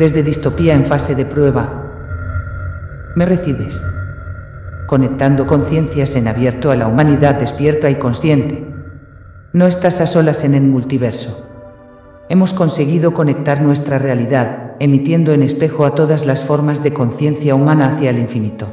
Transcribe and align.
desde 0.00 0.22
distopía 0.22 0.72
en 0.72 0.86
fase 0.86 1.14
de 1.14 1.26
prueba. 1.26 1.92
¿Me 3.14 3.26
recibes? 3.26 3.84
Conectando 4.86 5.46
conciencias 5.46 6.16
en 6.16 6.26
abierto 6.26 6.70
a 6.70 6.76
la 6.76 6.88
humanidad 6.88 7.34
despierta 7.34 7.90
y 7.90 7.96
consciente. 7.96 8.66
No 9.52 9.66
estás 9.66 10.00
a 10.00 10.06
solas 10.06 10.42
en 10.42 10.54
el 10.54 10.62
multiverso. 10.62 11.46
Hemos 12.30 12.54
conseguido 12.54 13.12
conectar 13.12 13.60
nuestra 13.60 13.98
realidad, 13.98 14.72
emitiendo 14.80 15.34
en 15.34 15.42
espejo 15.42 15.84
a 15.84 15.94
todas 15.94 16.24
las 16.24 16.44
formas 16.44 16.82
de 16.82 16.94
conciencia 16.94 17.54
humana 17.54 17.90
hacia 17.90 18.08
el 18.08 18.18
infinito. 18.18 18.68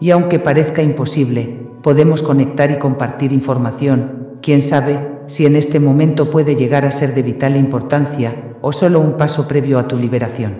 Y 0.00 0.10
aunque 0.10 0.40
parezca 0.40 0.82
imposible, 0.82 1.68
podemos 1.84 2.24
conectar 2.24 2.72
y 2.72 2.78
compartir 2.78 3.32
información, 3.32 4.38
quién 4.42 4.62
sabe, 4.62 5.20
si 5.28 5.46
en 5.46 5.54
este 5.54 5.78
momento 5.78 6.28
puede 6.28 6.56
llegar 6.56 6.84
a 6.84 6.90
ser 6.90 7.14
de 7.14 7.22
vital 7.22 7.56
importancia, 7.56 8.49
o 8.60 8.72
solo 8.72 9.00
un 9.00 9.16
paso 9.16 9.48
previo 9.48 9.78
a 9.78 9.88
tu 9.88 9.96
liberación. 9.96 10.58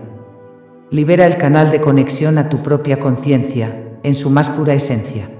Libera 0.91 1.27
el 1.27 1.37
canal 1.37 1.71
de 1.71 1.81
conexión 1.81 2.39
a 2.39 2.49
tu 2.49 2.63
propia 2.63 2.99
conciencia, 2.99 3.99
en 4.03 4.15
su 4.15 4.31
más 4.31 4.49
pura 4.51 4.75
esencia. 4.75 5.31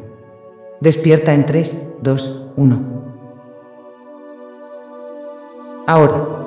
Despierta 0.81 1.35
en 1.35 1.47
3, 1.47 1.87
2, 2.03 2.53
1. 2.57 2.81
Ahora. 5.87 6.40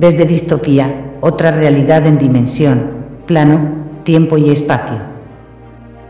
Desde 0.00 0.24
distopía, 0.24 1.18
otra 1.20 1.50
realidad 1.50 2.06
en 2.06 2.16
dimensión, 2.16 2.90
plano, 3.26 4.00
tiempo 4.02 4.38
y 4.38 4.48
espacio. 4.48 4.96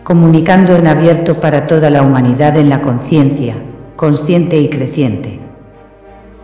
Comunicando 0.05 0.77
en 0.77 0.87
abierto 0.87 1.41
para 1.41 1.67
toda 1.67 1.91
la 1.91 2.03
humanidad 2.03 2.57
en 2.57 2.69
la 2.69 2.83
conciencia, 2.83 3.57
consciente 3.97 4.61
y 4.61 4.71
creciente. 4.71 5.41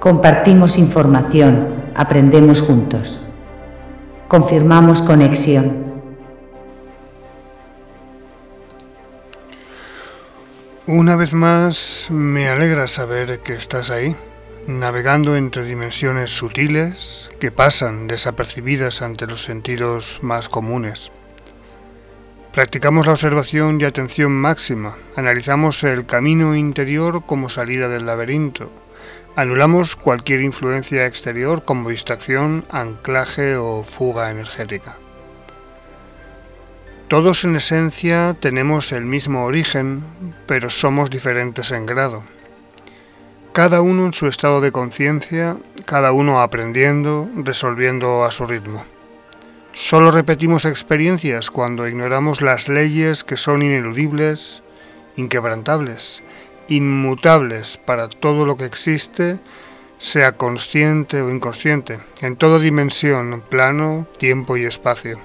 Compartimos 0.00 0.77
información, 0.77 1.69
aprendemos 1.94 2.62
juntos. 2.62 3.22
Confirmamos 4.27 5.00
conexión. 5.00 5.86
Una 10.88 11.14
vez 11.14 11.33
más, 11.33 12.08
me 12.10 12.48
alegra 12.48 12.88
saber 12.88 13.38
que 13.38 13.53
estás 13.55 13.91
ahí 13.91 14.16
navegando 14.67 15.36
entre 15.36 15.64
dimensiones 15.64 16.31
sutiles 16.31 17.31
que 17.39 17.53
pasan 17.53 18.09
desapercibidas 18.09 19.00
ante 19.00 19.27
los 19.27 19.45
sentidos 19.45 20.19
más 20.22 20.48
comunes. 20.48 21.12
Practicamos 22.53 23.06
la 23.06 23.12
observación 23.12 23.81
y 23.81 23.84
atención 23.84 24.33
máxima, 24.33 24.97
analizamos 25.14 25.84
el 25.84 26.06
camino 26.06 26.56
interior 26.56 27.25
como 27.27 27.48
salida 27.48 27.89
del 27.89 28.06
laberinto, 28.06 28.72
anulamos 29.37 29.94
cualquier 29.94 30.41
influencia 30.41 31.06
exterior 31.06 31.64
como 31.64 31.91
distracción, 31.91 32.64
anclaje 32.70 33.56
o 33.56 33.84
fuga 33.84 34.31
energética. 34.31 34.98
Todos 37.09 37.44
en 37.44 37.55
esencia 37.55 38.34
tenemos 38.41 38.91
el 38.91 39.05
mismo 39.05 39.44
origen, 39.44 40.03
pero 40.47 40.71
somos 40.71 41.09
diferentes 41.09 41.71
en 41.71 41.87
grado 41.87 42.25
cada 43.56 43.81
uno 43.81 44.05
en 44.05 44.12
su 44.12 44.27
estado 44.27 44.61
de 44.61 44.71
conciencia, 44.71 45.56
cada 45.87 46.12
uno 46.12 46.43
aprendiendo, 46.43 47.27
resolviendo 47.37 48.22
a 48.22 48.31
su 48.31 48.44
ritmo. 48.44 48.84
Solo 49.72 50.11
repetimos 50.11 50.67
experiencias 50.67 51.50
cuando 51.50 51.89
ignoramos 51.89 52.43
las 52.43 52.69
leyes 52.69 53.25
que 53.25 53.39
son 53.39 53.62
ineludibles, 53.62 54.62
inquebrantables, 55.16 56.22
inmutables 56.69 57.78
para 57.78 58.11
todo 58.11 58.45
lo 58.45 58.59
que 58.59 58.66
existe, 58.66 59.39
sea 59.97 60.33
consciente 60.33 61.22
o 61.22 61.31
inconsciente, 61.31 61.99
en 62.21 62.37
toda 62.37 62.59
dimensión, 62.59 63.43
plano, 63.49 64.06
tiempo 64.19 64.59
y 64.59 64.66
espacio. 64.66 65.19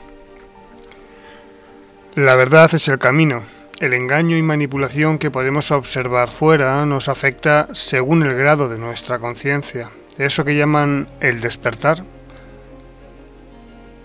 La 2.15 2.37
verdad 2.37 2.73
es 2.73 2.87
el 2.87 2.97
camino, 2.97 3.43
el 3.81 3.93
engaño 3.93 4.37
y 4.37 4.43
manipulación 4.43 5.17
que 5.17 5.31
podemos 5.31 5.71
observar 5.71 6.29
fuera 6.29 6.85
nos 6.85 7.09
afecta 7.09 7.67
según 7.73 8.21
el 8.21 8.35
grado 8.35 8.69
de 8.69 8.77
nuestra 8.77 9.17
conciencia. 9.17 9.89
Eso 10.19 10.45
que 10.45 10.55
llaman 10.55 11.07
el 11.19 11.41
despertar. 11.41 12.03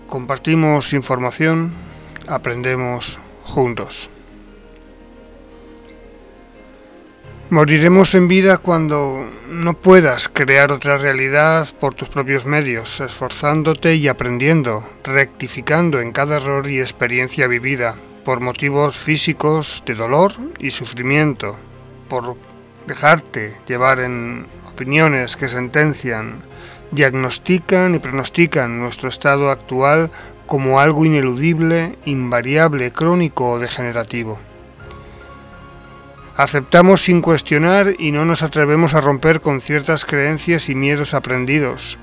Compartimos 0.07 0.93
información, 0.93 1.73
aprendemos 2.27 3.19
juntos. 3.43 4.09
Moriremos 7.51 8.15
en 8.15 8.27
vida 8.27 8.57
cuando 8.57 9.29
no 9.47 9.75
puedas 9.75 10.27
crear 10.27 10.71
otra 10.71 10.97
realidad 10.97 11.67
por 11.79 11.93
tus 11.93 12.09
propios 12.09 12.47
medios, 12.47 12.99
esforzándote 12.99 13.93
y 13.93 14.07
aprendiendo, 14.07 14.83
rectificando 15.03 16.01
en 16.01 16.13
cada 16.13 16.37
error 16.37 16.67
y 16.67 16.79
experiencia 16.79 17.45
vivida, 17.47 17.95
por 18.27 18.41
motivos 18.41 18.97
físicos 18.97 19.83
de 19.85 19.95
dolor 19.95 20.33
y 20.59 20.71
sufrimiento, 20.71 21.55
por 22.09 22.35
dejarte 22.85 23.55
llevar 23.65 24.01
en 24.01 24.47
opiniones 24.69 25.37
que 25.37 25.47
sentencian, 25.47 26.41
diagnostican 26.91 27.95
y 27.95 27.99
pronostican 27.99 28.81
nuestro 28.81 29.07
estado 29.07 29.49
actual 29.49 30.11
como 30.45 30.81
algo 30.81 31.05
ineludible, 31.05 31.97
invariable, 32.03 32.91
crónico 32.91 33.51
o 33.51 33.59
degenerativo. 33.59 34.37
Aceptamos 36.35 37.03
sin 37.03 37.21
cuestionar 37.21 37.93
y 37.97 38.11
no 38.11 38.25
nos 38.25 38.43
atrevemos 38.43 38.93
a 38.93 38.99
romper 38.99 39.39
con 39.39 39.61
ciertas 39.61 40.03
creencias 40.03 40.67
y 40.67 40.75
miedos 40.75 41.13
aprendidos. 41.13 41.97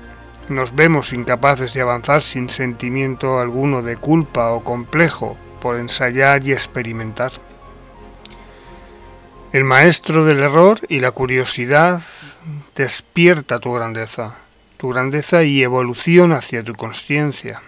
Nos 0.49 0.73
vemos 0.73 1.13
incapaces 1.13 1.75
de 1.75 1.81
avanzar 1.81 2.23
sin 2.23 2.49
sentimiento 2.49 3.37
alguno 3.37 3.83
de 3.83 3.97
culpa 3.97 4.53
o 4.53 4.63
complejo 4.63 5.37
por 5.65 5.77
ensayar 5.77 6.45
y 6.45 6.51
experimentar. 6.51 7.31
El 9.51 9.63
maestro 9.63 10.23
del 10.23 10.37
error 10.41 10.79
y 10.89 10.99
la 10.99 11.09
curiosidad 11.09 12.03
despierta 12.75 13.57
tu 13.57 13.73
grandeza, 13.73 14.35
tu 14.77 14.89
grandeza 14.89 15.41
y 15.41 15.63
evolución 15.63 16.33
hacia 16.33 16.63
tu 16.63 16.75
conciencia. 16.75 17.63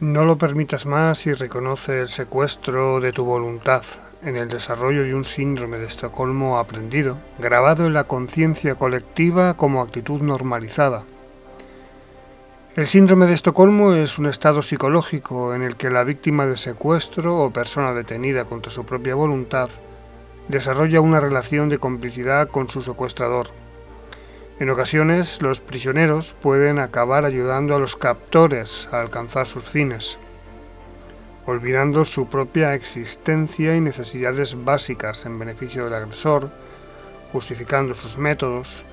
No 0.00 0.26
lo 0.26 0.36
permitas 0.36 0.84
más 0.84 1.26
y 1.26 1.32
reconoce 1.32 2.02
el 2.02 2.08
secuestro 2.08 3.00
de 3.00 3.14
tu 3.14 3.24
voluntad 3.24 3.82
en 4.22 4.36
el 4.36 4.48
desarrollo 4.48 5.04
de 5.04 5.14
un 5.14 5.24
síndrome 5.24 5.78
de 5.78 5.86
Estocolmo 5.86 6.58
aprendido, 6.58 7.16
grabado 7.38 7.86
en 7.86 7.94
la 7.94 8.04
conciencia 8.04 8.74
colectiva 8.74 9.54
como 9.54 9.80
actitud 9.80 10.20
normalizada 10.20 11.04
el 12.76 12.88
síndrome 12.88 13.26
de 13.26 13.34
Estocolmo 13.34 13.92
es 13.92 14.18
un 14.18 14.26
estado 14.26 14.60
psicológico 14.60 15.54
en 15.54 15.62
el 15.62 15.76
que 15.76 15.90
la 15.90 16.02
víctima 16.02 16.44
de 16.44 16.56
secuestro 16.56 17.38
o 17.38 17.52
persona 17.52 17.94
detenida 17.94 18.46
contra 18.46 18.72
su 18.72 18.84
propia 18.84 19.14
voluntad 19.14 19.68
desarrolla 20.48 21.00
una 21.00 21.20
relación 21.20 21.68
de 21.68 21.78
complicidad 21.78 22.48
con 22.48 22.68
su 22.68 22.82
secuestrador. 22.82 23.46
En 24.58 24.70
ocasiones, 24.70 25.40
los 25.40 25.60
prisioneros 25.60 26.34
pueden 26.42 26.80
acabar 26.80 27.24
ayudando 27.24 27.76
a 27.76 27.78
los 27.78 27.94
captores 27.94 28.88
a 28.90 29.00
alcanzar 29.00 29.46
sus 29.46 29.64
fines, 29.66 30.18
olvidando 31.46 32.04
su 32.04 32.26
propia 32.26 32.74
existencia 32.74 33.76
y 33.76 33.80
necesidades 33.80 34.64
básicas 34.64 35.26
en 35.26 35.38
beneficio 35.38 35.84
del 35.84 35.94
agresor, 35.94 36.50
justificando 37.32 37.94
sus 37.94 38.18
métodos, 38.18 38.84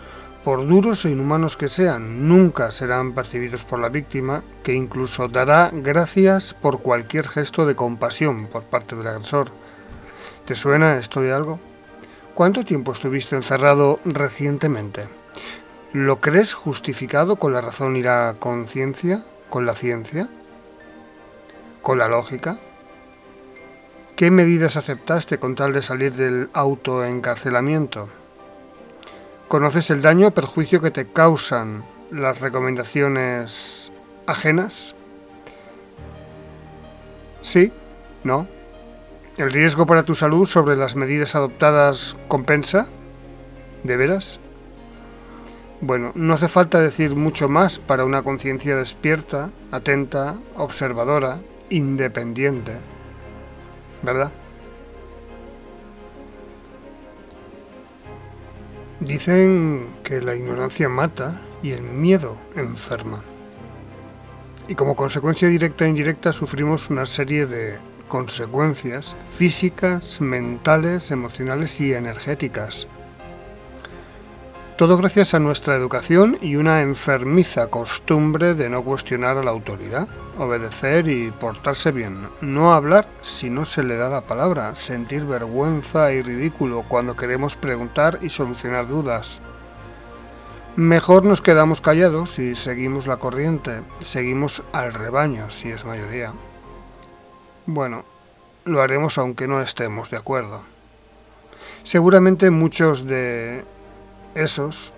por 0.43 0.67
duros 0.67 1.05
e 1.05 1.11
inhumanos 1.11 1.55
que 1.55 1.67
sean, 1.67 2.27
nunca 2.27 2.71
serán 2.71 3.13
percibidos 3.13 3.63
por 3.63 3.79
la 3.79 3.89
víctima, 3.89 4.43
que 4.63 4.73
incluso 4.73 5.27
dará 5.27 5.69
gracias 5.71 6.53
por 6.53 6.81
cualquier 6.81 7.27
gesto 7.27 7.65
de 7.65 7.75
compasión 7.75 8.47
por 8.47 8.63
parte 8.63 8.95
del 8.95 9.07
agresor. 9.07 9.49
¿Te 10.45 10.55
suena 10.55 10.97
esto 10.97 11.21
de 11.21 11.31
algo? 11.31 11.59
¿Cuánto 12.33 12.65
tiempo 12.65 12.93
estuviste 12.93 13.35
encerrado 13.35 13.99
recientemente? 14.03 15.05
¿Lo 15.93 16.21
crees 16.21 16.53
justificado 16.53 17.35
con 17.35 17.53
la 17.53 17.61
razón 17.61 17.95
y 17.95 18.01
la 18.01 18.35
conciencia? 18.39 19.23
¿Con 19.49 19.65
la 19.65 19.75
ciencia? 19.75 20.27
¿Con 21.81 21.99
la 21.99 22.07
lógica? 22.07 22.57
¿Qué 24.15 24.31
medidas 24.31 24.77
aceptaste 24.77 25.37
con 25.37 25.55
tal 25.55 25.73
de 25.73 25.81
salir 25.81 26.13
del 26.13 26.49
autoencarcelamiento? 26.53 28.20
¿Conoces 29.51 29.89
el 29.91 30.01
daño 30.01 30.27
o 30.27 30.31
perjuicio 30.31 30.79
que 30.79 30.95
te 30.95 31.11
causan 31.11 31.83
las 32.09 32.39
recomendaciones 32.39 33.91
ajenas? 34.25 34.95
Sí, 37.41 37.73
no. 38.23 38.47
¿El 39.35 39.51
riesgo 39.51 39.85
para 39.85 40.03
tu 40.03 40.15
salud 40.15 40.45
sobre 40.45 40.77
las 40.77 40.95
medidas 40.95 41.35
adoptadas 41.35 42.15
compensa? 42.29 42.87
¿De 43.83 43.97
veras? 43.97 44.39
Bueno, 45.81 46.13
no 46.15 46.35
hace 46.35 46.47
falta 46.47 46.79
decir 46.79 47.17
mucho 47.17 47.49
más 47.49 47.77
para 47.77 48.05
una 48.05 48.23
conciencia 48.23 48.77
despierta, 48.77 49.49
atenta, 49.69 50.37
observadora, 50.55 51.41
independiente. 51.69 52.77
¿Verdad? 54.01 54.31
Dicen 59.01 59.87
que 60.03 60.21
la 60.21 60.35
ignorancia 60.35 60.87
mata 60.87 61.41
y 61.63 61.71
el 61.71 61.81
miedo 61.81 62.37
enferma. 62.55 63.23
Y 64.67 64.75
como 64.75 64.95
consecuencia 64.95 65.47
directa 65.47 65.85
e 65.85 65.89
indirecta 65.89 66.31
sufrimos 66.31 66.91
una 66.91 67.07
serie 67.07 67.47
de 67.47 67.79
consecuencias 68.07 69.15
físicas, 69.27 70.21
mentales, 70.21 71.09
emocionales 71.09 71.81
y 71.81 71.93
energéticas 71.93 72.87
todo 74.81 74.97
gracias 74.97 75.35
a 75.35 75.39
nuestra 75.39 75.75
educación 75.75 76.39
y 76.41 76.55
una 76.55 76.81
enfermiza 76.81 77.67
costumbre 77.67 78.55
de 78.55 78.67
no 78.67 78.83
cuestionar 78.83 79.37
a 79.37 79.43
la 79.43 79.51
autoridad, 79.51 80.07
obedecer 80.39 81.07
y 81.07 81.29
portarse 81.29 81.91
bien, 81.91 82.27
no 82.41 82.73
hablar 82.73 83.07
si 83.21 83.51
no 83.51 83.63
se 83.65 83.83
le 83.83 83.95
da 83.95 84.09
la 84.09 84.21
palabra, 84.21 84.73
sentir 84.73 85.25
vergüenza 85.25 86.11
y 86.13 86.23
ridículo 86.23 86.83
cuando 86.87 87.15
queremos 87.15 87.55
preguntar 87.55 88.17
y 88.23 88.29
solucionar 88.29 88.87
dudas. 88.87 89.39
Mejor 90.75 91.25
nos 91.25 91.41
quedamos 91.41 91.79
callados 91.79 92.39
y 92.39 92.55
seguimos 92.55 93.05
la 93.05 93.17
corriente, 93.17 93.83
seguimos 94.01 94.63
al 94.73 94.95
rebaño 94.95 95.51
si 95.51 95.69
es 95.69 95.85
mayoría. 95.85 96.33
Bueno, 97.67 98.03
lo 98.65 98.81
haremos 98.81 99.19
aunque 99.19 99.47
no 99.47 99.61
estemos 99.61 100.09
de 100.09 100.17
acuerdo. 100.17 100.61
Seguramente 101.83 102.49
muchos 102.49 103.05
de 103.05 103.63
esos 104.35 104.93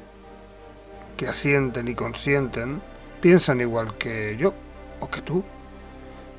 que 1.17 1.27
asienten 1.27 1.87
y 1.87 1.95
consienten 1.95 2.81
piensan 3.21 3.61
igual 3.61 3.97
que 3.97 4.35
yo 4.37 4.53
o 4.99 5.09
que 5.09 5.21
tú. 5.21 5.43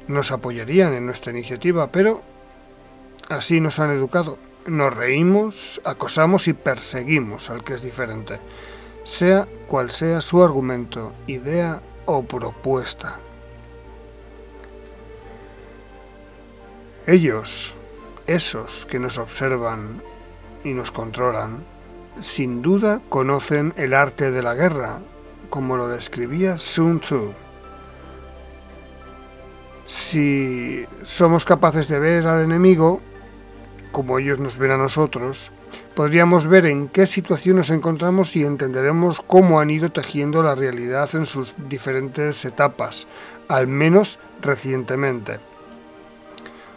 Nos 0.06 0.32
apoyarían 0.32 0.92
en 0.92 1.06
nuestra 1.06 1.32
iniciativa, 1.32 1.90
pero 1.90 2.22
así 3.28 3.60
nos 3.60 3.78
han 3.78 3.90
educado. 3.90 4.38
Nos 4.66 4.94
reímos, 4.94 5.80
acosamos 5.84 6.48
y 6.48 6.52
perseguimos 6.52 7.50
al 7.50 7.64
que 7.64 7.74
es 7.74 7.82
diferente, 7.82 8.38
sea 9.02 9.46
cual 9.66 9.90
sea 9.90 10.20
su 10.20 10.42
argumento, 10.42 11.12
idea 11.26 11.80
o 12.06 12.22
propuesta. 12.22 13.18
Ellos, 17.06 17.74
esos 18.26 18.86
que 18.86 18.98
nos 18.98 19.18
observan 19.18 20.02
y 20.64 20.70
nos 20.70 20.90
controlan, 20.90 21.62
sin 22.20 22.62
duda 22.62 23.00
conocen 23.08 23.72
el 23.76 23.94
arte 23.94 24.30
de 24.30 24.42
la 24.42 24.54
guerra, 24.54 25.00
como 25.50 25.76
lo 25.76 25.88
describía 25.88 26.58
Sun 26.58 27.00
Tzu. 27.00 27.32
Si 29.86 30.86
somos 31.02 31.44
capaces 31.44 31.88
de 31.88 31.98
ver 31.98 32.26
al 32.26 32.44
enemigo, 32.44 33.00
como 33.92 34.18
ellos 34.18 34.38
nos 34.38 34.58
ven 34.58 34.70
a 34.70 34.76
nosotros, 34.76 35.52
podríamos 35.94 36.46
ver 36.46 36.66
en 36.66 36.88
qué 36.88 37.06
situación 37.06 37.56
nos 37.56 37.70
encontramos 37.70 38.34
y 38.36 38.44
entenderemos 38.44 39.20
cómo 39.20 39.60
han 39.60 39.70
ido 39.70 39.92
tejiendo 39.92 40.42
la 40.42 40.54
realidad 40.54 41.08
en 41.14 41.26
sus 41.26 41.54
diferentes 41.68 42.44
etapas, 42.44 43.06
al 43.48 43.66
menos 43.66 44.18
recientemente 44.40 45.38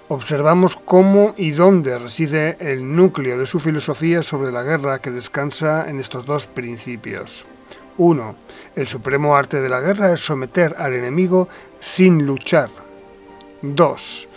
observamos 0.09 0.77
cómo 0.77 1.33
y 1.37 1.51
dónde 1.51 1.97
reside 1.97 2.57
el 2.59 2.95
núcleo 2.95 3.37
de 3.37 3.45
su 3.45 3.59
filosofía 3.59 4.23
sobre 4.23 4.51
la 4.51 4.63
guerra 4.63 4.99
que 4.99 5.11
descansa 5.11 5.89
en 5.89 5.99
estos 5.99 6.25
dos 6.25 6.47
principios. 6.47 7.45
1. 7.97 8.35
El 8.75 8.87
supremo 8.87 9.35
arte 9.35 9.59
de 9.59 9.69
la 9.69 9.81
guerra 9.81 10.13
es 10.13 10.19
someter 10.19 10.75
al 10.77 10.93
enemigo 10.93 11.49
sin 11.79 12.25
luchar. 12.25 12.69
2. 13.61 14.29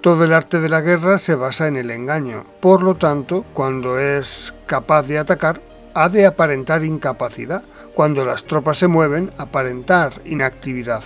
Todo 0.00 0.24
el 0.24 0.32
arte 0.32 0.60
de 0.60 0.70
la 0.70 0.80
guerra 0.80 1.18
se 1.18 1.34
basa 1.34 1.68
en 1.68 1.76
el 1.76 1.90
engaño. 1.90 2.44
Por 2.60 2.82
lo 2.82 2.96
tanto, 2.96 3.44
cuando 3.52 3.98
es 3.98 4.54
capaz 4.66 5.02
de 5.02 5.18
atacar, 5.18 5.60
ha 5.92 6.08
de 6.08 6.24
aparentar 6.24 6.84
incapacidad. 6.84 7.62
Cuando 7.94 8.24
las 8.24 8.44
tropas 8.44 8.78
se 8.78 8.86
mueven, 8.86 9.30
aparentar 9.36 10.12
inactividad. 10.24 11.02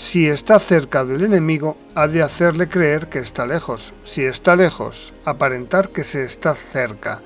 Si 0.00 0.26
está 0.26 0.58
cerca 0.58 1.04
del 1.04 1.24
enemigo, 1.24 1.76
ha 1.94 2.08
de 2.08 2.22
hacerle 2.22 2.70
creer 2.70 3.10
que 3.10 3.18
está 3.18 3.44
lejos. 3.44 3.92
Si 4.02 4.24
está 4.24 4.56
lejos, 4.56 5.12
aparentar 5.26 5.90
que 5.90 6.04
se 6.04 6.24
está 6.24 6.54
cerca. 6.54 7.20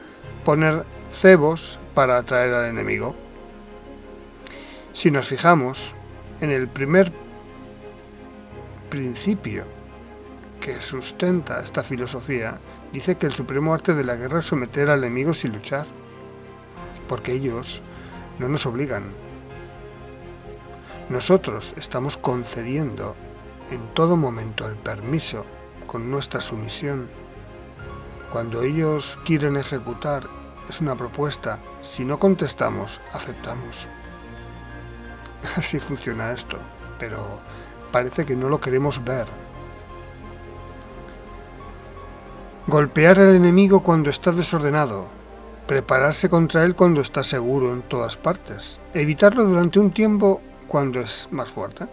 Poner 0.45 0.85
cebos 1.09 1.79
para 1.95 2.17
atraer 2.17 2.53
al 2.53 2.69
enemigo. 2.69 3.15
Si 4.93 5.13
nos 5.13 5.29
fijamos 5.29 5.95
en 6.41 6.51
el 6.51 6.67
primer 6.67 7.13
principio 8.91 9.63
que 10.61 10.81
sustenta 10.81 11.61
esta 11.61 11.85
filosofía, 11.85 12.59
dice 12.93 13.15
que 13.15 13.27
el 13.27 13.33
supremo 13.33 13.73
arte 13.73 13.95
de 13.95 14.03
la 14.03 14.17
guerra 14.17 14.41
es 14.41 14.47
someter 14.47 14.91
al 14.91 15.05
enemigo 15.05 15.33
sin 15.33 15.53
luchar, 15.53 15.87
porque 17.09 17.35
ellos 17.35 17.83
no 18.41 18.49
nos 18.49 18.67
obligan, 18.67 19.05
nosotros 21.09 21.75
estamos 21.77 22.17
concediendo 22.17 23.15
en 23.71 23.81
todo 23.95 24.17
momento 24.17 24.67
el 24.67 24.77
permiso 24.77 25.45
con 25.87 26.11
nuestra 26.11 26.41
sumisión. 26.41 27.09
Cuando 28.33 28.63
ellos 28.63 29.19
quieren 29.25 29.57
ejecutar, 29.57 30.27
es 30.69 30.81
una 30.81 30.97
propuesta. 30.97 31.59
Si 31.83 32.05
no 32.05 32.19
contestamos, 32.19 33.03
aceptamos. 33.13 33.87
Así 35.57 35.79
funciona 35.79 36.33
esto, 36.33 36.57
pero 36.99 37.19
parece 37.93 38.25
que 38.25 38.35
no 38.35 38.49
lo 38.49 38.61
queremos 38.61 39.05
ver. 39.05 39.27
Golpear 42.67 43.19
al 43.19 43.37
enemigo 43.37 43.83
cuando 43.83 44.09
está 44.09 44.33
desordenado. 44.33 45.07
Prepararse 45.67 46.31
contra 46.31 46.65
él 46.65 46.75
cuando 46.75 47.03
está 47.03 47.23
seguro 47.23 47.73
en 47.73 47.83
todas 47.83 48.17
partes. 48.17 48.81
Evitarlo 48.95 49.45
durante 49.45 49.79
un 49.79 49.91
tiempo 49.91 50.41
cuando 50.67 51.01
es 51.01 51.29
más 51.31 51.49
fuerte. 51.49 51.87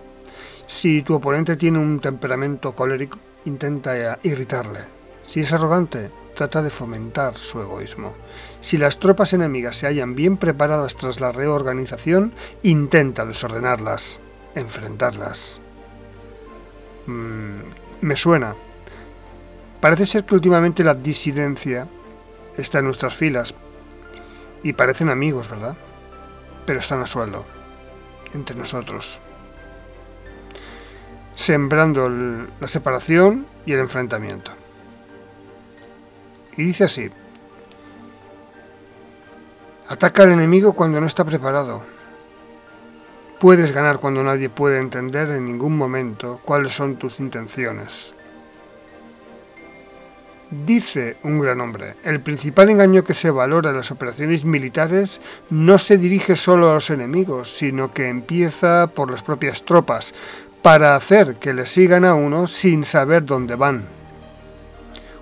Si 0.67 1.01
tu 1.01 1.15
oponente 1.15 1.57
tiene 1.57 1.79
un 1.79 1.99
temperamento 1.99 2.73
colérico, 2.73 3.19
intenta 3.45 4.19
irritarle. 4.23 4.79
Si 5.21 5.41
es 5.41 5.51
arrogante, 5.53 6.09
trata 6.35 6.61
de 6.61 6.69
fomentar 6.69 7.37
su 7.37 7.59
egoísmo. 7.61 8.13
Si 8.61 8.77
las 8.77 8.97
tropas 8.97 9.33
enemigas 9.33 9.75
se 9.75 9.87
hallan 9.87 10.15
bien 10.15 10.37
preparadas 10.37 10.95
tras 10.95 11.19
la 11.19 11.31
reorganización, 11.31 12.31
intenta 12.63 13.25
desordenarlas, 13.25 14.19
enfrentarlas. 14.55 15.59
Mm, 17.05 17.59
me 18.01 18.15
suena. 18.15 18.55
Parece 19.81 20.05
ser 20.05 20.25
que 20.25 20.35
últimamente 20.35 20.83
la 20.83 20.93
disidencia 20.93 21.87
está 22.57 22.79
en 22.79 22.85
nuestras 22.85 23.15
filas 23.15 23.55
y 24.63 24.73
parecen 24.73 25.09
amigos, 25.09 25.49
¿verdad? 25.49 25.75
Pero 26.65 26.79
están 26.79 27.01
a 27.01 27.07
sueldo 27.07 27.60
entre 28.33 28.55
nosotros, 28.55 29.19
sembrando 31.35 32.09
la 32.09 32.67
separación 32.67 33.45
y 33.65 33.73
el 33.73 33.79
enfrentamiento. 33.79 34.51
Y 36.57 36.63
dice 36.63 36.83
así, 36.85 37.09
ataca 39.87 40.23
al 40.23 40.31
enemigo 40.31 40.73
cuando 40.73 40.99
no 40.99 41.07
está 41.07 41.25
preparado. 41.25 41.81
Puedes 43.39 43.73
ganar 43.73 43.99
cuando 43.99 44.23
nadie 44.23 44.49
puede 44.49 44.77
entender 44.77 45.29
en 45.31 45.45
ningún 45.45 45.75
momento 45.75 46.39
cuáles 46.45 46.73
son 46.73 46.97
tus 46.97 47.19
intenciones. 47.19 48.13
Dice 50.51 51.15
un 51.23 51.39
gran 51.39 51.61
hombre, 51.61 51.95
el 52.03 52.19
principal 52.19 52.69
engaño 52.69 53.05
que 53.05 53.13
se 53.13 53.31
valora 53.31 53.69
en 53.69 53.77
las 53.77 53.89
operaciones 53.89 54.43
militares 54.43 55.21
no 55.49 55.77
se 55.77 55.97
dirige 55.97 56.35
solo 56.35 56.69
a 56.69 56.73
los 56.73 56.89
enemigos, 56.89 57.55
sino 57.55 57.93
que 57.93 58.09
empieza 58.09 58.87
por 58.87 59.09
las 59.09 59.23
propias 59.23 59.63
tropas, 59.63 60.13
para 60.61 60.97
hacer 60.97 61.35
que 61.35 61.53
le 61.53 61.65
sigan 61.65 62.03
a 62.03 62.15
uno 62.15 62.47
sin 62.47 62.83
saber 62.83 63.23
dónde 63.23 63.55
van. 63.55 63.85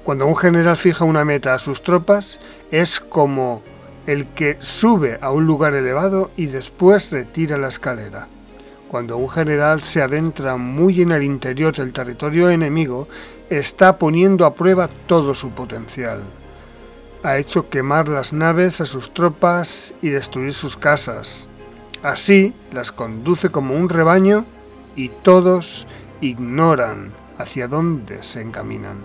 Cuando 0.03 0.25
un 0.25 0.35
general 0.35 0.77
fija 0.77 1.05
una 1.05 1.23
meta 1.25 1.53
a 1.53 1.59
sus 1.59 1.83
tropas, 1.83 2.39
es 2.71 2.99
como 2.99 3.61
el 4.07 4.25
que 4.29 4.57
sube 4.57 5.19
a 5.21 5.29
un 5.31 5.45
lugar 5.45 5.75
elevado 5.75 6.31
y 6.37 6.47
después 6.47 7.11
retira 7.11 7.55
la 7.59 7.67
escalera. 7.67 8.27
Cuando 8.87 9.17
un 9.17 9.29
general 9.29 9.83
se 9.83 10.01
adentra 10.01 10.57
muy 10.57 11.03
en 11.03 11.11
el 11.11 11.21
interior 11.21 11.75
del 11.75 11.93
territorio 11.93 12.49
enemigo, 12.49 13.07
está 13.49 13.97
poniendo 13.97 14.45
a 14.45 14.53
prueba 14.53 14.89
todo 15.07 15.33
su 15.33 15.49
potencial. 15.49 16.21
Ha 17.23 17.37
hecho 17.37 17.69
quemar 17.69 18.07
las 18.07 18.31
naves 18.31 18.79
a 18.79 18.85
sus 18.85 19.13
tropas 19.13 19.93
y 20.01 20.09
destruir 20.09 20.53
sus 20.53 20.77
casas. 20.77 21.47
Así 22.03 22.53
las 22.71 22.91
conduce 22.91 23.49
como 23.49 23.75
un 23.75 23.89
rebaño 23.89 24.45
y 24.95 25.09
todos 25.09 25.87
ignoran 26.21 27.11
hacia 27.37 27.67
dónde 27.67 28.23
se 28.23 28.41
encaminan. 28.41 28.99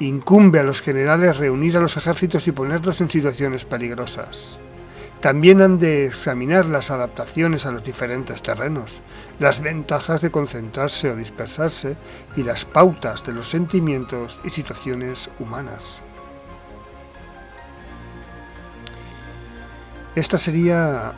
Incumbe 0.00 0.58
a 0.58 0.64
los 0.64 0.82
generales 0.82 1.36
reunir 1.36 1.76
a 1.76 1.80
los 1.80 1.96
ejércitos 1.96 2.46
y 2.48 2.52
ponerlos 2.52 3.00
en 3.00 3.08
situaciones 3.08 3.64
peligrosas. 3.64 4.58
También 5.24 5.62
han 5.62 5.78
de 5.78 6.04
examinar 6.04 6.66
las 6.66 6.90
adaptaciones 6.90 7.64
a 7.64 7.70
los 7.70 7.82
diferentes 7.82 8.42
terrenos, 8.42 9.00
las 9.38 9.62
ventajas 9.62 10.20
de 10.20 10.30
concentrarse 10.30 11.08
o 11.08 11.16
dispersarse 11.16 11.96
y 12.36 12.42
las 12.42 12.66
pautas 12.66 13.24
de 13.24 13.32
los 13.32 13.48
sentimientos 13.48 14.42
y 14.44 14.50
situaciones 14.50 15.30
humanas. 15.38 16.02
Esta 20.14 20.36
sería 20.36 21.14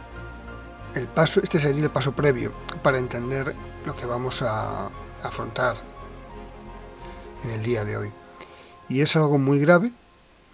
el 0.94 1.08
paso, 1.08 1.40
este 1.42 1.58
sería 1.58 1.82
el 1.82 1.90
paso 1.90 2.12
previo 2.12 2.52
para 2.84 2.98
entender 2.98 3.56
lo 3.84 3.96
que 3.96 4.06
vamos 4.06 4.40
a 4.40 4.88
afrontar 5.24 5.74
en 7.42 7.50
el 7.50 7.62
día 7.64 7.84
de 7.84 7.96
hoy. 7.96 8.12
Y 8.88 9.00
es 9.00 9.16
algo 9.16 9.36
muy 9.36 9.58
grave 9.58 9.90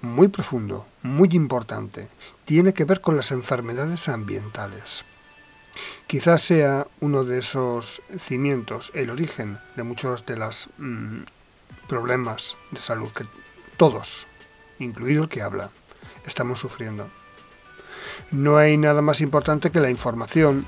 muy 0.03 0.29
profundo, 0.29 0.87
muy 1.03 1.29
importante. 1.33 2.09
Tiene 2.45 2.75
que 2.75 2.85
ver 2.85 3.01
con 3.01 3.17
las 3.17 3.33
enfermedades 3.33 4.09
ambientales. 4.09 5.05
Quizás 6.07 6.43
sea 6.43 6.87
uno 7.01 7.25
de 7.25 7.39
esos 7.39 8.03
cimientos, 8.19 8.91
el 8.95 9.11
origen 9.11 9.59
de 9.77 9.85
muchos 9.85 10.27
de 10.27 10.37
los 10.37 10.69
mm, 10.77 11.21
problemas 11.89 12.57
de 12.71 12.79
salud 12.79 13.09
que 13.15 13.25
todos, 13.79 14.27
incluido 14.79 15.23
el 15.23 15.29
que 15.29 15.41
habla, 15.41 15.71
estamos 16.27 16.59
sufriendo. 16.59 17.09
No 18.31 18.59
hay 18.59 18.77
nada 18.77 19.01
más 19.03 19.21
importante 19.21 19.71
que 19.71 19.81
la 19.81 19.91
información 19.91 20.67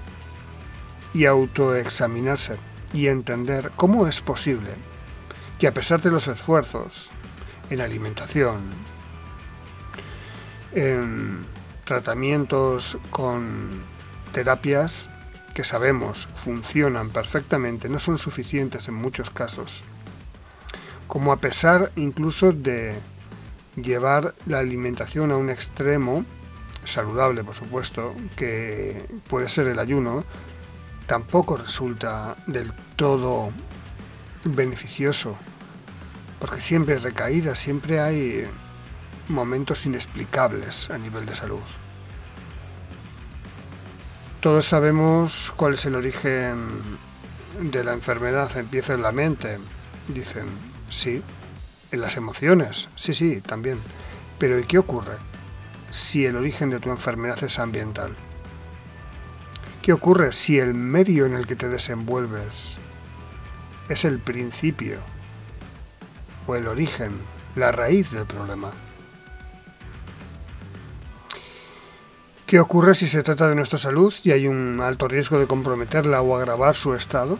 y 1.12 1.26
autoexaminarse 1.26 2.56
y 2.92 3.08
entender 3.08 3.72
cómo 3.76 4.06
es 4.06 4.20
posible 4.20 4.70
que 5.58 5.66
a 5.66 5.74
pesar 5.74 6.00
de 6.00 6.10
los 6.10 6.28
esfuerzos 6.28 7.10
en 7.70 7.80
alimentación, 7.80 8.60
en 10.74 11.46
tratamientos 11.84 12.98
con 13.10 13.82
terapias 14.32 15.08
que 15.54 15.64
sabemos 15.64 16.28
funcionan 16.34 17.10
perfectamente, 17.10 17.88
no 17.88 17.98
son 17.98 18.18
suficientes 18.18 18.88
en 18.88 18.94
muchos 18.94 19.30
casos, 19.30 19.84
como 21.06 21.32
a 21.32 21.36
pesar 21.36 21.92
incluso 21.96 22.52
de 22.52 22.94
llevar 23.76 24.34
la 24.46 24.58
alimentación 24.58 25.30
a 25.30 25.36
un 25.36 25.50
extremo, 25.50 26.24
saludable 26.84 27.44
por 27.44 27.54
supuesto, 27.54 28.14
que 28.36 29.06
puede 29.28 29.48
ser 29.48 29.68
el 29.68 29.78
ayuno, 29.78 30.24
tampoco 31.06 31.56
resulta 31.56 32.36
del 32.46 32.72
todo 32.96 33.50
beneficioso, 34.44 35.36
porque 36.40 36.60
siempre 36.60 36.94
hay 36.94 37.00
recaídas, 37.00 37.58
siempre 37.58 38.00
hay 38.00 38.46
momentos 39.28 39.86
inexplicables 39.86 40.90
a 40.90 40.98
nivel 40.98 41.26
de 41.26 41.34
salud. 41.34 41.62
Todos 44.40 44.66
sabemos 44.66 45.52
cuál 45.56 45.74
es 45.74 45.86
el 45.86 45.94
origen 45.94 46.98
de 47.60 47.82
la 47.82 47.94
enfermedad. 47.94 48.54
Empieza 48.58 48.94
en 48.94 49.02
la 49.02 49.12
mente, 49.12 49.58
dicen, 50.08 50.44
sí, 50.90 51.22
en 51.90 52.00
las 52.00 52.16
emociones, 52.16 52.88
sí, 52.94 53.14
sí, 53.14 53.40
también. 53.40 53.78
Pero 54.38 54.58
¿y 54.58 54.64
qué 54.64 54.78
ocurre 54.78 55.16
si 55.90 56.26
el 56.26 56.36
origen 56.36 56.70
de 56.70 56.80
tu 56.80 56.90
enfermedad 56.90 57.42
es 57.42 57.58
ambiental? 57.58 58.14
¿Qué 59.80 59.92
ocurre 59.92 60.32
si 60.32 60.58
el 60.58 60.74
medio 60.74 61.24
en 61.24 61.34
el 61.34 61.46
que 61.46 61.56
te 61.56 61.68
desenvuelves 61.68 62.76
es 63.88 64.04
el 64.04 64.18
principio 64.18 64.98
o 66.46 66.54
el 66.54 66.66
origen, 66.68 67.12
la 67.54 67.72
raíz 67.72 68.10
del 68.10 68.26
problema? 68.26 68.72
¿Qué 72.54 72.60
ocurre 72.60 72.94
si 72.94 73.08
se 73.08 73.24
trata 73.24 73.48
de 73.48 73.56
nuestra 73.56 73.80
salud 73.80 74.14
y 74.22 74.30
hay 74.30 74.46
un 74.46 74.80
alto 74.80 75.08
riesgo 75.08 75.40
de 75.40 75.48
comprometerla 75.48 76.22
o 76.22 76.36
agravar 76.36 76.76
su 76.76 76.94
estado? 76.94 77.36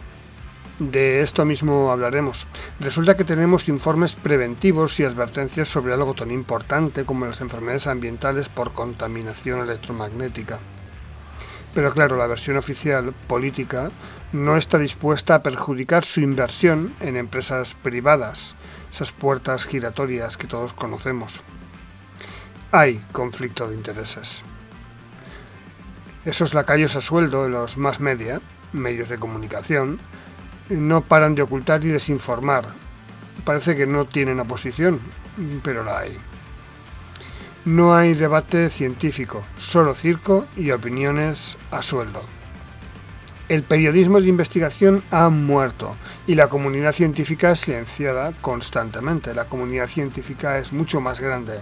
De 0.77 1.21
esto 1.21 1.45
mismo 1.45 1.89
hablaremos. 1.89 2.47
Resulta 2.81 3.15
que 3.15 3.23
tenemos 3.23 3.69
informes 3.69 4.13
preventivos 4.15 4.99
y 4.99 5.05
advertencias 5.05 5.69
sobre 5.69 5.93
algo 5.93 6.15
tan 6.15 6.31
importante 6.31 7.05
como 7.05 7.25
las 7.25 7.39
enfermedades 7.39 7.87
ambientales 7.87 8.49
por 8.49 8.73
contaminación 8.73 9.61
electromagnética. 9.61 10.59
Pero 11.73 11.93
claro, 11.93 12.17
la 12.17 12.27
versión 12.27 12.57
oficial 12.57 13.13
política 13.29 13.91
no 14.33 14.57
está 14.57 14.77
dispuesta 14.77 15.35
a 15.35 15.43
perjudicar 15.43 16.03
su 16.03 16.19
inversión 16.19 16.93
en 16.99 17.15
empresas 17.15 17.73
privadas, 17.73 18.55
esas 18.91 19.13
puertas 19.13 19.65
giratorias 19.65 20.35
que 20.35 20.47
todos 20.47 20.73
conocemos. 20.73 21.39
Hay 22.73 23.01
conflicto 23.13 23.69
de 23.69 23.75
intereses. 23.75 24.43
Esos 26.25 26.55
lacayos 26.55 26.95
a 26.95 27.01
sueldo 27.01 27.43
de 27.43 27.49
los 27.49 27.77
más 27.77 27.99
media, 27.99 28.41
medios 28.73 29.09
de 29.09 29.19
comunicación, 29.19 29.99
no 30.69 31.01
paran 31.01 31.35
de 31.35 31.43
ocultar 31.43 31.85
y 31.85 31.89
desinformar. 31.89 32.65
Parece 33.43 33.75
que 33.75 33.85
no 33.85 34.05
tienen 34.05 34.39
oposición, 34.39 34.99
pero 35.63 35.83
la 35.83 35.99
hay. 35.99 36.17
No 37.65 37.95
hay 37.95 38.15
debate 38.15 38.71
científico, 38.71 39.43
solo 39.59 39.93
circo 39.93 40.45
y 40.57 40.71
opiniones 40.71 41.57
a 41.69 41.83
sueldo. 41.83 42.21
El 43.47 43.61
periodismo 43.61 44.19
de 44.19 44.27
investigación 44.27 45.03
ha 45.11 45.29
muerto 45.29 45.95
y 46.25 46.33
la 46.33 46.47
comunidad 46.47 46.93
científica 46.93 47.51
es 47.51 47.59
silenciada 47.59 48.33
constantemente. 48.41 49.35
La 49.35 49.45
comunidad 49.45 49.87
científica 49.87 50.57
es 50.57 50.73
mucho 50.73 51.01
más 51.01 51.19
grande 51.19 51.59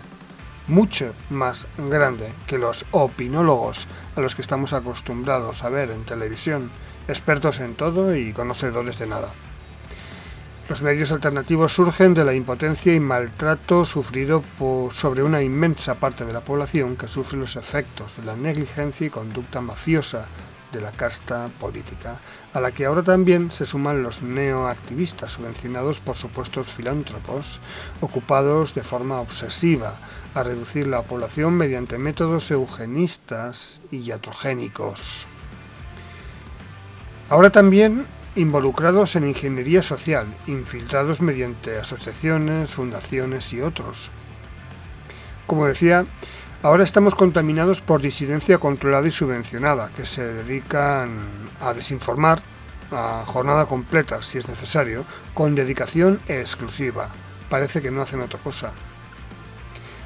mucho 0.68 1.14
más 1.30 1.68
grande 1.78 2.32
que 2.48 2.58
los 2.58 2.86
opinólogos 2.92 3.88
a 4.16 4.22
los 4.22 4.36
que 4.36 4.42
estamos 4.42 4.74
acostumbrados 4.74 5.64
a 5.64 5.70
ver 5.70 5.92
en 5.92 6.06
televisión, 6.06 6.72
expertos 7.08 7.60
en 7.60 7.76
todo 7.76 8.16
y 8.16 8.34
conocedores 8.34 9.00
de 9.00 9.08
nada. 9.08 9.30
Los 10.70 10.82
medios 10.82 11.12
alternativos 11.12 11.74
surgen 11.74 12.14
de 12.14 12.24
la 12.24 12.34
impotencia 12.34 12.96
y 12.96 13.00
maltrato 13.00 13.84
sufrido 13.84 14.42
por, 14.58 14.94
sobre 14.94 15.22
una 15.22 15.42
inmensa 15.42 15.96
parte 15.96 16.24
de 16.24 16.32
la 16.32 16.40
población 16.40 16.96
que 16.96 17.10
sufre 17.10 17.38
los 17.38 17.58
efectos 17.58 18.16
de 18.16 18.24
la 18.24 18.38
negligencia 18.38 19.08
y 19.08 19.10
conducta 19.10 19.60
mafiosa 19.60 20.26
de 20.72 20.80
la 20.80 20.92
casta 20.92 21.50
política, 21.60 22.16
a 22.54 22.62
la 22.62 22.72
que 22.72 22.86
ahora 22.86 23.04
también 23.04 23.52
se 23.52 23.66
suman 23.66 24.02
los 24.02 24.22
neoactivistas 24.22 25.34
subvencionados 25.34 26.00
por 26.00 26.16
supuestos 26.16 26.68
filántropos, 26.68 27.60
ocupados 28.00 28.74
de 28.74 28.82
forma 28.82 29.20
obsesiva 29.20 29.96
a 30.36 30.44
reducir 30.44 30.88
la 30.88 31.04
población 31.04 31.54
mediante 31.54 31.98
métodos 31.98 32.50
eugenistas 32.52 33.82
y 33.92 33.98
iatrogénicos. 34.00 35.28
Ahora 37.30 37.50
también 37.50 38.06
involucrados 38.36 39.16
en 39.16 39.28
ingeniería 39.28 39.82
social, 39.82 40.26
infiltrados 40.48 41.22
mediante 41.22 41.78
asociaciones, 41.78 42.72
fundaciones 42.72 43.54
y 43.54 43.62
otros. 43.62 44.10
Como 45.46 45.68
decía, 45.68 46.06
ahora 46.64 46.84
estamos 46.84 47.16
contaminados 47.16 47.82
por 47.82 48.02
disidencia 48.02 48.58
controlada 48.58 49.08
y 49.08 49.12
subvencionada, 49.12 49.90
que 49.96 50.06
se 50.06 50.24
dedican 50.24 51.20
a 51.62 51.74
desinformar 51.74 52.42
a 52.92 53.24
jornada 53.26 53.66
completa, 53.66 54.22
si 54.24 54.38
es 54.38 54.48
necesario, 54.48 55.06
con 55.34 55.56
dedicación 55.56 56.20
exclusiva. 56.28 57.10
Parece 57.50 57.82
que 57.82 57.92
no 57.92 58.02
hacen 58.02 58.22
otra 58.22 58.40
cosa. 58.40 58.72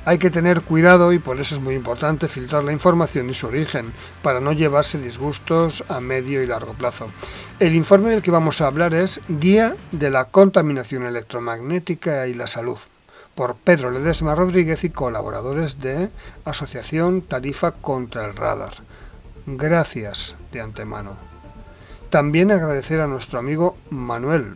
Hay 0.07 0.19
que 0.19 0.29
tener 0.29 0.61
cuidado 0.61 1.11
y 1.11 1.19
por 1.19 1.37
eso 1.37 1.55
es 1.55 1.61
muy 1.61 1.75
importante 1.75 2.29
filtrar 2.29 2.63
la 2.63 2.71
información 2.71 3.29
y 3.29 3.33
su 3.33 3.47
origen, 3.47 3.91
para 4.21 4.39
no 4.39 4.53
llevarse 4.53 4.97
disgustos 4.97 5.83
a 5.89 5.99
medio 5.99 6.41
y 6.41 6.47
largo 6.47 6.71
plazo. 6.71 7.09
El 7.59 7.75
informe 7.75 8.11
del 8.11 8.21
que 8.21 8.31
vamos 8.31 8.61
a 8.61 8.67
hablar 8.67 8.93
es 8.93 9.19
Guía 9.27 9.75
de 9.91 10.09
la 10.09 10.23
Contaminación 10.23 11.03
Electromagnética 11.05 12.25
y 12.27 12.35
la 12.35 12.47
Salud, 12.47 12.77
por 13.35 13.57
Pedro 13.57 13.91
Ledesma 13.91 14.33
Rodríguez 14.33 14.85
y 14.85 14.91
colaboradores 14.91 15.81
de 15.81 16.09
Asociación 16.45 17.21
Tarifa 17.21 17.73
contra 17.73 18.27
el 18.27 18.33
Radar. 18.37 18.75
Gracias 19.45 20.37
de 20.53 20.61
antemano. 20.61 21.17
También 22.09 22.53
agradecer 22.53 23.01
a 23.01 23.07
nuestro 23.07 23.39
amigo 23.39 23.75
Manuel. 23.89 24.55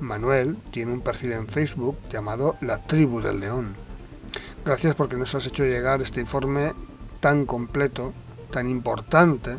Manuel 0.00 0.58
tiene 0.70 0.92
un 0.92 1.00
perfil 1.00 1.32
en 1.32 1.48
Facebook 1.48 1.96
llamado 2.10 2.56
La 2.60 2.76
Tribu 2.76 3.22
del 3.22 3.40
León 3.40 3.83
Gracias 4.64 4.94
porque 4.94 5.16
nos 5.16 5.34
has 5.34 5.44
hecho 5.44 5.62
llegar 5.62 6.00
este 6.00 6.20
informe 6.20 6.72
tan 7.20 7.44
completo, 7.44 8.14
tan 8.50 8.66
importante, 8.66 9.58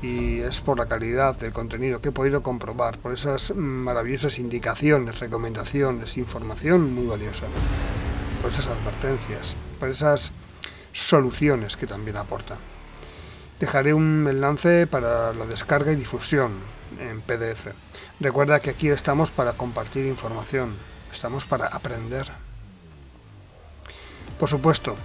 y 0.00 0.38
es 0.40 0.62
por 0.62 0.78
la 0.78 0.86
calidad 0.86 1.38
del 1.38 1.52
contenido 1.52 2.00
que 2.00 2.08
he 2.08 2.12
podido 2.12 2.42
comprobar, 2.42 2.96
por 2.96 3.12
esas 3.12 3.54
maravillosas 3.54 4.38
indicaciones, 4.38 5.20
recomendaciones, 5.20 6.16
información 6.16 6.94
muy 6.94 7.06
valiosa, 7.06 7.44
por 8.40 8.50
esas 8.50 8.68
advertencias, 8.68 9.56
por 9.78 9.90
esas 9.90 10.32
soluciones 10.92 11.76
que 11.76 11.86
también 11.86 12.16
aporta. 12.16 12.56
Dejaré 13.60 13.92
un 13.92 14.26
enlace 14.26 14.86
para 14.86 15.34
la 15.34 15.44
descarga 15.44 15.92
y 15.92 15.96
difusión 15.96 16.52
en 16.98 17.20
PDF. 17.20 17.68
Recuerda 18.20 18.60
que 18.60 18.70
aquí 18.70 18.88
estamos 18.88 19.30
para 19.30 19.52
compartir 19.52 20.06
información, 20.06 20.72
estamos 21.12 21.44
para 21.44 21.66
aprender. 21.66 22.26
Por 24.38 24.48
supuesto, 24.48 24.96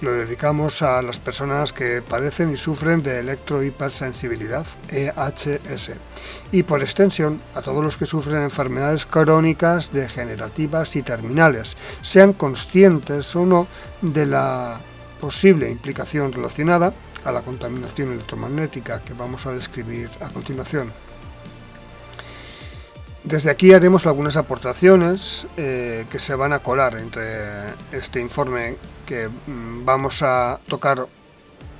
lo 0.00 0.12
dedicamos 0.12 0.82
a 0.82 1.00
las 1.00 1.18
personas 1.18 1.72
que 1.72 2.02
padecen 2.02 2.52
y 2.52 2.56
sufren 2.56 3.02
de 3.02 3.20
electrohipersensibilidad, 3.20 4.66
EHS, 4.90 5.92
y 6.52 6.62
por 6.62 6.82
extensión 6.82 7.40
a 7.54 7.62
todos 7.62 7.82
los 7.82 7.96
que 7.96 8.04
sufren 8.04 8.42
enfermedades 8.42 9.06
crónicas, 9.06 9.92
degenerativas 9.92 10.94
y 10.96 11.02
terminales, 11.02 11.76
sean 12.02 12.34
conscientes 12.34 13.34
o 13.34 13.46
no 13.46 13.66
de 14.02 14.26
la 14.26 14.78
posible 15.20 15.70
implicación 15.70 16.32
relacionada 16.32 16.92
a 17.24 17.32
la 17.32 17.40
contaminación 17.40 18.12
electromagnética 18.12 19.00
que 19.00 19.14
vamos 19.14 19.46
a 19.46 19.52
describir 19.52 20.10
a 20.20 20.28
continuación. 20.28 20.92
Desde 23.24 23.50
aquí 23.50 23.72
haremos 23.72 24.06
algunas 24.06 24.36
aportaciones 24.36 25.46
eh, 25.56 26.04
que 26.10 26.18
se 26.18 26.34
van 26.34 26.52
a 26.52 26.58
colar 26.58 26.98
entre 26.98 27.70
este 27.90 28.20
informe 28.20 28.76
que 29.06 29.28
mm, 29.28 29.86
vamos 29.86 30.22
a 30.22 30.60
tocar 30.68 31.06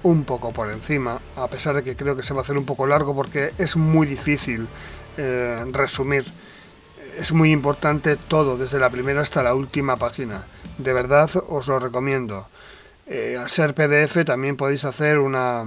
un 0.05 0.25
poco 0.25 0.53
por 0.53 0.71
encima, 0.73 1.21
a 1.37 1.47
pesar 1.49 1.77
de 1.77 1.85
que 1.85 1.97
creo 1.97 2.17
que 2.17 2.23
se 2.23 2.33
va 2.33 2.41
a 2.41 2.45
hacer 2.45 2.57
un 2.57 2.65
poco 2.65 2.87
largo 2.87 3.15
porque 3.15 3.53
es 3.59 3.77
muy 3.77 4.07
difícil 4.07 4.67
eh, 5.19 5.63
resumir. 5.71 6.25
Es 7.19 7.33
muy 7.33 7.53
importante 7.53 8.17
todo, 8.17 8.57
desde 8.57 8.79
la 8.79 8.89
primera 8.89 9.21
hasta 9.21 9.43
la 9.43 9.55
última 9.55 9.99
página. 9.99 10.47
De 10.79 10.95
verdad 10.95 11.31
os 11.49 11.69
lo 11.69 11.79
recomiendo. 11.79 12.49
Eh, 13.07 13.37
al 13.39 13.51
ser 13.51 13.75
PDF 13.75 14.25
también 14.25 14.57
podéis 14.57 14.87
hacer 14.87 15.19
una 15.19 15.67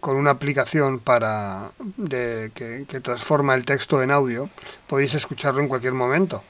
con 0.00 0.16
una 0.16 0.30
aplicación 0.30 0.98
para 0.98 1.72
de, 1.96 2.50
que, 2.54 3.00
transforma 3.00 3.54
el 3.54 3.64
texto 3.64 4.02
en 4.02 4.10
audio, 4.10 4.50
podéis 4.86 5.14
escucharlo 5.14 5.60
en 5.60 5.68
cualquier 5.68 5.94
momento. 5.94 6.42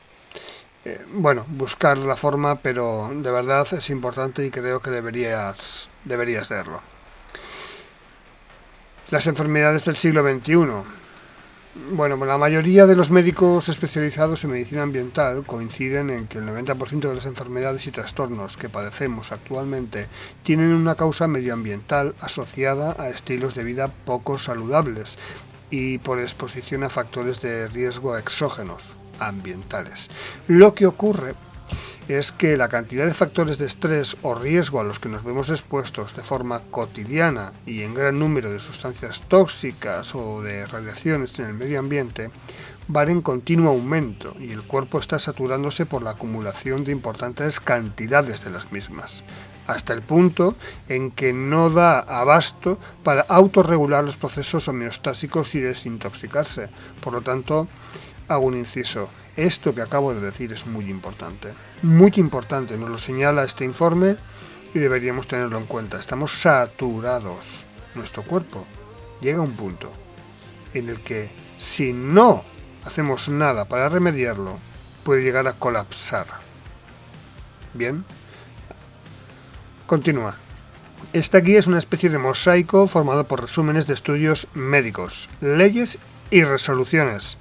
Eh, 0.85 1.04
bueno, 1.12 1.44
buscar 1.49 1.99
la 1.99 2.16
forma, 2.16 2.56
pero 2.56 3.11
de 3.12 3.30
verdad 3.30 3.66
es 3.73 3.90
importante 3.90 4.44
y 4.47 4.50
creo 4.50 4.80
que 4.80 4.90
deberías, 4.90 5.90
deberías 6.04 6.50
leerlo. 6.50 6.80
Las 9.11 9.26
enfermedades 9.26 9.85
del 9.85 9.97
siglo 9.97 10.23
XXI. 10.23 11.00
Bueno, 11.88 12.22
la 12.25 12.37
mayoría 12.37 12.87
de 12.87 12.94
los 12.94 13.10
médicos 13.10 13.68
especializados 13.68 14.44
en 14.44 14.50
medicina 14.50 14.82
ambiental 14.82 15.44
coinciden 15.46 16.10
en 16.10 16.28
que 16.28 16.38
el 16.38 16.46
90% 16.46 17.08
de 17.08 17.14
las 17.14 17.26
enfermedades 17.26 17.87
y 17.87 17.90
trastornos 17.90 18.56
que 18.56 18.68
padecemos 18.68 19.32
actualmente 19.32 20.06
tienen 20.42 20.75
una 20.75 20.94
causa 20.94 21.26
medioambiental 21.26 22.14
asociada 22.20 22.94
a 22.99 23.08
estilos 23.08 23.54
de 23.54 23.64
vida 23.64 23.88
poco 24.04 24.38
saludables 24.38 25.18
y 25.70 25.99
por 25.99 26.20
exposición 26.20 26.84
a 26.84 26.90
factores 26.90 27.40
de 27.40 27.66
riesgo 27.68 28.16
exógenos 28.16 28.94
ambientales. 29.18 30.10
Lo 30.49 30.75
que 30.75 30.87
ocurre 30.87 31.34
es 32.14 32.32
que 32.32 32.56
la 32.56 32.68
cantidad 32.68 33.06
de 33.06 33.14
factores 33.14 33.58
de 33.58 33.66
estrés 33.66 34.16
o 34.22 34.34
riesgo 34.34 34.80
a 34.80 34.84
los 34.84 34.98
que 34.98 35.08
nos 35.08 35.22
vemos 35.22 35.50
expuestos 35.50 36.16
de 36.16 36.22
forma 36.22 36.60
cotidiana 36.70 37.52
y 37.66 37.82
en 37.82 37.94
gran 37.94 38.18
número 38.18 38.50
de 38.50 38.58
sustancias 38.58 39.22
tóxicas 39.28 40.14
o 40.14 40.42
de 40.42 40.66
radiaciones 40.66 41.38
en 41.38 41.46
el 41.46 41.54
medio 41.54 41.78
ambiente 41.78 42.30
van 42.88 43.08
en 43.08 43.22
continuo 43.22 43.70
aumento 43.70 44.34
y 44.40 44.50
el 44.50 44.62
cuerpo 44.62 44.98
está 44.98 45.18
saturándose 45.18 45.86
por 45.86 46.02
la 46.02 46.10
acumulación 46.10 46.84
de 46.84 46.92
importantes 46.92 47.60
cantidades 47.60 48.42
de 48.44 48.50
las 48.50 48.72
mismas, 48.72 49.22
hasta 49.68 49.92
el 49.92 50.02
punto 50.02 50.56
en 50.88 51.12
que 51.12 51.32
no 51.32 51.70
da 51.70 52.00
abasto 52.00 52.78
para 53.04 53.22
autorregular 53.22 54.02
los 54.02 54.16
procesos 54.16 54.66
homeostásicos 54.66 55.54
y 55.54 55.60
desintoxicarse. 55.60 56.68
Por 57.00 57.12
lo 57.12 57.20
tanto, 57.20 57.68
hago 58.30 58.47
un 58.47 58.56
inciso. 58.56 59.10
Esto 59.36 59.75
que 59.75 59.82
acabo 59.82 60.14
de 60.14 60.21
decir 60.21 60.52
es 60.52 60.66
muy 60.66 60.88
importante. 60.88 61.52
Muy 61.82 62.12
importante, 62.16 62.78
nos 62.78 62.88
lo 62.88 62.99
señala 62.99 63.43
este 63.43 63.64
informe 63.64 64.16
y 64.73 64.78
deberíamos 64.78 65.26
tenerlo 65.26 65.58
en 65.58 65.66
cuenta. 65.66 65.99
Estamos 65.99 66.40
saturados. 66.40 67.64
Nuestro 67.97 68.23
cuerpo 68.23 68.64
llega 69.21 69.38
a 69.38 69.43
un 69.43 69.52
punto 69.52 69.90
en 70.75 70.88
el 70.88 71.00
que 71.00 71.28
si 71.58 71.93
no 71.93 72.45
hacemos 72.84 73.28
nada 73.28 73.64
para 73.64 73.88
remediarlo, 73.88 74.58
puede 75.02 75.23
llegar 75.23 75.49
a 75.49 75.54
colapsar. 75.54 76.26
Bien. 77.75 78.04
Continúa. 79.88 80.36
Esta 81.12 81.40
guía 81.40 81.58
es 81.58 81.66
una 81.66 81.78
especie 81.78 82.10
de 82.10 82.19
mosaico 82.19 82.86
formado 82.86 83.25
por 83.25 83.40
resúmenes 83.40 83.88
de 83.88 83.95
estudios 83.95 84.47
médicos, 84.54 85.28
leyes 85.40 85.99
y 86.30 86.45
resoluciones 86.45 87.39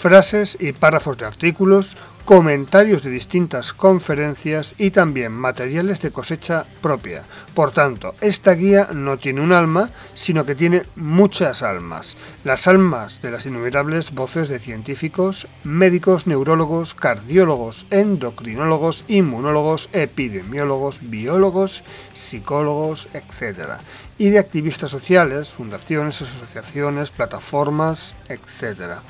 frases 0.00 0.56
y 0.58 0.72
párrafos 0.72 1.18
de 1.18 1.26
artículos, 1.26 1.94
comentarios 2.24 3.02
de 3.02 3.10
distintas 3.10 3.74
conferencias 3.74 4.74
y 4.78 4.92
también 4.92 5.30
materiales 5.30 6.00
de 6.00 6.10
cosecha 6.10 6.64
propia. 6.80 7.24
Por 7.54 7.72
tanto, 7.72 8.14
esta 8.22 8.54
guía 8.54 8.88
no 8.94 9.18
tiene 9.18 9.42
un 9.42 9.52
alma, 9.52 9.90
sino 10.14 10.46
que 10.46 10.54
tiene 10.54 10.84
muchas 10.96 11.62
almas. 11.62 12.16
Las 12.44 12.66
almas 12.66 13.20
de 13.20 13.30
las 13.30 13.44
innumerables 13.44 14.12
voces 14.12 14.48
de 14.48 14.58
científicos, 14.58 15.48
médicos, 15.64 16.26
neurólogos, 16.26 16.94
cardiólogos, 16.94 17.86
endocrinólogos, 17.90 19.04
inmunólogos, 19.06 19.90
epidemiólogos, 19.92 20.96
biólogos, 21.02 21.84
psicólogos, 22.14 23.10
etc. 23.12 23.80
Y 24.16 24.30
de 24.30 24.38
activistas 24.38 24.90
sociales, 24.90 25.50
fundaciones, 25.50 26.22
asociaciones, 26.22 27.10
plataformas, 27.10 28.14
etc 28.30 29.02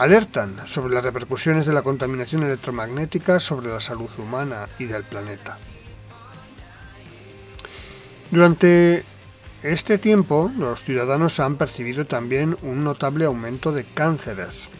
alertan 0.00 0.56
sobre 0.66 0.94
las 0.94 1.04
repercusiones 1.04 1.66
de 1.66 1.74
la 1.74 1.82
contaminación 1.82 2.42
electromagnética 2.42 3.38
sobre 3.38 3.68
la 3.68 3.80
salud 3.80 4.08
humana 4.16 4.66
y 4.78 4.86
del 4.86 5.04
planeta. 5.04 5.58
Durante 8.30 9.04
este 9.62 9.98
tiempo, 9.98 10.50
los 10.56 10.82
ciudadanos 10.82 11.38
han 11.38 11.56
percibido 11.56 12.06
también 12.06 12.56
un 12.62 12.82
notable 12.82 13.26
aumento 13.26 13.72
de 13.72 13.84
cánceres. 13.84 14.70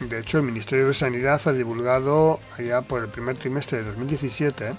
De 0.00 0.18
hecho, 0.18 0.38
el 0.38 0.44
Ministerio 0.44 0.88
de 0.88 0.94
Sanidad 0.94 1.42
ha 1.44 1.52
divulgado 1.52 2.40
allá 2.56 2.80
por 2.80 3.02
el 3.02 3.08
primer 3.08 3.36
trimestre 3.36 3.78
de 3.78 3.84
2017 3.84 4.72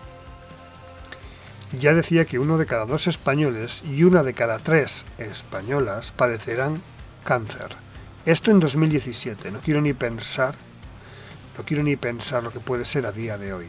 ya 1.80 1.94
decía 1.94 2.26
que 2.26 2.40
uno 2.40 2.58
de 2.58 2.66
cada 2.66 2.86
dos 2.86 3.08
españoles 3.08 3.82
y 3.86 4.04
una 4.04 4.24
de 4.24 4.34
cada 4.34 4.58
tres 4.58 5.06
españolas 5.18 6.12
padecerán 6.12 6.82
cáncer. 7.24 7.78
Esto 8.24 8.52
en 8.52 8.60
2017, 8.60 9.50
no 9.50 9.62
quiero 9.62 9.82
ni 9.82 9.94
pensar, 9.94 10.54
no 11.58 11.66
quiero 11.66 11.82
ni 11.82 11.96
pensar 11.96 12.44
lo 12.44 12.54
que 12.54 12.60
puede 12.60 12.86
ser 12.86 13.08
a 13.08 13.12
día 13.12 13.40
de 13.40 13.52
hoy. 13.52 13.66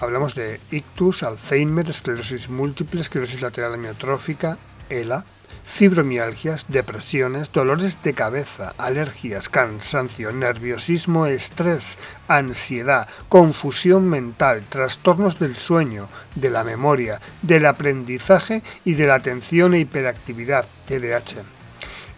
Hablamos 0.00 0.34
de 0.34 0.60
ictus, 0.72 1.22
Alzheimer, 1.22 1.88
esclerosis 1.88 2.48
múltiple, 2.48 3.00
esclerosis 3.00 3.42
lateral 3.42 3.74
amiotrófica, 3.74 4.58
ELA, 4.88 5.24
fibromialgias, 5.64 6.66
depresiones, 6.66 7.52
dolores 7.52 8.02
de 8.02 8.14
cabeza, 8.14 8.74
alergias, 8.76 9.48
cansancio, 9.48 10.32
nerviosismo, 10.32 11.26
estrés, 11.26 11.96
ansiedad, 12.26 13.08
confusión 13.28 14.08
mental, 14.08 14.64
trastornos 14.68 15.38
del 15.38 15.54
sueño, 15.54 16.08
de 16.34 16.50
la 16.50 16.64
memoria, 16.64 17.20
del 17.40 17.66
aprendizaje 17.66 18.64
y 18.84 18.94
de 18.94 19.06
la 19.06 19.14
atención 19.14 19.74
e 19.74 19.78
hiperactividad, 19.78 20.66
TDAH 20.86 21.57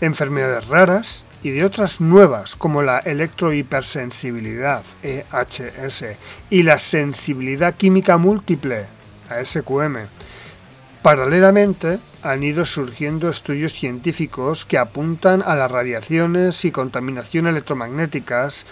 enfermedades 0.01 0.67
raras 0.69 1.25
y 1.43 1.51
de 1.51 1.65
otras 1.65 2.01
nuevas 2.01 2.57
como 2.57 2.83
la 2.83 2.99
electrohipersensibilidad 2.99 4.83
EHS 5.03 6.05
y 6.51 6.63
la 6.63 6.79
sensibilidad 6.79 7.75
química 7.75 8.19
múltiple 8.19 8.87
ASQM. 9.29 10.07
Paralelamente 11.03 11.99
han 12.23 12.43
ido 12.43 12.67
surgiendo 12.67 13.31
estudios 13.31 13.73
científicos 13.73 14.67
que 14.67 14.77
apuntan 14.77 15.43
a 15.43 15.55
las 15.55 15.71
radiaciones 15.71 16.65
y 16.67 16.71
contaminación 16.71 17.47
electromagnéticas 17.47 18.67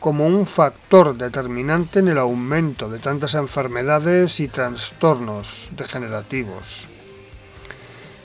como 0.00 0.26
un 0.26 0.46
factor 0.46 1.16
determinante 1.16 2.00
en 2.00 2.08
el 2.08 2.18
aumento 2.18 2.88
de 2.88 2.98
tantas 2.98 3.34
enfermedades 3.34 4.40
y 4.40 4.48
trastornos 4.48 5.70
degenerativos. 5.76 6.88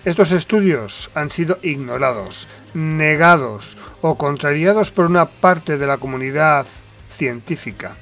Estos 0.06 0.34
estudios 0.34 1.10
han 1.16 1.30
sido 1.30 1.60
ignorados, 1.62 2.50
negados 2.74 3.78
o 4.02 4.18
contrariados 4.18 4.92
por 4.92 5.06
una 5.06 5.26
parte 5.26 5.78
de 5.78 5.88
la 5.88 5.98
comunidad 5.98 6.66
científica. 7.10 7.96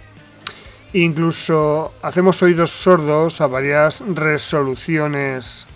Incluso 0.93 1.93
hacemos 2.01 2.41
oídos 2.41 2.71
sordos 2.71 3.39
a 3.39 3.45
varias 3.45 4.01
resoluciones 4.15 5.67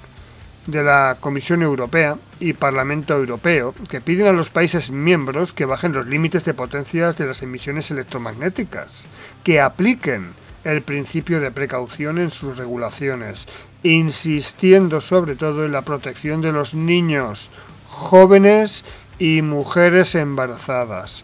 de 0.66 0.84
la 0.84 1.18
Comisión 1.20 1.62
Europea 1.62 2.18
y 2.40 2.54
Parlamento 2.54 3.14
Europeo 3.14 3.76
que 3.88 4.02
piden 4.02 4.26
a 4.26 4.34
los 4.34 4.50
países 4.50 4.90
miembros 4.90 5.54
que 5.54 5.66
bajen 5.66 5.94
los 5.94 6.08
límites 6.08 6.44
de 6.44 6.56
potencias 6.56 7.18
de 7.18 7.28
las 7.28 7.44
emisiones 7.44 7.92
electromagnéticas, 7.92 9.06
que 9.44 9.62
apliquen 9.62 10.34
el 10.64 10.82
principio 10.82 11.40
de 11.40 11.52
precaución 11.52 12.18
en 12.18 12.32
sus 12.32 12.58
regulaciones 12.58 13.48
insistiendo 13.92 15.00
sobre 15.00 15.36
todo 15.36 15.64
en 15.64 15.72
la 15.72 15.84
protección 15.84 16.42
de 16.42 16.52
los 16.52 16.74
niños, 16.74 17.52
jóvenes 17.88 18.84
y 19.20 19.44
mujeres 19.44 20.16
embarazadas 20.16 21.24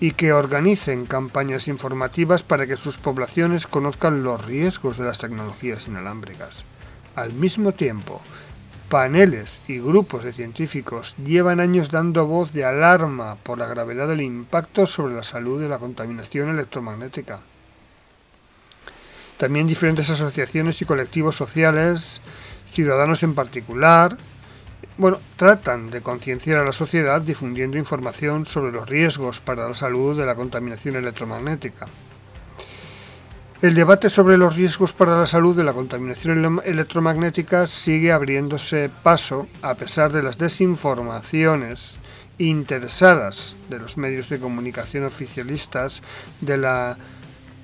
y 0.00 0.10
que 0.10 0.32
organicen 0.32 1.06
campañas 1.06 1.68
informativas 1.68 2.42
para 2.42 2.66
que 2.66 2.74
sus 2.74 2.98
poblaciones 2.98 3.68
conozcan 3.68 4.24
los 4.24 4.44
riesgos 4.44 4.98
de 4.98 5.04
las 5.04 5.20
tecnologías 5.20 5.86
inalámbricas. 5.86 6.64
Al 7.14 7.32
mismo 7.32 7.70
tiempo, 7.70 8.20
paneles 8.88 9.62
y 9.68 9.78
grupos 9.78 10.24
de 10.24 10.32
científicos 10.32 11.14
llevan 11.24 11.60
años 11.60 11.92
dando 11.92 12.26
voz 12.26 12.52
de 12.52 12.64
alarma 12.64 13.36
por 13.36 13.56
la 13.56 13.68
gravedad 13.68 14.08
del 14.08 14.20
impacto 14.20 14.88
sobre 14.88 15.14
la 15.14 15.22
salud 15.22 15.60
de 15.60 15.68
la 15.68 15.78
contaminación 15.78 16.48
electromagnética. 16.48 17.40
También 19.38 19.66
diferentes 19.66 20.08
asociaciones 20.10 20.80
y 20.80 20.84
colectivos 20.84 21.36
sociales, 21.36 22.20
ciudadanos 22.66 23.22
en 23.22 23.34
particular, 23.34 24.16
bueno, 24.96 25.18
tratan 25.36 25.90
de 25.90 26.02
concienciar 26.02 26.58
a 26.58 26.64
la 26.64 26.72
sociedad 26.72 27.20
difundiendo 27.20 27.78
información 27.78 28.46
sobre 28.46 28.70
los 28.70 28.88
riesgos 28.88 29.40
para 29.40 29.68
la 29.68 29.74
salud 29.74 30.16
de 30.16 30.24
la 30.24 30.36
contaminación 30.36 30.94
electromagnética. 30.94 31.86
El 33.60 33.74
debate 33.74 34.10
sobre 34.10 34.36
los 34.36 34.54
riesgos 34.54 34.92
para 34.92 35.18
la 35.18 35.26
salud 35.26 35.56
de 35.56 35.64
la 35.64 35.72
contaminación 35.72 36.60
electromagnética 36.64 37.66
sigue 37.66 38.12
abriéndose 38.12 38.90
paso 39.02 39.48
a 39.62 39.74
pesar 39.74 40.12
de 40.12 40.22
las 40.22 40.38
desinformaciones 40.38 41.96
interesadas 42.38 43.56
de 43.70 43.78
los 43.78 43.96
medios 43.96 44.28
de 44.28 44.38
comunicación 44.38 45.04
oficialistas, 45.04 46.02
de 46.40 46.58
la 46.58 46.98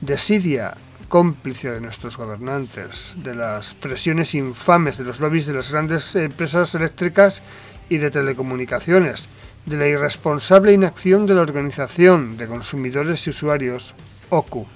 desidia 0.01 0.75
cómplice 1.11 1.73
de 1.73 1.81
nuestros 1.81 2.17
gobernantes, 2.17 3.15
de 3.17 3.35
las 3.35 3.75
presiones 3.75 4.33
infames 4.37 4.97
de 4.97 5.03
los 5.03 5.19
lobbies 5.19 5.45
de 5.45 5.53
las 5.53 5.73
grandes 5.73 6.15
empresas 6.15 6.73
eléctricas 6.77 7.43
y 7.89 7.99
de 7.99 8.13
telecomunicaciones, 8.13 9.29
de 9.67 9.77
la 9.77 9.89
irresponsable 9.89 10.73
inacción 10.73 11.27
de 11.27 11.35
la 11.35 11.43
Organización 11.43 12.37
de 12.37 12.47
Consumidores 12.47 13.27
y 13.27 13.31
Usuarios, 13.31 13.97
OCU, 14.31 14.69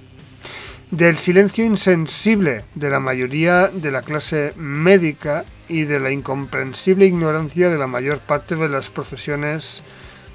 del 0.91 1.19
silencio 1.19 1.65
insensible 1.65 2.65
de 2.75 2.91
la 2.91 2.99
mayoría 2.99 3.69
de 3.69 3.93
la 3.93 4.03
clase 4.03 4.53
médica 4.57 5.45
y 5.69 5.85
de 5.85 6.01
la 6.01 6.11
incomprensible 6.11 7.07
ignorancia 7.07 7.71
de 7.71 7.79
la 7.79 7.87
mayor 7.87 8.19
parte 8.19 8.57
de 8.57 8.69
las 8.69 8.91
profesiones 8.91 9.83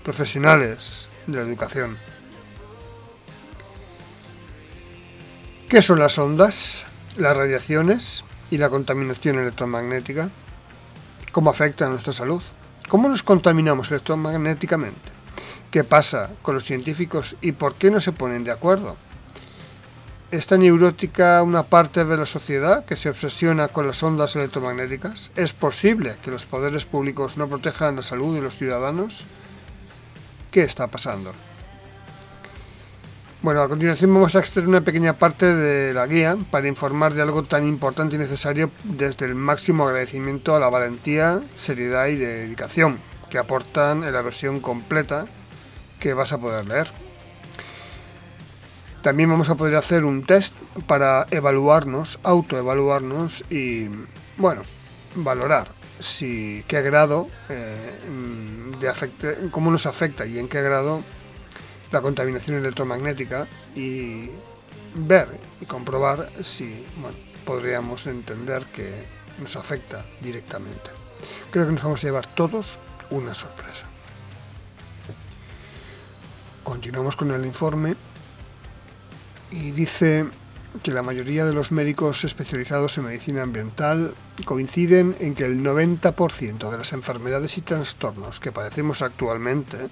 profesionales 0.05 1.09
de 1.27 1.35
la 1.35 1.43
educación. 1.43 2.08
¿Qué 5.69 5.83
son 5.83 5.99
las 5.99 6.17
ondas, 6.17 6.87
las 7.15 7.37
radiaciones 7.37 8.25
y 8.49 8.57
la 8.57 8.71
contaminación 8.71 9.37
electromagnética? 9.37 10.31
¿Cómo 11.31 11.51
afecta 11.51 11.85
a 11.85 11.89
nuestra 11.89 12.11
salud? 12.11 12.41
¿Cómo 12.87 13.07
nos 13.07 13.21
contaminamos 13.21 13.91
electromagnéticamente? 13.91 15.11
¿Qué 15.69 15.83
pasa 15.83 16.31
con 16.41 16.55
los 16.55 16.63
científicos 16.63 17.37
y 17.39 17.51
por 17.51 17.75
qué 17.75 17.91
no 17.91 18.01
se 18.01 18.13
ponen 18.13 18.43
de 18.43 18.49
acuerdo? 18.49 18.97
¿Es 20.31 20.47
tan 20.47 20.61
neurótica 20.61 21.43
una 21.43 21.61
parte 21.61 22.03
de 22.03 22.17
la 22.17 22.25
sociedad 22.25 22.83
que 22.83 22.95
se 22.95 23.09
obsesiona 23.09 23.67
con 23.67 23.85
las 23.85 24.01
ondas 24.01 24.35
electromagnéticas? 24.35 25.31
¿Es 25.35 25.53
posible 25.53 26.15
que 26.23 26.31
los 26.31 26.47
poderes 26.47 26.85
públicos 26.85 27.37
no 27.37 27.47
protejan 27.47 27.97
la 27.97 28.01
salud 28.01 28.33
de 28.33 28.41
los 28.41 28.57
ciudadanos? 28.57 29.27
¿Qué 30.49 30.63
está 30.63 30.87
pasando? 30.87 31.31
Bueno, 33.41 33.61
a 33.61 33.69
continuación 33.69 34.13
vamos 34.13 34.35
a 34.35 34.39
extraer 34.39 34.67
una 34.67 34.81
pequeña 34.81 35.13
parte 35.13 35.45
de 35.55 35.93
la 35.93 36.05
guía 36.07 36.37
para 36.51 36.67
informar 36.67 37.13
de 37.13 37.21
algo 37.21 37.43
tan 37.43 37.65
importante 37.65 38.17
y 38.17 38.19
necesario 38.19 38.69
desde 38.83 39.27
el 39.27 39.33
máximo 39.33 39.87
agradecimiento 39.87 40.57
a 40.57 40.59
la 40.59 40.67
valentía, 40.67 41.39
seriedad 41.55 42.07
y 42.07 42.15
dedicación 42.15 42.99
que 43.29 43.37
aportan 43.37 44.03
en 44.03 44.11
la 44.11 44.21
versión 44.21 44.59
completa 44.59 45.25
que 46.01 46.13
vas 46.13 46.33
a 46.33 46.37
poder 46.37 46.67
leer. 46.67 46.89
También 49.03 49.29
vamos 49.29 49.49
a 49.49 49.55
poder 49.55 49.77
hacer 49.77 50.03
un 50.03 50.25
test 50.25 50.53
para 50.85 51.25
evaluarnos, 51.31 52.19
autoevaluarnos 52.23 53.45
y, 53.49 53.87
bueno, 54.35 54.63
valorar 55.15 55.69
si 55.97 56.65
qué 56.67 56.81
grado 56.81 57.29
eh, 57.47 58.01
de 58.81 58.89
afecte, 58.89 59.37
cómo 59.49 59.71
nos 59.71 59.85
afecta 59.85 60.25
y 60.25 60.39
en 60.39 60.49
qué 60.49 60.61
grado 60.61 61.03
la 61.91 62.01
contaminación 62.01 62.57
electromagnética 62.57 63.47
y 63.75 64.29
ver 64.95 65.27
y 65.61 65.65
comprobar 65.65 66.29
si 66.41 66.85
podríamos 67.45 68.07
entender 68.07 68.65
que 68.67 68.91
nos 69.39 69.55
afecta 69.55 70.05
directamente. 70.21 70.91
Creo 71.51 71.65
que 71.65 71.71
nos 71.73 71.83
vamos 71.83 72.03
a 72.03 72.07
llevar 72.07 72.27
todos 72.27 72.77
una 73.09 73.33
sorpresa. 73.33 73.85
Continuamos 76.63 77.15
con 77.15 77.31
el 77.31 77.45
informe 77.45 77.95
y 79.51 79.71
dice 79.71 80.25
que 80.83 80.91
la 80.91 81.01
mayoría 81.01 81.45
de 81.45 81.53
los 81.53 81.71
médicos 81.71 82.23
especializados 82.23 82.97
en 82.97 83.05
medicina 83.05 83.41
ambiental 83.41 84.13
coinciden 84.45 85.15
en 85.19 85.33
que 85.33 85.45
el 85.45 85.63
90% 85.63 86.69
de 86.69 86.77
las 86.77 86.93
enfermedades 86.93 87.57
y 87.57 87.61
trastornos 87.61 88.39
que 88.39 88.51
padecemos 88.51 89.01
actualmente 89.01 89.89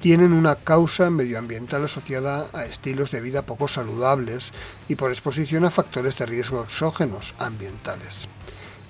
tienen 0.00 0.32
una 0.32 0.54
causa 0.54 1.10
medioambiental 1.10 1.84
asociada 1.84 2.48
a 2.52 2.64
estilos 2.64 3.10
de 3.10 3.20
vida 3.20 3.42
poco 3.42 3.68
saludables 3.68 4.52
y 4.88 4.94
por 4.94 5.10
exposición 5.10 5.64
a 5.64 5.70
factores 5.70 6.16
de 6.16 6.26
riesgo 6.26 6.62
exógenos 6.62 7.34
ambientales. 7.38 8.28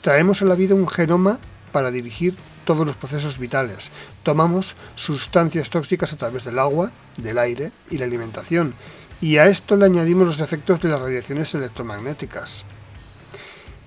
Traemos 0.03 0.43
a 0.43 0.47
la 0.47 0.55
vida 0.55 0.75
un 0.75 0.89
genoma 0.89 1.39
para 1.73 1.91
dirigir 1.91 2.37
todos 2.65 2.87
los 2.87 2.97
procesos 2.97 3.39
vitales. 3.39 3.91
Tomamos 4.23 4.77
sustancias 4.95 5.71
tóxicas 5.71 6.13
a 6.13 6.17
través 6.17 6.45
del 6.45 6.59
agua, 6.59 6.93
del 7.17 7.39
aire 7.39 7.73
y 7.91 7.99
la 7.99 8.05
alimentación 8.05 8.75
y 9.21 9.37
a 9.37 9.47
esto 9.47 9.77
le 9.77 9.87
añadimos 9.87 10.29
los 10.29 10.41
efectos 10.41 10.81
de 10.81 10.89
las 10.89 11.01
radiaciones 11.01 11.55
electromagnéticas. 11.55 12.65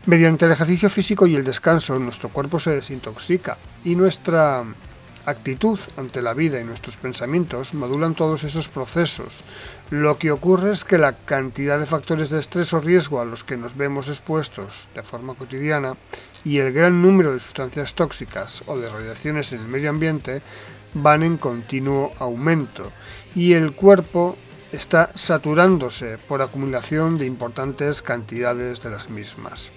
Mediante 0.05 0.45
el 0.45 0.51
ejercicio 0.51 0.89
físico 0.89 1.27
y 1.27 1.35
el 1.35 1.43
descanso, 1.43 1.97
nuestro 1.97 2.29
cuerpo 2.29 2.59
se 2.59 2.75
desintoxica 2.75 3.57
y 3.83 3.95
nuestra 3.95 4.63
actitud 5.25 5.79
ante 5.95 6.21
la 6.21 6.33
vida 6.33 6.59
y 6.59 6.65
nuestros 6.65 6.97
pensamientos 6.97 7.73
modulan 7.73 8.13
todos 8.13 8.43
esos 8.43 8.67
procesos. 8.67 9.43
Lo 9.89 10.17
que 10.17 10.31
ocurre 10.31 10.73
es 10.73 10.83
que 10.83 10.97
la 10.97 11.13
cantidad 11.13 11.79
de 11.79 11.85
factores 11.85 12.29
de 12.29 12.39
estrés 12.39 12.73
o 12.73 12.79
riesgo 12.79 13.21
a 13.21 13.25
los 13.25 13.43
que 13.43 13.57
nos 13.57 13.77
vemos 13.77 14.09
expuestos 14.09 14.89
de 14.93 15.03
forma 15.03 15.35
cotidiana 15.35 15.95
y 16.43 16.57
el 16.57 16.73
gran 16.73 17.01
número 17.01 17.31
de 17.31 17.39
sustancias 17.39 17.93
tóxicas 17.93 18.63
o 18.67 18.77
de 18.77 18.89
radiaciones 18.89 19.53
en 19.53 19.61
el 19.61 19.67
medio 19.67 19.89
ambiente 19.89 20.41
van 20.93 21.23
en 21.23 21.37
continuo 21.37 22.11
aumento 22.19 22.91
y 23.35 23.53
el 23.53 23.73
cuerpo 23.73 24.37
está 24.73 25.11
saturándose 25.13 26.17
por 26.17 26.41
acumulación 26.41 27.19
de 27.19 27.27
importantes 27.27 28.01
cantidades 28.01 28.81
de 28.81 28.89
las 28.89 29.07
mismas, 29.07 29.71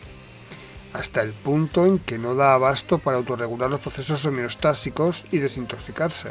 hasta 0.95 1.21
el 1.21 1.35
punto 1.35 1.85
en 1.85 1.99
que 1.99 2.17
no 2.17 2.35
da 2.35 2.55
abasto 2.55 2.97
para 2.99 3.19
autorregular 3.19 3.69
los 3.69 3.81
procesos 3.81 4.25
homeostásicos 4.25 5.27
y 5.31 5.39
desintoxicarse. 5.39 6.31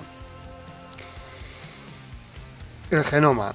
El 2.89 3.03
genoma. 3.03 3.53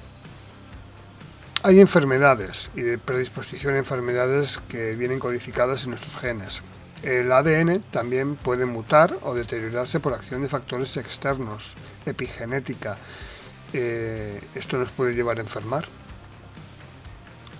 Hay 1.64 1.80
enfermedades 1.80 2.70
y 2.76 2.82
de 2.82 2.96
predisposición 2.96 3.74
a 3.74 3.78
enfermedades 3.78 4.60
que 4.68 4.94
vienen 4.94 5.18
codificadas 5.18 5.82
en 5.84 5.90
nuestros 5.90 6.16
genes. 6.16 6.62
El 7.02 7.32
ADN 7.32 7.82
también 7.90 8.36
puede 8.36 8.64
mutar 8.64 9.18
o 9.22 9.34
deteriorarse 9.34 9.98
por 9.98 10.14
acción 10.14 10.42
de 10.42 10.48
factores 10.48 10.96
externos, 10.96 11.74
epigenética, 12.06 12.96
eh, 13.72 14.40
esto 14.54 14.78
nos 14.78 14.90
puede 14.90 15.14
llevar 15.14 15.38
a 15.38 15.42
enfermar. 15.42 15.84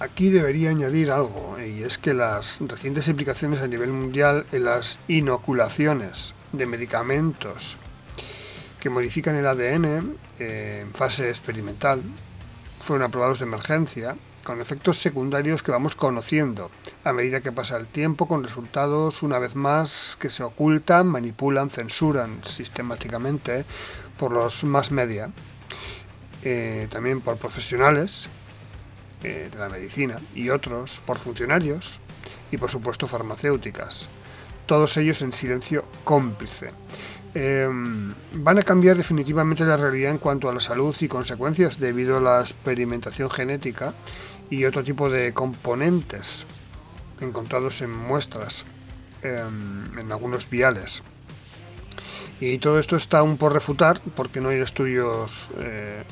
Aquí 0.00 0.30
debería 0.30 0.70
añadir 0.70 1.10
algo, 1.10 1.58
y 1.60 1.82
es 1.82 1.98
que 1.98 2.14
las 2.14 2.58
recientes 2.60 3.06
implicaciones 3.08 3.60
a 3.60 3.66
nivel 3.66 3.90
mundial 3.92 4.46
en 4.50 4.64
las 4.64 4.98
inoculaciones 5.08 6.34
de 6.52 6.64
medicamentos 6.66 7.76
que 8.80 8.88
modifican 8.88 9.36
el 9.36 9.46
ADN 9.46 10.16
eh, 10.38 10.80
en 10.82 10.94
fase 10.94 11.28
experimental 11.28 12.00
fueron 12.80 13.06
aprobados 13.06 13.40
de 13.40 13.44
emergencia 13.44 14.16
con 14.42 14.60
efectos 14.62 14.96
secundarios 14.96 15.62
que 15.62 15.70
vamos 15.70 15.94
conociendo 15.94 16.70
a 17.04 17.12
medida 17.12 17.42
que 17.42 17.52
pasa 17.52 17.76
el 17.76 17.86
tiempo, 17.86 18.26
con 18.26 18.42
resultados 18.42 19.22
una 19.22 19.38
vez 19.38 19.54
más 19.54 20.16
que 20.18 20.30
se 20.30 20.42
ocultan, 20.42 21.08
manipulan, 21.08 21.68
censuran 21.68 22.42
sistemáticamente 22.42 23.66
por 24.18 24.32
los 24.32 24.64
más 24.64 24.90
media 24.92 25.30
eh, 26.42 26.86
también 26.90 27.20
por 27.20 27.36
profesionales 27.36 28.28
eh, 29.22 29.48
de 29.52 29.58
la 29.58 29.68
medicina 29.68 30.18
y 30.34 30.48
otros 30.48 31.02
por 31.04 31.18
funcionarios 31.18 32.00
y 32.50 32.56
por 32.56 32.70
supuesto 32.70 33.06
farmacéuticas, 33.06 34.08
todos 34.66 34.96
ellos 34.96 35.20
en 35.22 35.32
silencio 35.32 35.84
cómplice. 36.04 36.70
Em, 37.34 38.12
van 38.32 38.58
a 38.58 38.62
cambiar 38.62 38.96
definitivamente 38.96 39.64
la 39.64 39.76
realidad 39.76 40.10
en 40.10 40.18
cuanto 40.18 40.48
a 40.48 40.54
la 40.54 40.58
salud 40.58 40.96
y 41.00 41.06
consecuencias 41.06 41.78
debido 41.78 42.16
a 42.16 42.20
la 42.20 42.40
experimentación 42.40 43.30
genética 43.30 43.92
y 44.48 44.64
otro 44.64 44.82
tipo 44.82 45.08
de 45.08 45.32
componentes 45.32 46.46
encontrados 47.20 47.82
en 47.82 47.96
muestras 47.96 48.64
em, 49.22 49.98
en 49.98 50.10
algunos 50.10 50.48
viales. 50.50 51.02
Y 52.40 52.58
todo 52.58 52.78
esto 52.78 52.96
está 52.96 53.18
aún 53.18 53.36
por 53.36 53.52
refutar 53.52 54.00
porque 54.16 54.40
no 54.40 54.48
hay 54.48 54.60
estudios 54.60 55.48
eh, 55.58 56.02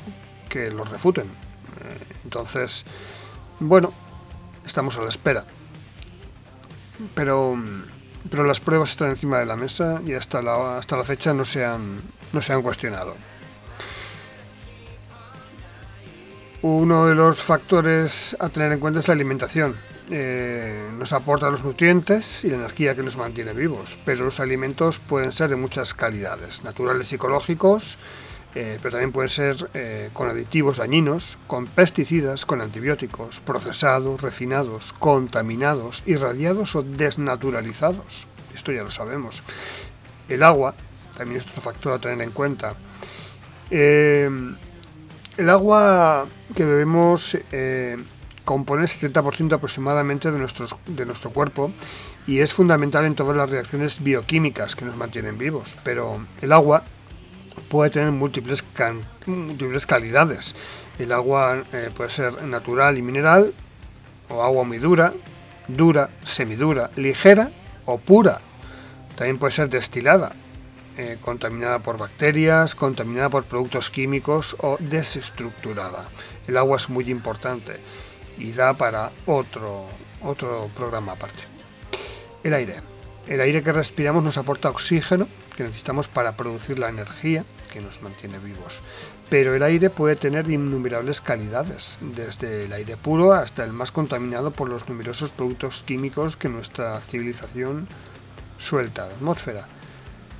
que 0.47 0.69
los 0.69 0.87
refuten. 0.89 1.25
Eh, 1.25 2.03
entonces, 2.23 2.85
bueno, 3.59 3.91
estamos 4.63 4.97
a 4.97 5.01
la 5.01 5.09
espera. 5.09 5.45
Pero, 7.15 7.57
pero 8.29 8.43
las 8.43 8.59
pruebas 8.59 8.91
están 8.91 9.09
encima 9.09 9.39
de 9.39 9.45
la 9.45 9.55
mesa 9.55 10.01
y 10.05 10.13
hasta 10.13 10.41
la, 10.41 10.77
hasta 10.77 10.97
la 10.97 11.03
fecha 11.03 11.33
no 11.33 11.43
no 12.31 12.41
se 12.41 12.53
han 12.53 12.61
cuestionado. 12.61 13.15
Uno 16.61 17.07
de 17.07 17.15
los 17.15 17.41
factores 17.41 18.35
a 18.37 18.49
tener 18.49 18.73
en 18.73 18.79
cuenta 18.79 18.99
es 18.99 19.07
la 19.07 19.13
alimentación. 19.13 19.75
Eh, 20.11 20.89
nos 20.97 21.13
aporta 21.13 21.51
los 21.51 21.63
nutrientes 21.63 22.43
y 22.43 22.49
la 22.49 22.55
energía 22.55 22.95
que 22.95 23.03
nos 23.03 23.15
mantiene 23.15 23.53
vivos, 23.53 23.95
pero 24.05 24.25
los 24.25 24.39
alimentos 24.39 24.97
pueden 24.97 25.31
ser 25.31 25.51
de 25.51 25.55
muchas 25.55 25.93
calidades, 25.93 26.63
naturales 26.63 27.11
y 27.11 27.15
ecológicos, 27.15 27.99
eh, 28.55 28.79
pero 28.81 28.93
también 28.93 29.11
pueden 29.11 29.29
ser 29.29 29.69
eh, 29.75 30.09
con 30.13 30.27
aditivos 30.27 30.77
dañinos, 30.77 31.37
con 31.45 31.67
pesticidas, 31.67 32.47
con 32.47 32.59
antibióticos, 32.59 33.39
procesados, 33.41 34.19
refinados, 34.19 34.93
contaminados, 34.97 36.01
irradiados 36.07 36.75
o 36.75 36.81
desnaturalizados. 36.81 38.27
Esto 38.55 38.71
ya 38.71 38.81
lo 38.81 38.89
sabemos. 38.89 39.43
El 40.27 40.41
agua 40.41 40.73
también 41.15 41.39
es 41.39 41.47
otro 41.47 41.61
factor 41.61 41.93
a 41.93 41.99
tener 41.99 42.19
en 42.21 42.31
cuenta. 42.31 42.73
el 43.69 44.57
agua 45.49 46.25
que 46.55 46.65
bebemos 46.65 47.37
compone 48.49 48.81
el 48.81 48.87
70% 48.87 49.53
aproximadamente 49.53 50.31
de, 50.31 50.39
nuestros, 50.39 50.75
de 50.87 51.05
nuestro 51.05 51.29
cuerpo 51.29 51.71
y 52.25 52.39
es 52.39 52.51
fundamental 52.51 53.05
en 53.05 53.13
todas 53.13 53.37
las 53.37 53.47
reacciones 53.47 54.01
bioquímicas 54.01 54.75
que 54.75 54.85
nos 54.85 54.97
mantienen 54.97 55.37
vivos. 55.37 55.77
Pero 55.83 56.25
el 56.41 56.51
agua 56.51 56.81
puede 57.69 57.91
tener 57.91 58.09
múltiples, 58.09 58.65
múltiples 59.27 59.85
calidades. 59.85 60.55
El 60.97 61.11
agua 61.11 61.63
eh, 61.73 61.91
puede 61.95 62.09
ser 62.09 62.41
natural 62.41 62.97
y 62.97 63.03
mineral, 63.03 63.53
o 64.29 64.41
agua 64.41 64.63
muy 64.63 64.79
dura, 64.79 65.13
dura, 65.67 66.09
semidura, 66.23 66.89
ligera 66.95 67.51
o 67.85 67.99
pura. 67.99 68.41
También 69.15 69.37
puede 69.37 69.53
ser 69.53 69.69
destilada, 69.69 70.31
eh, 70.97 71.19
contaminada 71.21 71.77
por 71.77 71.99
bacterias, 71.99 72.73
contaminada 72.73 73.29
por 73.29 73.43
productos 73.43 73.91
químicos 73.91 74.55
o 74.61 74.77
desestructurada. 74.79 76.05
El 76.47 76.57
agua 76.57 76.77
es 76.77 76.89
muy 76.89 77.11
importante 77.11 77.77
y 78.39 78.51
da 78.53 78.73
para 78.73 79.11
otro, 79.25 79.85
otro 80.23 80.69
programa 80.75 81.13
aparte. 81.13 81.43
El 82.43 82.53
aire. 82.53 82.75
El 83.27 83.41
aire 83.41 83.61
que 83.61 83.71
respiramos 83.71 84.23
nos 84.23 84.37
aporta 84.37 84.69
oxígeno 84.69 85.27
que 85.55 85.63
necesitamos 85.63 86.07
para 86.07 86.37
producir 86.37 86.79
la 86.79 86.87
energía 86.87 87.43
que 87.71 87.81
nos 87.81 88.01
mantiene 88.01 88.39
vivos. 88.39 88.81
Pero 89.29 89.53
el 89.53 89.61
aire 89.61 89.89
puede 89.89 90.15
tener 90.15 90.49
innumerables 90.49 91.21
calidades, 91.21 91.99
desde 91.99 92.63
el 92.63 92.73
aire 92.73 92.95
puro 92.95 93.33
hasta 93.33 93.65
el 93.65 93.73
más 93.73 93.91
contaminado 93.91 94.51
por 94.51 94.69
los 94.69 94.87
numerosos 94.87 95.31
productos 95.31 95.83
químicos 95.85 96.37
que 96.37 96.47
nuestra 96.47 96.99
civilización 97.01 97.89
suelta 98.57 99.03
a 99.03 99.07
la 99.07 99.15
atmósfera. 99.15 99.67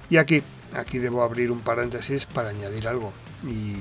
Y 0.09 0.17
aquí, 0.17 0.41
aquí 0.73 0.99
debo 0.99 1.21
abrir 1.21 1.51
un 1.51 1.59
paréntesis 1.59 2.25
para 2.25 2.49
añadir 2.49 2.87
algo. 2.87 3.11
Y 3.43 3.73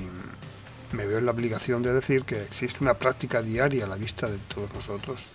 me 0.91 1.05
veo 1.05 1.19
en 1.19 1.25
la 1.25 1.31
obligación 1.31 1.81
de 1.81 1.93
decir 1.93 2.23
que 2.23 2.41
existe 2.43 2.79
una 2.81 2.95
práctica 2.95 3.41
diaria 3.41 3.85
a 3.85 3.87
la 3.87 3.95
vista 3.95 4.27
de 4.27 4.37
todos 4.53 4.73
nosotros. 4.73 5.31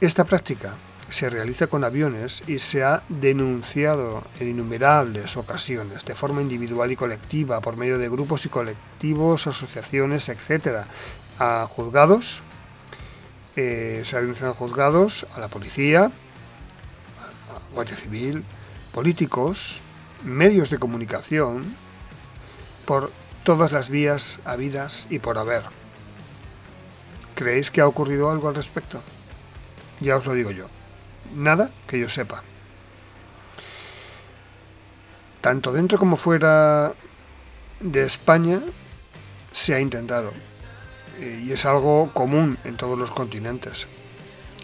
Esta 0.00 0.24
práctica 0.24 0.76
se 1.08 1.30
realiza 1.30 1.66
con 1.66 1.84
aviones 1.84 2.42
y 2.46 2.58
se 2.58 2.84
ha 2.84 3.02
denunciado 3.08 4.24
en 4.38 4.50
innumerables 4.50 5.36
ocasiones, 5.36 6.04
de 6.04 6.14
forma 6.14 6.42
individual 6.42 6.92
y 6.92 6.96
colectiva, 6.96 7.60
por 7.60 7.76
medio 7.76 7.98
de 7.98 8.08
grupos 8.08 8.44
y 8.46 8.48
colectivos, 8.48 9.46
asociaciones, 9.46 10.28
etc., 10.28 10.84
a 11.38 11.66
juzgados, 11.66 12.42
eh, 13.56 14.02
se 14.04 14.16
ha 14.16 14.20
denunciado 14.20 14.52
a 14.52 14.56
juzgados, 14.56 15.26
a 15.34 15.40
la 15.40 15.48
policía, 15.48 16.04
a 16.04 17.52
la 17.54 17.60
Guardia 17.72 17.96
Civil, 17.96 18.44
políticos, 18.92 19.80
medios 20.24 20.70
de 20.70 20.78
comunicación, 20.78 21.64
por 22.84 23.10
todas 23.48 23.72
las 23.72 23.88
vías 23.88 24.40
habidas 24.44 25.06
y 25.08 25.20
por 25.20 25.38
haber. 25.38 25.62
¿Creéis 27.34 27.70
que 27.70 27.80
ha 27.80 27.86
ocurrido 27.86 28.30
algo 28.30 28.50
al 28.50 28.54
respecto? 28.54 29.00
Ya 30.00 30.16
os 30.18 30.26
lo 30.26 30.34
digo 30.34 30.50
yo. 30.50 30.66
Nada 31.34 31.70
que 31.86 31.98
yo 31.98 32.10
sepa. 32.10 32.42
Tanto 35.40 35.72
dentro 35.72 35.98
como 35.98 36.16
fuera 36.16 36.92
de 37.80 38.02
España 38.04 38.60
se 39.50 39.74
ha 39.74 39.80
intentado. 39.80 40.30
Y 41.18 41.50
es 41.50 41.64
algo 41.64 42.12
común 42.12 42.58
en 42.64 42.76
todos 42.76 42.98
los 42.98 43.10
continentes. 43.10 43.86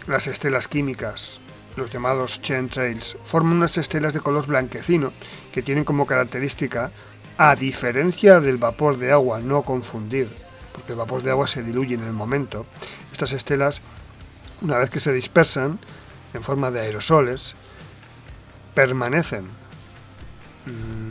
Las 0.05 0.27
estelas 0.27 0.67
químicas, 0.67 1.39
los 1.75 1.89
llamados 1.89 2.39
chemtrails, 2.39 3.17
forman 3.23 3.53
unas 3.53 3.79
estelas 3.79 4.13
de 4.13 4.19
color 4.19 4.45
blanquecino 4.45 5.11
que 5.51 5.63
tienen 5.63 5.85
como 5.85 6.05
característica, 6.05 6.91
a 7.37 7.55
diferencia 7.55 8.39
del 8.39 8.57
vapor 8.57 8.97
de 8.97 9.11
agua, 9.11 9.39
no 9.39 9.63
confundir, 9.63 10.29
porque 10.71 10.93
el 10.93 10.97
vapor 10.97 11.21
de 11.23 11.31
agua 11.31 11.47
se 11.47 11.63
diluye 11.63 11.95
en 11.95 12.03
el 12.03 12.13
momento, 12.13 12.65
estas 13.11 13.33
estelas, 13.33 13.81
una 14.61 14.77
vez 14.77 14.89
que 14.89 14.99
se 14.99 15.11
dispersan 15.11 15.79
en 16.33 16.43
forma 16.43 16.71
de 16.71 16.81
aerosoles, 16.81 17.55
permanecen, 18.73 19.47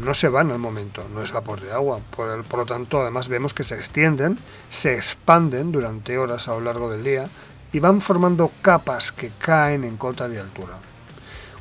no 0.04 0.14
se 0.14 0.28
van 0.28 0.50
al 0.50 0.58
momento, 0.58 1.06
no 1.12 1.22
es 1.22 1.32
vapor 1.32 1.60
de 1.60 1.72
agua, 1.72 1.98
por, 2.14 2.58
lo 2.58 2.66
tanto 2.66 3.00
además 3.00 3.28
vemos 3.28 3.54
que 3.54 3.64
se 3.64 3.74
extienden, 3.74 4.38
se 4.68 4.94
expanden 4.94 5.72
durante 5.72 6.18
horas 6.18 6.48
a 6.48 6.52
lo 6.52 6.60
largo 6.60 6.90
del 6.90 7.04
día, 7.04 7.28
y 7.72 7.80
van 7.80 8.00
formando 8.00 8.52
capas 8.62 9.12
que 9.12 9.32
caen 9.38 9.84
en 9.84 9.96
cota 9.96 10.28
de 10.28 10.40
altura. 10.40 10.78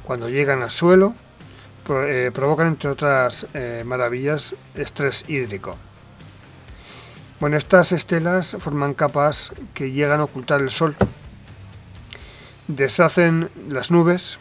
Cuando 0.04 0.30
llegan 0.30 0.62
al 0.62 0.70
suelo, 0.70 1.16
eh, 1.90 2.32
provocan, 2.34 2.68
entre 2.68 2.90
otras 2.90 3.46
eh, 3.54 3.84
maravillas, 3.86 4.56
estrés 4.76 5.26
hídrico. 5.28 5.76
Bueno, 7.40 7.58
estas 7.58 7.92
estelas 7.92 8.56
forman 8.60 8.94
capas 8.94 9.52
que 9.74 9.92
llegan 9.92 10.22
a 10.22 10.24
ocultar 10.24 10.62
el 10.62 10.70
sol, 10.70 10.96
deshacen 12.68 13.50
las 13.68 13.92
nubes, 13.92 14.40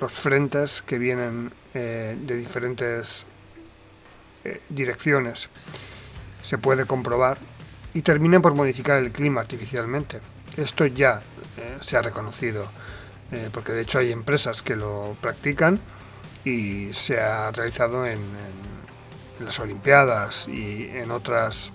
los 0.00 0.12
frentes 0.12 0.80
que 0.80 0.96
vienen 0.98 1.52
eh, 1.74 2.16
de 2.18 2.36
diferentes 2.36 3.26
direcciones, 4.70 5.48
se 6.42 6.58
puede 6.58 6.86
comprobar, 6.86 7.38
y 7.94 8.02
terminan 8.02 8.42
por 8.42 8.54
modificar 8.54 8.96
el 9.02 9.12
clima 9.12 9.42
artificialmente. 9.42 10.20
Esto 10.56 10.86
ya 10.86 11.22
se 11.80 11.96
ha 11.96 12.02
reconocido, 12.02 12.66
porque 13.52 13.70
de 13.72 13.82
hecho 13.82 14.00
hay 14.00 14.10
empresas 14.10 14.62
que 14.62 14.74
lo 14.74 15.16
practican 15.20 15.78
y 16.44 16.92
se 16.92 17.20
ha 17.20 17.50
realizado 17.50 18.06
en, 18.06 18.20
las 19.40 19.58
Olimpiadas 19.58 20.46
y 20.46 20.88
en 20.94 21.10
otras, 21.10 21.72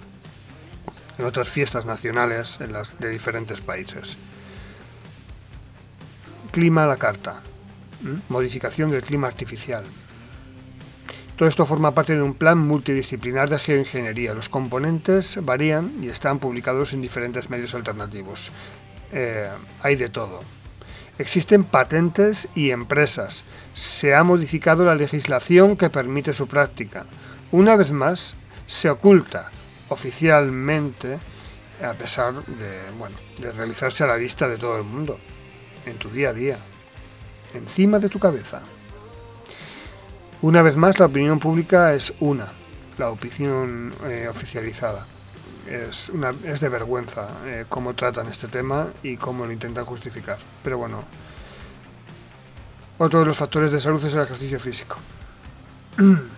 en 1.17 1.25
otras 1.25 1.49
fiestas 1.49 1.85
nacionales 1.85 2.59
de 2.99 3.09
diferentes 3.09 3.59
países. 3.59 4.15
Clima 6.51 6.85
a 6.85 6.87
la 6.87 6.95
carta. 6.95 7.41
Modificación 8.29 8.89
del 8.91 9.01
clima 9.01 9.27
artificial. 9.27 9.83
Todo 11.35 11.49
esto 11.49 11.65
forma 11.65 11.93
parte 11.93 12.15
de 12.15 12.21
un 12.21 12.33
plan 12.33 12.57
multidisciplinar 12.57 13.49
de 13.49 13.59
geoingeniería. 13.59 14.33
Los 14.33 14.49
componentes 14.49 15.37
varían 15.43 15.91
y 16.01 16.07
están 16.07 16.39
publicados 16.39 16.93
en 16.93 17.01
diferentes 17.01 17.49
medios 17.49 17.75
alternativos. 17.75 18.51
Eh, 19.11 19.49
hay 19.83 19.95
de 19.97 20.09
todo. 20.09 20.39
Existen 21.19 21.63
patentes 21.63 22.47
y 22.53 22.69
empresas. 22.69 23.43
Se 23.73 24.13
ha 24.13 24.23
modificado 24.23 24.85
la 24.85 24.95
legislación 24.95 25.75
que 25.75 25.89
permite 25.89 26.33
su 26.33 26.47
práctica. 26.47 27.05
Una 27.51 27.75
vez 27.75 27.91
más, 27.91 28.35
se 28.67 28.89
oculta 28.89 29.49
oficialmente, 29.89 31.19
a 31.83 31.93
pesar 31.93 32.33
de, 32.33 32.91
bueno, 32.99 33.15
de 33.39 33.51
realizarse 33.51 34.03
a 34.03 34.07
la 34.07 34.17
vista 34.17 34.47
de 34.47 34.57
todo 34.57 34.77
el 34.77 34.83
mundo, 34.83 35.17
en 35.85 35.97
tu 35.97 36.09
día 36.09 36.29
a 36.29 36.33
día, 36.33 36.57
encima 37.53 37.97
de 37.99 38.09
tu 38.09 38.19
cabeza. 38.19 38.61
Una 40.41 40.61
vez 40.61 40.75
más, 40.75 40.99
la 40.99 41.07
opinión 41.07 41.39
pública 41.39 41.93
es 41.95 42.13
una, 42.19 42.47
la 42.97 43.09
opinión 43.09 43.93
eh, 44.05 44.27
oficializada. 44.29 45.07
Es, 45.69 46.09
una, 46.09 46.33
es 46.45 46.61
de 46.61 46.69
vergüenza 46.69 47.27
eh, 47.45 47.65
cómo 47.67 47.93
tratan 47.93 48.27
este 48.27 48.47
tema 48.47 48.87
y 49.03 49.17
cómo 49.17 49.45
lo 49.45 49.51
intentan 49.51 49.85
justificar. 49.85 50.37
Pero 50.63 50.77
bueno, 50.77 51.03
otro 52.97 53.19
de 53.19 53.25
los 53.25 53.37
factores 53.37 53.71
de 53.71 53.79
salud 53.79 54.03
es 54.03 54.13
el 54.13 54.21
ejercicio 54.21 54.59
físico. 54.59 54.97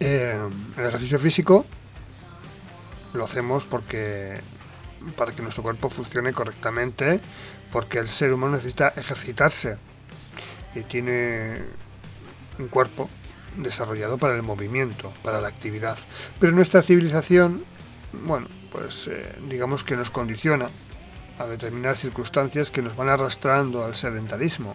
Eh, 0.00 0.36
el 0.76 0.86
ejercicio 0.86 1.18
físico 1.20 1.64
lo 3.14 3.24
hacemos 3.24 3.64
porque 3.64 4.38
para 5.16 5.32
que 5.32 5.40
nuestro 5.40 5.62
cuerpo 5.62 5.88
funcione 5.88 6.32
correctamente, 6.32 7.20
porque 7.72 7.98
el 7.98 8.08
ser 8.08 8.32
humano 8.32 8.56
necesita 8.56 8.88
ejercitarse 8.96 9.78
y 10.74 10.80
tiene 10.82 11.62
un 12.58 12.68
cuerpo 12.68 13.08
desarrollado 13.56 14.18
para 14.18 14.34
el 14.34 14.42
movimiento, 14.42 15.12
para 15.22 15.40
la 15.40 15.48
actividad. 15.48 15.96
Pero 16.40 16.52
nuestra 16.52 16.82
civilización, 16.82 17.64
bueno, 18.22 18.46
pues 18.72 19.06
eh, 19.08 19.36
digamos 19.48 19.84
que 19.84 19.96
nos 19.96 20.10
condiciona 20.10 20.68
a 21.38 21.46
determinadas 21.46 21.98
circunstancias 21.98 22.70
que 22.70 22.82
nos 22.82 22.96
van 22.96 23.08
arrastrando 23.08 23.84
al 23.84 23.94
sedentarismo, 23.94 24.74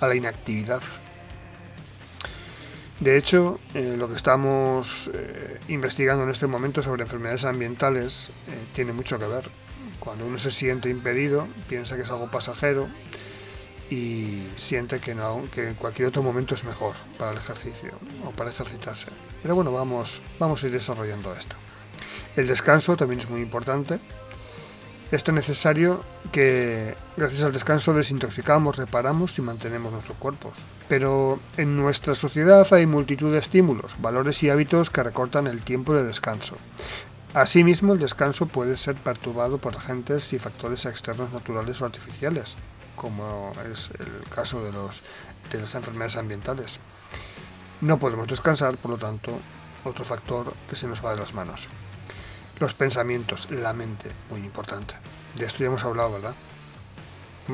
a 0.00 0.06
la 0.06 0.14
inactividad. 0.14 0.82
De 3.00 3.16
hecho, 3.16 3.58
eh, 3.74 3.96
lo 3.98 4.08
que 4.08 4.14
estamos 4.14 5.10
eh, 5.12 5.58
investigando 5.68 6.24
en 6.24 6.30
este 6.30 6.46
momento 6.46 6.82
sobre 6.82 7.02
enfermedades 7.02 7.44
ambientales 7.44 8.30
tiene 8.74 8.92
mucho 8.92 9.18
que 9.18 9.26
ver. 9.26 9.48
Cuando 9.98 10.26
uno 10.26 10.38
se 10.38 10.50
siente 10.50 10.88
impedido, 10.88 11.48
piensa 11.68 11.96
que 11.96 12.02
es 12.02 12.10
algo 12.10 12.30
pasajero 12.30 12.88
y 13.90 14.46
siente 14.56 15.00
que, 15.00 15.16
que 15.52 15.68
en 15.68 15.74
cualquier 15.74 16.08
otro 16.08 16.22
momento 16.22 16.54
es 16.54 16.64
mejor 16.64 16.94
para 17.18 17.32
el 17.32 17.38
ejercicio 17.38 17.92
o 18.26 18.30
para 18.30 18.50
ejercitarse. 18.50 19.08
Pero 19.42 19.54
bueno, 19.54 19.72
vamos, 19.72 20.22
vamos 20.38 20.62
a 20.62 20.66
ir 20.66 20.72
desarrollando 20.72 21.32
esto. 21.32 21.56
El 22.36 22.46
descanso 22.46 22.96
también 22.96 23.20
es 23.20 23.28
muy 23.28 23.40
importante. 23.40 23.98
Esto 25.10 25.30
es 25.30 25.34
necesario 25.34 26.02
que 26.32 26.94
gracias 27.18 27.42
al 27.42 27.52
descanso 27.52 27.92
desintoxicamos, 27.92 28.76
reparamos 28.76 29.38
y 29.38 29.42
mantenemos 29.42 29.92
nuestros 29.92 30.16
cuerpos. 30.16 30.54
Pero 30.88 31.38
en 31.58 31.76
nuestra 31.76 32.14
sociedad 32.14 32.66
hay 32.72 32.86
multitud 32.86 33.30
de 33.30 33.38
estímulos, 33.38 34.00
valores 34.00 34.42
y 34.42 34.48
hábitos 34.48 34.88
que 34.88 35.02
recortan 35.02 35.46
el 35.46 35.62
tiempo 35.62 35.92
de 35.92 36.04
descanso. 36.04 36.56
Asimismo, 37.34 37.92
el 37.92 37.98
descanso 37.98 38.46
puede 38.46 38.76
ser 38.78 38.94
perturbado 38.96 39.58
por 39.58 39.76
agentes 39.76 40.32
y 40.32 40.38
factores 40.38 40.86
externos 40.86 41.30
naturales 41.32 41.82
o 41.82 41.84
artificiales, 41.84 42.56
como 42.96 43.52
es 43.70 43.90
el 43.98 44.28
caso 44.34 44.64
de, 44.64 44.72
las 45.58 45.74
enfermedades 45.74 46.16
ambientales. 46.16 46.80
No 47.82 47.98
podemos 47.98 48.28
descansar, 48.28 48.78
por 48.78 48.92
lo 48.92 48.96
tanto, 48.98 49.32
otro 49.84 50.04
factor 50.04 50.54
que 50.70 50.76
se 50.76 50.86
nos 50.86 51.04
va 51.04 51.14
de 51.14 51.20
las 51.20 51.34
manos. 51.34 51.68
Los 52.60 52.74
pensamientos, 52.74 53.50
la 53.50 53.72
mente, 53.72 54.10
muy 54.30 54.40
importante. 54.40 54.94
De 55.36 55.44
esto 55.44 55.60
ya 55.60 55.66
hemos 55.66 55.84
hablado, 55.84 56.12
¿verdad? 56.12 56.34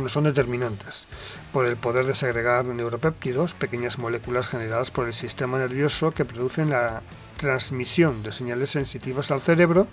Son 0.09 0.25
determinantes 0.25 1.07
por 1.53 1.65
el 1.65 1.77
poder 1.77 2.05
de 2.05 2.15
segregar 2.15 2.67
neuropéptidos, 2.67 3.55
pequeñas 3.55 3.99
moléculas 3.99 4.47
generadas 4.47 4.91
por 4.91 5.07
el 5.07 5.15
sistema 5.15 5.59
nervioso 5.59 6.11
que 6.11 6.27
producen 6.27 6.71
la 6.71 7.01
transmisión 7.39 8.23
de 8.23 8.33
señales 8.33 8.71
sensitivas 8.71 9.31
al 9.31 9.41
cerebro 9.41 9.87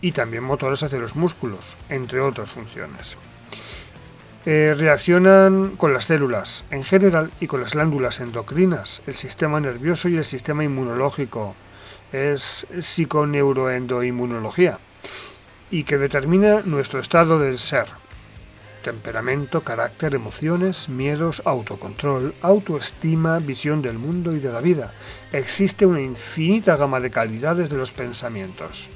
y 0.00 0.12
también 0.12 0.42
motores 0.42 0.82
hacia 0.82 0.98
los 0.98 1.16
músculos, 1.16 1.76
entre 1.90 2.20
otras 2.20 2.50
funciones. 2.50 3.18
Eh, 4.46 4.74
reaccionan 4.76 5.76
con 5.76 5.94
las 5.94 6.04
células 6.04 6.64
en 6.70 6.84
general 6.84 7.30
y 7.40 7.46
con 7.46 7.62
las 7.62 7.72
glándulas 7.72 8.20
endocrinas, 8.20 9.00
el 9.06 9.16
sistema 9.16 9.58
nervioso 9.60 10.08
y 10.08 10.18
el 10.18 10.24
sistema 10.24 10.64
inmunológico. 10.64 11.54
Es 12.14 12.66
psiconeuroendoinmunología 12.80 14.78
y 15.72 15.82
que 15.82 15.98
determina 15.98 16.60
nuestro 16.64 17.00
estado 17.00 17.40
del 17.40 17.58
ser. 17.58 17.86
Temperamento, 18.84 19.62
carácter, 19.62 20.14
emociones, 20.14 20.88
miedos, 20.88 21.42
autocontrol, 21.44 22.32
autoestima, 22.40 23.40
visión 23.40 23.82
del 23.82 23.98
mundo 23.98 24.32
y 24.32 24.38
de 24.38 24.52
la 24.52 24.60
vida. 24.60 24.94
Existe 25.32 25.86
una 25.86 26.02
infinita 26.02 26.76
gama 26.76 27.00
de 27.00 27.10
calidades 27.10 27.68
de 27.68 27.78
los 27.78 27.90
pensamientos. 27.90 28.88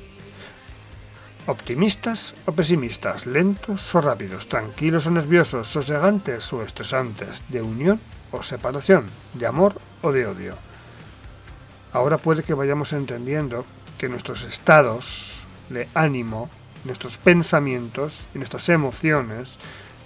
Optimistas 1.48 2.36
o 2.46 2.52
pesimistas, 2.52 3.26
lentos 3.26 3.92
o 3.96 4.00
rápidos, 4.00 4.46
tranquilos 4.48 5.08
o 5.08 5.10
nerviosos, 5.10 5.66
sosegantes 5.66 6.52
o 6.52 6.62
estresantes, 6.62 7.42
de 7.48 7.62
unión 7.62 8.00
o 8.30 8.44
separación, 8.44 9.06
de 9.34 9.48
amor 9.48 9.74
o 10.02 10.12
de 10.12 10.24
odio. 10.24 10.67
Ahora 11.92 12.18
puede 12.18 12.42
que 12.42 12.54
vayamos 12.54 12.92
entendiendo 12.92 13.64
que 13.98 14.08
nuestros 14.08 14.44
estados 14.44 15.40
de 15.70 15.88
ánimo, 15.94 16.50
nuestros 16.84 17.16
pensamientos 17.16 18.26
y 18.34 18.38
nuestras 18.38 18.68
emociones 18.68 19.56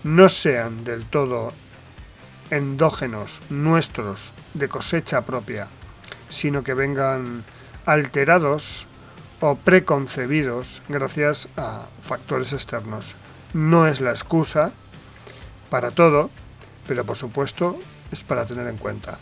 no 0.04 0.28
sean 0.28 0.84
del 0.84 1.04
todo 1.04 1.52
endógenos 2.50 3.40
nuestros 3.50 4.32
de 4.54 4.68
cosecha 4.68 5.22
propia, 5.22 5.68
sino 6.28 6.62
que 6.62 6.74
vengan 6.74 7.44
alterados 7.86 8.86
o 9.40 9.56
preconcebidos 9.56 10.82
gracias 10.88 11.48
a 11.56 11.86
factores 12.00 12.52
externos. 12.52 13.16
No 13.54 13.86
es 13.86 14.00
la 14.00 14.10
excusa 14.10 14.70
para 15.68 15.90
todo, 15.90 16.30
pero 16.86 17.04
por 17.04 17.16
supuesto 17.16 17.78
es 18.12 18.22
para 18.22 18.46
tener 18.46 18.66
en 18.66 18.76
cuenta. 18.76 19.18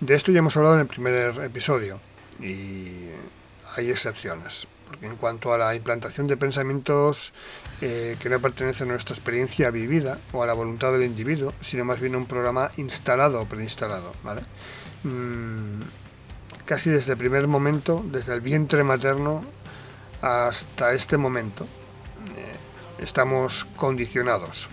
De 0.00 0.14
esto 0.14 0.32
ya 0.32 0.38
hemos 0.38 0.56
hablado 0.56 0.76
en 0.76 0.80
el 0.80 0.86
primer 0.86 1.38
episodio 1.44 2.00
y 2.40 3.10
hay 3.76 3.90
excepciones, 3.90 4.66
porque 4.88 5.04
en 5.04 5.16
cuanto 5.16 5.52
a 5.52 5.58
la 5.58 5.74
implantación 5.74 6.26
de 6.26 6.38
pensamientos 6.38 7.34
eh, 7.82 8.16
que 8.18 8.30
no 8.30 8.40
pertenecen 8.40 8.88
a 8.88 8.92
nuestra 8.92 9.14
experiencia 9.14 9.70
vivida 9.70 10.16
o 10.32 10.42
a 10.42 10.46
la 10.46 10.54
voluntad 10.54 10.90
del 10.92 11.02
individuo, 11.02 11.52
sino 11.60 11.84
más 11.84 12.00
bien 12.00 12.14
a 12.14 12.18
un 12.18 12.24
programa 12.24 12.70
instalado 12.78 13.42
o 13.42 13.44
preinstalado, 13.44 14.14
¿vale? 14.24 14.40
Mm, 15.04 15.82
casi 16.64 16.88
desde 16.88 17.12
el 17.12 17.18
primer 17.18 17.46
momento, 17.46 18.02
desde 18.10 18.32
el 18.32 18.40
vientre 18.40 18.82
materno 18.82 19.44
hasta 20.22 20.94
este 20.94 21.18
momento, 21.18 21.64
eh, 22.38 23.02
estamos 23.02 23.66
condicionados. 23.76 24.70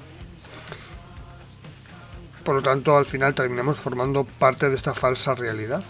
Por 2.48 2.56
lo 2.56 2.62
tanto, 2.62 2.96
al 2.96 3.06
final 3.06 3.36
terminamos 3.36 3.76
formando 3.76 4.24
parte 4.24 4.70
de 4.70 4.76
esta 4.76 4.94
falsa 4.94 5.36
realidad. 5.36 5.84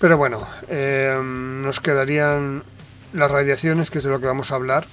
Pero 0.00 0.18
bueno, 0.18 0.44
eh, 0.66 1.16
nos 1.22 1.78
quedarían 1.78 2.64
las 3.12 3.30
radiaciones, 3.30 3.92
que 3.92 3.98
es 3.98 4.04
de 4.04 4.10
lo 4.10 4.18
que 4.18 4.26
vamos 4.26 4.50
a 4.50 4.56
hablar. 4.56 4.88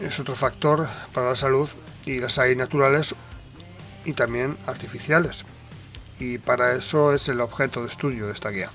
Es 0.00 0.20
otro 0.20 0.36
factor 0.36 0.86
para 1.12 1.30
la 1.30 1.34
salud 1.34 1.68
y 2.06 2.20
las 2.20 2.38
hay 2.38 2.54
naturales 2.54 3.16
y 4.04 4.12
también 4.12 4.56
artificiales 4.64 5.44
y 6.20 6.38
para 6.38 6.76
eso 6.76 7.12
es 7.12 7.28
el 7.28 7.40
objeto 7.40 7.80
de 7.80 7.88
estudio 7.88 8.26
de 8.26 8.32
esta 8.32 8.50
guía. 8.50 8.70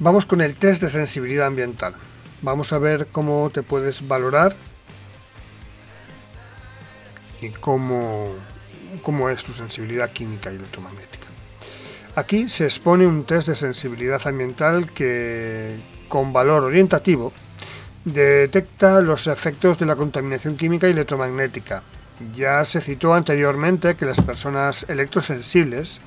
Vamos 0.00 0.26
con 0.26 0.42
el 0.42 0.54
test 0.54 0.82
de 0.82 0.90
sensibilidad 0.90 1.46
ambiental. 1.46 1.94
Vamos 2.42 2.74
a 2.74 2.78
ver 2.78 3.06
cómo 3.10 3.48
te 3.48 3.62
puedes 3.62 4.06
valorar 4.06 4.54
y 7.40 7.50
cómo, 7.50 8.28
cómo 9.02 9.28
es 9.28 9.44
tu 9.44 9.52
sensibilidad 9.52 10.10
química 10.10 10.52
y 10.52 10.56
electromagnética. 10.56 11.26
Aquí 12.14 12.48
se 12.48 12.64
expone 12.64 13.06
un 13.06 13.24
test 13.24 13.48
de 13.48 13.54
sensibilidad 13.54 14.26
ambiental 14.26 14.90
que, 14.92 15.76
con 16.08 16.32
valor 16.32 16.64
orientativo, 16.64 17.32
detecta 18.04 19.00
los 19.00 19.26
efectos 19.26 19.78
de 19.78 19.86
la 19.86 19.96
contaminación 19.96 20.56
química 20.56 20.88
y 20.88 20.92
electromagnética 20.92 21.82
ya 22.34 22.64
se 22.64 22.80
citó 22.80 23.14
anteriormente 23.14 23.94
que 23.94 24.06
las 24.06 24.20
personas 24.20 24.86
electrosensibles 24.88 26.00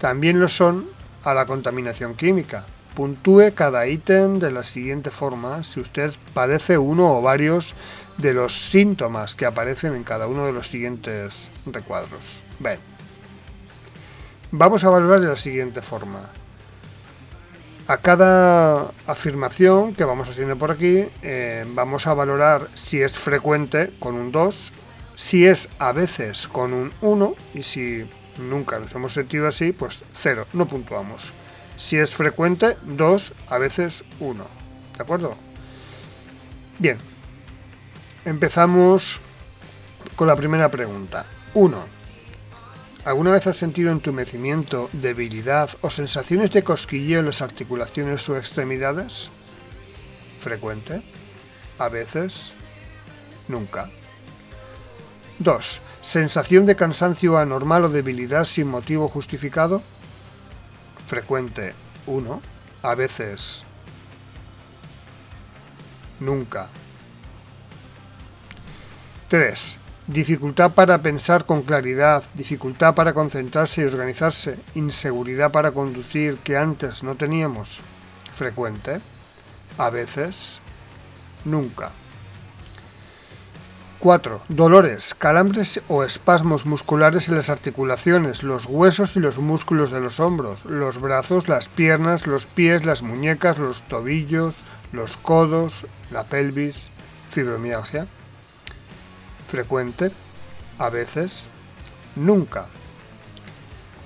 también 0.00 0.40
lo 0.40 0.48
son 0.48 0.86
a 1.24 1.34
la 1.34 1.46
contaminación 1.46 2.14
química. 2.14 2.64
Puntúe 2.94 3.52
cada 3.54 3.86
ítem 3.86 4.38
de 4.38 4.50
la 4.50 4.62
siguiente 4.62 5.10
forma 5.10 5.62
si 5.62 5.80
usted 5.80 6.12
padece 6.34 6.78
uno 6.78 7.18
o 7.18 7.22
varios 7.22 7.74
de 8.18 8.34
los 8.34 8.70
síntomas 8.70 9.34
que 9.34 9.46
aparecen 9.46 9.94
en 9.94 10.04
cada 10.04 10.26
uno 10.26 10.46
de 10.46 10.52
los 10.52 10.68
siguientes 10.68 11.50
recuadros. 11.66 12.44
Vamos 14.50 14.84
a 14.84 14.90
valorar 14.90 15.20
de 15.20 15.28
la 15.28 15.36
siguiente 15.36 15.82
forma. 15.82 16.20
A 17.88 17.98
cada 17.98 18.90
afirmación 19.06 19.94
que 19.94 20.04
vamos 20.04 20.28
haciendo 20.28 20.56
por 20.56 20.72
aquí, 20.72 21.04
eh, 21.22 21.64
vamos 21.68 22.06
a 22.06 22.14
valorar 22.14 22.68
si 22.74 23.00
es 23.00 23.12
frecuente 23.12 23.92
con 24.00 24.14
un 24.14 24.32
2 24.32 24.72
si 25.16 25.46
es 25.46 25.68
a 25.78 25.92
veces 25.92 26.46
con 26.46 26.72
un 26.72 26.92
1 27.00 27.34
y 27.54 27.62
si 27.62 28.08
nunca 28.38 28.78
nos 28.78 28.94
hemos 28.94 29.14
sentido 29.14 29.48
así, 29.48 29.72
pues 29.72 30.02
0, 30.12 30.46
no 30.52 30.66
puntuamos. 30.66 31.32
Si 31.76 31.96
es 31.96 32.14
frecuente, 32.14 32.76
2, 32.84 33.32
a 33.48 33.58
veces 33.58 34.04
1. 34.20 34.44
¿De 34.96 35.02
acuerdo? 35.02 35.34
Bien, 36.78 36.98
empezamos 38.26 39.20
con 40.16 40.26
la 40.26 40.36
primera 40.36 40.68
pregunta. 40.70 41.26
1. 41.54 41.96
¿Alguna 43.04 43.30
vez 43.30 43.46
has 43.46 43.56
sentido 43.56 43.92
entumecimiento, 43.92 44.90
debilidad 44.92 45.70
o 45.80 45.90
sensaciones 45.90 46.50
de 46.50 46.64
cosquilleo 46.64 47.20
en 47.20 47.26
las 47.26 47.40
articulaciones 47.40 48.28
o 48.28 48.36
extremidades? 48.36 49.30
Frecuente. 50.40 51.02
A 51.78 51.88
veces. 51.88 52.54
Nunca. 53.46 53.88
2. 55.38 55.80
Sensación 56.00 56.66
de 56.66 56.74
cansancio 56.74 57.38
anormal 57.38 57.84
o 57.84 57.88
debilidad 57.88 58.44
sin 58.44 58.66
motivo 58.66 59.08
justificado. 59.08 59.82
Frecuente 61.06 61.74
1. 62.06 62.42
A 62.82 62.94
veces 62.96 63.64
nunca. 66.18 66.68
3. 69.36 69.76
Dificultad 70.06 70.70
para 70.70 71.02
pensar 71.02 71.44
con 71.44 71.60
claridad, 71.60 72.24
dificultad 72.32 72.94
para 72.94 73.12
concentrarse 73.12 73.82
y 73.82 73.84
organizarse, 73.84 74.58
inseguridad 74.74 75.52
para 75.52 75.72
conducir 75.72 76.38
que 76.38 76.56
antes 76.56 77.02
no 77.02 77.16
teníamos. 77.16 77.82
Frecuente. 78.34 78.98
A 79.76 79.90
veces. 79.90 80.62
Nunca. 81.44 81.90
4. 83.98 84.40
Dolores, 84.48 85.14
calambres 85.14 85.82
o 85.86 86.02
espasmos 86.02 86.64
musculares 86.64 87.28
en 87.28 87.34
las 87.34 87.50
articulaciones, 87.50 88.42
los 88.42 88.64
huesos 88.64 89.16
y 89.16 89.20
los 89.20 89.36
músculos 89.36 89.90
de 89.90 90.00
los 90.00 90.18
hombros, 90.18 90.64
los 90.64 90.98
brazos, 90.98 91.46
las 91.46 91.68
piernas, 91.68 92.26
los 92.26 92.46
pies, 92.46 92.86
las 92.86 93.02
muñecas, 93.02 93.58
los 93.58 93.82
tobillos, 93.82 94.64
los 94.92 95.18
codos, 95.18 95.84
la 96.10 96.24
pelvis, 96.24 96.90
fibromialgia. 97.28 98.06
Frecuente, 99.48 100.10
a 100.78 100.90
veces, 100.90 101.48
nunca. 102.16 102.66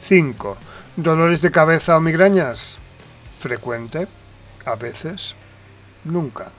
5. 0.03 0.57
Dolores 0.97 1.41
de 1.41 1.51
cabeza 1.51 1.97
o 1.97 2.01
migrañas. 2.01 2.79
Frecuente, 3.39 4.07
a 4.65 4.75
veces, 4.75 5.35
nunca. 6.05 6.53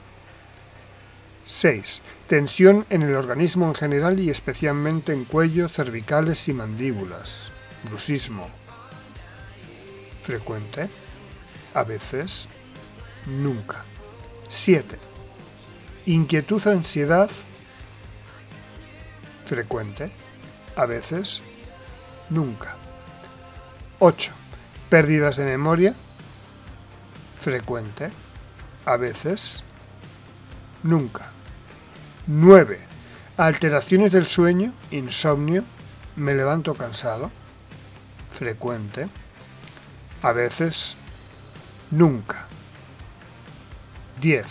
6. 1.46 2.02
Tensión 2.26 2.86
en 2.88 3.02
el 3.02 3.14
organismo 3.14 3.66
en 3.66 3.74
general 3.74 4.18
y 4.18 4.30
especialmente 4.30 5.12
en 5.12 5.24
cuello, 5.24 5.68
cervicales 5.68 6.48
y 6.48 6.52
mandíbulas. 6.52 7.52
Bruxismo. 7.84 8.48
Frecuente. 10.20 10.88
A 11.74 11.84
veces. 11.84 12.48
Nunca. 13.26 13.84
7. 14.48 14.98
Inquietud, 16.06 16.66
ansiedad. 16.66 17.30
Frecuente. 19.44 20.10
A 20.76 20.86
veces. 20.86 21.42
Nunca. 22.30 22.76
8. 23.98 24.32
Pérdidas 24.88 25.36
de 25.36 25.44
memoria. 25.44 25.94
Frecuente. 27.38 28.10
A 28.84 28.96
veces. 28.96 29.64
Nunca. 30.82 31.30
9. 32.26 32.78
Alteraciones 33.36 34.12
del 34.12 34.24
sueño, 34.24 34.72
insomnio, 34.90 35.64
me 36.16 36.34
levanto 36.34 36.74
cansado, 36.74 37.30
frecuente, 38.30 39.08
a 40.22 40.32
veces, 40.32 40.96
nunca. 41.90 42.46
10. 44.20 44.46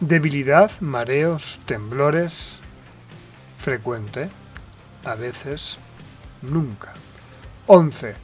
Debilidad, 0.00 0.70
mareos, 0.80 1.60
temblores, 1.66 2.60
frecuente, 3.66 4.30
a 5.04 5.16
veces, 5.16 5.78
nunca. 6.40 6.94
11. 7.66 8.14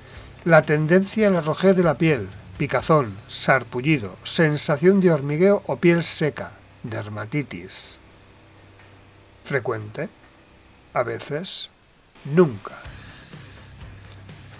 La 0.44 0.62
tendencia 0.62 1.26
a 1.26 1.30
la 1.32 1.72
de 1.74 1.82
la 1.82 1.98
piel, 1.98 2.28
picazón, 2.58 3.12
sarpullido, 3.26 4.14
sensación 4.22 5.00
de 5.00 5.10
hormigueo 5.10 5.64
o 5.66 5.78
piel 5.78 6.04
seca, 6.04 6.52
dermatitis 6.84 7.98
frecuente, 9.42 10.08
a 10.94 11.02
veces, 11.02 11.70
nunca. 12.24 12.76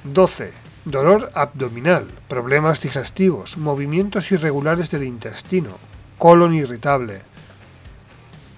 12. 0.02 0.52
Dolor 0.84 1.30
abdominal, 1.36 2.08
problemas 2.26 2.80
digestivos, 2.80 3.56
movimientos 3.56 4.32
irregulares 4.32 4.90
del 4.90 5.04
intestino, 5.04 5.78
colon 6.18 6.54
irritable. 6.54 7.22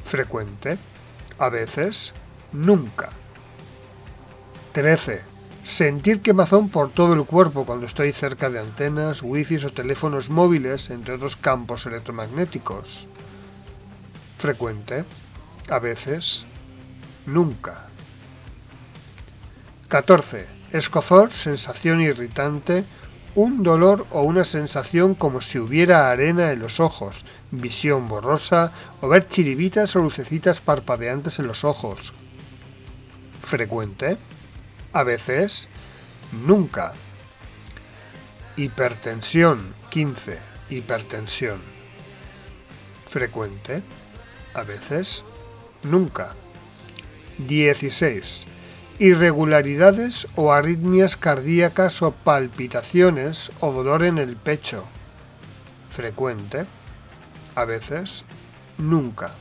Frecuente, 0.04 0.78
a 1.39 1.49
veces, 1.49 2.12
nunca. 2.53 3.11
13. 4.72 5.22
Sentir 5.62 6.20
quemazón 6.20 6.68
por 6.68 6.91
todo 6.91 7.14
el 7.14 7.24
cuerpo 7.24 7.64
cuando 7.64 7.87
estoy 7.87 8.12
cerca 8.12 8.51
de 8.51 8.59
antenas, 8.59 9.22
wifi 9.22 9.57
o 9.64 9.72
teléfonos 9.72 10.28
móviles, 10.28 10.91
entre 10.91 11.14
otros 11.14 11.37
campos 11.37 11.87
electromagnéticos. 11.87 13.09
Frecuente, 14.39 15.05
a 15.70 15.78
veces, 15.78 16.45
nunca. 17.24 17.87
14. 19.89 20.47
Escozor, 20.72 21.30
sensación 21.30 22.01
irritante, 22.01 22.85
un 23.35 23.62
dolor 23.62 24.07
o 24.11 24.22
una 24.22 24.45
sensación 24.45 25.14
como 25.14 25.41
si 25.41 25.59
hubiera 25.59 26.11
arena 26.11 26.53
en 26.53 26.61
los 26.61 26.78
ojos, 26.78 27.24
visión 27.51 28.07
borrosa 28.07 28.72
o 29.01 29.09
ver 29.09 29.26
chiribitas 29.26 29.97
o 29.97 30.01
lucecitas 30.01 30.61
parpadeantes 30.61 31.39
en 31.39 31.47
los 31.47 31.64
ojos. 31.64 32.12
Frecuente, 33.43 34.16
a 34.93 35.03
veces, 35.03 35.68
nunca. 36.47 36.95
Hipertensión, 38.57 39.74
15. 39.91 40.39
Hipertensión. 40.70 41.59
Frecuente, 43.05 43.82
a 44.55 44.62
veces, 44.62 45.24
nunca. 45.82 46.35
16. 47.39 48.47
Irregularidades 49.01 50.28
o 50.36 50.53
arritmias 50.53 51.16
cardíacas 51.16 52.01
o 52.01 52.12
palpitaciones 52.12 53.51
o 53.59 53.72
dolor 53.72 54.05
en 54.05 54.18
el 54.18 54.36
pecho. 54.36 54.84
Frecuente. 55.90 56.64
A 57.57 57.64
veces. 57.64 58.24
Nunca. 58.78 59.32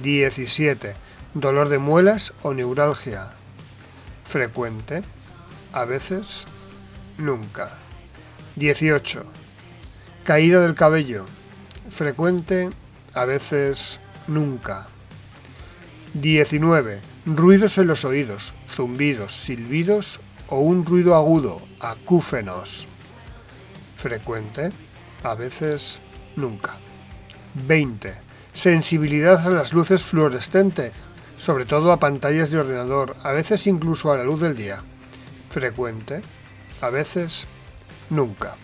17. 0.00 0.94
Dolor 1.34 1.68
de 1.68 1.78
muelas 1.78 2.34
o 2.42 2.54
neuralgia. 2.54 3.32
Frecuente. 4.24 5.02
A 5.72 5.84
veces. 5.84 6.46
Nunca. 7.18 7.70
18. 8.54 9.24
Caída 10.22 10.60
del 10.60 10.76
cabello. 10.76 11.26
Frecuente. 11.90 12.70
A 13.12 13.24
veces 13.24 13.98
nunca. 14.28 14.86
19. 16.14 17.15
Ruidos 17.26 17.76
en 17.78 17.88
los 17.88 18.04
oídos, 18.04 18.54
zumbidos, 18.70 19.34
silbidos 19.34 20.20
o 20.48 20.60
un 20.60 20.86
ruido 20.86 21.16
agudo, 21.16 21.60
acúfenos. 21.80 22.86
Frecuente, 23.96 24.70
a 25.24 25.34
veces 25.34 25.98
nunca. 26.36 26.76
20. 27.66 28.14
Sensibilidad 28.52 29.44
a 29.44 29.50
las 29.50 29.72
luces 29.72 30.04
fluorescente, 30.04 30.92
sobre 31.34 31.64
todo 31.64 31.90
a 31.90 31.98
pantallas 31.98 32.52
de 32.52 32.58
ordenador, 32.58 33.16
a 33.24 33.32
veces 33.32 33.66
incluso 33.66 34.12
a 34.12 34.16
la 34.18 34.22
luz 34.22 34.40
del 34.40 34.56
día. 34.56 34.78
Frecuente, 35.50 36.22
a 36.80 36.90
veces 36.90 37.48
nunca. 38.08 38.54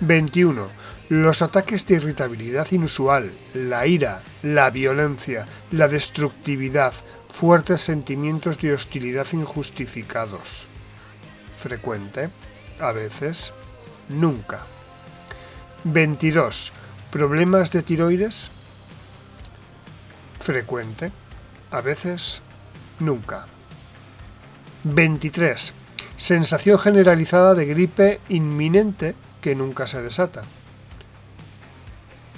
21 0.00 0.66
los 1.08 1.40
ataques 1.40 1.86
de 1.86 1.94
irritabilidad 1.94 2.66
inusual, 2.72 3.30
la 3.54 3.86
ira, 3.86 4.22
la 4.42 4.70
violencia, 4.70 5.46
la 5.70 5.86
destructividad, 5.86 6.92
fuertes 7.38 7.82
sentimientos 7.82 8.58
de 8.58 8.72
hostilidad 8.72 9.26
injustificados. 9.32 10.66
Frecuente, 11.58 12.30
a 12.80 12.92
veces, 12.92 13.52
nunca. 14.08 14.60
22. 15.84 16.72
Problemas 17.10 17.70
de 17.70 17.82
tiroides. 17.82 18.50
Frecuente, 20.40 21.12
a 21.70 21.82
veces, 21.82 22.40
nunca. 23.00 23.46
23. 24.84 25.74
Sensación 26.16 26.78
generalizada 26.78 27.54
de 27.54 27.66
gripe 27.66 28.20
inminente 28.30 29.14
que 29.42 29.54
nunca 29.54 29.86
se 29.86 30.00
desata 30.00 30.42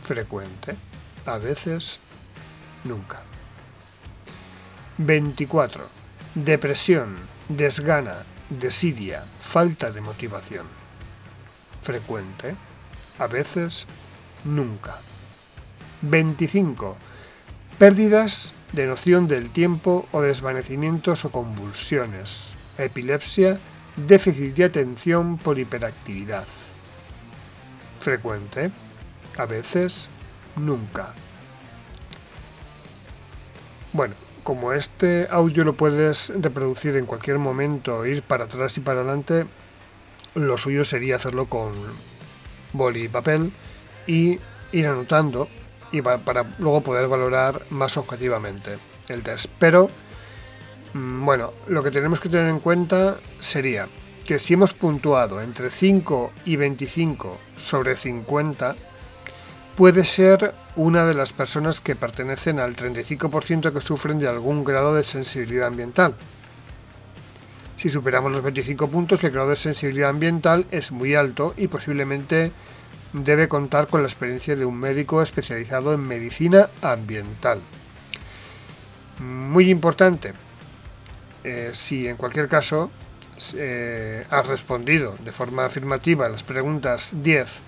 frecuente, 0.09 0.75
a 1.27 1.37
veces 1.37 2.01
nunca. 2.85 3.28
24. 4.99 5.87
Depresión, 6.35 7.15
desgana, 7.49 8.17
desidia, 8.51 9.25
falta 9.39 9.93
de 9.93 10.01
motivación. 10.01 10.67
Frecuente, 11.83 12.57
a 13.19 13.29
veces 13.29 13.87
nunca. 14.45 14.99
25. 16.03 16.97
Pérdidas 17.79 18.55
de 18.73 18.87
noción 18.87 19.29
del 19.29 19.51
tiempo 19.51 20.07
o 20.11 20.21
desvanecimientos 20.21 21.25
o 21.25 21.31
convulsiones. 21.31 22.55
Epilepsia, 22.77 23.59
déficit 23.97 24.55
de 24.55 24.65
atención 24.65 25.39
por 25.39 25.59
hiperactividad. 25.59 26.47
Frecuente, 28.01 28.73
a 29.37 29.47
veces 29.47 30.09
nunca. 30.57 31.15
Bueno, 33.93 34.15
como 34.49 34.73
este 34.73 35.29
audio 35.31 35.63
lo 35.63 35.75
puedes 35.75 36.33
reproducir 36.41 36.97
en 36.97 37.05
cualquier 37.05 37.37
momento, 37.37 38.07
ir 38.07 38.23
para 38.23 38.45
atrás 38.47 38.79
y 38.79 38.81
para 38.81 39.01
adelante, 39.01 39.45
lo 40.35 40.57
suyo 40.57 40.87
sería 40.87 41.17
hacerlo 41.17 41.51
con 41.51 41.73
boli 42.73 43.03
y 43.03 43.09
papel 43.09 43.53
y 44.07 44.39
ir 44.73 44.87
anotando 44.87 45.49
y 45.93 46.01
para 46.01 46.47
luego 46.61 46.81
poder 46.81 47.09
valorar 47.09 47.61
más 47.69 47.99
objetivamente 47.99 48.79
el 49.11 49.23
test. 49.23 49.51
Pero, 49.59 49.91
mm, 50.95 51.27
bueno, 51.27 51.53
lo 51.67 51.83
que 51.83 51.91
tenemos 51.91 52.19
que 52.19 52.31
tener 52.31 52.49
en 52.49 52.61
cuenta 52.61 53.19
sería 53.41 53.87
que 54.25 54.39
si 54.39 54.55
hemos 54.55 54.73
puntuado 54.73 55.43
entre 55.43 55.69
5 55.69 56.33
y 56.47 56.57
25 56.57 57.37
sobre 57.55 57.97
50, 57.97 58.77
puede 59.79 60.05
ser 60.05 60.55
una 60.75 61.07
de 61.07 61.15
las 61.15 61.33
personas 61.33 61.81
que 61.81 61.95
pertenecen 61.95 62.59
al 62.59 62.75
35% 62.75 63.73
que 63.73 63.81
sufren 63.81 64.19
de 64.19 64.27
algún 64.27 64.65
grado 64.65 64.93
de 64.93 65.05
sensibilidad 65.05 65.69
ambiental. 65.69 66.17
Si 67.77 67.89
superamos 67.89 68.33
los 68.33 68.43
25 68.43 68.89
puntos, 68.89 69.23
el 69.23 69.31
grado 69.31 69.51
de 69.51 69.55
sensibilidad 69.55 70.11
ambiental 70.11 70.67
es 70.73 70.91
muy 70.91 71.15
alto 71.15 71.55
y 71.57 71.69
posiblemente 71.69 72.51
debe 73.13 73.47
contar 73.47 73.87
con 73.87 74.03
la 74.03 74.09
experiencia 74.09 74.57
de 74.57 74.65
un 74.65 74.75
médico 74.75 75.23
especializado 75.23 75.95
en 75.95 76.01
medicina 76.01 76.71
ambiental. 76.83 77.61
Muy 79.21 79.71
importante, 79.71 80.33
eh, 81.45 81.71
si 81.73 82.09
en 82.09 82.17
cualquier 82.17 82.49
caso 82.49 82.91
eh, 83.55 84.27
has 84.29 84.45
respondido 84.45 85.15
de 85.25 85.31
forma 85.31 85.67
afirmativa 85.67 86.27
a 86.27 86.31
las 86.31 86.43
preguntas 86.43 87.13
10, 87.23 87.63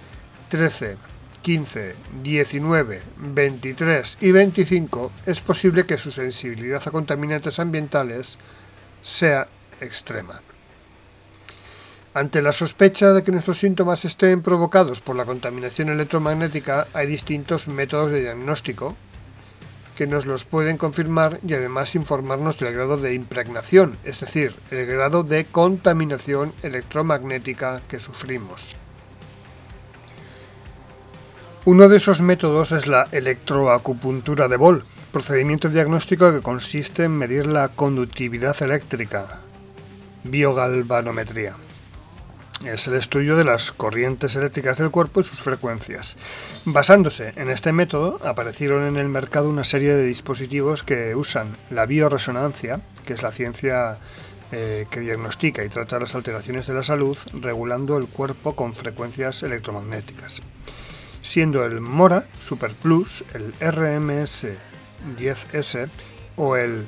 13, 0.49 0.97
15, 1.43 1.95
19, 2.23 3.01
23 3.17 4.19
y 4.21 4.31
25, 4.33 5.13
es 5.27 5.41
posible 5.41 5.87
que 5.87 5.97
su 5.97 6.11
sensibilidad 6.11 6.83
a 6.87 6.91
contaminantes 6.91 7.59
ambientales 7.59 8.39
sea 9.03 9.49
extrema. 9.81 10.41
Ante 12.13 12.43
la 12.43 12.53
sospecha 12.53 13.13
de 13.13 13.23
que 13.23 13.31
nuestros 13.31 13.59
síntomas 13.59 14.05
estén 14.05 14.43
provocados 14.43 15.01
por 15.01 15.15
la 15.15 15.25
contaminación 15.25 15.91
electromagnética, 15.91 16.89
hay 16.93 17.07
distintos 17.07 17.69
métodos 17.69 18.11
de 18.11 18.23
diagnóstico 18.23 18.97
que 19.97 20.07
nos 20.07 20.27
los 20.27 20.45
pueden 20.45 20.77
confirmar 20.77 21.39
y 21.47 21.55
además 21.55 21.95
informarnos 21.95 22.59
del 22.59 22.75
grado 22.75 22.97
de 22.97 23.15
impregnación, 23.15 23.97
es 24.03 24.21
decir, 24.21 24.55
el 24.71 24.87
grado 24.87 25.23
de 25.23 25.45
contaminación 25.45 26.53
electromagnética 26.63 27.81
que 27.87 28.01
sufrimos. 28.01 28.77
Uno 31.73 31.89
de 31.89 31.99
esos 31.99 32.21
métodos 32.21 32.73
es 32.73 32.89
la 32.89 33.07
electroacupuntura 33.13 34.49
de 34.49 34.57
Boll, 34.57 34.83
procedimiento 35.13 35.69
diagnóstico 35.69 36.33
que 36.33 36.41
consiste 36.41 37.05
en 37.05 37.17
medir 37.17 37.47
la 37.47 37.69
conductividad 37.69 38.61
eléctrica, 38.61 39.39
biogalvanometría 40.25 41.55
es 42.65 42.89
el 42.89 42.95
estudio 42.95 43.37
de 43.37 43.45
las 43.45 43.71
corrientes 43.71 44.35
eléctricas 44.35 44.79
del 44.79 44.91
cuerpo 44.91 45.21
y 45.21 45.25
sus 45.25 45.43
frecuencias. 45.43 46.17
Basándose 46.65 47.35
en 47.37 47.51
este 47.51 47.73
método, 47.73 48.19
aparecieron 48.25 48.85
en 48.85 48.97
el 48.97 49.09
mercado 49.09 49.49
una 49.49 49.63
serie 49.63 49.95
de 49.95 50.03
dispositivos 50.03 50.83
que 50.83 51.15
usan 51.15 51.57
la 51.71 51.87
bioresonancia, 51.87 52.81
que 53.07 53.13
es 53.13 53.23
la 53.23 53.31
ciencia 53.31 53.99
eh, 54.51 54.87
que 54.91 54.99
diagnostica 54.99 55.65
y 55.65 55.69
trata 55.69 56.01
las 56.01 56.17
alteraciones 56.17 56.67
de 56.67 56.75
la 56.75 56.83
salud, 56.83 57.17
regulando 57.33 57.97
el 57.97 58.09
cuerpo 58.09 58.57
con 58.57 58.75
frecuencias 58.75 59.45
electromagnéticas. 59.45 60.41
Siendo 61.23 61.65
el 61.65 61.81
MORA 61.81 62.25
Super 62.39 62.73
Plus, 62.73 63.25
el 63.35 63.53
RMS 63.61 64.47
10S 65.19 65.89
o 66.37 66.57
el 66.57 66.87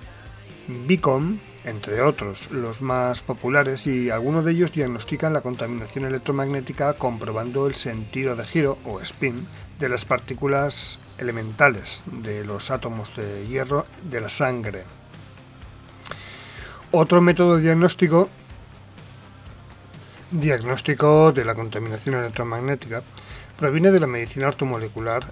BICOM 0.86 1.38
entre 1.64 2.00
otros 2.02 2.50
los 2.50 2.82
más 2.82 3.22
populares, 3.22 3.86
y 3.86 4.10
algunos 4.10 4.44
de 4.44 4.52
ellos 4.52 4.72
diagnostican 4.72 5.32
la 5.32 5.42
contaminación 5.42 6.04
electromagnética 6.04 6.94
comprobando 6.94 7.66
el 7.66 7.74
sentido 7.74 8.34
de 8.36 8.44
giro 8.44 8.78
o 8.84 9.00
spin 9.00 9.46
de 9.78 9.88
las 9.88 10.04
partículas 10.04 10.98
elementales 11.18 12.02
de 12.06 12.44
los 12.44 12.70
átomos 12.70 13.14
de 13.16 13.46
hierro 13.46 13.86
de 14.10 14.20
la 14.20 14.28
sangre. 14.28 14.84
Otro 16.90 17.20
método 17.20 17.58
diagnóstico, 17.58 18.28
diagnóstico 20.30 21.32
de 21.32 21.44
la 21.44 21.54
contaminación 21.54 22.16
electromagnética, 22.16 23.02
proviene 23.62 23.92
de 23.92 24.00
la 24.00 24.08
medicina 24.08 24.48
ortomolecular, 24.48 25.22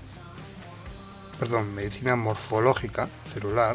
perdón, 1.41 1.75
medicina 1.75 2.15
morfológica 2.15 3.09
celular, 3.35 3.75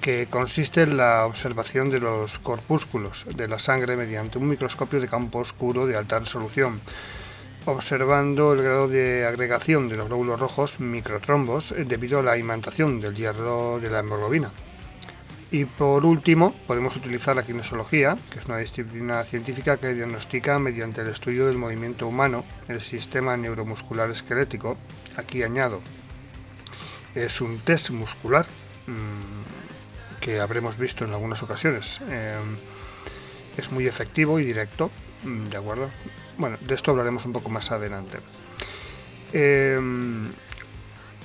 que 0.00 0.26
consiste 0.28 0.82
en 0.82 0.96
la 0.96 1.24
observación 1.24 1.88
de 1.88 2.00
los 2.00 2.40
corpúsculos 2.40 3.26
de 3.36 3.46
la 3.46 3.60
sangre 3.60 3.96
mediante 3.96 4.38
un 4.38 4.48
microscopio 4.48 5.00
de 5.00 5.06
campo 5.06 5.38
oscuro 5.38 5.86
de 5.86 5.96
alta 5.96 6.18
resolución, 6.18 6.80
observando 7.64 8.54
el 8.54 8.62
grado 8.64 8.88
de 8.88 9.24
agregación 9.24 9.88
de 9.88 9.98
los 9.98 10.06
glóbulos 10.06 10.40
rojos 10.40 10.80
microtrombos 10.80 11.72
debido 11.86 12.18
a 12.18 12.24
la 12.24 12.36
imantación 12.36 13.00
del 13.00 13.14
hierro 13.14 13.78
de 13.78 13.88
la 13.88 14.00
hemoglobina. 14.00 14.50
Y 15.52 15.66
por 15.66 16.06
último, 16.06 16.54
podemos 16.66 16.96
utilizar 16.96 17.36
la 17.36 17.42
kinesiología, 17.42 18.16
que 18.30 18.38
es 18.38 18.46
una 18.46 18.56
disciplina 18.56 19.22
científica 19.22 19.76
que 19.76 19.92
diagnostica 19.92 20.58
mediante 20.58 21.02
el 21.02 21.08
estudio 21.08 21.46
del 21.46 21.58
movimiento 21.58 22.08
humano 22.08 22.42
el 22.68 22.80
sistema 22.80 23.36
neuromuscular 23.36 24.10
esquelético. 24.10 24.78
Aquí 25.14 25.42
añado, 25.42 25.82
es 27.14 27.42
un 27.42 27.58
test 27.58 27.90
muscular 27.90 28.46
mm, 28.86 30.20
que 30.22 30.40
habremos 30.40 30.78
visto 30.78 31.04
en 31.04 31.12
algunas 31.12 31.42
ocasiones. 31.42 32.00
Eh, 32.08 32.40
es 33.58 33.70
muy 33.70 33.86
efectivo 33.86 34.40
y 34.40 34.46
directo, 34.46 34.90
mm, 35.22 35.44
¿de 35.50 35.56
acuerdo? 35.58 35.90
Bueno, 36.38 36.56
de 36.62 36.74
esto 36.74 36.92
hablaremos 36.92 37.26
un 37.26 37.34
poco 37.34 37.50
más 37.50 37.70
adelante. 37.70 38.20
Eh, 39.34 39.78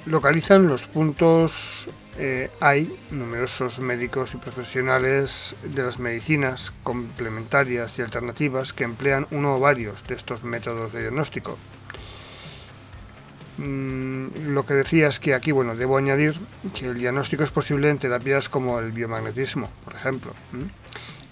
localizan 0.05 0.67
los 0.67 0.85
puntos, 0.85 1.87
eh, 2.19 2.49
hay 2.59 2.97
numerosos 3.11 3.77
médicos 3.77 4.33
y 4.33 4.37
profesionales 4.37 5.55
de 5.63 5.83
las 5.83 5.99
medicinas 5.99 6.73
complementarias 6.81 7.99
y 7.99 8.01
alternativas 8.01 8.73
que 8.73 8.83
emplean 8.83 9.27
uno 9.29 9.55
o 9.55 9.59
varios 9.59 10.03
de 10.07 10.15
estos 10.15 10.43
métodos 10.43 10.93
de 10.93 11.01
diagnóstico. 11.01 11.57
Mm, 13.57 14.53
lo 14.53 14.65
que 14.65 14.73
decía 14.73 15.07
es 15.07 15.19
que 15.19 15.35
aquí, 15.35 15.51
bueno, 15.51 15.75
debo 15.75 15.97
añadir 15.97 16.39
que 16.73 16.87
el 16.87 16.97
diagnóstico 16.97 17.43
es 17.43 17.51
posible 17.51 17.89
en 17.89 17.99
terapias 17.99 18.49
como 18.49 18.79
el 18.79 18.91
biomagnetismo, 18.91 19.69
por 19.83 19.93
ejemplo. 19.93 20.33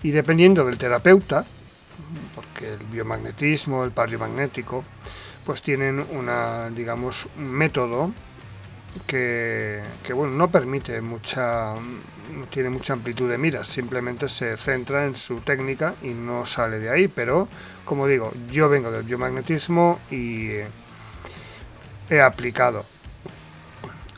Y 0.04 0.12
dependiendo 0.12 0.66
del 0.66 0.78
terapeuta, 0.78 1.46
porque 2.36 2.74
el 2.74 2.86
biomagnetismo, 2.92 3.84
el 3.84 3.92
magnético, 4.20 4.84
pues 5.46 5.62
tienen 5.62 6.06
una, 6.12 6.70
digamos, 6.70 7.28
un 7.38 7.50
método 7.50 8.12
que, 9.06 9.84
bueno, 10.14 10.34
no 10.36 10.50
permite 10.50 11.02
mucha, 11.02 11.76
no 11.76 12.46
tiene 12.50 12.70
mucha 12.70 12.94
amplitud 12.94 13.30
de 13.30 13.38
miras, 13.38 13.68
simplemente 13.68 14.30
se 14.30 14.58
centra 14.58 15.06
en 15.06 15.16
su 15.16 15.42
técnica 15.42 15.96
y 16.02 16.10
no 16.10 16.46
sale 16.46 16.80
de 16.80 16.90
ahí, 16.90 17.08
pero 17.08 17.48
como 17.84 18.08
digo, 18.08 18.32
yo 18.50 18.70
vengo 18.70 18.92
del 18.92 19.04
biomagnetismo 19.04 20.00
y 20.10 20.50
he 22.10 22.22
aplicado 22.22 22.86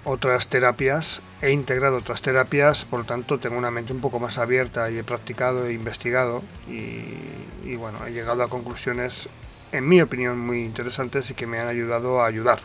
otras 0.03 0.47
terapias, 0.47 1.21
he 1.41 1.51
integrado 1.51 1.97
otras 1.97 2.21
terapias, 2.21 2.85
por 2.85 2.99
lo 3.01 3.05
tanto 3.05 3.39
tengo 3.39 3.57
una 3.57 3.71
mente 3.71 3.93
un 3.93 3.99
poco 3.99 4.19
más 4.19 4.37
abierta 4.37 4.89
y 4.89 4.97
he 4.99 5.03
practicado, 5.03 5.65
e 5.65 5.73
investigado 5.73 6.43
y, 6.69 7.75
bueno, 7.75 8.05
he 8.05 8.11
llegado 8.11 8.43
a 8.43 8.49
conclusiones, 8.49 9.27
en 9.73 9.87
mi 9.87 10.01
opinión, 10.01 10.39
muy 10.39 10.63
interesantes 10.63 11.29
y 11.31 11.33
que 11.33 11.45
me 11.45 11.59
han 11.59 11.67
ayudado 11.67 12.21
a 12.21 12.27
ayudar 12.27 12.59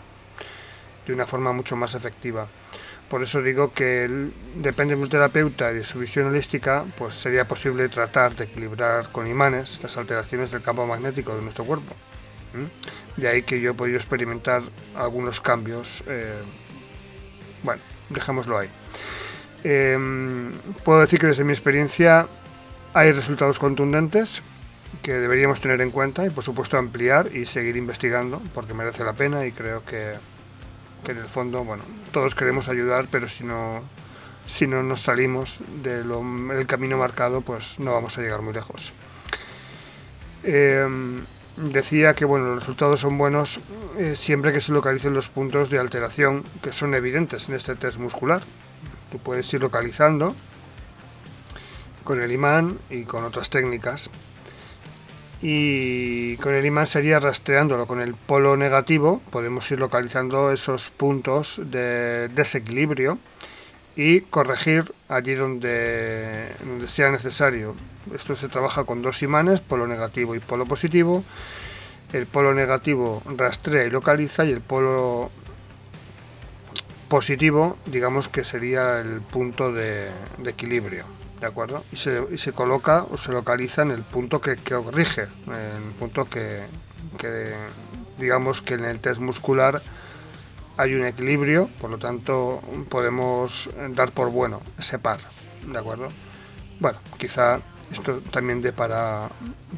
de 1.07 1.13
una 1.13 1.27
forma 1.27 1.53
mucho 1.53 1.77
más 1.77 1.95
efectiva. 1.95 2.47
Por 3.09 3.23
eso 3.23 3.43
digo 3.43 3.73
que 3.75 4.09
depende 4.57 4.97
del 4.97 5.09
terapeuta 5.09 5.71
y 5.71 5.77
de 5.77 5.85
su 5.85 5.99
visión 5.99 6.29
holística, 6.29 6.85
pues 6.97 7.15
sería 7.15 7.47
posible 7.47 7.89
tratar 7.89 8.35
de 8.35 8.45
equilibrar 8.45 9.11
con 9.11 9.27
imanes 9.27 9.81
las 9.83 9.97
alteraciones 9.99 10.51
del 10.51 10.63
campo 10.63 10.87
magnético 10.87 11.37
de 11.37 11.43
nuestro 11.43 11.65
cuerpo. 11.65 11.95
De 13.17 13.29
ahí 13.29 13.43
que 13.43 13.61
yo 13.61 13.73
he 13.73 13.75
podido 13.75 13.97
experimentar 13.97 14.63
algunos 14.97 15.41
cambios. 15.41 16.03
Eh, 16.07 16.41
bueno, 17.63 17.83
dejémoslo 18.09 18.59
ahí. 18.59 18.69
Em, 19.65 20.53
puedo 20.85 21.01
decir 21.01 21.19
que 21.21 21.27
desde 21.27 21.45
mi 21.45 21.53
experiencia 21.53 22.27
hay 22.95 23.13
resultados 23.13 23.59
contundentes 23.59 24.43
que 25.03 25.15
deberíamos 25.15 25.61
tener 25.61 25.81
en 25.81 25.91
cuenta 25.91 26.27
y 26.27 26.31
por 26.31 26.45
supuesto 26.45 26.77
ampliar 26.77 27.35
y 27.35 27.47
seguir 27.47 27.77
investigando 27.77 28.43
porque 28.55 28.75
merece 28.75 29.05
la 29.05 29.15
pena 29.15 29.47
y 29.47 29.53
creo 29.53 29.85
que, 29.85 30.15
en 31.11 31.19
el 31.19 31.27
fondo, 31.27 31.65
bueno, 31.65 31.85
todos 32.13 32.35
queremos 32.35 32.69
ayudar, 32.69 33.07
pero 33.11 33.29
si 33.29 33.45
no, 33.45 33.83
si 34.47 34.67
no 34.67 34.83
nos 34.83 35.03
salimos 35.03 35.59
del 35.83 36.67
camino 36.67 36.97
marcado, 36.97 37.41
pues 37.41 37.81
no 37.81 37.93
vamos 37.93 38.17
a 38.19 38.23
llegar 38.23 38.43
muy 38.43 38.53
lejos. 38.53 38.93
Eh, 40.45 40.87
decía 41.57 42.15
que 42.15 42.25
bueno, 42.25 42.47
los 42.47 42.61
resultados 42.61 43.01
son 43.01 43.19
buenos 43.19 43.61
eh, 43.99 44.17
siempre 44.17 44.53
que 44.53 44.61
se 44.61 44.73
localicen 44.73 45.15
los 45.15 45.29
puntos 45.29 45.71
de 45.71 45.79
alteración 45.79 46.45
que 46.63 46.73
son 46.73 46.95
evidentes 46.95 47.49
en 47.49 47.55
este 47.55 47.75
test 47.75 47.99
muscular. 47.99 48.43
Tú 49.11 49.19
puedes 49.19 49.53
ir 49.53 49.61
localizando 49.61 50.35
con 52.05 52.21
el 52.21 52.33
imán 52.33 52.79
y 52.91 53.05
con 53.05 53.25
otras 53.25 53.51
técnicas 53.51 54.11
y 55.43 56.37
con 56.37 56.55
el 56.55 56.65
imán 56.65 56.87
sería 56.87 57.19
rastreándolo 57.19 57.89
con 57.89 58.01
el 58.01 58.15
polo 58.15 58.57
negativo, 58.57 59.21
podemos 59.31 59.69
ir 59.73 59.81
localizando 59.81 60.53
esos 60.53 60.91
puntos 60.91 61.61
de 61.65 62.29
desequilibrio 62.29 63.19
y 63.97 64.21
corregir 64.21 64.95
allí 65.09 65.35
donde, 65.35 66.47
sea 66.87 67.11
necesario. 67.11 67.75
Esto 68.15 68.37
se 68.37 68.49
trabaja 68.49 68.85
con 68.85 69.03
dos 69.03 69.23
imanes, 69.25 69.61
polo 69.61 69.89
negativo 69.89 70.37
y 70.37 70.39
polo 70.39 70.65
positivo. 70.65 71.25
El 72.13 72.27
polo 72.27 72.55
negativo 72.55 73.21
rastrea 73.37 73.85
y 73.85 73.91
localiza 73.91 74.45
y 74.45 74.53
el 74.53 74.61
polo 74.61 75.31
positivo, 77.09 77.77
digamos 77.87 78.29
que 78.29 78.45
sería 78.45 79.01
el 79.01 79.21
punto 79.21 79.73
de 79.73 80.11
equilibrio. 80.47 81.22
¿De 81.43 81.49
acuerdo? 81.49 81.85
Y 81.91 81.97
se, 81.97 82.25
y 82.31 82.39
se 82.39 82.53
coloca 82.53 83.05
o 83.11 83.19
se 83.19 83.33
localiza 83.33 83.83
en 83.83 83.91
el 83.91 84.03
punto 84.03 84.41
que, 84.41 84.57
que 84.57 84.77
corrige, 84.77 85.23
en 85.49 85.83
el 85.89 85.93
punto 85.99 86.25
que, 86.27 86.63
que, 87.19 87.53
digamos 88.17 88.63
que 88.63 88.75
en 88.75 88.85
el 88.85 89.01
test 89.01 89.21
muscular 89.21 89.83
hay 90.77 90.95
un 90.95 91.05
equilibrio, 91.05 91.69
por 91.81 91.91
lo 91.91 91.99
tanto 91.99 92.63
podemos 92.89 93.69
dar 93.91 94.13
por 94.13 94.31
bueno 94.31 94.61
ese 94.79 95.01
par, 95.01 95.19
¿de 95.67 95.77
acuerdo? 95.77 96.11
Bueno, 96.79 96.99
quizá 97.19 97.59
esto 97.91 98.21
también 98.31 98.63
dé 98.63 98.73
para, 98.73 99.29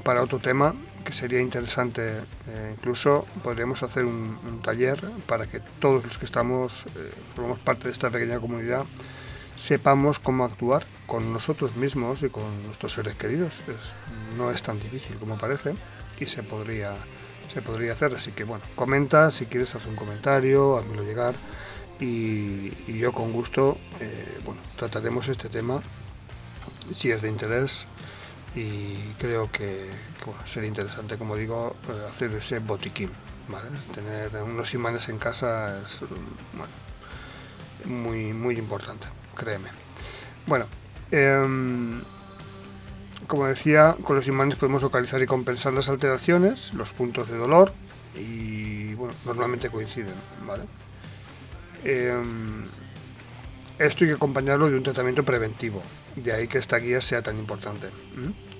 para 0.03 0.21
otro 0.21 0.41
tema 0.41 0.75
que 1.03 1.13
sería 1.13 1.41
interesante, 1.41 2.19
eh, 2.47 2.75
incluso 2.77 3.27
podríamos 3.43 3.83
hacer 3.83 4.05
un, 4.05 4.39
un, 4.47 4.61
taller 4.61 5.01
para 5.27 5.47
que 5.47 5.61
todos 5.79 6.05
los 6.05 6.19
que 6.19 6.27
estamos, 6.27 6.85
eh, 6.87 7.13
formamos 7.35 7.59
parte 7.59 7.85
de 7.85 7.93
esta 7.93 8.11
pequeña 8.11 8.39
comunidad, 8.39 8.85
sepamos 9.57 10.19
cómo 10.19 10.45
actuar 10.45 10.85
con 11.07 11.33
nosotros 11.33 11.77
mismos 11.77 12.23
y 12.23 12.29
con 12.29 12.63
nuestros 12.65 12.93
seres 12.93 13.15
queridos. 13.15 13.61
no 14.37 14.51
es 14.51 14.63
tan 14.63 14.81
difícil 14.81 15.17
como 15.17 15.39
parece 15.39 15.75
y 16.19 16.27
se 16.27 16.43
podría, 16.43 16.95
se 17.53 17.63
podría 17.63 17.93
hacer. 17.93 18.15
Así 18.15 18.33
que 18.33 18.45
bueno, 18.45 18.65
comenta 18.75 19.31
si 19.31 19.47
quieres 19.47 19.75
hacer 19.75 19.89
un 19.89 19.97
comentario, 19.97 20.77
házmelo 20.77 21.03
llegar 21.03 21.35
y, 22.01 22.71
yo 22.99 23.13
con 23.13 23.33
gusto 23.33 23.79
eh, 24.01 24.41
bueno, 24.45 24.61
trataremos 24.77 25.29
este 25.29 25.49
tema 25.49 25.81
si 26.95 27.11
es 27.11 27.23
de 27.23 27.29
interés 27.29 27.87
y 28.55 28.95
creo 29.19 29.51
que, 29.51 29.89
que 30.25 30.49
sería 30.49 30.69
interesante, 30.69 31.17
como 31.17 31.37
digo, 31.37 31.77
eh, 31.89 32.09
hacer 32.09 32.35
ese 32.35 32.59
botiquín. 32.59 33.11
Tener 33.95 34.43
unos 34.43 34.73
imanes 34.73 35.09
en 35.11 35.19
casa 35.19 35.83
es 35.83 36.01
muy, 37.85 38.33
muy 38.33 38.57
importante, 38.57 39.07
créeme. 39.35 39.69
Bueno, 40.47 40.67
eh, 41.11 41.43
como 43.27 43.47
decía, 43.47 43.97
con 44.03 44.17
los 44.17 44.29
imanes 44.29 44.57
podemos 44.57 44.83
localizar 44.83 45.23
y 45.23 45.27
compensar 45.27 45.73
las 45.73 45.89
alteraciones, 45.89 46.75
los 46.75 46.93
puntos 46.93 47.29
de 47.29 47.37
dolor 47.37 47.73
y 48.15 48.95
bueno, 48.95 49.15
normalmente 49.25 49.71
coinciden, 49.71 50.15
¿vale? 50.47 50.65
Eh, 51.85 52.15
esto 53.79 54.05
hay 54.05 54.11
que 54.11 54.17
acompañarlo 54.17 54.71
de 54.71 54.77
un 54.77 54.83
tratamiento 54.83 55.25
preventivo, 55.25 55.83
de 56.17 56.33
ahí 56.33 56.49
que 56.49 56.59
esta 56.59 56.79
guía 56.79 57.01
sea 57.01 57.23
tan 57.23 57.39
importante. 57.39 57.89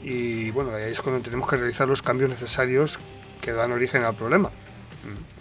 Y 0.03 0.51
bueno, 0.51 0.75
ahí 0.75 0.91
es 0.91 1.01
cuando 1.01 1.23
tenemos 1.23 1.49
que 1.49 1.57
realizar 1.57 1.87
los 1.87 2.03
cambios 2.03 2.31
necesarios 2.31 2.99
que 3.41 3.53
dan 3.53 3.73
origen 3.73 4.03
al 4.05 4.15
problema, 4.15 4.51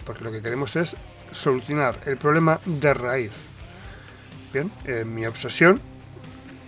porque 0.06 0.22
lo 0.22 0.30
que 0.30 0.42
queremos 0.42 0.76
es 0.76 0.96
solucionar 1.32 1.98
el 2.06 2.16
problema 2.16 2.60
de 2.64 2.94
raíz. 2.94 3.32
Mi 5.04 5.26
obsesión 5.26 5.80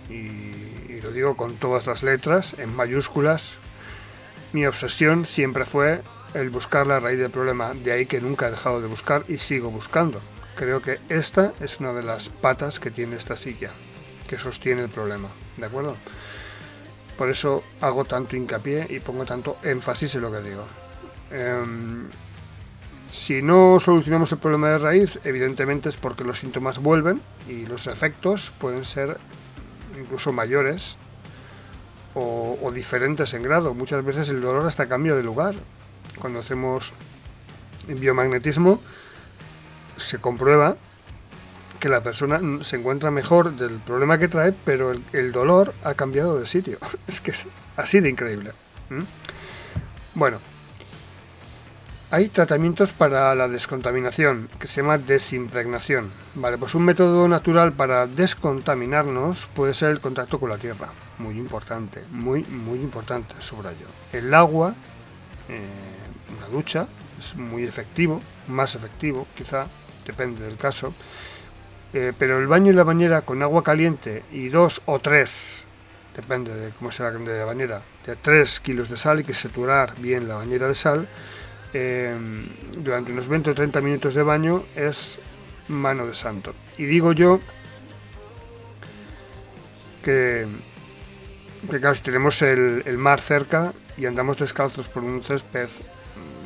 y, 0.09 0.99
lo 1.01 1.11
digo 1.11 1.37
con 1.37 1.55
todas 1.55 1.85
las 1.87 2.03
letras, 2.03 2.55
en 2.57 2.75
mayúsculas, 2.75 3.59
mi 4.51 4.65
obsesión 4.65 5.25
siempre 5.25 5.63
fue 5.63 6.01
el 6.33 6.49
buscar 6.49 6.87
la 6.87 6.99
raíz 6.99 7.19
del 7.19 7.31
problema, 7.31 7.73
de 7.73 7.91
ahí 7.91 8.05
que 8.05 8.19
nunca 8.19 8.47
he 8.47 8.51
dejado 8.51 8.81
de 8.81 8.87
buscar 8.87 9.23
y 9.27 9.37
sigo 9.37 9.69
buscando. 9.69 10.19
Creo 10.55 10.81
que 10.81 10.99
esta 11.09 11.53
es 11.61 11.79
una 11.79 11.93
de 11.93 12.03
las 12.03 12.29
patas 12.29 12.79
que 12.79 12.91
tiene 12.91 13.15
esta 13.15 13.35
silla, 13.35 13.69
que 14.27 14.37
sostiene 14.37 14.83
el 14.83 14.89
problema, 14.89 15.29
¿de 15.55 15.65
acuerdo? 15.65 15.95
Por 17.17 17.29
eso 17.29 17.63
hago 17.79 18.05
tanto 18.05 18.35
hincapié 18.35 18.87
y 18.89 18.99
pongo 18.99 19.25
tanto 19.25 19.57
énfasis 19.63 20.15
en 20.15 20.21
lo 20.21 20.31
que 20.31 20.41
digo. 20.41 20.65
Eh, 21.31 21.63
si 23.09 23.41
no 23.41 23.79
solucionamos 23.79 24.31
el 24.31 24.37
problema 24.37 24.69
de 24.69 24.77
raíz, 24.77 25.19
evidentemente 25.23 25.89
es 25.89 25.97
porque 25.97 26.23
los 26.23 26.39
síntomas 26.39 26.79
vuelven 26.79 27.21
y 27.47 27.65
los 27.65 27.87
efectos 27.87 28.51
pueden 28.59 28.83
ser 28.83 29.17
incluso 29.99 30.31
mayores 30.31 30.97
o, 32.13 32.71
diferentes 32.73 33.33
en 33.33 33.43
grado. 33.43 33.73
Muchas 33.73 34.03
veces 34.03 34.29
el 34.29 34.41
dolor 34.41 34.65
hasta 34.65 34.87
cambia 34.87 35.15
de 35.15 35.23
lugar. 35.23 35.55
Cuando 36.19 36.39
hacemos 36.39 36.93
biomagnetismo 37.87 38.81
se 39.97 40.17
comprueba 40.17 40.77
que 41.79 41.89
la 41.89 42.01
persona 42.01 42.41
se 42.63 42.77
encuentra 42.77 43.11
mejor 43.11 43.55
del 43.55 43.79
problema 43.79 44.17
que 44.17 44.27
trae, 44.27 44.51
pero 44.51 44.91
el, 45.13 45.31
dolor 45.31 45.75
ha 45.83 45.93
cambiado 45.93 46.39
de 46.39 46.45
sitio. 46.45 46.79
Es 47.07 47.21
que 47.21 47.31
es 47.31 47.47
así 47.75 47.99
de 47.99 48.09
increíble. 48.09 48.51
Bueno, 50.15 50.39
hay 52.09 52.29
tratamientos 52.29 52.93
para 52.93 53.35
la 53.35 53.49
descontaminación, 53.49 54.47
que 54.59 54.67
se 54.67 54.81
llama 54.81 54.97
desimpregnación. 54.97 56.09
Vale, 56.35 56.57
pues 56.57 56.73
un 56.73 56.85
método 56.85 57.27
natural 57.27 57.73
para 57.73 58.07
descontaminarnos 58.07 59.47
puede 59.53 59.73
ser 59.73 59.89
el 59.89 59.99
contacto 59.99 60.39
con 60.39 60.49
la 60.49 60.57
tierra. 60.57 60.87
Muy 61.17 61.37
importante, 61.37 62.03
muy, 62.11 62.43
muy 62.45 62.79
importante, 62.79 63.35
subrayo. 63.39 63.87
El 64.13 64.33
agua, 64.33 64.73
eh, 65.49 65.59
una 66.37 66.47
ducha, 66.47 66.87
es 67.19 67.35
muy 67.35 67.63
efectivo, 67.63 68.21
más 68.47 68.75
efectivo, 68.75 69.27
quizá, 69.35 69.67
depende 70.05 70.45
del 70.45 70.55
caso. 70.55 70.93
Eh, 71.93 72.13
pero 72.17 72.39
el 72.39 72.47
baño 72.47 72.71
y 72.71 72.75
la 72.75 72.83
bañera 72.83 73.23
con 73.23 73.43
agua 73.43 73.63
caliente 73.63 74.23
y 74.31 74.47
dos 74.47 74.81
o 74.85 74.99
tres, 74.99 75.65
depende 76.15 76.55
de 76.55 76.71
cómo 76.71 76.89
sea 76.89 77.11
la 77.11 77.19
de 77.19 77.39
la 77.39 77.45
bañera, 77.45 77.81
de 78.05 78.15
tres 78.15 78.61
kilos 78.61 78.89
de 78.89 78.95
sal, 78.95 79.19
y 79.19 79.23
que 79.25 79.33
saturar 79.33 79.93
bien 79.99 80.29
la 80.29 80.35
bañera 80.35 80.69
de 80.69 80.75
sal 80.75 81.07
eh, 81.73 82.15
durante 82.77 83.11
unos 83.11 83.27
20 83.27 83.51
o 83.51 83.55
30 83.55 83.81
minutos 83.81 84.15
de 84.15 84.23
baño 84.23 84.63
es 84.75 85.19
mano 85.67 86.05
de 86.05 86.13
santo. 86.13 86.53
Y 86.77 86.85
digo 86.85 87.11
yo 87.11 87.39
que, 90.03 90.47
que 91.69 91.79
claro, 91.79 91.95
si 91.95 92.01
tenemos 92.01 92.41
el, 92.41 92.83
el, 92.85 92.97
mar 92.97 93.19
cerca 93.19 93.73
y 93.97 94.05
andamos 94.05 94.37
descalzos 94.37 94.87
por 94.87 95.03
un 95.03 95.23
césped, 95.23 95.69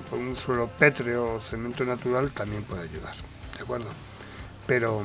por 0.09 0.19
un 0.19 0.35
suelo 0.35 0.67
pétreo 0.67 1.35
o 1.35 1.39
cemento 1.39 1.85
natural, 1.85 2.31
también 2.31 2.63
puede 2.63 2.83
ayudar, 2.83 3.15
¿de 3.57 3.63
acuerdo? 3.63 3.89
Pero 4.65 5.03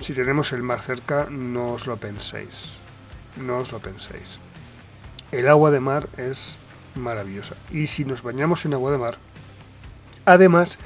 si 0.00 0.12
tenemos 0.12 0.52
el 0.52 0.62
mar 0.62 0.80
cerca, 0.80 1.28
no 1.30 1.72
os 1.72 1.86
lo 1.86 1.96
penséis, 1.96 2.80
no 3.36 3.58
os 3.58 3.72
lo 3.72 3.78
penséis. 3.78 4.38
El 5.32 5.48
agua 5.48 5.70
de 5.70 5.80
mar 5.80 6.08
es 6.16 6.56
maravillosa. 6.94 7.54
Y 7.70 7.86
si 7.86 8.04
nos 8.04 8.22
bañamos 8.22 8.64
en 8.64 8.74
agua 8.74 8.90
de 8.90 8.98
mar, 8.98 9.16
además 10.24 10.78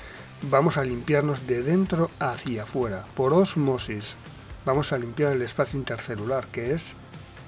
vamos 0.42 0.76
a 0.76 0.84
limpiarnos 0.84 1.46
de 1.46 1.62
dentro 1.62 2.11
hacia 2.18 2.62
afuera, 2.62 3.04
por 3.14 3.32
osmosis. 3.32 4.16
Vamos 4.64 4.92
a 4.92 4.98
limpiar 4.98 5.32
el 5.32 5.42
espacio 5.42 5.78
intercelular, 5.78 6.46
que 6.48 6.72
es 6.72 6.94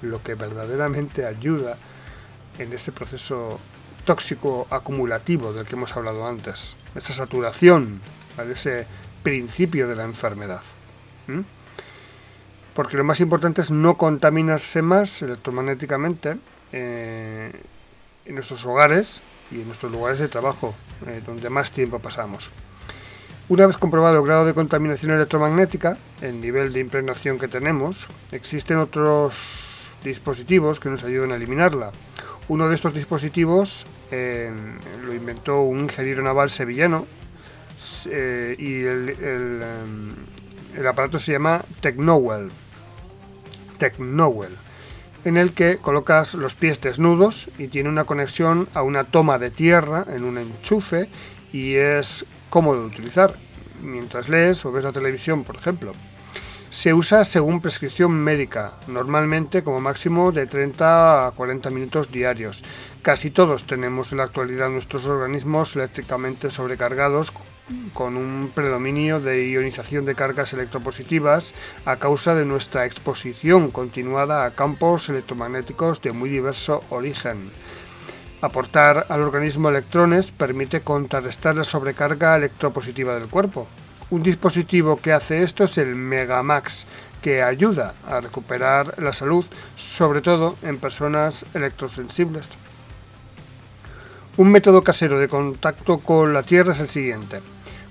lo 0.01 0.23
que 0.23 0.35
verdaderamente 0.35 1.25
ayuda 1.25 1.77
en 2.57 2.73
ese 2.73 2.91
proceso 2.91 3.59
tóxico 4.05 4.67
acumulativo 4.69 5.53
del 5.53 5.65
que 5.65 5.75
hemos 5.75 5.95
hablado 5.95 6.27
antes, 6.27 6.75
esa 6.95 7.13
saturación, 7.13 8.01
ese 8.49 8.87
principio 9.23 9.87
de 9.87 9.95
la 9.95 10.03
enfermedad. 10.03 10.61
Porque 12.73 12.97
lo 12.97 13.03
más 13.03 13.19
importante 13.21 13.61
es 13.61 13.71
no 13.71 13.97
contaminarse 13.97 14.81
más 14.81 15.21
electromagnéticamente 15.21 16.37
eh, 16.71 17.51
en 18.25 18.35
nuestros 18.35 18.65
hogares 18.65 19.21
y 19.51 19.61
en 19.61 19.67
nuestros 19.67 19.91
lugares 19.91 20.19
de 20.19 20.27
trabajo, 20.27 20.73
eh, 21.07 21.21
donde 21.25 21.49
más 21.49 21.71
tiempo 21.71 21.99
pasamos. 21.99 22.49
Una 23.49 23.67
vez 23.67 23.77
comprobado 23.77 24.17
el 24.17 24.25
grado 24.25 24.45
de 24.45 24.53
contaminación 24.53 25.11
electromagnética, 25.11 25.97
el 26.21 26.39
nivel 26.39 26.71
de 26.71 26.79
impregnación 26.79 27.37
que 27.37 27.47
tenemos, 27.47 28.07
existen 28.31 28.77
otros 28.77 29.89
dispositivos 30.03 30.79
que 30.79 30.89
nos 30.89 31.03
ayudan 31.03 31.31
a 31.33 31.35
eliminarla. 31.35 31.91
Uno 32.47 32.69
de 32.69 32.75
estos 32.75 32.93
dispositivos 32.93 33.85
eh, 34.09 34.51
lo 35.05 35.13
inventó 35.13 35.61
un 35.61 35.81
ingeniero 35.81 36.23
naval 36.23 36.49
sevillano 36.49 37.05
eh, 38.05 38.55
y 38.57 38.83
el, 38.83 39.09
el, 39.09 39.63
el, 40.77 40.87
aparato 40.87 41.19
se 41.19 41.33
llama 41.33 41.61
Technowell. 41.81 42.51
Technowell 43.77 44.60
en 45.25 45.37
el 45.37 45.53
que 45.53 45.77
colocas 45.77 46.33
los 46.33 46.55
pies 46.55 46.81
desnudos 46.81 47.49
y 47.57 47.67
tiene 47.67 47.89
una 47.89 48.05
conexión 48.05 48.67
a 48.73 48.81
una 48.81 49.03
toma 49.05 49.39
de 49.39 49.51
tierra 49.51 50.05
en 50.07 50.23
un 50.23 50.37
enchufe 50.37 51.09
y 51.53 51.75
es 51.75 52.25
cómodo 52.49 52.81
de 52.81 52.87
utilizar 52.87 53.35
mientras 53.81 54.29
lees 54.29 54.65
o 54.65 54.71
ves 54.71 54.83
la 54.83 54.91
televisión, 54.91 55.43
por 55.43 55.55
ejemplo. 55.55 55.93
Se 56.69 56.93
usa 56.93 57.25
según 57.25 57.59
prescripción 57.59 58.13
médica, 58.13 58.73
normalmente 58.87 59.61
como 59.61 59.81
máximo 59.81 60.31
de 60.31 60.47
30 60.47 61.27
a 61.27 61.31
40 61.31 61.69
minutos 61.69 62.11
diarios. 62.11 62.63
Casi 63.01 63.29
todos 63.29 63.65
tenemos 63.65 64.11
en 64.11 64.19
la 64.19 64.23
actualidad 64.23 64.69
nuestros 64.69 65.05
organismos 65.05 65.75
eléctricamente 65.75 66.49
sobrecargados 66.49 67.33
con 67.93 68.17
un 68.17 68.51
predominio 68.53 69.19
de 69.19 69.49
ionización 69.49 70.05
de 70.05 70.15
cargas 70.15 70.53
electropositivas 70.53 71.53
a 71.85 71.97
causa 71.97 72.35
de 72.35 72.45
nuestra 72.45 72.85
exposición 72.85 73.71
continuada 73.71 74.45
a 74.45 74.51
campos 74.51 75.09
electromagnéticos 75.09 76.01
de 76.01 76.11
muy 76.11 76.29
diverso 76.29 76.83
origen. 76.89 77.51
Aportar 78.41 79.05
al 79.09 79.21
organismo 79.21 79.69
electrones 79.69 80.31
permite 80.31 80.81
contrarrestar 80.81 81.55
la 81.55 81.63
sobrecarga 81.63 82.35
electropositiva 82.35 83.13
del 83.13 83.27
cuerpo. 83.27 83.67
Un 84.09 84.23
dispositivo 84.23 84.97
que 84.97 85.13
hace 85.13 85.43
esto 85.43 85.65
es 85.65 85.77
el 85.77 85.95
Megamax, 85.95 86.87
que 87.21 87.43
ayuda 87.43 87.93
a 88.07 88.19
recuperar 88.19 88.95
la 88.97 89.13
salud, 89.13 89.45
sobre 89.75 90.21
todo 90.21 90.55
en 90.63 90.79
personas 90.79 91.45
electrosensibles. 91.53 92.49
Un 94.37 94.51
método 94.51 94.81
casero 94.81 95.19
de 95.19 95.27
contacto 95.27 95.99
con 95.99 96.33
la 96.33 96.41
Tierra 96.41 96.71
es 96.71 96.79
el 96.79 96.89
siguiente. 96.89 97.41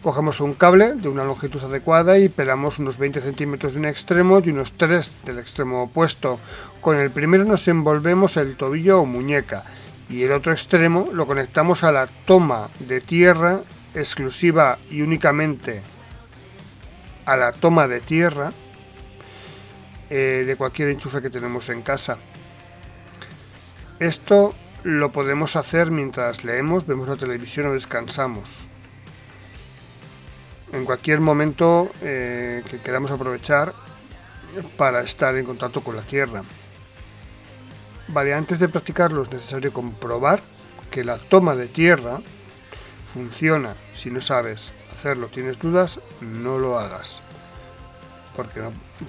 Cogemos 0.03 0.41
un 0.41 0.55
cable 0.55 0.95
de 0.95 1.09
una 1.09 1.25
longitud 1.25 1.63
adecuada 1.63 2.19
y 2.19 2.31
pelamos 2.31 2.79
unos 2.79 2.97
20 2.97 3.21
centímetros 3.21 3.75
de 3.75 3.81
un 3.81 3.85
extremo 3.85 4.41
y 4.43 4.49
unos 4.49 4.73
3 4.73 5.17
del 5.27 5.39
extremo 5.39 5.83
opuesto. 5.83 6.41
Con 6.81 6.99
el 6.99 7.11
primero 7.11 7.45
nos 7.45 7.69
envolvemos 7.69 8.39
el 8.39 8.57
tobillo 8.57 9.01
o 9.01 9.05
muñeca 9.05 9.63
y 10.09 10.23
el 10.23 10.33
otro 10.33 10.53
extremo 10.53 11.11
lo 11.13 11.27
conectamos 11.27 11.85
a 11.85 11.93
la 11.93 12.07
toma 12.07 12.71
de 12.79 13.03
tierra 13.03 13.61
exclusiva 13.95 14.79
y 14.91 15.03
únicamente 15.03 15.83
a 17.27 17.37
la 17.37 17.53
toma 17.53 17.87
de 17.87 18.01
tierra 18.01 18.53
eh, 20.09 20.45
de 20.47 20.57
cualquier 20.57 20.89
enchufe 20.89 21.21
que 21.21 21.29
tenemos 21.29 21.69
en 21.69 21.83
casa. 21.83 22.17
Esto 23.99 24.55
lo 24.83 25.13
podemos 25.13 25.57
hacer 25.57 25.91
mientras 25.91 26.43
leemos, 26.43 26.87
vemos 26.87 27.07
la 27.07 27.17
televisión 27.17 27.67
o 27.67 27.73
descansamos. 27.75 28.70
En 30.73 30.85
cualquier 30.85 31.21
momento 31.21 31.91
eh, 32.03 32.63
que 32.71 32.81
queramos 32.81 33.11
aprovechar 33.11 33.75
para 34.77 35.01
estar 35.01 35.37
en 35.37 35.45
contacto 35.45 35.83
con 35.83 35.97
la 35.97 36.03
Tierra. 36.03 36.43
Vale, 38.09 38.35
antes 38.35 38.59
de 38.59 38.69
practicarlo 38.69 39.23
es 39.23 39.31
necesario 39.31 39.73
comprobar 39.73 40.41
que 40.91 41.05
la 41.05 41.19
toma 41.19 41.55
de 41.55 41.69
tierra 41.69 42.21
funciona. 43.05 43.75
Si 43.93 44.11
no 44.11 44.21
sabes 44.21 44.73
hacerlo, 44.93 45.29
tienes 45.29 45.61
dudas, 45.61 46.01
no 46.21 46.59
lo 46.59 46.79
hagas. 46.79 47.23
Porque 48.35 48.61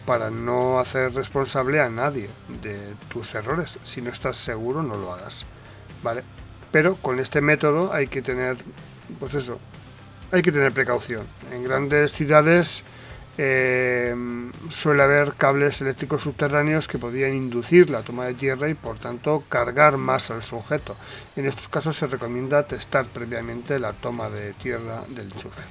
para 0.06 0.30
no 0.30 0.80
hacer 0.80 1.14
responsable 1.14 1.82
a 1.82 1.90
nadie 1.90 2.30
de 2.62 2.94
tus 3.10 3.34
errores. 3.34 3.80
Si 3.84 4.02
no 4.02 4.12
estás 4.12 4.38
seguro, 4.38 4.84
no 4.84 4.96
lo 4.96 5.14
hagas. 5.14 5.48
¿vale? 6.04 6.24
Pero 6.72 6.96
con 6.96 7.20
este 7.20 7.42
método 7.42 7.94
hay 7.94 8.08
que 8.08 8.22
tener, 8.22 8.58
pues 9.20 9.34
eso, 9.34 9.60
hay 10.32 10.42
que 10.42 10.52
tener 10.52 10.72
precaución. 10.72 11.26
En 11.52 11.64
grandes 11.64 12.14
ciudades 12.14 12.84
eh, 13.38 14.16
suele 14.70 15.04
haber 15.04 15.34
cables 15.34 15.82
eléctricos 15.82 16.22
subterráneos 16.22 16.88
que 16.88 17.00
podrían 17.00 17.34
inducir 17.34 17.90
la 17.90 18.02
toma 18.02 18.26
de 18.26 18.34
tierra 18.34 18.70
y 18.70 18.74
por 18.74 19.00
tanto 19.00 19.44
cargar 19.48 19.98
más 19.98 20.32
al 20.32 20.42
sujeto. 20.42 20.96
En 21.36 21.46
estos 21.46 21.68
casos 21.68 21.98
se 21.98 22.08
recomienda 22.08 22.68
testar 22.68 23.06
previamente 23.06 23.80
la 23.80 23.94
toma 23.94 24.30
de 24.30 24.54
tierra 24.54 25.04
del 25.10 25.32
enchufe. 25.32 25.62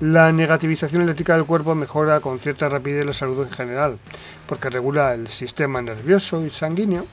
La 0.00 0.32
negativización 0.32 1.02
eléctrica 1.02 1.34
del 1.34 1.46
cuerpo 1.46 1.74
mejora 1.74 2.20
con 2.20 2.38
cierta 2.38 2.68
rapidez 2.68 3.06
la 3.06 3.12
salud 3.12 3.46
en 3.46 3.50
general, 3.50 3.98
porque 4.46 4.68
regula 4.68 5.14
el 5.14 5.28
sistema 5.28 5.80
nervioso 5.80 6.44
y 6.44 6.50
sanguíneo 6.50 7.06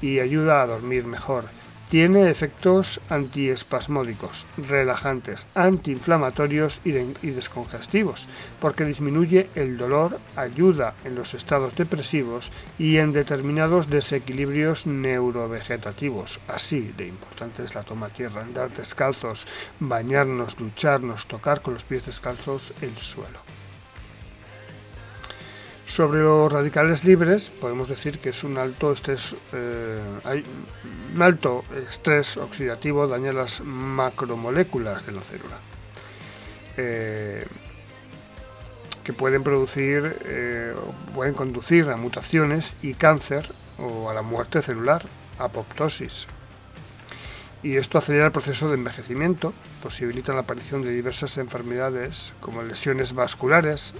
y 0.00 0.20
ayuda 0.20 0.62
a 0.62 0.66
dormir 0.66 1.04
mejor. 1.04 1.44
Tiene 1.90 2.28
efectos 2.28 3.00
antiespasmódicos, 3.08 4.46
relajantes, 4.56 5.46
antiinflamatorios 5.54 6.80
y, 6.84 6.92
descongestivos, 7.30 8.28
porque 8.60 8.84
disminuye 8.84 9.48
el 9.54 9.76
dolor, 9.76 10.18
ayuda 10.34 10.94
en 11.04 11.14
los 11.14 11.34
estados 11.34 11.76
depresivos 11.76 12.50
y 12.78 12.96
en 12.96 13.12
determinados 13.12 13.88
desequilibrios 13.90 14.86
neurovegetativos. 14.86 16.40
Así 16.48 16.92
de 16.96 17.06
importante 17.06 17.62
es 17.62 17.74
la 17.74 17.82
toma 17.82 18.08
tierra, 18.08 18.42
andar 18.42 18.70
descalzos, 18.70 19.46
bañarnos, 19.78 20.56
ducharnos, 20.56 21.26
tocar 21.26 21.62
con 21.62 21.74
los 21.74 21.84
pies 21.84 22.06
descalzos 22.06 22.72
el 22.80 22.96
suelo. 22.96 23.53
Sobre 25.86 26.20
los 26.20 26.50
radicales 26.50 27.04
libres, 27.04 27.50
podemos 27.60 27.88
decir 27.88 28.18
que 28.18 28.30
es 28.30 28.42
un 28.42 28.56
alto 28.56 28.90
estrés, 28.90 29.36
eh, 29.52 29.98
un 31.14 31.22
alto 31.22 31.62
estrés 31.76 32.38
oxidativo 32.38 33.06
daña 33.06 33.32
las 33.32 33.60
macromoléculas 33.60 35.04
de 35.04 35.12
la 35.12 35.20
célula, 35.20 35.58
eh, 36.78 37.46
que 39.04 39.12
pueden 39.12 39.42
producir, 39.44 40.16
eh, 40.24 40.74
pueden 41.14 41.34
conducir 41.34 41.90
a 41.90 41.98
mutaciones 41.98 42.78
y 42.80 42.94
cáncer 42.94 43.46
o 43.78 44.08
a 44.08 44.14
la 44.14 44.22
muerte 44.22 44.62
celular, 44.62 45.04
apoptosis. 45.38 46.26
Y 47.62 47.76
esto 47.76 47.98
acelera 47.98 48.26
el 48.26 48.32
proceso 48.32 48.68
de 48.68 48.74
envejecimiento, 48.74 49.52
posibilita 49.82 50.32
la 50.32 50.40
aparición 50.40 50.82
de 50.82 50.92
diversas 50.92 51.36
enfermedades 51.36 52.32
como 52.40 52.62
lesiones 52.62 53.12
vasculares, 53.12 53.94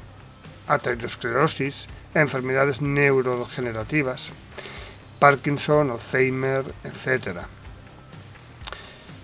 aterosclerosis, 0.68 1.88
enfermedades 2.14 2.80
neurodegenerativas, 2.80 4.30
Parkinson, 5.18 5.90
Alzheimer, 5.90 6.64
etc. 6.84 7.38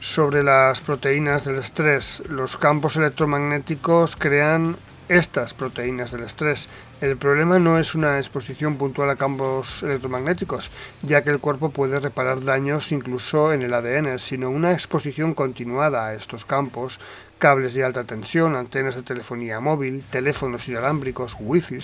Sobre 0.01 0.43
las 0.43 0.81
proteínas 0.81 1.45
del 1.45 1.57
estrés, 1.57 2.23
los 2.29 2.57
campos 2.57 2.97
electromagnéticos 2.97 4.17
crean 4.17 4.77
estas 5.11 5.55
proteínas 5.55 6.13
del 6.13 6.23
estrés. 6.23 6.69
El 7.01 7.17
problema 7.17 7.59
no 7.59 7.79
es 7.79 7.97
una 7.97 8.19
exposición 8.19 8.77
puntual 8.77 9.11
a 9.11 9.17
campos 9.17 9.83
electromagnéticos, 9.83 10.71
ya 11.03 11.23
que 11.23 11.31
el 11.31 11.41
cuerpo 11.41 11.71
puede 11.71 11.99
reparar 11.99 12.45
daños 12.45 12.93
incluso 12.93 13.53
en 13.53 13.63
el 13.63 13.75
ADN, 13.75 14.21
sino 14.21 14.51
una 14.51 14.73
exposición 14.73 15.35
continuada 15.35 16.07
a 16.07 16.15
estos 16.15 16.45
campos 16.45 17.01
cables 17.41 17.73
de 17.73 17.83
alta 17.83 18.05
tensión, 18.05 18.55
antenas 18.55 18.95
de 18.95 19.03
telefonía 19.03 19.61
móvil, 19.61 20.05
teléfonos 20.11 20.69
inalámbricos, 20.69 21.37
wifi, 21.41 21.79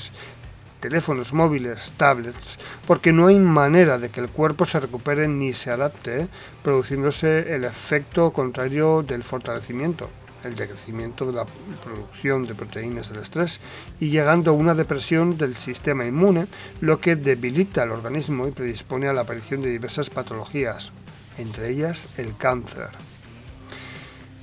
teléfonos 0.81 1.33
móviles, 1.33 1.93
tablets, 1.97 2.59
porque 2.87 3.11
no 3.11 3.27
hay 3.27 3.39
manera 3.39 3.99
de 3.99 4.11
que 4.11 4.21
el 4.21 4.29
cuerpo 4.29 4.67
se 4.67 4.79
recupere 4.79 5.27
ni 5.27 5.55
se 5.55 5.71
adapte, 5.71 6.29
produciéndose 6.63 7.55
el 7.55 7.65
efecto 7.65 8.33
contrario 8.33 9.03
del 9.03 9.23
fortalecimiento, 9.25 10.11
el 10.45 10.55
decrecimiento 10.55 11.25
de 11.25 11.33
la 11.33 11.47
producción 11.83 12.45
de 12.47 12.55
proteínas 12.55 13.09
del 13.09 13.21
estrés 13.21 13.59
y 13.99 14.11
llegando 14.11 14.51
a 14.51 14.55
una 14.55 14.75
depresión 14.75 15.39
del 15.39 15.57
sistema 15.57 16.05
inmune, 16.05 16.49
lo 16.83 17.01
que 17.01 17.17
debilita 17.17 17.83
al 17.83 17.93
organismo 17.93 18.47
y 18.47 18.53
predispone 18.53 19.09
a 19.09 19.15
la 19.15 19.23
aparición 19.23 19.63
de 19.63 19.71
diversas 19.71 20.11
patologías, 20.11 20.93
entre 21.39 21.71
ellas 21.71 22.09
el 22.19 22.37
cáncer. 22.37 22.91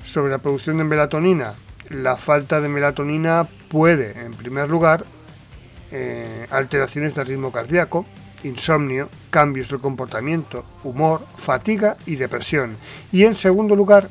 Sobre 0.04 0.32
la 0.32 0.38
producción 0.38 0.78
de 0.78 0.84
melatonina, 0.84 1.54
la 1.90 2.18
falta 2.18 2.60
de 2.60 2.68
melatonina 2.68 3.48
puede, 3.70 4.12
en 4.20 4.34
primer 4.34 4.70
lugar, 4.70 5.06
eh, 5.92 6.46
alteraciones 6.50 7.16
del 7.16 7.28
ritmo 7.28 7.52
cardíaco, 7.52 8.06
insomnio, 8.44 9.10
cambios 9.30 9.70
del 9.70 9.80
comportamiento, 9.80 10.66
humor, 10.84 11.26
fatiga 11.36 11.98
y 12.06 12.18
depresión. 12.18 12.78
Y 13.12 13.24
en 13.24 13.34
segundo 13.34 13.76
lugar, 13.76 14.10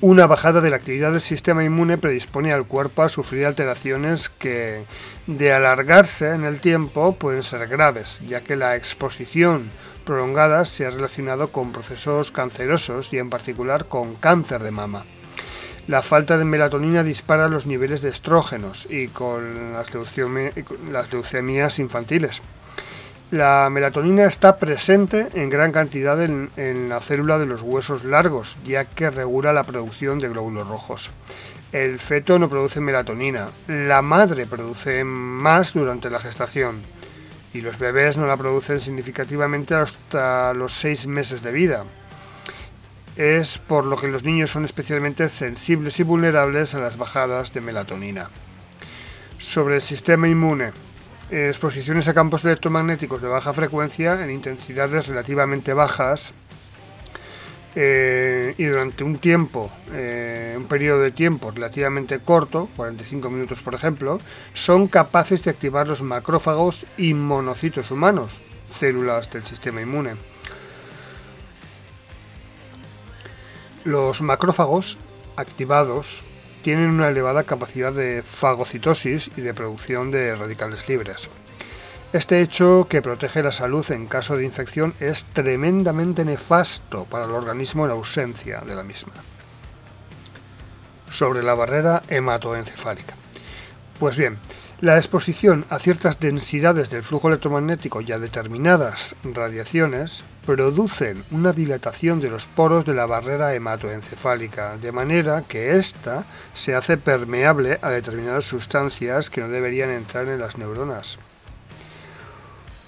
una 0.00 0.26
bajada 0.26 0.60
de 0.60 0.70
la 0.70 0.76
actividad 0.76 1.12
del 1.12 1.20
sistema 1.20 1.64
inmune 1.64 1.98
predispone 1.98 2.52
al 2.52 2.66
cuerpo 2.66 3.02
a 3.02 3.08
sufrir 3.08 3.46
alteraciones 3.46 4.28
que, 4.28 4.84
de 5.26 5.52
alargarse 5.52 6.34
en 6.34 6.44
el 6.44 6.60
tiempo, 6.60 7.14
pueden 7.16 7.42
ser 7.42 7.66
graves, 7.68 8.20
ya 8.26 8.40
que 8.40 8.56
la 8.56 8.76
exposición 8.76 9.70
prolongadas 10.02 10.68
se 10.68 10.86
ha 10.86 10.90
relacionado 10.90 11.48
con 11.48 11.72
procesos 11.72 12.30
cancerosos 12.30 13.12
y 13.12 13.18
en 13.18 13.30
particular 13.30 13.86
con 13.86 14.14
cáncer 14.14 14.62
de 14.62 14.70
mama. 14.70 15.04
La 15.88 16.00
falta 16.00 16.38
de 16.38 16.44
melatonina 16.44 17.02
dispara 17.02 17.48
los 17.48 17.66
niveles 17.66 18.02
de 18.02 18.08
estrógenos 18.08 18.86
y 18.88 19.08
con 19.08 19.72
las, 19.72 19.92
leucemias 21.12 21.78
infantiles. 21.80 22.40
La 23.32 23.68
melatonina 23.70 24.24
está 24.24 24.58
presente 24.58 25.28
en 25.34 25.50
gran 25.50 25.72
cantidad 25.72 26.22
en, 26.22 26.88
la 26.88 27.00
célula 27.00 27.38
de 27.38 27.46
los 27.46 27.62
huesos 27.62 28.04
largos, 28.04 28.58
ya 28.64 28.84
que 28.84 29.10
regula 29.10 29.52
la 29.52 29.64
producción 29.64 30.18
de 30.18 30.28
glóbulos 30.28 30.68
rojos. 30.68 31.10
El 31.72 31.98
feto 31.98 32.38
no 32.38 32.48
produce 32.48 32.80
melatonina, 32.80 33.48
la 33.66 34.02
madre 34.02 34.46
produce 34.46 35.02
más 35.02 35.72
durante 35.72 36.10
la 36.10 36.20
gestación 36.20 36.82
y 37.54 37.60
los 37.60 37.78
bebés 37.78 38.16
no 38.16 38.26
la 38.26 38.36
producen 38.36 38.80
significativamente 38.80 39.74
hasta 39.74 40.54
los 40.54 40.72
seis 40.72 41.06
meses 41.06 41.42
de 41.42 41.52
vida. 41.52 41.84
Es 43.16 43.58
por 43.58 43.84
lo 43.84 43.96
que 43.96 44.08
los 44.08 44.24
niños 44.24 44.50
son 44.50 44.64
especialmente 44.64 45.28
sensibles 45.28 46.00
y 46.00 46.02
vulnerables 46.02 46.74
a 46.74 46.80
las 46.80 46.96
bajadas 46.96 47.52
de 47.52 47.60
melatonina. 47.60 48.30
Sobre 49.38 49.76
el 49.76 49.82
sistema 49.82 50.28
inmune. 50.28 50.72
exposiciones 51.30 52.08
a 52.08 52.14
campos 52.14 52.44
electromagnéticos 52.44 53.22
de 53.22 53.28
baja 53.28 53.54
frecuencia 53.54 54.22
en 54.22 54.30
intensidades 54.30 55.08
relativamente 55.08 55.72
bajas 55.72 56.34
eh, 57.74 58.54
y 58.58 58.64
durante 58.64 59.02
un 59.02 59.18
tiempo, 59.18 59.70
eh, 59.92 60.54
un 60.56 60.64
periodo 60.64 61.00
de 61.00 61.10
tiempo 61.10 61.50
relativamente 61.50 62.18
corto, 62.18 62.68
45 62.76 63.30
minutos 63.30 63.60
por 63.60 63.74
ejemplo, 63.74 64.20
son 64.52 64.88
capaces 64.88 65.42
de 65.42 65.50
activar 65.50 65.88
los 65.88 66.02
macrófagos 66.02 66.84
y 66.98 67.14
monocitos 67.14 67.90
humanos, 67.90 68.40
células 68.70 69.30
del 69.30 69.44
sistema 69.44 69.80
inmune. 69.80 70.16
Los 73.84 74.20
macrófagos 74.20 74.98
activados 75.36 76.22
tienen 76.62 76.90
una 76.90 77.08
elevada 77.08 77.42
capacidad 77.44 77.92
de 77.92 78.22
fagocitosis 78.22 79.30
y 79.36 79.40
de 79.40 79.54
producción 79.54 80.10
de 80.10 80.36
radicales 80.36 80.88
libres. 80.88 81.28
Este 82.12 82.42
hecho 82.42 82.88
que 82.90 83.00
protege 83.00 83.42
la 83.42 83.52
salud 83.52 83.90
en 83.90 84.06
caso 84.06 84.36
de 84.36 84.44
infección 84.44 84.92
es 85.00 85.24
tremendamente 85.24 86.26
nefasto 86.26 87.06
para 87.06 87.24
el 87.24 87.30
organismo 87.30 87.86
en 87.86 87.92
ausencia 87.92 88.60
de 88.60 88.74
la 88.74 88.82
misma. 88.82 89.14
Sobre 91.10 91.42
la 91.42 91.54
barrera 91.54 92.02
hematoencefálica. 92.10 93.14
Pues 93.98 94.18
bien, 94.18 94.36
la 94.82 94.98
exposición 94.98 95.64
a 95.70 95.78
ciertas 95.78 96.20
densidades 96.20 96.90
del 96.90 97.02
flujo 97.02 97.28
electromagnético 97.28 98.02
y 98.02 98.12
a 98.12 98.18
determinadas 98.18 99.16
radiaciones 99.24 100.22
producen 100.44 101.24
una 101.30 101.54
dilatación 101.54 102.20
de 102.20 102.28
los 102.28 102.44
poros 102.44 102.84
de 102.84 102.92
la 102.92 103.06
barrera 103.06 103.54
hematoencefálica, 103.54 104.76
de 104.76 104.92
manera 104.92 105.44
que 105.48 105.78
ésta 105.78 106.26
se 106.52 106.74
hace 106.74 106.98
permeable 106.98 107.78
a 107.80 107.88
determinadas 107.88 108.44
sustancias 108.44 109.30
que 109.30 109.40
no 109.40 109.48
deberían 109.48 109.88
entrar 109.88 110.28
en 110.28 110.40
las 110.40 110.58
neuronas. 110.58 111.18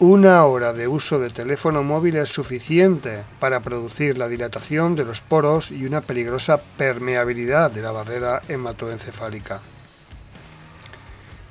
Una 0.00 0.44
hora 0.44 0.72
de 0.72 0.88
uso 0.88 1.20
de 1.20 1.30
teléfono 1.30 1.84
móvil 1.84 2.16
es 2.16 2.28
suficiente 2.28 3.22
para 3.38 3.60
producir 3.60 4.18
la 4.18 4.26
dilatación 4.26 4.96
de 4.96 5.04
los 5.04 5.20
poros 5.20 5.70
y 5.70 5.86
una 5.86 6.00
peligrosa 6.00 6.58
permeabilidad 6.58 7.70
de 7.70 7.80
la 7.80 7.92
barrera 7.92 8.42
hematoencefálica. 8.48 9.60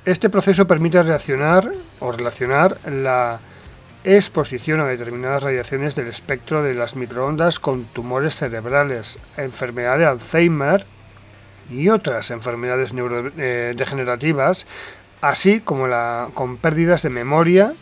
Este 0.04 0.28
proceso 0.28 0.66
permite 0.66 1.02
reaccionar 1.02 1.72
o 2.00 2.12
relacionar 2.12 2.76
la 2.86 3.40
exposición 4.04 4.80
a 4.80 4.88
determinadas 4.88 5.44
radiaciones 5.44 5.94
del 5.94 6.08
espectro 6.08 6.62
de 6.62 6.74
las 6.74 6.96
microondas 6.96 7.58
con 7.58 7.84
tumores 7.84 8.36
cerebrales, 8.36 9.18
enfermedad 9.38 9.96
de 9.96 10.04
Alzheimer 10.04 10.84
y 11.70 11.88
otras 11.88 12.30
enfermedades 12.30 12.92
neurodegenerativas, 12.92 14.66
así 15.22 15.60
como 15.60 15.86
con 16.34 16.58
pérdidas 16.58 17.00
de 17.00 17.08
memoria 17.08 17.72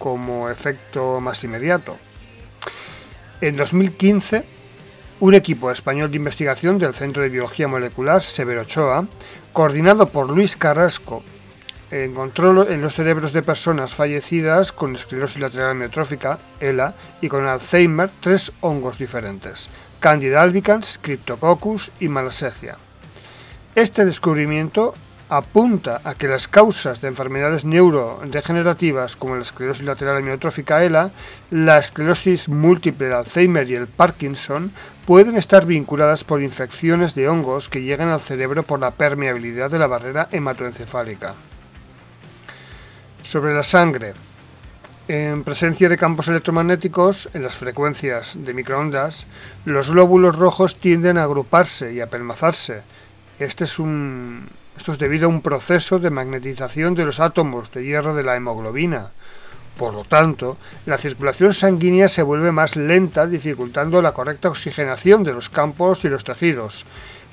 como 0.00 0.48
efecto 0.48 1.20
más 1.20 1.44
inmediato. 1.44 1.98
En 3.42 3.56
2015, 3.56 4.44
un 5.20 5.34
equipo 5.34 5.70
español 5.70 6.10
de 6.10 6.16
investigación 6.16 6.78
del 6.78 6.94
Centro 6.94 7.22
de 7.22 7.28
Biología 7.28 7.68
Molecular 7.68 8.22
Severo 8.22 8.62
Ochoa, 8.62 9.06
coordinado 9.52 10.06
por 10.06 10.30
Luis 10.30 10.56
Carrasco, 10.56 11.22
encontró 11.90 12.66
en 12.68 12.80
los 12.80 12.94
cerebros 12.94 13.32
de 13.34 13.42
personas 13.42 13.94
fallecidas 13.94 14.72
con 14.72 14.96
esclerosis 14.96 15.40
lateral 15.42 15.72
amiotrófica, 15.72 16.38
ELA, 16.60 16.94
y 17.20 17.28
con 17.28 17.46
Alzheimer 17.46 18.10
tres 18.20 18.52
hongos 18.62 18.96
diferentes, 18.96 19.68
Candida 20.00 20.40
albicans, 20.40 20.98
Cryptococcus 21.02 21.90
y 22.00 22.08
Malassezia. 22.08 22.78
Este 23.74 24.06
descubrimiento 24.06 24.94
apunta 25.30 26.00
a 26.02 26.14
que 26.14 26.26
las 26.26 26.48
causas 26.48 27.00
de 27.00 27.06
enfermedades 27.06 27.64
neurodegenerativas 27.64 29.14
como 29.14 29.36
la 29.36 29.42
esclerosis 29.42 29.84
lateral 29.84 30.16
amiotrófica 30.16 30.84
ELA, 30.84 31.12
la 31.52 31.78
esclerosis 31.78 32.48
múltiple 32.48 33.06
de 33.06 33.14
Alzheimer 33.14 33.70
y 33.70 33.76
el 33.76 33.86
Parkinson 33.86 34.72
pueden 35.06 35.36
estar 35.36 35.66
vinculadas 35.66 36.24
por 36.24 36.42
infecciones 36.42 37.14
de 37.14 37.28
hongos 37.28 37.68
que 37.68 37.82
llegan 37.82 38.08
al 38.08 38.20
cerebro 38.20 38.64
por 38.64 38.80
la 38.80 38.90
permeabilidad 38.90 39.70
de 39.70 39.78
la 39.78 39.86
barrera 39.86 40.28
hematoencefálica. 40.32 41.34
Sobre 43.22 43.54
la 43.54 43.62
sangre, 43.62 44.14
en 45.06 45.44
presencia 45.44 45.88
de 45.88 45.96
campos 45.96 46.26
electromagnéticos 46.26 47.28
en 47.34 47.44
las 47.44 47.54
frecuencias 47.54 48.36
de 48.36 48.52
microondas, 48.52 49.28
los 49.64 49.90
glóbulos 49.90 50.36
rojos 50.36 50.74
tienden 50.76 51.18
a 51.18 51.22
agruparse 51.22 51.92
y 51.92 52.00
a 52.00 52.10
pelmazarse. 52.10 52.82
Este 53.38 53.64
es 53.64 53.78
un, 53.78 54.48
esto 54.80 54.92
es 54.92 54.98
debido 54.98 55.26
a 55.26 55.28
un 55.28 55.42
proceso 55.42 55.98
de 55.98 56.08
magnetización 56.08 56.94
de 56.94 57.04
los 57.04 57.20
átomos 57.20 57.70
de 57.70 57.84
hierro 57.84 58.14
de 58.14 58.22
la 58.22 58.36
hemoglobina. 58.36 59.10
Por 59.76 59.92
lo 59.92 60.04
tanto, 60.04 60.56
la 60.86 60.96
circulación 60.96 61.52
sanguínea 61.52 62.08
se 62.08 62.22
vuelve 62.22 62.50
más 62.50 62.76
lenta, 62.76 63.26
dificultando 63.26 64.00
la 64.00 64.14
correcta 64.14 64.48
oxigenación 64.48 65.22
de 65.22 65.34
los 65.34 65.50
campos 65.50 66.06
y 66.06 66.08
los 66.08 66.24
tejidos, 66.24 66.86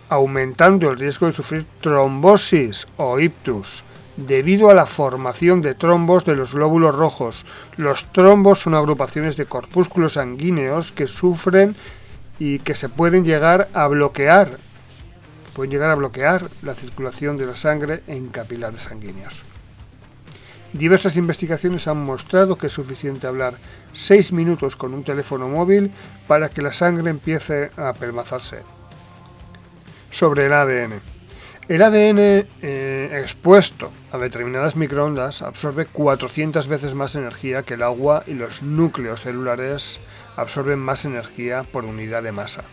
aumentando 0.10 0.91
el 0.91 1.00
riesgo 1.00 1.28
de 1.28 1.32
sufrir 1.32 1.66
trombosis 1.80 2.86
o 2.98 3.18
ictus, 3.18 3.86
debido 4.18 4.70
a 4.70 4.74
la 4.74 4.86
formación 4.86 5.62
de 5.62 5.74
trombos 5.74 6.26
de 6.26 6.36
los 6.36 6.54
glóbulos 6.54 6.95
rojos. 6.95 7.45
Los 7.78 8.12
trombos 8.12 8.60
son 8.60 8.76
agrupaciones 8.76 9.38
de 9.38 9.45
corpúsculos 9.45 10.14
sanguíneos 10.14 10.91
que 10.91 11.08
sufren 11.08 11.78
y 12.39 12.60
que 12.60 12.76
se 12.76 12.89
pueden 12.89 13.24
llegar 13.24 13.70
a 13.74 13.88
bloquear 13.88 14.66
pueden 15.58 15.72
llegar 15.72 15.89
a 15.89 15.95
bloquear 15.95 16.47
la 16.62 16.76
circulación 16.76 17.36
de 17.36 17.47
la 17.47 17.55
sangre 17.55 18.03
en 18.05 18.28
capilares 18.28 18.84
sanguíneos. 18.84 19.41
Diversas 20.72 21.18
investigaciones 21.18 21.88
han 21.88 21.97
mostrado 21.97 22.60
que 22.60 22.68
es 22.68 22.74
suficiente 22.74 23.26
hablar 23.26 23.55
6 23.91 24.34
minutos 24.34 24.76
con 24.76 24.93
un 24.93 25.03
teléfono 25.03 25.47
móvil 25.47 25.89
para 26.28 26.49
que 26.49 26.62
la 26.62 26.72
sangre 26.72 27.10
empiece 27.10 27.72
a 27.76 27.93
pelmazarse. 27.93 28.60
Sobre 30.12 30.45
el 30.45 30.53
ADN. 30.53 31.01
El 31.68 31.82
ADN 31.82 32.45
eh, 32.62 33.20
expuesto 33.20 33.91
a 34.12 34.20
determinadas 34.20 34.76
microondas 34.76 35.41
absorbe 35.41 35.88
400 35.88 36.68
veces 36.68 36.93
más 36.93 37.16
energía 37.16 37.64
que 37.64 37.74
el 37.74 37.82
agua 37.82 38.24
y 38.28 38.36
los 38.36 38.62
núcleos 38.62 39.22
celulares 39.22 39.99
absorben 40.36 40.78
más 40.78 41.03
energía 41.03 41.64
por 41.64 41.84
unidad 41.84 42.22
de 42.22 42.32
masa. 42.32 42.64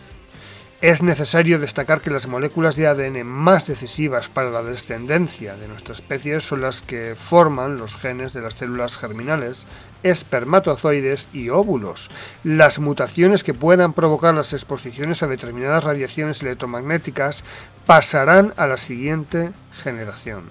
Es 0.84 1.02
necesario 1.02 1.58
destacar 1.58 2.02
que 2.02 2.10
las 2.10 2.26
moléculas 2.26 2.76
de 2.76 2.86
ADN 2.86 3.24
más 3.24 3.66
decisivas 3.66 4.28
para 4.28 4.50
la 4.50 4.62
descendencia 4.62 5.56
de 5.56 5.66
nuestra 5.66 5.94
especie 5.94 6.38
son 6.40 6.60
las 6.60 6.82
que 6.82 7.14
forman 7.16 7.78
los 7.78 7.96
genes 7.96 8.34
de 8.34 8.42
las 8.42 8.52
células 8.52 8.98
germinales, 8.98 9.66
espermatozoides 10.02 11.30
y 11.32 11.48
óvulos. 11.48 12.10
Las 12.42 12.80
mutaciones 12.80 13.44
que 13.44 13.54
puedan 13.54 13.94
provocar 13.94 14.34
las 14.34 14.52
exposiciones 14.52 15.22
a 15.22 15.26
determinadas 15.26 15.84
radiaciones 15.84 16.42
electromagnéticas 16.42 17.44
pasarán 17.86 18.52
a 18.58 18.66
la 18.66 18.76
siguiente 18.76 19.52
generación. 19.72 20.50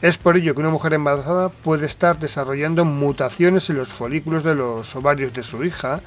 Es 0.00 0.16
por 0.16 0.36
ello 0.36 0.54
que 0.54 0.60
una 0.60 0.70
mujer 0.70 0.94
embarazada 0.94 1.48
puede 1.48 1.86
estar 1.86 2.20
desarrollando 2.20 2.84
mutaciones 2.84 3.68
en 3.68 3.78
los 3.78 3.88
folículos 3.88 4.44
de 4.44 4.54
los 4.54 4.94
ovarios 4.94 5.32
de 5.32 5.42
su 5.42 5.64
hija 5.64 6.00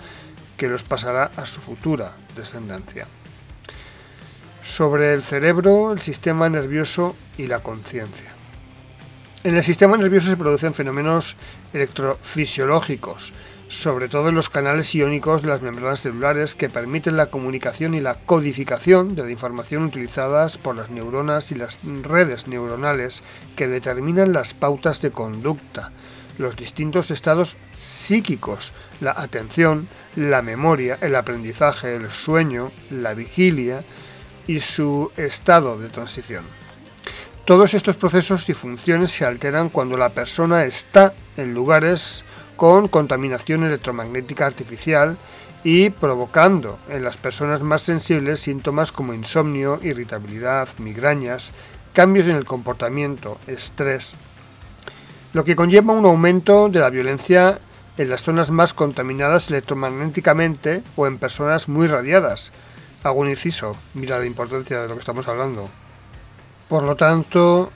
que 0.55 0.69
los 0.69 0.83
pasará 0.83 1.31
a 1.35 1.45
su 1.45 1.59
futura 1.59 2.13
descendencia 2.37 3.05
sobre 4.65 5.13
el 5.13 5.21
cerebro, 5.21 5.91
el 5.91 6.01
sistema 6.01 6.49
nervioso 6.49 7.15
y 7.37 7.45
la 7.45 7.59
conciencia. 7.59 8.33
En 9.43 9.55
el 9.55 9.63
sistema 9.63 9.95
nervioso 9.95 10.29
se 10.29 10.37
producen 10.37 10.73
fenómenos 10.73 11.35
electrofisiológicos, 11.71 13.31
sobre 13.67 14.09
todo 14.09 14.29
en 14.29 14.35
los 14.35 14.49
canales 14.49 14.93
iónicos 14.95 15.43
de 15.43 15.49
las 15.49 15.61
membranas 15.61 16.01
celulares 16.01 16.55
que 16.55 16.69
permiten 16.69 17.15
la 17.15 17.27
comunicación 17.27 17.93
y 17.93 18.01
la 18.01 18.15
codificación 18.15 19.15
de 19.15 19.23
la 19.23 19.31
información 19.31 19.83
utilizadas 19.83 20.57
por 20.57 20.75
las 20.75 20.89
neuronas 20.89 21.51
y 21.51 21.55
las 21.55 21.77
redes 22.01 22.47
neuronales 22.47 23.21
que 23.55 23.67
determinan 23.67 24.33
las 24.33 24.55
pautas 24.55 24.99
de 24.99 25.11
conducta, 25.11 25.91
los 26.39 26.55
distintos 26.55 27.11
estados 27.11 27.55
psíquicos, 27.77 28.73
la 28.99 29.11
atención, 29.11 29.87
la 30.15 30.41
memoria, 30.41 30.97
el 31.01 31.15
aprendizaje, 31.15 31.95
el 31.95 32.09
sueño, 32.09 32.71
la 32.89 33.13
vigilia, 33.13 33.83
y 34.47 34.59
su 34.59 35.11
estado 35.17 35.77
de 35.77 35.89
transición. 35.89 36.43
Todos 37.45 37.73
estos 37.73 37.95
procesos 37.95 38.49
y 38.49 38.53
funciones 38.53 39.11
se 39.11 39.25
alteran 39.25 39.69
cuando 39.69 39.97
la 39.97 40.09
persona 40.09 40.65
está 40.65 41.13
en 41.37 41.53
lugares 41.53 42.23
con 42.55 42.87
contaminación 42.87 43.63
electromagnética 43.63 44.47
artificial 44.47 45.17
y 45.63 45.89
provocando 45.89 46.79
en 46.89 47.03
las 47.03 47.17
personas 47.17 47.61
más 47.61 47.81
sensibles 47.81 48.39
síntomas 48.39 48.91
como 48.91 49.13
insomnio, 49.13 49.79
irritabilidad, 49.83 50.69
migrañas, 50.79 51.53
cambios 51.93 52.27
en 52.27 52.35
el 52.35 52.45
comportamiento, 52.45 53.39
estrés, 53.47 54.15
lo 55.33 55.43
que 55.43 55.55
conlleva 55.55 55.93
un 55.93 56.05
aumento 56.05 56.69
de 56.69 56.79
la 56.79 56.89
violencia 56.89 57.59
en 57.97 58.09
las 58.09 58.23
zonas 58.23 58.51
más 58.51 58.73
contaminadas 58.73 59.49
electromagnéticamente 59.49 60.81
o 60.95 61.07
en 61.07 61.17
personas 61.17 61.67
muy 61.67 61.87
radiadas, 61.87 62.51
hago 63.05 63.19
un 63.19 63.29
inciso, 63.29 63.75
mira 63.93 64.17
la 64.17 64.25
importancia 64.25 64.81
de 64.81 64.87
lo 64.87 64.95
que 64.95 64.99
estamos 64.99 65.27
hablando. 65.27 65.69
Por 66.67 66.83
lo 66.83 66.95
tanto, 66.95 67.71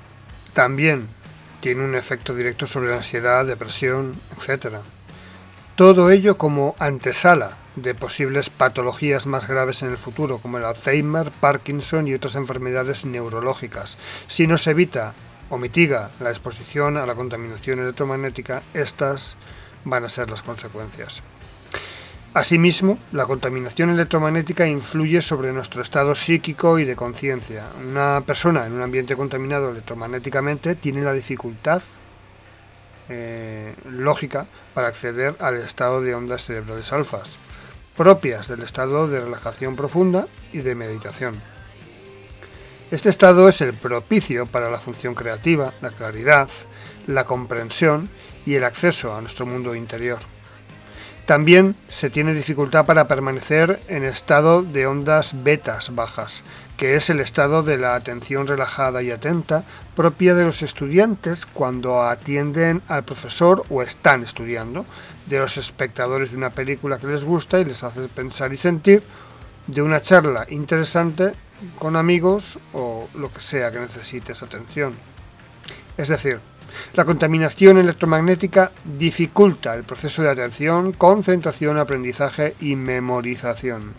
también 0.53 1.07
tiene 1.61 1.85
un 1.85 1.93
efecto 1.93 2.33
directo 2.33 2.65
sobre 2.65 2.89
la 2.89 2.97
ansiedad, 2.97 3.45
depresión, 3.45 4.13
etc. 4.35 4.77
Todo 5.75 6.09
ello 6.09 6.37
como 6.37 6.75
antesala 6.79 7.57
de 7.75 7.93
posibles 7.93 8.49
patologías 8.49 9.27
más 9.27 9.47
graves 9.47 9.83
en 9.83 9.89
el 9.89 9.99
futuro, 9.99 10.39
como 10.39 10.57
el 10.57 10.65
Alzheimer, 10.65 11.29
Parkinson 11.29 12.07
y 12.07 12.15
otras 12.15 12.35
enfermedades 12.35 13.05
neurológicas. 13.05 13.99
Si 14.25 14.47
no 14.47 14.57
se 14.57 14.71
evita 14.71 15.13
o 15.51 15.59
mitiga 15.59 16.09
la 16.19 16.29
exposición 16.29 16.97
a 16.97 17.05
la 17.05 17.13
contaminación 17.13 17.79
electromagnética, 17.79 18.63
estas 18.73 19.37
van 19.85 20.05
a 20.05 20.09
ser 20.09 20.29
las 20.31 20.41
consecuencias. 20.41 21.21
Asimismo, 22.33 22.99
la 23.11 23.25
contaminación 23.25 23.89
electromagnética 23.89 24.67
influye 24.67 25.19
sobre 25.19 25.51
nuestro 25.51 25.81
estado 25.81 26.13
psíquico 26.13 26.77
y 26.77 26.85
de 26.85 26.95
conciencia. 26.95 27.65
Una 27.81 28.21
persona 28.23 28.67
en 28.67 28.73
un 28.73 28.83
ambiente 28.83 29.15
contaminado 29.15 29.71
electromagnéticamente 29.71 30.75
tiene 30.75 31.01
la 31.01 31.13
dificultad 31.13 31.81
eh, 33.09 33.73
lógica 33.89 34.45
para 34.75 34.89
acceder 34.89 35.37
al 35.39 35.57
estado 35.57 36.01
de 36.01 36.13
ondas 36.13 36.45
cerebrales 36.45 36.93
alfas, 36.93 37.39
propias 37.97 38.47
del 38.47 38.61
estado 38.61 39.07
de 39.07 39.21
relajación 39.21 39.75
profunda 39.75 40.27
y 40.53 40.59
de 40.59 40.75
meditación. 40.75 41.41
Este 42.91 43.09
estado 43.09 43.49
es 43.49 43.61
el 43.61 43.73
propicio 43.73 44.45
para 44.45 44.69
la 44.69 44.77
función 44.77 45.15
creativa, 45.15 45.73
la 45.81 45.89
claridad, 45.89 46.47
la 47.07 47.25
comprensión 47.25 48.07
y 48.45 48.53
el 48.53 48.65
acceso 48.65 49.15
a 49.15 49.21
nuestro 49.21 49.47
mundo 49.47 49.73
interior. 49.73 50.19
También 51.29 51.75
se 51.89 52.09
tiene 52.09 52.33
dificultad 52.33 52.87
para 52.87 53.07
permanecer 53.07 53.79
en 53.87 54.03
estado 54.03 54.63
de 54.63 54.87
ondas 54.87 55.43
betas 55.43 55.93
bajas, 55.93 56.41
que 56.75 56.95
es 56.95 57.11
el 57.11 57.19
estado 57.19 57.61
de 57.61 57.77
la 57.77 57.93
atención 57.93 58.47
relajada 58.47 59.03
y 59.03 59.11
atenta 59.11 59.63
propia 59.95 60.33
de 60.33 60.45
los 60.45 60.63
estudiantes 60.63 61.45
cuando 61.45 62.01
atienden 62.01 62.81
al 62.87 63.03
profesor 63.03 63.63
o 63.69 63.83
están 63.83 64.23
estudiando, 64.23 64.87
de 65.27 65.37
los 65.37 65.57
espectadores 65.57 66.31
de 66.31 66.37
una 66.37 66.49
película 66.49 66.97
que 66.97 67.05
les 67.05 67.23
gusta 67.23 67.59
y 67.59 67.65
les 67.65 67.83
hace 67.83 68.07
pensar 68.07 68.51
y 68.51 68.57
sentir, 68.57 69.03
de 69.67 69.83
una 69.83 70.01
charla 70.01 70.47
interesante 70.49 71.33
con 71.77 71.95
amigos 71.95 72.57
o 72.73 73.07
lo 73.13 73.31
que 73.31 73.41
sea 73.41 73.71
que 73.71 73.77
necesites 73.77 74.41
atención. 74.41 74.95
Es 75.95 76.07
decir, 76.07 76.39
la 76.93 77.05
contaminación 77.05 77.77
electromagnética 77.77 78.71
dificulta 78.83 79.75
el 79.75 79.83
proceso 79.83 80.21
de 80.21 80.29
atención, 80.29 80.91
concentración, 80.91 81.77
aprendizaje 81.77 82.55
y 82.59 82.75
memorización. 82.75 83.93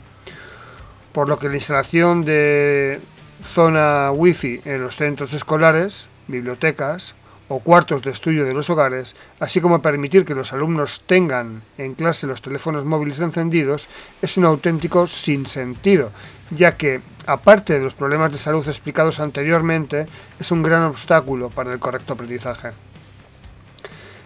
Por 1.12 1.28
lo 1.28 1.38
que 1.38 1.48
la 1.48 1.56
instalación 1.56 2.24
de 2.24 3.00
zona 3.42 4.10
Wi-Fi 4.12 4.62
en 4.64 4.82
los 4.82 4.96
centros 4.96 5.32
escolares, 5.34 6.08
bibliotecas 6.28 7.14
o 7.50 7.58
cuartos 7.58 8.02
de 8.02 8.10
estudio 8.10 8.44
de 8.44 8.54
los 8.54 8.70
hogares, 8.70 9.16
así 9.40 9.60
como 9.60 9.82
permitir 9.82 10.24
que 10.24 10.36
los 10.36 10.52
alumnos 10.52 11.02
tengan 11.04 11.62
en 11.78 11.94
clase 11.94 12.28
los 12.28 12.42
teléfonos 12.42 12.84
móviles 12.84 13.18
encendidos, 13.18 13.88
es 14.22 14.36
un 14.36 14.44
auténtico 14.44 15.08
sinsentido, 15.08 16.12
ya 16.52 16.76
que 16.76 17.00
aparte 17.26 17.74
de 17.74 17.84
los 17.84 17.94
problemas 17.94 18.30
de 18.30 18.38
salud 18.38 18.66
explicados 18.68 19.18
anteriormente, 19.18 20.06
es 20.38 20.52
un 20.52 20.62
gran 20.62 20.84
obstáculo 20.84 21.50
para 21.50 21.72
el 21.72 21.80
correcto 21.80 22.12
aprendizaje. 22.12 22.70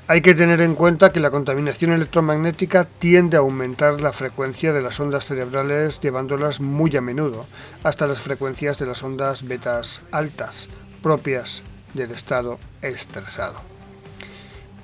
Hay 0.06 0.20
que 0.20 0.34
tener 0.34 0.60
en 0.60 0.74
cuenta 0.74 1.10
que 1.10 1.20
la 1.20 1.30
contaminación 1.30 1.92
electromagnética 1.92 2.84
tiende 2.84 3.38
a 3.38 3.40
aumentar 3.40 4.02
la 4.02 4.12
frecuencia 4.12 4.74
de 4.74 4.82
las 4.82 5.00
ondas 5.00 5.24
cerebrales 5.24 5.98
llevándolas 5.98 6.60
muy 6.60 6.94
a 6.94 7.00
menudo 7.00 7.46
hasta 7.84 8.06
las 8.06 8.20
frecuencias 8.20 8.76
de 8.76 8.84
las 8.84 9.02
ondas 9.02 9.48
betas 9.48 10.02
altas, 10.12 10.68
propias 11.02 11.62
del 11.94 12.10
estado 12.10 12.58
estresado. 12.82 13.74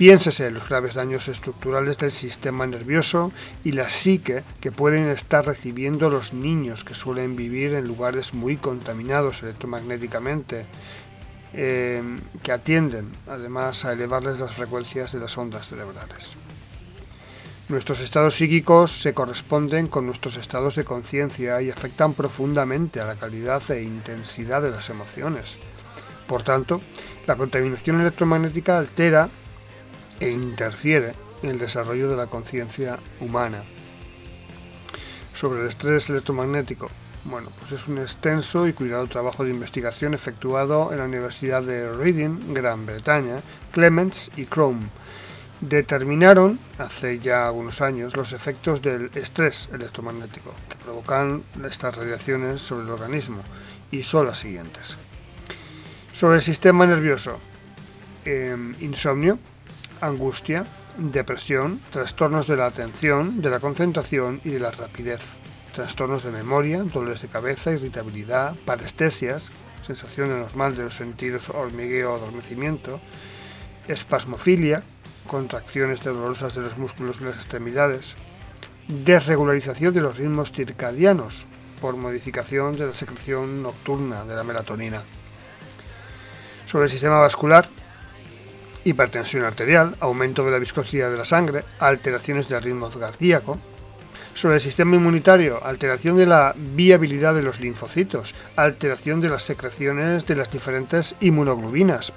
Piénsese 0.00 0.50
los 0.50 0.66
graves 0.66 0.94
daños 0.94 1.28
estructurales 1.28 1.98
del 1.98 2.10
sistema 2.10 2.66
nervioso 2.66 3.32
y 3.64 3.72
la 3.72 3.90
psique 3.90 4.44
que 4.58 4.72
pueden 4.72 5.08
estar 5.08 5.44
recibiendo 5.44 6.08
los 6.08 6.32
niños 6.32 6.84
que 6.84 6.94
suelen 6.94 7.36
vivir 7.36 7.74
en 7.74 7.86
lugares 7.86 8.32
muy 8.32 8.56
contaminados 8.56 9.42
electromagnéticamente, 9.42 10.64
eh, 11.52 12.02
que 12.42 12.50
atienden 12.50 13.10
además 13.28 13.84
a 13.84 13.92
elevarles 13.92 14.40
las 14.40 14.54
frecuencias 14.54 15.12
de 15.12 15.18
las 15.18 15.36
ondas 15.36 15.68
cerebrales. 15.68 16.34
Nuestros 17.68 18.00
estados 18.00 18.36
psíquicos 18.36 19.02
se 19.02 19.12
corresponden 19.12 19.86
con 19.86 20.06
nuestros 20.06 20.36
estados 20.38 20.76
de 20.76 20.84
conciencia 20.84 21.60
y 21.60 21.70
afectan 21.70 22.14
profundamente 22.14 23.00
a 23.00 23.04
la 23.04 23.16
calidad 23.16 23.62
e 23.70 23.82
intensidad 23.82 24.62
de 24.62 24.70
las 24.70 24.88
emociones. 24.88 25.58
Por 26.30 26.44
tanto, 26.44 26.80
la 27.26 27.34
contaminación 27.34 28.00
electromagnética 28.00 28.78
altera 28.78 29.28
e 30.20 30.30
interfiere 30.30 31.12
en 31.42 31.50
el 31.50 31.58
desarrollo 31.58 32.08
de 32.08 32.16
la 32.16 32.28
conciencia 32.28 33.00
humana. 33.18 33.64
Sobre 35.34 35.62
el 35.62 35.66
estrés 35.66 36.08
electromagnético. 36.08 36.88
Bueno, 37.24 37.48
pues 37.58 37.72
es 37.72 37.88
un 37.88 37.98
extenso 37.98 38.68
y 38.68 38.72
cuidado 38.74 39.08
trabajo 39.08 39.42
de 39.42 39.50
investigación 39.50 40.14
efectuado 40.14 40.92
en 40.92 40.98
la 40.98 41.06
Universidad 41.06 41.64
de 41.64 41.92
Reading, 41.92 42.54
Gran 42.54 42.86
Bretaña, 42.86 43.40
Clements 43.72 44.30
y 44.36 44.46
Chrome. 44.46 44.86
Determinaron, 45.60 46.60
hace 46.78 47.18
ya 47.18 47.48
algunos 47.48 47.80
años, 47.80 48.16
los 48.16 48.32
efectos 48.32 48.82
del 48.82 49.10
estrés 49.16 49.68
electromagnético 49.72 50.54
que 50.68 50.76
provocan 50.76 51.42
estas 51.66 51.96
radiaciones 51.96 52.62
sobre 52.62 52.84
el 52.84 52.90
organismo 52.90 53.42
y 53.90 54.04
son 54.04 54.28
las 54.28 54.38
siguientes. 54.38 54.96
Sobre 56.20 56.36
el 56.36 56.42
sistema 56.42 56.84
nervioso, 56.84 57.40
em, 58.26 58.74
insomnio, 58.82 59.38
angustia, 60.02 60.66
depresión, 60.98 61.80
trastornos 61.90 62.46
de 62.46 62.58
la 62.58 62.66
atención, 62.66 63.40
de 63.40 63.48
la 63.48 63.58
concentración 63.58 64.38
y 64.44 64.50
de 64.50 64.60
la 64.60 64.70
rapidez, 64.70 65.22
trastornos 65.72 66.22
de 66.22 66.30
memoria, 66.30 66.82
dolores 66.82 67.22
de 67.22 67.28
cabeza, 67.28 67.72
irritabilidad, 67.72 68.54
parestesias, 68.66 69.50
sensación 69.80 70.30
anormal 70.30 70.76
de 70.76 70.82
los 70.82 70.96
sentidos, 70.96 71.48
hormigueo 71.48 72.12
o 72.12 72.16
adormecimiento, 72.16 73.00
espasmofilia, 73.88 74.82
contracciones 75.26 76.02
dolorosas 76.02 76.54
de 76.54 76.60
los 76.60 76.76
músculos 76.76 77.22
y 77.22 77.24
las 77.24 77.36
extremidades, 77.36 78.14
desregularización 78.88 79.94
de 79.94 80.02
los 80.02 80.18
ritmos 80.18 80.52
circadianos 80.52 81.46
por 81.80 81.96
modificación 81.96 82.76
de 82.76 82.88
la 82.88 82.92
secreción 82.92 83.62
nocturna 83.62 84.26
de 84.26 84.36
la 84.36 84.44
melatonina. 84.44 85.02
Sobre 86.70 86.84
el 86.84 86.90
sistema 86.90 87.18
vascular, 87.18 87.68
hipertensión 88.84 89.42
arterial, 89.44 89.96
aumento 89.98 90.44
de 90.44 90.52
la 90.52 90.60
viscosidad 90.60 91.10
de 91.10 91.18
la 91.18 91.24
sangre, 91.24 91.64
alteraciones 91.80 92.46
del 92.46 92.62
ritmo 92.62 92.88
cardíaco. 92.90 93.58
Sobre 94.34 94.54
el 94.54 94.60
sistema 94.60 94.94
inmunitario, 94.94 95.60
alteración 95.64 96.16
de 96.16 96.26
la 96.26 96.54
viabilidad 96.56 97.34
de 97.34 97.42
los 97.42 97.58
linfocitos, 97.58 98.36
alteración 98.54 99.20
de 99.20 99.30
las 99.30 99.42
secreciones 99.42 100.28
de 100.28 100.36
las 100.36 100.52
diferentes 100.52 101.16
inmunoglobinas, 101.20 102.12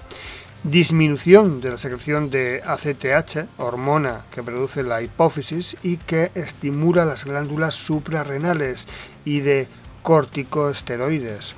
disminución 0.61 1.59
de 1.59 1.71
la 1.71 1.77
secreción 1.79 2.29
de 2.29 2.61
ACTH, 2.63 3.47
hormona 3.57 4.25
que 4.31 4.43
produce 4.43 4.83
la 4.83 5.01
hipófisis 5.01 5.77
y 5.81 5.97
que 5.97 6.29
estimula 6.35 7.05
las 7.05 7.25
glándulas 7.25 7.73
suprarrenales, 7.73 8.87
y 9.25 9.39
de 9.39 9.67
corticosteroides. 10.03 11.55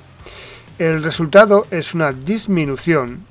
El 0.78 1.02
resultado 1.02 1.66
es 1.70 1.94
una 1.94 2.12
disminución 2.12 3.24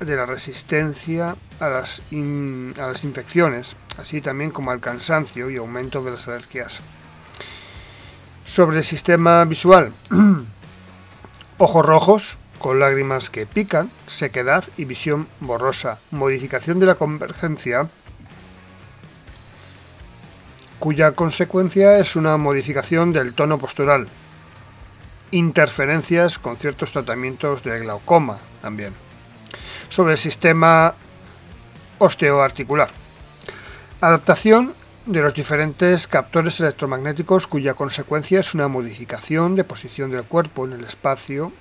de 0.00 0.16
la 0.16 0.24
resistencia 0.24 1.36
a 1.60 1.68
las, 1.68 2.02
a 2.10 2.86
las 2.86 3.04
infecciones, 3.04 3.76
así 3.98 4.22
también 4.22 4.50
como 4.50 4.70
al 4.70 4.80
cansancio 4.80 5.50
y 5.50 5.58
aumento 5.58 6.02
de 6.02 6.12
las 6.12 6.26
alergias. 6.26 6.80
Sobre 8.46 8.78
el 8.78 8.84
sistema 8.84 9.44
visual, 9.44 9.92
ojos 11.58 11.84
rojos 11.84 12.38
con 12.58 12.80
lágrimas 12.80 13.28
que 13.28 13.44
pican, 13.44 13.90
sequedad 14.06 14.64
y 14.78 14.86
visión 14.86 15.28
borrosa, 15.40 15.98
modificación 16.10 16.78
de 16.78 16.86
la 16.86 16.94
convergencia, 16.94 17.90
cuya 20.78 21.12
consecuencia 21.12 21.98
es 21.98 22.16
una 22.16 22.38
modificación 22.38 23.12
del 23.12 23.34
tono 23.34 23.58
postural, 23.58 24.08
interferencias 25.30 26.38
con 26.38 26.56
ciertos 26.56 26.92
tratamientos 26.92 27.62
de 27.62 27.78
glaucoma 27.80 28.38
también 28.62 28.92
sobre 29.88 30.12
el 30.12 30.18
sistema 30.18 30.94
osteoarticular. 31.98 32.90
Adaptación 34.00 34.74
de 35.06 35.20
los 35.20 35.34
diferentes 35.34 36.06
captores 36.06 36.60
electromagnéticos 36.60 37.46
cuya 37.46 37.74
consecuencia 37.74 38.40
es 38.40 38.54
una 38.54 38.68
modificación 38.68 39.56
de 39.56 39.64
posición 39.64 40.10
del 40.10 40.24
cuerpo 40.24 40.64
en 40.64 40.72
el 40.72 40.84
espacio 40.84 41.52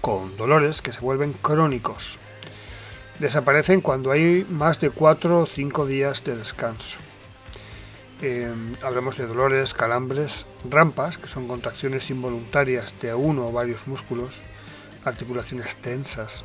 con 0.00 0.36
dolores 0.36 0.82
que 0.82 0.92
se 0.92 1.00
vuelven 1.00 1.32
crónicos. 1.32 2.18
Desaparecen 3.18 3.80
cuando 3.80 4.10
hay 4.10 4.44
más 4.50 4.80
de 4.80 4.90
4 4.90 5.38
o 5.38 5.46
5 5.46 5.86
días 5.86 6.24
de 6.24 6.36
descanso. 6.36 6.98
Eh, 8.22 8.54
hablamos 8.82 9.18
de 9.18 9.26
dolores, 9.26 9.74
calambres, 9.74 10.46
rampas, 10.70 11.18
que 11.18 11.26
son 11.26 11.48
contracciones 11.48 12.08
involuntarias 12.10 12.94
de 13.00 13.12
uno 13.12 13.48
o 13.48 13.52
varios 13.52 13.86
músculos, 13.88 14.40
articulaciones 15.04 15.76
tensas, 15.76 16.44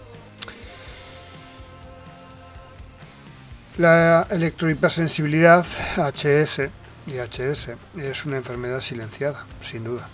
La 3.77 4.25
electrohipersensibilidad 4.31 5.63
HS 5.97 6.61
y 7.05 7.19
HS 7.19 7.75
es 7.95 8.25
una 8.25 8.37
enfermedad 8.37 8.79
silenciada, 8.79 9.45
sin 9.61 9.83
duda. 9.83 10.07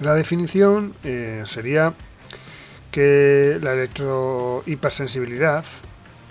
La 0.00 0.14
definición 0.14 0.92
eh, 1.04 1.44
sería 1.46 1.94
que 2.92 3.58
la 3.60 3.72
electrohipersensibilidad, 3.72 5.64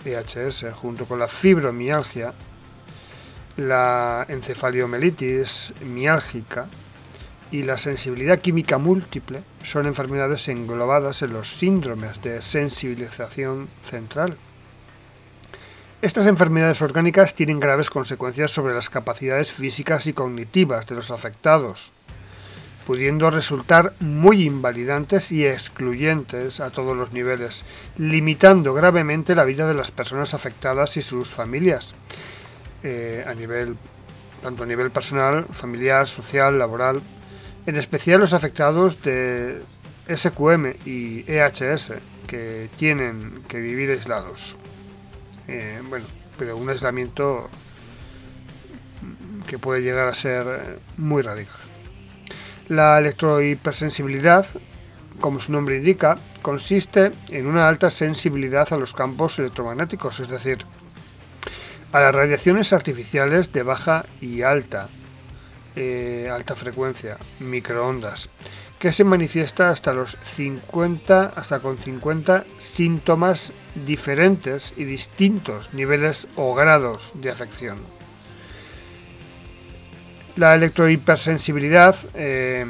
EHS, 0.06 0.68
junto 0.74 1.06
con 1.06 1.20
la 1.20 1.28
fibromialgia, 1.28 2.34
la 3.58 4.26
encefaliomelitis 4.30 5.74
miálgica 5.84 6.68
y 7.52 7.64
la 7.64 7.78
sensibilidad 7.78 8.40
química 8.40 8.78
múltiple 8.78 9.44
son 9.64 9.88
enfermedades 9.88 10.48
englobadas 10.48 11.22
en 11.24 11.34
los 11.34 11.52
síndromes 11.52 12.22
de 12.22 12.42
sensibilización 12.42 13.68
central. 13.84 14.38
Estas 16.02 16.28
enfermedades 16.28 16.82
orgánicas 16.82 17.36
tienen 17.36 17.60
graves 17.60 17.90
consecuencias 17.90 18.52
sobre 18.52 18.74
las 18.74 18.90
capacidades 18.90 19.52
físicas 19.52 20.08
y 20.08 20.14
cognitivas 20.14 20.88
de 20.88 20.96
los 20.96 21.12
afectados, 21.12 21.92
pudiendo 22.86 23.30
resultar 23.30 23.94
muy 24.00 24.44
invalidantes 24.44 25.32
y 25.32 25.46
excluyentes 25.46 26.60
a 26.60 26.72
todos 26.72 26.96
los 26.96 27.12
niveles, 27.12 27.64
limitando 27.98 28.74
gravemente 28.74 29.36
la 29.36 29.46
vida 29.46 29.68
de 29.68 29.74
las 29.74 29.92
personas 29.92 30.34
afectadas 30.34 30.98
y 30.98 31.02
sus 31.02 31.30
familias, 31.30 31.96
eh, 32.84 33.24
a 33.28 33.34
nivel, 33.34 33.76
tanto 34.42 34.64
a 34.64 34.66
nivel 34.66 34.92
personal, 34.92 35.46
familiar, 35.52 36.08
social, 36.08 36.58
laboral, 36.58 37.02
en 37.66 37.76
especial 37.76 38.20
los 38.20 38.34
afectados 38.34 39.02
de 39.04 39.62
SQM 40.08 40.74
y 40.86 41.24
EHS, 41.32 41.94
que 42.28 42.70
tienen 42.78 43.44
que 43.48 43.60
vivir 43.60 43.92
aislados. 43.92 44.56
Eh, 45.48 45.82
bueno, 45.88 46.06
pero 46.38 46.58
un 46.58 46.70
aislamiento 46.70 47.50
que 49.48 49.60
puede 49.60 49.82
llegar 49.82 50.08
a 50.08 50.16
ser 50.16 50.46
eh, 50.48 50.80
muy 50.98 51.22
radical. 51.22 51.61
La 52.72 53.00
electrohipersensibilidad, 53.00 54.46
como 55.20 55.42
su 55.42 55.52
nombre 55.52 55.76
indica, 55.76 56.18
consiste 56.42 57.12
en 57.28 57.46
una 57.46 57.68
alta 57.68 57.90
sensibilidad 57.90 58.72
a 58.72 58.78
los 58.78 58.94
campos 58.94 59.40
electromagnéticos, 59.40 60.22
es 60.22 60.30
decir, 60.30 60.60
a 61.92 62.00
las 62.00 62.16
radiaciones 62.16 62.72
artificiales 62.72 63.52
de 63.52 63.64
baja 63.64 64.06
y 64.22 64.44
alta, 64.44 64.88
eh, 65.76 66.30
alta 66.32 66.56
frecuencia, 66.56 67.18
microondas, 67.42 68.30
que 68.80 68.94
se 68.94 69.04
manifiesta 69.04 69.70
hasta 69.70 69.94
los 69.94 70.18
50, 70.24 71.34
hasta 71.36 71.60
con 71.60 71.78
50 71.78 72.46
síntomas 72.58 73.52
diferentes 73.86 74.74
y 74.78 74.86
distintos 74.86 75.74
niveles 75.74 76.30
o 76.38 76.56
grados 76.56 77.12
de 77.16 77.32
afección. 77.32 78.01
La 80.38 80.56
electrohipersensibilidad, 80.56 81.96
eh, 82.14 82.66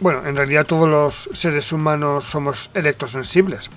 bueno, 0.00 0.26
en 0.26 0.34
realidad 0.34 0.66
todos 0.66 0.88
los 0.88 1.30
seres 1.32 1.72
humanos 1.72 2.24
somos 2.24 2.70
electrosensibles. 2.74 3.70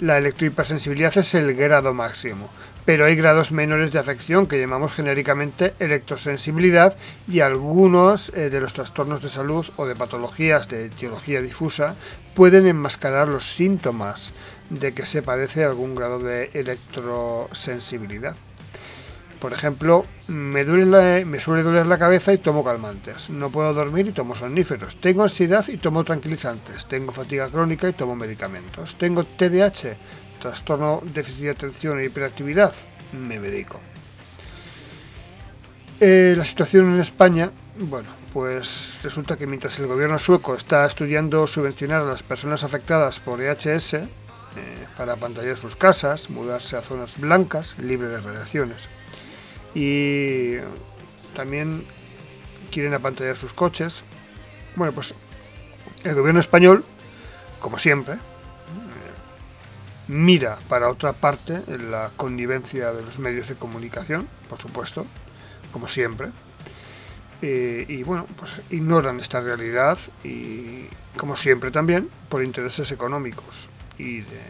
La 0.00 0.18
electrohipersensibilidad 0.18 1.16
es 1.16 1.34
el 1.34 1.54
grado 1.54 1.94
máximo, 1.94 2.50
pero 2.84 3.04
hay 3.04 3.14
grados 3.14 3.52
menores 3.52 3.92
de 3.92 4.00
afección 4.00 4.48
que 4.48 4.60
llamamos 4.60 4.94
genéricamente 4.94 5.74
electrosensibilidad 5.78 6.96
y 7.28 7.40
algunos 7.40 8.30
eh, 8.30 8.50
de 8.50 8.60
los 8.60 8.74
trastornos 8.74 9.22
de 9.22 9.28
salud 9.28 9.64
o 9.76 9.86
de 9.86 9.94
patologías 9.94 10.68
de 10.68 10.86
etiología 10.86 11.40
difusa 11.40 11.94
pueden 12.34 12.66
enmascarar 12.66 13.28
los 13.28 13.54
síntomas 13.54 14.32
de 14.70 14.92
que 14.92 15.06
se 15.06 15.22
padece 15.22 15.64
algún 15.64 15.94
grado 15.94 16.18
de 16.18 16.50
electrosensibilidad. 16.52 18.36
Por 19.40 19.52
ejemplo, 19.52 20.04
me, 20.28 20.64
duele 20.64 21.24
me 21.24 21.38
suele 21.38 21.62
doler 21.62 21.86
la 21.86 21.98
cabeza 21.98 22.32
y 22.32 22.38
tomo 22.38 22.64
calmantes. 22.64 23.30
No 23.30 23.50
puedo 23.50 23.72
dormir 23.74 24.08
y 24.08 24.12
tomo 24.12 24.34
somníferos. 24.34 24.96
Tengo 24.96 25.22
ansiedad 25.22 25.66
y 25.68 25.76
tomo 25.76 26.04
tranquilizantes. 26.04 26.86
Tengo 26.86 27.12
fatiga 27.12 27.48
crónica 27.50 27.88
y 27.88 27.92
tomo 27.92 28.16
medicamentos. 28.16 28.96
Tengo 28.96 29.24
TDAH, 29.24 29.94
trastorno 30.40 31.02
déficit 31.04 31.42
de 31.44 31.50
atención 31.50 32.00
e 32.00 32.06
hiperactividad. 32.06 32.72
Me 33.12 33.38
medico. 33.38 33.80
Eh, 36.00 36.34
la 36.36 36.44
situación 36.44 36.92
en 36.92 37.00
España, 37.00 37.50
bueno, 37.78 38.08
pues 38.32 38.98
resulta 39.02 39.36
que 39.36 39.46
mientras 39.46 39.78
el 39.78 39.86
gobierno 39.86 40.18
sueco 40.18 40.54
está 40.54 40.84
estudiando 40.84 41.46
subvencionar 41.46 42.02
a 42.02 42.04
las 42.04 42.22
personas 42.22 42.64
afectadas 42.64 43.18
por 43.18 43.40
EHS 43.40 43.94
eh, 43.94 44.06
para 44.96 45.16
pantallar 45.16 45.56
sus 45.56 45.74
casas, 45.74 46.28
mudarse 46.28 46.76
a 46.76 46.82
zonas 46.82 47.18
blancas, 47.18 47.76
libres 47.78 48.10
de 48.10 48.20
radiaciones, 48.20 48.90
y 49.76 50.56
también 51.34 51.84
quieren 52.72 52.94
apantallar 52.94 53.36
sus 53.36 53.52
coches. 53.52 54.04
Bueno, 54.74 54.94
pues 54.94 55.14
el 56.02 56.14
gobierno 56.14 56.40
español, 56.40 56.82
como 57.60 57.78
siempre, 57.78 58.14
eh, 58.14 58.18
mira 60.08 60.58
para 60.70 60.88
otra 60.88 61.12
parte 61.12 61.60
la 61.90 62.10
connivencia 62.16 62.92
de 62.92 63.02
los 63.02 63.18
medios 63.18 63.48
de 63.48 63.56
comunicación, 63.56 64.26
por 64.48 64.58
supuesto, 64.58 65.04
como 65.72 65.88
siempre. 65.88 66.28
Eh, 67.42 67.84
y 67.86 68.02
bueno, 68.02 68.26
pues 68.38 68.62
ignoran 68.70 69.20
esta 69.20 69.40
realidad 69.40 69.98
y, 70.24 70.86
como 71.18 71.36
siempre 71.36 71.70
también, 71.70 72.08
por 72.30 72.42
intereses 72.42 72.92
económicos 72.92 73.68
y 73.98 74.22
de 74.22 74.40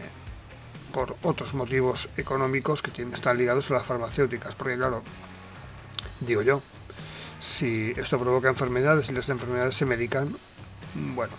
por 0.97 1.15
otros 1.21 1.53
motivos 1.53 2.09
económicos 2.17 2.81
que 2.81 2.89
tienen, 2.89 3.13
están 3.13 3.37
ligados 3.37 3.69
a 3.69 3.75
las 3.75 3.85
farmacéuticas. 3.85 4.55
Porque 4.55 4.77
claro, 4.77 5.03
digo 6.21 6.41
yo, 6.41 6.63
si 7.39 7.93
esto 7.95 8.17
provoca 8.17 8.49
enfermedades 8.49 9.07
y 9.07 9.13
las 9.13 9.29
enfermedades 9.29 9.75
se 9.75 9.85
medican, 9.85 10.35
bueno, 10.95 11.33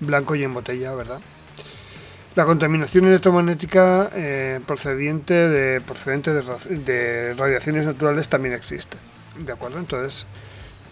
blanco 0.00 0.34
y 0.34 0.42
en 0.42 0.52
botella, 0.52 0.92
¿verdad? 0.96 1.20
La 2.34 2.44
contaminación 2.44 3.04
electromagnética 3.04 4.10
eh, 4.12 4.58
de, 4.58 4.66
procedente 4.66 6.32
de, 6.34 6.42
de, 6.78 7.34
radiaciones 7.34 7.86
naturales 7.86 8.28
también 8.28 8.56
existe. 8.56 8.96
¿De 9.38 9.52
acuerdo? 9.52 9.78
Entonces, 9.78 10.26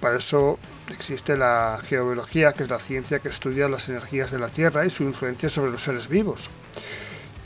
para 0.01 0.19
eso 0.19 0.61
existe 0.89 1.37
la 1.37 1.81
geobiología, 1.85 2.53
que 2.53 2.63
es 2.63 2.71
la 2.71 2.79
ciencia 2.79 3.19
que 3.19 3.29
estudia 3.29 3.69
las 3.69 3.89
energías 3.89 4.31
de 4.31 4.39
la 4.39 4.51
Tierra 4.51 4.87
y 4.87 4.91
su 4.91 5.03
influencia 5.03 5.49
sobre 5.49 5.73
los 5.73 5.83
seres 5.83 6.07
vivos. 6.07 6.49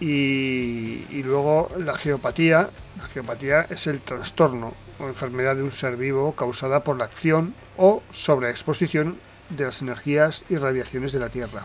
Y, 0.00 1.22
luego 1.22 1.68
la 1.78 1.94
geopatía. 1.94 2.70
La 2.98 3.04
geopatía 3.08 3.66
es 3.70 3.86
el 3.86 4.00
trastorno 4.00 4.74
o 4.98 5.06
enfermedad 5.06 5.56
de 5.56 5.62
un 5.62 5.72
ser 5.72 5.96
vivo 5.96 6.34
causada 6.34 6.84
por 6.84 6.98
la 6.98 7.04
acción 7.04 7.54
o 7.76 8.02
sobreexposición 8.10 9.18
de 9.50 9.64
las 9.64 9.82
energías 9.82 10.44
y 10.48 10.56
radiaciones 10.56 11.12
de 11.12 11.20
la 11.20 11.28
Tierra. 11.28 11.64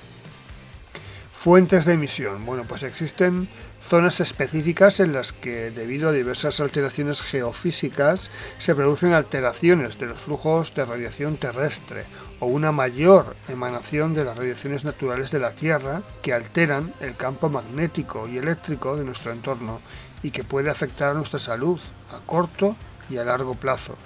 Fuentes 1.43 1.83
de 1.83 1.95
emisión. 1.95 2.45
Bueno, 2.45 2.63
pues 2.65 2.83
existen 2.83 3.49
zonas 3.81 4.21
específicas 4.21 5.01
en 5.01 5.11
las 5.11 5.33
que, 5.33 5.71
debido 5.71 6.07
a 6.07 6.13
diversas 6.13 6.61
alteraciones 6.61 7.21
geofísicas, 7.21 8.31
se 8.59 8.73
producen 8.73 9.11
alteraciones 9.11 9.99
de 9.99 10.05
los 10.05 10.21
flujos 10.21 10.73
de 10.73 10.85
radiación 10.85 11.35
terrestre 11.35 12.05
o 12.39 12.45
una 12.45 12.71
mayor 12.71 13.35
emanación 13.49 14.13
de 14.13 14.23
las 14.23 14.37
radiaciones 14.37 14.85
naturales 14.85 15.31
de 15.31 15.39
la 15.39 15.51
Tierra 15.51 16.01
que 16.21 16.31
alteran 16.31 16.93
el 17.01 17.17
campo 17.17 17.49
magnético 17.49 18.25
y 18.29 18.37
eléctrico 18.37 18.95
de 18.95 19.03
nuestro 19.03 19.33
entorno 19.33 19.81
y 20.23 20.31
que 20.31 20.45
puede 20.45 20.69
afectar 20.69 21.09
a 21.09 21.13
nuestra 21.13 21.39
salud 21.39 21.77
a 22.13 22.21
corto 22.25 22.77
y 23.09 23.17
a 23.17 23.25
largo 23.25 23.55
plazo. 23.55 23.97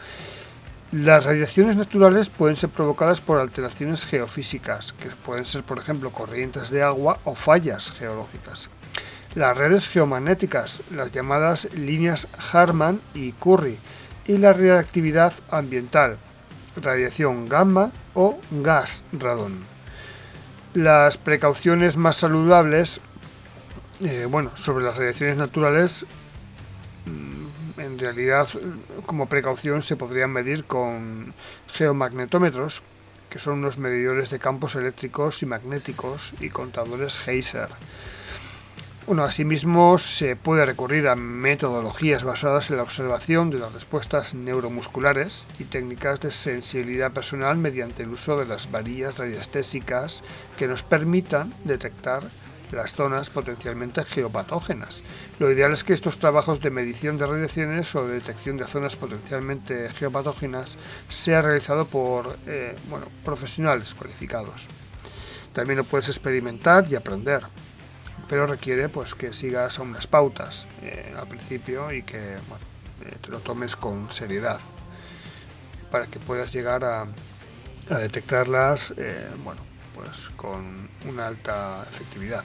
Las 1.03 1.25
radiaciones 1.25 1.75
naturales 1.75 2.29
pueden 2.29 2.55
ser 2.55 2.71
provocadas 2.71 3.21
por 3.21 3.39
alteraciones 3.39 4.03
geofísicas, 4.03 4.93
que 4.93 5.09
pueden 5.09 5.45
ser, 5.45 5.61
por 5.61 5.77
ejemplo, 5.77 6.09
corrientes 6.11 6.71
de 6.71 6.81
agua 6.81 7.19
o 7.23 7.35
fallas 7.35 7.91
geológicas. 7.91 8.67
Las 9.35 9.55
redes 9.55 9.87
geomagnéticas, 9.89 10.81
las 10.89 11.11
llamadas 11.11 11.71
líneas 11.75 12.27
Harman 12.51 12.99
y 13.13 13.33
Curry, 13.33 13.77
y 14.25 14.39
la 14.39 14.53
reactividad 14.53 15.33
ambiental, 15.51 16.17
radiación 16.81 17.47
gamma 17.47 17.91
o 18.15 18.39
gas 18.49 19.03
radón. 19.11 19.59
Las 20.73 21.19
precauciones 21.19 21.95
más 21.95 22.15
saludables, 22.15 23.01
eh, 23.99 24.25
bueno, 24.27 24.49
sobre 24.57 24.83
las 24.83 24.97
radiaciones 24.97 25.37
naturales 25.37 26.07
en 27.77 27.99
realidad 27.99 28.47
como 29.05 29.29
precaución 29.29 29.81
se 29.81 29.95
podrían 29.95 30.31
medir 30.31 30.65
con 30.65 31.33
geomagnetómetros, 31.67 32.81
que 33.29 33.39
son 33.39 33.59
unos 33.59 33.77
medidores 33.77 34.29
de 34.29 34.39
campos 34.39 34.75
eléctricos 34.75 35.43
y 35.43 35.45
magnéticos 35.45 36.33
y 36.39 36.49
contadores 36.49 37.19
Geyser. 37.19 37.69
Bueno, 39.07 39.23
asimismo 39.23 39.97
se 39.99 40.35
puede 40.35 40.65
recurrir 40.65 41.07
a 41.07 41.15
metodologías 41.15 42.25
basadas 42.25 42.69
en 42.69 42.75
la 42.75 42.83
observación 42.83 43.49
de 43.49 43.59
las 43.59 43.71
respuestas 43.71 44.33
neuromusculares 44.33 45.47
y 45.59 45.63
técnicas 45.63 46.19
de 46.19 46.29
sensibilidad 46.29 47.13
personal 47.13 47.57
mediante 47.57 48.03
el 48.03 48.09
uso 48.09 48.37
de 48.37 48.45
las 48.45 48.69
varillas 48.69 49.17
radiestésicas 49.17 50.25
que 50.57 50.67
nos 50.67 50.83
permitan 50.83 51.53
detectar 51.63 52.23
las 52.71 52.93
zonas 52.93 53.29
potencialmente 53.29 54.03
geopatógenas. 54.03 55.03
Lo 55.39 55.51
ideal 55.51 55.73
es 55.73 55.83
que 55.83 55.93
estos 55.93 56.19
trabajos 56.19 56.59
de 56.61 56.69
medición 56.69 57.17
de 57.17 57.25
radiaciones 57.25 57.93
o 57.95 58.07
de 58.07 58.15
detección 58.15 58.57
de 58.57 58.65
zonas 58.65 58.95
potencialmente 58.95 59.89
geopatógenas 59.89 60.77
sea 61.09 61.41
realizado 61.41 61.85
por 61.85 62.37
eh, 62.45 62.75
bueno, 62.89 63.07
profesionales 63.23 63.93
cualificados. 63.93 64.67
También 65.53 65.77
lo 65.77 65.83
puedes 65.83 66.09
experimentar 66.09 66.85
y 66.89 66.95
aprender 66.95 67.43
pero 68.29 68.45
requiere 68.45 68.89
pues 68.89 69.15
que 69.15 69.33
sigas 69.33 69.79
unas 69.79 70.07
pautas 70.07 70.67
eh, 70.83 71.13
al 71.17 71.27
principio 71.27 71.91
y 71.91 72.03
que 72.03 72.33
eh, 72.33 72.37
te 73.21 73.29
lo 73.29 73.39
tomes 73.39 73.75
con 73.75 74.11
seriedad 74.11 74.59
para 75.91 76.07
que 76.07 76.19
puedas 76.19 76.51
llegar 76.51 76.83
a, 76.83 77.07
detectarlas 77.89 78.93
eh, 78.97 79.29
bueno 79.43 79.66
pues 79.97 80.29
con 80.35 80.89
una 81.09 81.27
alta 81.27 81.85
efectividad 81.89 82.43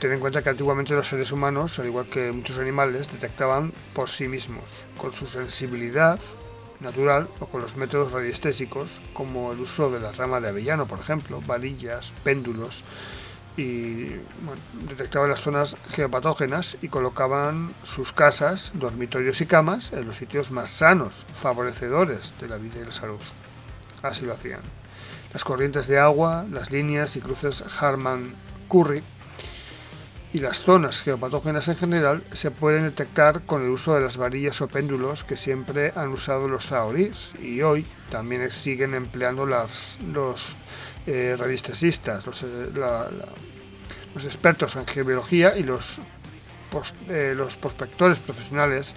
ten 0.00 0.12
en 0.12 0.20
cuenta 0.20 0.42
que 0.42 0.50
antiguamente 0.50 0.94
los 0.94 1.08
seres 1.08 1.32
humanos 1.32 1.78
al 1.78 1.86
igual 1.86 2.06
que 2.06 2.32
muchos 2.32 2.58
animales 2.58 3.10
detectaban 3.10 3.72
por 3.94 4.10
sí 4.10 4.28
mismos 4.28 4.86
con 4.96 5.12
su 5.12 5.26
sensibilidad 5.26 6.18
natural 6.80 7.28
o 7.40 7.46
con 7.46 7.60
los 7.60 7.76
métodos 7.76 8.12
radiestésicos 8.12 9.00
como 9.12 9.52
el 9.52 9.60
uso 9.60 9.90
de 9.90 10.00
la 10.00 10.12
rama 10.12 10.40
de 10.40 10.48
avellano 10.48 10.86
por 10.86 11.00
ejemplo 11.00 11.40
varillas 11.46 12.14
péndulos 12.24 12.84
y 13.58 14.06
detectaban 14.88 15.30
las 15.30 15.40
zonas 15.40 15.76
geopatógenas 15.90 16.76
y 16.80 16.86
colocaban 16.88 17.74
sus 17.82 18.12
casas, 18.12 18.70
dormitorios 18.74 19.40
y 19.40 19.46
camas 19.46 19.92
en 19.92 20.06
los 20.06 20.16
sitios 20.16 20.52
más 20.52 20.70
sanos, 20.70 21.26
favorecedores 21.32 22.32
de 22.40 22.46
la 22.46 22.56
vida 22.56 22.80
y 22.80 22.84
la 22.84 22.92
salud. 22.92 23.18
Así 24.00 24.24
lo 24.24 24.34
hacían. 24.34 24.60
Las 25.32 25.44
corrientes 25.44 25.86
de 25.86 25.98
agua, 25.98 26.46
las 26.50 26.70
líneas 26.70 27.16
y 27.16 27.20
cruces 27.20 27.62
Harman-Curry 27.80 29.02
y 30.32 30.40
las 30.40 30.62
zonas 30.62 31.02
geopatógenas 31.02 31.68
en 31.68 31.76
general 31.76 32.22
se 32.32 32.50
pueden 32.50 32.84
detectar 32.84 33.42
con 33.42 33.62
el 33.62 33.70
uso 33.70 33.94
de 33.94 34.02
las 34.02 34.18
varillas 34.18 34.60
o 34.60 34.68
péndulos 34.68 35.24
que 35.24 35.36
siempre 35.36 35.92
han 35.96 36.08
usado 36.08 36.48
los 36.48 36.66
zaorís 36.66 37.34
y 37.40 37.62
hoy 37.62 37.86
también 38.10 38.50
siguen 38.50 38.94
empleando 38.94 39.46
las, 39.46 39.98
los 40.12 40.54
eh, 41.06 41.34
radiestesistas, 41.38 42.26
los, 42.26 42.42
eh, 42.42 42.70
los, 44.14 44.24
expertos 44.24 44.76
en 44.76 44.86
geobiología 44.86 45.56
y 45.56 45.62
los, 45.62 46.00
eh, 47.08 47.32
los 47.34 47.56
prospectores 47.56 48.18
profesionales 48.18 48.94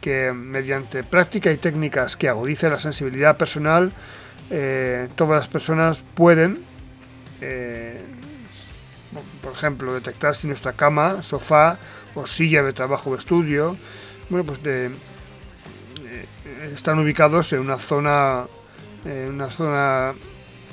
que 0.00 0.32
mediante 0.32 1.04
práctica 1.04 1.52
y 1.52 1.56
técnicas 1.56 2.16
que 2.16 2.28
agudicen 2.28 2.70
la 2.70 2.78
sensibilidad 2.78 3.36
personal, 3.36 3.92
todas 4.48 5.40
las 5.40 5.48
personas 5.48 6.04
pueden, 6.14 6.64
por 9.42 9.52
ejemplo, 9.52 9.94
detectar 9.94 10.34
si 10.34 10.46
nuestra 10.46 10.72
cama, 10.72 11.22
sofá 11.22 11.78
o 12.14 12.26
silla 12.26 12.62
de 12.62 12.72
trabajo 12.72 13.10
o 13.10 13.14
estudio, 13.16 13.76
bueno, 14.28 14.44
pues 14.44 14.62
de, 14.62 14.90
están 16.72 16.98
ubicados 16.98 17.52
en 17.52 17.60
una 17.60 17.78
zona, 17.78 18.46
una 19.04 19.48
zona 19.48 20.14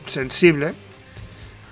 sensible 0.08 0.74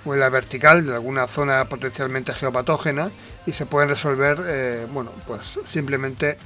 o 0.05 0.13
en 0.13 0.19
la 0.19 0.29
vertical 0.29 0.85
de 0.85 0.93
alguna 0.93 1.27
zona 1.27 1.65
potencialmente 1.65 2.33
geopatógena 2.33 3.11
y 3.45 3.53
se 3.53 3.65
pueden 3.65 3.89
resolver, 3.89 4.37
eh, 4.45 4.87
bueno, 4.91 5.11
pues 5.27 5.59
simplemente 5.67 6.37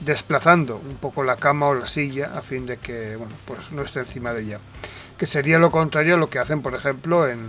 desplazando 0.00 0.76
un 0.76 0.96
poco 0.96 1.24
la 1.24 1.36
cama 1.36 1.66
o 1.68 1.74
la 1.74 1.86
silla 1.86 2.32
a 2.34 2.42
fin 2.42 2.66
de 2.66 2.78
que, 2.78 3.16
bueno, 3.16 3.34
pues 3.46 3.72
no 3.72 3.82
esté 3.82 4.00
encima 4.00 4.32
de 4.32 4.42
ella. 4.42 4.60
Que 5.18 5.26
sería 5.26 5.58
lo 5.58 5.70
contrario 5.70 6.14
a 6.14 6.18
lo 6.18 6.28
que 6.28 6.38
hacen, 6.38 6.62
por 6.62 6.74
ejemplo, 6.74 7.28
en, 7.28 7.40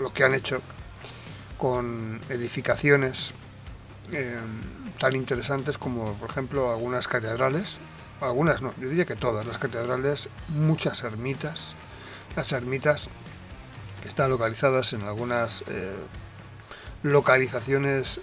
lo 0.00 0.12
que 0.12 0.24
han 0.24 0.34
hecho 0.34 0.62
con 1.58 2.20
edificaciones 2.30 3.34
eh, 4.12 4.38
tan 4.98 5.14
interesantes 5.14 5.76
como, 5.76 6.14
por 6.14 6.30
ejemplo, 6.30 6.70
algunas 6.70 7.06
catedrales, 7.06 7.78
algunas 8.20 8.62
no, 8.62 8.72
yo 8.80 8.88
diría 8.88 9.04
que 9.04 9.16
todas. 9.16 9.44
Las 9.46 9.58
catedrales, 9.58 10.30
muchas 10.48 11.02
ermitas, 11.04 11.74
las 12.36 12.52
ermitas 12.52 13.08
que 14.00 14.08
están 14.08 14.30
localizadas 14.30 14.92
en 14.94 15.02
algunas 15.02 15.62
eh, 15.68 15.94
localizaciones 17.02 18.20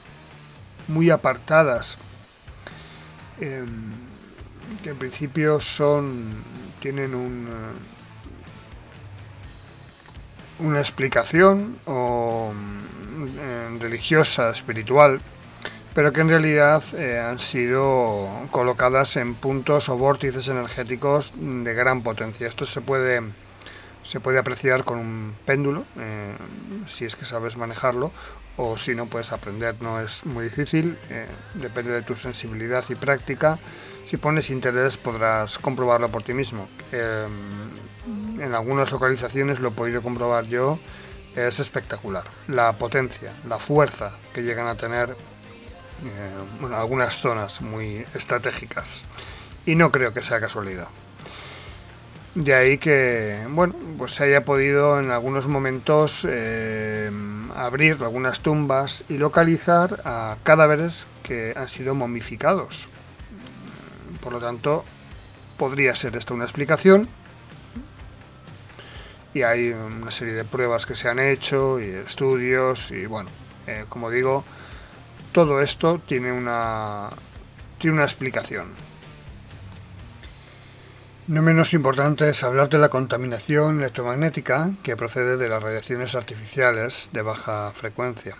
muy 0.88 1.10
apartadas, 1.10 1.98
em, 3.40 3.68
que 4.84 4.90
en 4.90 4.98
principio 4.98 5.60
son 5.60 6.44
tienen 6.80 7.16
un, 7.16 7.48
eh, 7.48 7.98
una 10.60 10.80
explicación 10.80 11.78
o, 11.86 12.52
em, 12.52 13.80
religiosa, 13.80 14.50
espiritual, 14.50 15.20
pero 15.94 16.14
que 16.14 16.22
en 16.22 16.30
realidad 16.30 16.84
eh, 16.96 17.20
han 17.20 17.40
sido 17.40 18.30
colocadas 18.52 19.16
en 19.18 19.34
puntos 19.34 19.90
o 19.90 19.98
vórtices 19.98 20.48
energéticos 20.48 21.34
de 21.36 21.74
gran 21.74 22.04
potencia. 22.04 22.48
Esto 22.48 22.66
se 22.66 22.82
puede 22.82 23.22
se 24.08 24.22
puede 24.22 24.40
apreciar 24.40 24.86
con 24.86 25.00
un 25.00 25.36
péndulo, 25.46 25.84
eh, 26.00 26.34
si 26.86 27.04
es 27.04 27.18
que 27.18 27.26
sabes 27.26 27.58
manejarlo, 27.58 28.14
o 28.58 28.78
si 28.78 28.96
no 28.96 29.06
puedes 29.06 29.32
aprender, 29.32 29.76
no 29.82 30.02
es 30.02 30.26
muy 30.26 30.46
difícil, 30.46 30.98
eh, 31.10 31.28
depende 31.56 31.92
de 31.92 32.02
tu 32.02 32.16
sensibilidad 32.16 32.84
y 32.90 32.96
práctica. 32.96 33.60
Si 34.06 34.18
pones 34.18 34.50
interés 34.50 34.98
podrás 34.98 35.60
comprobarlo 35.60 36.10
por 36.10 36.24
ti 36.24 36.34
mismo. 36.34 36.68
Eh, 36.92 37.28
en 38.40 38.56
algunas 38.56 38.92
localizaciones 38.92 39.60
lo 39.60 39.70
he 39.70 39.72
podido 39.72 40.02
comprobar 40.02 40.46
yo, 40.46 40.80
es 41.36 41.60
espectacular. 41.60 42.24
La 42.48 42.74
potencia, 42.74 43.32
la 43.48 43.60
fuerza 43.60 44.12
que 44.34 44.42
llegan 44.42 44.68
a 44.68 44.76
tener 44.76 45.16
algunas 46.74 47.20
zonas 47.20 47.62
muy 47.62 48.06
estratégicas. 48.14 49.04
Y 49.66 49.76
no 49.76 49.92
creo 49.92 50.14
que 50.14 50.22
sea 50.22 50.40
casualidad. 50.40 50.88
De 52.38 52.54
ahí 52.54 52.78
que, 52.78 53.48
bueno, 53.50 53.74
pues 53.98 54.12
se 54.12 54.26
haya 54.26 54.46
podido 54.46 55.00
en 55.00 55.10
algunos 55.10 55.48
momentos 55.48 56.24
eh, 56.30 57.10
abrir 57.56 57.98
algunas 58.02 58.42
tumbas 58.42 59.04
y 59.10 59.18
localizar 59.18 60.02
a 60.06 60.38
cadáveres 60.44 61.08
que 61.24 61.56
han 61.58 61.68
sido 61.68 61.96
momificados. 61.96 62.90
Por 64.22 64.34
lo 64.34 64.40
tanto, 64.40 64.86
podría 65.58 65.96
ser 65.96 66.16
esta 66.16 66.36
una 66.36 66.44
explicación. 66.44 67.10
Y 69.34 69.42
hay 69.42 69.70
una 69.72 70.12
serie 70.12 70.36
de 70.36 70.46
pruebas 70.46 70.86
que 70.86 70.94
se 70.94 71.10
han 71.10 71.18
hecho 71.18 71.80
y 71.80 71.86
estudios 71.86 72.92
y 72.92 73.08
bueno, 73.08 73.32
eh, 73.66 73.86
como 73.90 74.12
digo, 74.12 74.46
todo 75.32 75.60
esto 75.60 76.00
tiene 76.06 76.32
una, 76.32 77.10
tiene 77.80 77.96
una 77.96 78.06
explicación. 78.06 78.87
No 81.28 81.41
menos 81.41 81.74
importante 81.74 82.30
es 82.30 82.41
hablar 82.45 82.70
de 82.70 82.78
la 82.78 82.88
contaminación 82.88 83.80
electromagnética 83.80 84.72
que 84.82 84.95
procede 84.95 85.36
de 85.36 85.49
las 85.49 85.62
radiaciones 85.62 86.16
artificiales 86.16 87.10
de 87.12 87.22
baja 87.22 87.70
frecuencia. 87.76 88.38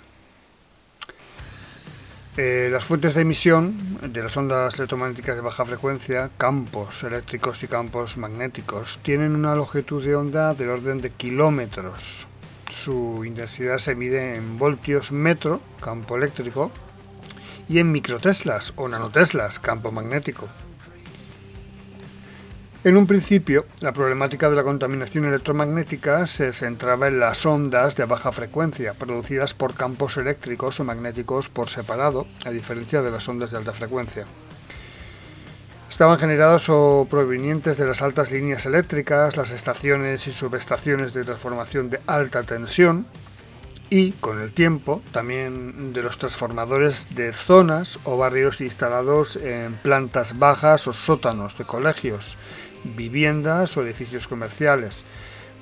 Eh, 2.38 2.70
las 2.72 2.86
fuentes 2.86 3.14
de 3.14 3.24
emisión 3.24 3.76
de 4.02 4.24
las 4.24 4.38
ondas 4.38 4.76
electromagnéticas 4.76 5.36
de 5.36 5.42
baja 5.42 5.66
frecuencia, 5.66 6.30
campos 6.38 7.04
eléctricos 7.04 7.62
y 7.62 7.68
campos 7.68 8.16
magnéticos, 8.16 9.00
tienen 9.04 9.36
una 9.36 9.54
longitud 9.54 10.02
de 10.02 10.16
onda 10.16 10.54
del 10.54 10.70
orden 10.70 11.02
de 11.02 11.10
kilómetros. 11.10 12.26
Su 12.70 13.26
intensidad 13.26 13.80
se 13.80 13.96
mide 13.96 14.38
en 14.38 14.58
voltios 14.58 15.12
metro, 15.12 15.60
campo 15.82 16.16
eléctrico, 16.16 16.72
y 17.68 17.80
en 17.80 17.92
microteslas 17.92 18.72
o 18.78 18.88
nanoteslas, 18.88 19.60
campo 19.60 19.92
magnético. 19.92 20.48
En 22.88 22.96
un 22.96 23.06
principio, 23.06 23.66
la 23.82 23.92
problemática 23.92 24.50
de 24.50 24.56
la 24.56 24.64
contaminación 24.64 25.26
electromagnética 25.26 26.26
se 26.26 26.54
centraba 26.54 27.10
en 27.10 27.20
las 27.20 27.46
ondas 27.46 27.98
de 27.98 28.06
baja 28.06 28.32
frecuencia, 28.32 28.94
producidas 28.94 29.54
por 29.54 29.74
campos 29.74 30.16
eléctricos 30.16 30.80
o 30.80 30.86
magnéticos 30.86 31.50
por 31.50 31.68
separado, 31.68 32.28
a 32.46 32.50
diferencia 32.50 33.02
de 33.02 33.12
las 33.12 33.28
ondas 33.28 33.52
de 33.52 33.58
alta 33.58 33.74
frecuencia. 33.74 34.26
Estaban 35.90 36.18
generadas 36.18 36.70
o 36.70 37.06
provenientes 37.10 37.76
de 37.76 37.88
las 37.88 38.02
altas 38.02 38.32
líneas 38.32 38.66
eléctricas, 38.66 39.36
las 39.36 39.52
estaciones 39.52 40.26
y 40.28 40.32
subestaciones 40.32 41.14
de 41.14 41.26
transformación 41.26 41.90
de 41.90 42.00
alta 42.08 42.44
tensión, 42.44 43.06
y, 43.90 44.12
con 44.14 44.42
el 44.42 44.52
tiempo, 44.52 45.02
también 45.12 45.94
de 45.94 46.04
los 46.04 46.18
transformadores 46.18 47.16
de 47.16 47.32
zonas 47.32 48.00
o 48.04 48.18
barrios 48.18 48.62
instalados 48.62 49.38
en 49.38 49.76
plantas 49.76 50.38
bajas 50.40 50.88
o 50.88 50.94
sótanos 50.94 51.58
de 51.58 51.66
colegios, 51.66 52.38
viviendas 52.84 53.78
o 53.78 53.84
edificios 53.84 54.28
comerciales, 54.28 55.04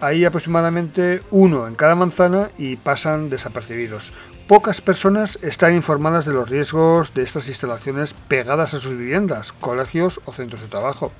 Hay 0.01 0.25
aproximadamente 0.25 1.21
uno 1.31 1.67
en 1.67 1.75
cada 1.75 1.95
manzana 1.95 2.51
y 2.57 2.75
pasan 2.75 3.29
desapercibidos. 3.29 4.11
Pocas 4.47 4.81
personas 4.81 5.39
están 5.41 5.73
informadas 5.73 6.25
de 6.25 6.33
los 6.33 6.49
riesgos 6.49 7.13
de 7.13 7.23
estas 7.23 7.47
instalaciones 7.47 8.13
pegadas 8.13 8.73
a 8.73 8.79
sus 8.79 8.97
viviendas, 8.97 9.53
colegios 9.53 10.19
o 10.25 10.33
centros 10.33 10.61
de 10.61 10.67
trabajo. 10.67 11.13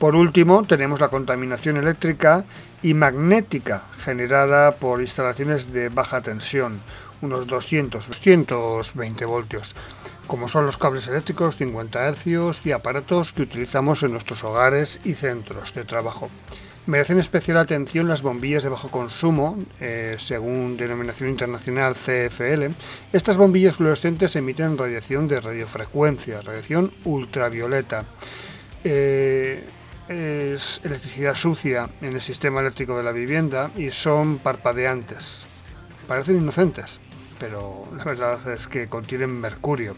Por 0.00 0.16
último, 0.16 0.64
tenemos 0.64 0.98
la 1.00 1.08
contaminación 1.08 1.76
eléctrica 1.76 2.44
y 2.82 2.94
magnética 2.94 3.84
generada 4.02 4.72
por 4.72 5.00
instalaciones 5.00 5.72
de 5.72 5.88
baja 5.88 6.20
tensión, 6.20 6.80
unos 7.22 7.46
200, 7.46 8.08
220 8.08 9.24
voltios, 9.24 9.76
como 10.30 10.48
son 10.48 10.64
los 10.64 10.78
cables 10.78 11.08
eléctricos 11.08 11.56
50 11.56 12.12
Hz 12.12 12.64
y 12.64 12.70
aparatos 12.70 13.32
que 13.32 13.42
utilizamos 13.42 14.04
en 14.04 14.12
nuestros 14.12 14.44
hogares 14.44 15.00
y 15.02 15.14
centros 15.14 15.74
de 15.74 15.82
trabajo. 15.82 16.30
Merecen 16.86 17.18
especial 17.18 17.56
atención 17.56 18.06
las 18.06 18.22
bombillas 18.22 18.62
de 18.62 18.68
bajo 18.68 18.92
consumo, 18.92 19.58
eh, 19.80 20.14
según 20.20 20.76
denominación 20.76 21.30
internacional 21.30 21.96
CFL. 21.96 22.68
Estas 23.12 23.38
bombillas 23.38 23.74
fluorescentes 23.74 24.36
emiten 24.36 24.78
radiación 24.78 25.26
de 25.26 25.40
radiofrecuencia, 25.40 26.40
radiación 26.42 26.92
ultravioleta. 27.02 28.04
Eh, 28.84 29.64
es 30.06 30.80
electricidad 30.84 31.34
sucia 31.34 31.90
en 32.00 32.14
el 32.14 32.20
sistema 32.20 32.60
eléctrico 32.60 32.96
de 32.96 33.02
la 33.02 33.10
vivienda 33.10 33.72
y 33.76 33.90
son 33.90 34.38
parpadeantes. 34.38 35.48
Parecen 36.06 36.36
inocentes, 36.36 37.00
pero 37.40 37.88
la 37.96 38.04
verdad 38.04 38.52
es 38.52 38.68
que 38.68 38.86
contienen 38.86 39.40
mercurio, 39.40 39.96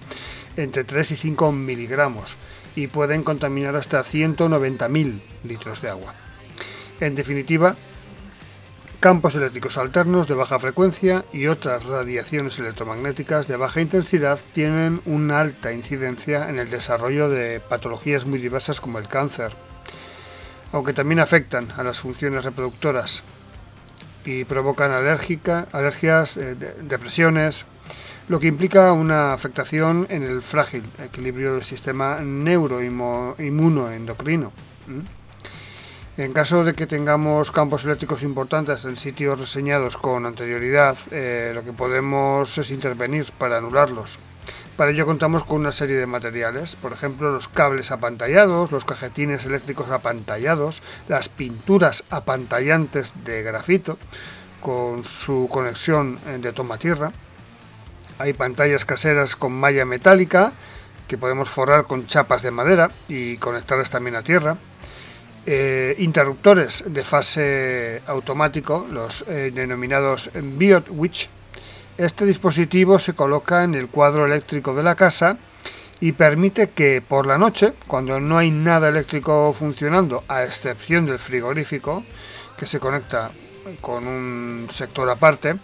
entre 0.57 0.85
3 0.85 1.11
y 1.11 1.17
5 1.17 1.53
miligramos, 1.53 2.37
y 2.75 2.87
pueden 2.87 3.23
contaminar 3.23 3.77
hasta 3.77 4.03
190.000 4.03 5.21
litros 5.45 5.83
de 5.83 5.91
agua. 5.91 6.15
En 7.01 7.15
definitiva, 7.15 7.77
campos 9.01 9.35
eléctricos 9.35 9.77
alternos 9.77 10.29
de 10.29 10.35
baja 10.35 10.61
frecuencia 10.61 11.25
y 11.33 11.49
otras 11.49 11.85
radiaciones 11.85 12.59
electromagnéticas 12.61 13.49
de 13.49 13.57
baja 13.57 13.81
intensidad 13.81 14.39
tienen 14.55 15.03
una 15.05 15.41
alta 15.41 15.73
incidencia 15.73 16.49
en 16.49 16.61
el 16.61 16.71
desarrollo 16.71 17.29
de 17.29 17.59
patologías 17.59 18.25
muy 18.25 18.39
diversas 18.39 18.81
como 18.81 18.99
el 18.99 19.09
cáncer, 19.09 19.53
aunque 20.71 20.93
también 20.93 21.19
afectan 21.19 21.73
a 21.73 21.83
las 21.83 21.99
funciones 21.99 22.45
reproductoras 22.45 23.25
y 24.25 24.45
provocan 24.45 24.93
alergias, 24.93 26.37
eh, 26.37 26.55
depresiones, 26.83 27.67
lo 28.29 28.39
que 28.41 28.47
implica 28.47 28.93
una 28.93 29.33
afectación 29.33 30.07
en 30.09 30.23
el 30.23 30.43
frágil 30.43 30.85
equilibrio 31.03 31.55
del 31.55 31.63
sistema 31.63 32.19
neuroinmunoendocrino. 32.21 34.53
En 36.17 36.33
caso 36.33 36.65
de 36.65 36.75
que 36.75 36.87
tengamos 36.87 37.51
campos 37.51 37.85
eléctricos 37.85 38.23
importantes 38.23 38.85
en 38.85 38.97
sitios 38.97 39.41
reseñados 39.41 39.97
con 39.97 40.25
anterioridad, 40.27 40.97
eh, 41.11 41.51
lo 41.55 41.65
que 41.65 41.73
podemos 41.73 42.57
es 42.59 42.71
intervenir 42.71 43.33
para 43.39 43.59
anularlos. 43.59 44.21
Para 44.77 44.91
ello 44.91 45.05
contamos 45.05 45.45
con 45.45 45.61
una 45.61 45.71
serie 45.71 45.97
de 45.97 46.07
materiales, 46.07 46.77
por 46.77 46.93
ejemplo 46.93 47.31
los 47.31 47.47
cables 47.47 47.91
apantallados, 47.91 48.73
los 48.73 48.87
cajetines 48.87 49.45
eléctricos 49.45 49.91
apantallados, 49.91 50.83
las 51.09 51.29
pinturas 51.29 52.05
apantallantes 52.09 53.13
de 53.25 53.43
grafito 53.43 53.99
con 54.63 55.05
su 55.05 55.49
conexión 55.53 56.19
de 56.41 56.53
toma 56.53 56.79
tierra. 56.79 57.13
Hay 58.19 58.33
pantallas 58.33 58.87
caseras 58.87 59.37
con 59.37 59.53
malla 59.53 59.85
metálica 59.85 60.53
que 61.07 61.19
podemos 61.19 61.51
forrar 61.51 61.85
con 61.85 62.07
chapas 62.07 62.43
de 62.43 62.51
madera 62.51 62.91
y 63.09 63.37
conectarlas 63.37 63.91
también 63.91 64.17
a 64.17 64.23
tierra. 64.23 64.57
Eh, 65.45 65.97
interruptores 65.99 66.85
de 66.87 67.03
fase 67.03 68.01
automático, 68.07 68.87
los 68.91 69.25
eh, 69.29 69.51
denominados 69.53 70.31
Biot 70.35 70.87
Witch, 70.89 71.29
este 71.99 72.25
dispositivo 72.25 72.99
se 72.99 73.15
coloca 73.15 73.65
en 73.65 73.75
el 73.75 73.89
cuadro 73.89 74.27
eléctrico 74.27 74.75
de 74.75 74.83
la 74.83 74.95
casa 74.95 75.37
y 76.01 76.13
permite 76.13 76.71
que 76.71 77.03
por 77.07 77.27
la 77.27 77.39
noche, 77.39 77.75
cuando 77.87 78.19
no 78.19 78.39
hay 78.39 78.51
nada 78.51 78.89
eléctrico 78.89 79.55
funcionando, 79.57 80.25
a 80.27 80.43
excepción 80.43 81.07
del 81.07 81.19
frigorífico, 81.19 82.03
que 82.57 82.67
se 82.67 82.81
conecta 82.81 83.31
con 83.81 84.09
un 84.09 84.67
sector 84.71 85.09
aparte, 85.09 85.57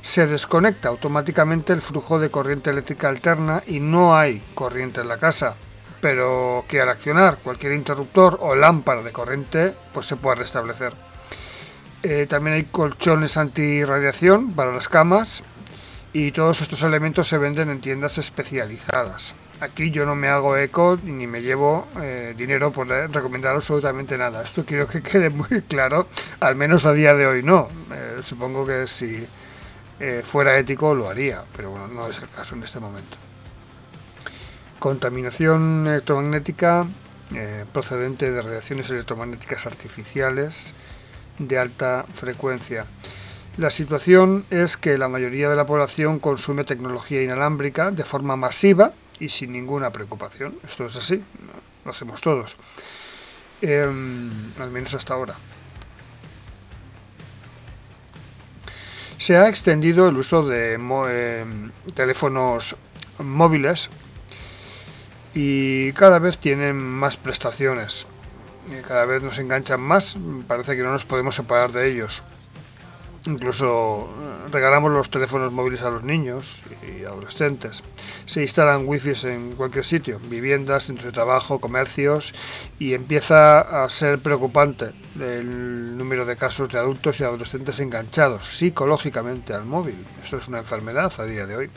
se 0.00 0.26
desconecta 0.26 0.88
automáticamente 0.88 1.72
el 1.72 1.80
flujo 1.80 2.18
de 2.18 2.30
corriente 2.30 2.70
eléctrica 2.70 3.08
alterna 3.08 3.62
y 3.66 3.78
no 3.78 4.16
hay 4.16 4.42
corriente 4.54 5.00
en 5.00 5.08
la 5.08 5.18
casa, 5.18 5.54
pero 6.00 6.64
que 6.66 6.80
al 6.80 6.88
accionar 6.88 7.38
cualquier 7.38 7.72
interruptor 7.72 8.38
o 8.40 8.56
lámpara 8.56 9.02
de 9.02 9.12
corriente, 9.12 9.74
pues 9.92 10.06
se 10.06 10.16
puede 10.16 10.36
restablecer. 10.36 10.92
Eh, 12.02 12.26
también 12.28 12.56
hay 12.56 12.64
colchones 12.64 13.36
antirradiación 13.36 14.52
para 14.52 14.72
las 14.72 14.88
camas 14.88 15.42
y 16.14 16.30
todos 16.30 16.60
estos 16.60 16.82
elementos 16.84 17.26
se 17.26 17.38
venden 17.38 17.68
en 17.70 17.80
tiendas 17.80 18.18
especializadas. 18.18 19.34
Aquí 19.60 19.90
yo 19.90 20.06
no 20.06 20.14
me 20.14 20.28
hago 20.28 20.56
eco 20.56 20.96
ni 21.02 21.26
me 21.26 21.42
llevo 21.42 21.88
eh, 22.00 22.34
dinero 22.36 22.70
por 22.70 22.86
recomendar 22.86 23.56
absolutamente 23.56 24.16
nada. 24.16 24.40
Esto 24.40 24.64
quiero 24.64 24.86
que 24.86 25.02
quede 25.02 25.28
muy 25.30 25.62
claro, 25.68 26.06
al 26.38 26.54
menos 26.54 26.86
a 26.86 26.92
día 26.92 27.14
de 27.14 27.26
hoy 27.26 27.42
no. 27.42 27.68
Eh, 27.92 28.18
supongo 28.20 28.64
que 28.64 28.86
si 28.86 29.26
eh, 29.98 30.22
fuera 30.24 30.56
ético 30.56 30.94
lo 30.94 31.08
haría, 31.10 31.44
pero 31.56 31.70
bueno, 31.70 31.88
no 31.88 32.06
es 32.06 32.20
el 32.20 32.28
caso 32.28 32.54
en 32.54 32.62
este 32.62 32.78
momento. 32.78 33.16
Contaminación 34.78 35.86
electromagnética 35.86 36.86
procedente 37.72 38.30
de 38.30 38.40
radiaciones 38.40 38.88
electromagnéticas 38.90 39.66
artificiales 39.66 40.74
de 41.38 41.58
alta 41.58 42.04
frecuencia. 42.14 42.86
La 43.56 43.70
situación 43.70 44.44
es 44.50 44.76
que 44.76 44.98
la 44.98 45.08
mayoría 45.08 45.48
de 45.48 45.54
la 45.54 45.64
población 45.64 46.18
consume 46.18 46.64
tecnología 46.64 47.22
inalámbrica 47.22 47.92
de 47.92 48.02
forma 48.02 48.34
masiva 48.34 48.92
y 49.20 49.28
sin 49.28 49.52
ninguna 49.52 49.92
preocupación. 49.92 50.58
Esto 50.64 50.86
es 50.86 50.96
así, 50.96 51.22
lo 51.84 51.92
hacemos 51.92 52.20
todos, 52.20 52.56
em, 53.62 54.28
al 54.58 54.70
menos 54.72 54.92
hasta 54.94 55.14
ahora. 55.14 55.34
Se 59.18 59.36
ha 59.36 59.48
extendido 59.48 60.08
el 60.08 60.16
uso 60.16 60.42
de 60.42 60.74
em, 60.74 61.70
teléfonos 61.94 62.76
móviles 63.18 63.88
y 65.32 65.92
cada 65.92 66.18
vez 66.18 66.38
tienen 66.38 66.76
más 66.76 67.16
prestaciones. 67.16 68.08
Cada 68.88 69.04
vez 69.04 69.22
nos 69.22 69.38
enganchan 69.38 69.80
más, 69.80 70.16
parece 70.48 70.74
que 70.74 70.82
no 70.82 70.90
nos 70.90 71.04
podemos 71.04 71.36
separar 71.36 71.70
de 71.70 71.88
ellos. 71.92 72.24
Incluso 73.26 74.10
eh, 74.20 74.48
regalamos 74.52 74.92
los 74.92 75.08
teléfonos 75.08 75.50
móviles 75.50 75.80
a 75.80 75.90
los 75.90 76.02
niños 76.02 76.62
y 76.86 77.04
adolescentes. 77.04 77.82
Se 78.26 78.42
instalan 78.42 78.86
wifi 78.86 79.12
en 79.28 79.52
cualquier 79.52 79.84
sitio, 79.84 80.20
viviendas, 80.28 80.84
centros 80.84 81.06
de 81.06 81.12
trabajo, 81.12 81.58
comercios, 81.58 82.34
y 82.78 82.92
empieza 82.92 83.82
a 83.82 83.88
ser 83.88 84.18
preocupante 84.18 84.90
el 85.18 85.96
número 85.96 86.26
de 86.26 86.36
casos 86.36 86.68
de 86.68 86.78
adultos 86.78 87.18
y 87.20 87.24
adolescentes 87.24 87.80
enganchados 87.80 88.58
psicológicamente 88.58 89.54
al 89.54 89.64
móvil. 89.64 90.04
Eso 90.22 90.36
es 90.36 90.46
una 90.46 90.58
enfermedad 90.58 91.10
a 91.18 91.24
día 91.24 91.46
de 91.46 91.56
hoy. 91.56 91.70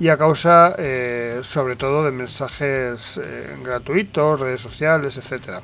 Y 0.00 0.08
a 0.08 0.16
causa, 0.16 0.74
eh, 0.78 1.40
sobre 1.42 1.76
todo, 1.76 2.02
de 2.02 2.12
mensajes 2.12 3.20
eh, 3.22 3.56
gratuitos, 3.62 4.40
redes 4.40 4.62
sociales, 4.62 5.18
etc 5.18 5.60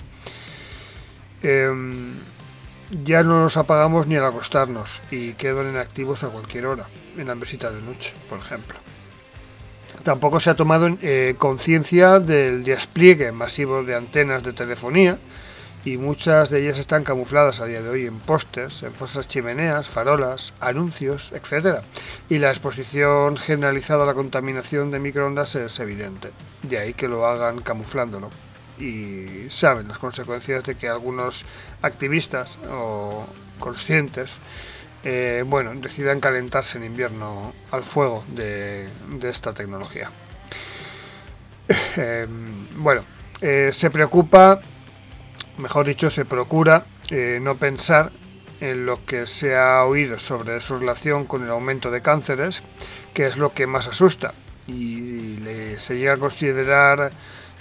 ya 2.90 3.22
no 3.22 3.40
nos 3.40 3.56
apagamos 3.56 4.06
ni 4.06 4.16
al 4.16 4.24
acostarnos 4.24 5.02
y 5.10 5.32
quedan 5.32 5.70
inactivos 5.70 6.24
a 6.24 6.28
cualquier 6.28 6.66
hora, 6.66 6.86
en 7.16 7.26
la 7.26 7.34
mesita 7.34 7.70
de 7.70 7.80
noche, 7.80 8.12
por 8.28 8.38
ejemplo. 8.38 8.78
Tampoco 10.02 10.40
se 10.40 10.50
ha 10.50 10.54
tomado 10.54 10.88
eh, 11.02 11.34
conciencia 11.38 12.18
del 12.18 12.64
despliegue 12.64 13.32
masivo 13.32 13.84
de 13.84 13.94
antenas 13.94 14.42
de 14.42 14.52
telefonía 14.52 15.18
y 15.84 15.98
muchas 15.98 16.50
de 16.50 16.62
ellas 16.62 16.78
están 16.78 17.04
camufladas 17.04 17.60
a 17.60 17.66
día 17.66 17.80
de 17.80 17.88
hoy 17.88 18.06
en 18.06 18.18
postes, 18.18 18.82
en 18.82 18.92
falsas 18.92 19.28
chimeneas, 19.28 19.88
farolas, 19.88 20.54
anuncios, 20.60 21.32
etc. 21.32 21.80
Y 22.28 22.38
la 22.38 22.50
exposición 22.50 23.36
generalizada 23.36 24.04
a 24.04 24.06
la 24.06 24.14
contaminación 24.14 24.90
de 24.90 24.98
microondas 24.98 25.54
es 25.54 25.78
evidente, 25.80 26.30
de 26.62 26.78
ahí 26.78 26.94
que 26.94 27.08
lo 27.08 27.26
hagan 27.26 27.60
camuflándolo 27.60 28.30
y 28.78 29.48
saben 29.50 29.88
las 29.88 29.98
consecuencias 29.98 30.64
de 30.64 30.74
que 30.74 30.88
algunos 30.88 31.44
activistas 31.82 32.58
o 32.70 33.26
conscientes 33.58 34.40
eh, 35.06 35.44
bueno, 35.46 35.74
decidan 35.74 36.18
calentarse 36.18 36.78
en 36.78 36.84
invierno 36.84 37.52
al 37.70 37.84
fuego 37.84 38.24
de, 38.28 38.88
esta 39.22 39.52
tecnología. 39.52 40.10
Eh, 41.96 42.26
bueno, 42.76 43.04
eh, 43.40 43.70
se 43.72 43.88
preocupa, 43.88 44.60
mejor 45.58 45.86
dicho, 45.86 46.10
se 46.10 46.24
procura 46.24 46.84
no 47.40 47.54
pensar 47.54 48.10
en 48.60 48.84
lo 48.84 49.02
que 49.06 49.28
se 49.28 49.56
ha 49.56 49.84
oído 49.84 50.18
sobre 50.18 50.60
su 50.60 50.78
relación 50.78 51.24
con 51.24 51.44
el 51.44 51.50
aumento 51.50 51.92
de 51.92 52.02
cánceres, 52.02 52.62
que 53.14 53.26
es 53.26 53.36
lo 53.36 53.54
que 53.54 53.68
más 53.68 53.86
asusta, 53.86 54.34
y 54.66 55.38
se 55.76 55.96
llega 55.96 56.14
a 56.14 56.18
considerar 56.18 57.12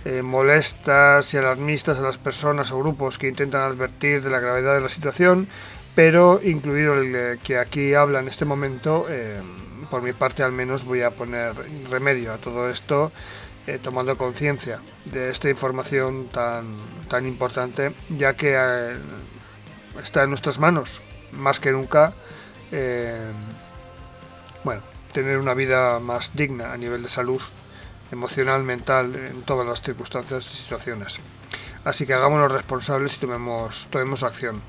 eh, 0.06 0.22
molestas 0.22 1.34
y 1.34 1.38
alarmistas 1.38 2.00
a 2.00 2.02
las 2.02 2.18
personas 2.18 2.72
o 2.72 2.80
grupos 2.80 3.18
que 3.18 3.28
intentan 3.28 3.62
advertir 3.62 4.22
de 4.22 4.30
la 4.30 4.40
gravedad 4.40 4.76
de 4.76 4.82
la 4.82 4.90
situación, 4.90 5.48
pero 5.96 6.42
incluido 6.44 6.96
el 6.96 7.40
que 7.40 7.58
aquí 7.58 7.94
habla 7.94 8.20
en 8.20 8.28
este 8.28 8.46
momento, 8.46 9.06
eh, 9.10 9.42
por 9.90 10.02
mi 10.02 10.14
parte 10.14 10.44
al 10.44 10.52
menos 10.52 10.86
voy 10.86 11.04
a 11.04 11.12
poner 11.12 11.54
remedio 11.90 12.34
a 12.34 12.38
todo 12.38 12.70
esto, 12.70 13.12
eh, 13.68 13.80
tomando 13.82 14.18
conciencia 14.18 14.80
de 15.06 15.30
esta 15.30 15.50
información 15.50 16.28
tan, 16.28 16.66
tan 17.08 17.26
importante, 17.26 17.94
ya 18.10 18.36
que 18.36 18.56
eh, 18.58 18.98
está 20.02 20.24
en 20.24 20.30
nuestras 20.30 20.60
manos, 20.60 21.02
más 21.32 21.60
que 21.60 21.72
nunca, 21.72 22.14
bueno, 24.64 24.82
tener 25.12 25.38
una 25.38 25.54
vida 25.54 26.00
más 26.00 26.32
digna 26.34 26.74
a 26.74 26.78
nivel 26.78 27.04
de 27.04 27.10
salud 27.10 27.40
emocional, 28.14 28.64
mental, 28.64 29.16
en 29.16 29.42
todas 29.42 29.68
las 29.68 29.82
circunstancias 29.82 30.46
y 30.46 30.58
situaciones. 30.64 31.20
Así 31.84 32.06
que 32.06 32.14
hagámonos 32.14 32.52
responsables 32.52 33.18
y 33.18 33.20
tomemos, 33.20 33.88
tomemos 33.92 34.24
acción. 34.24 34.62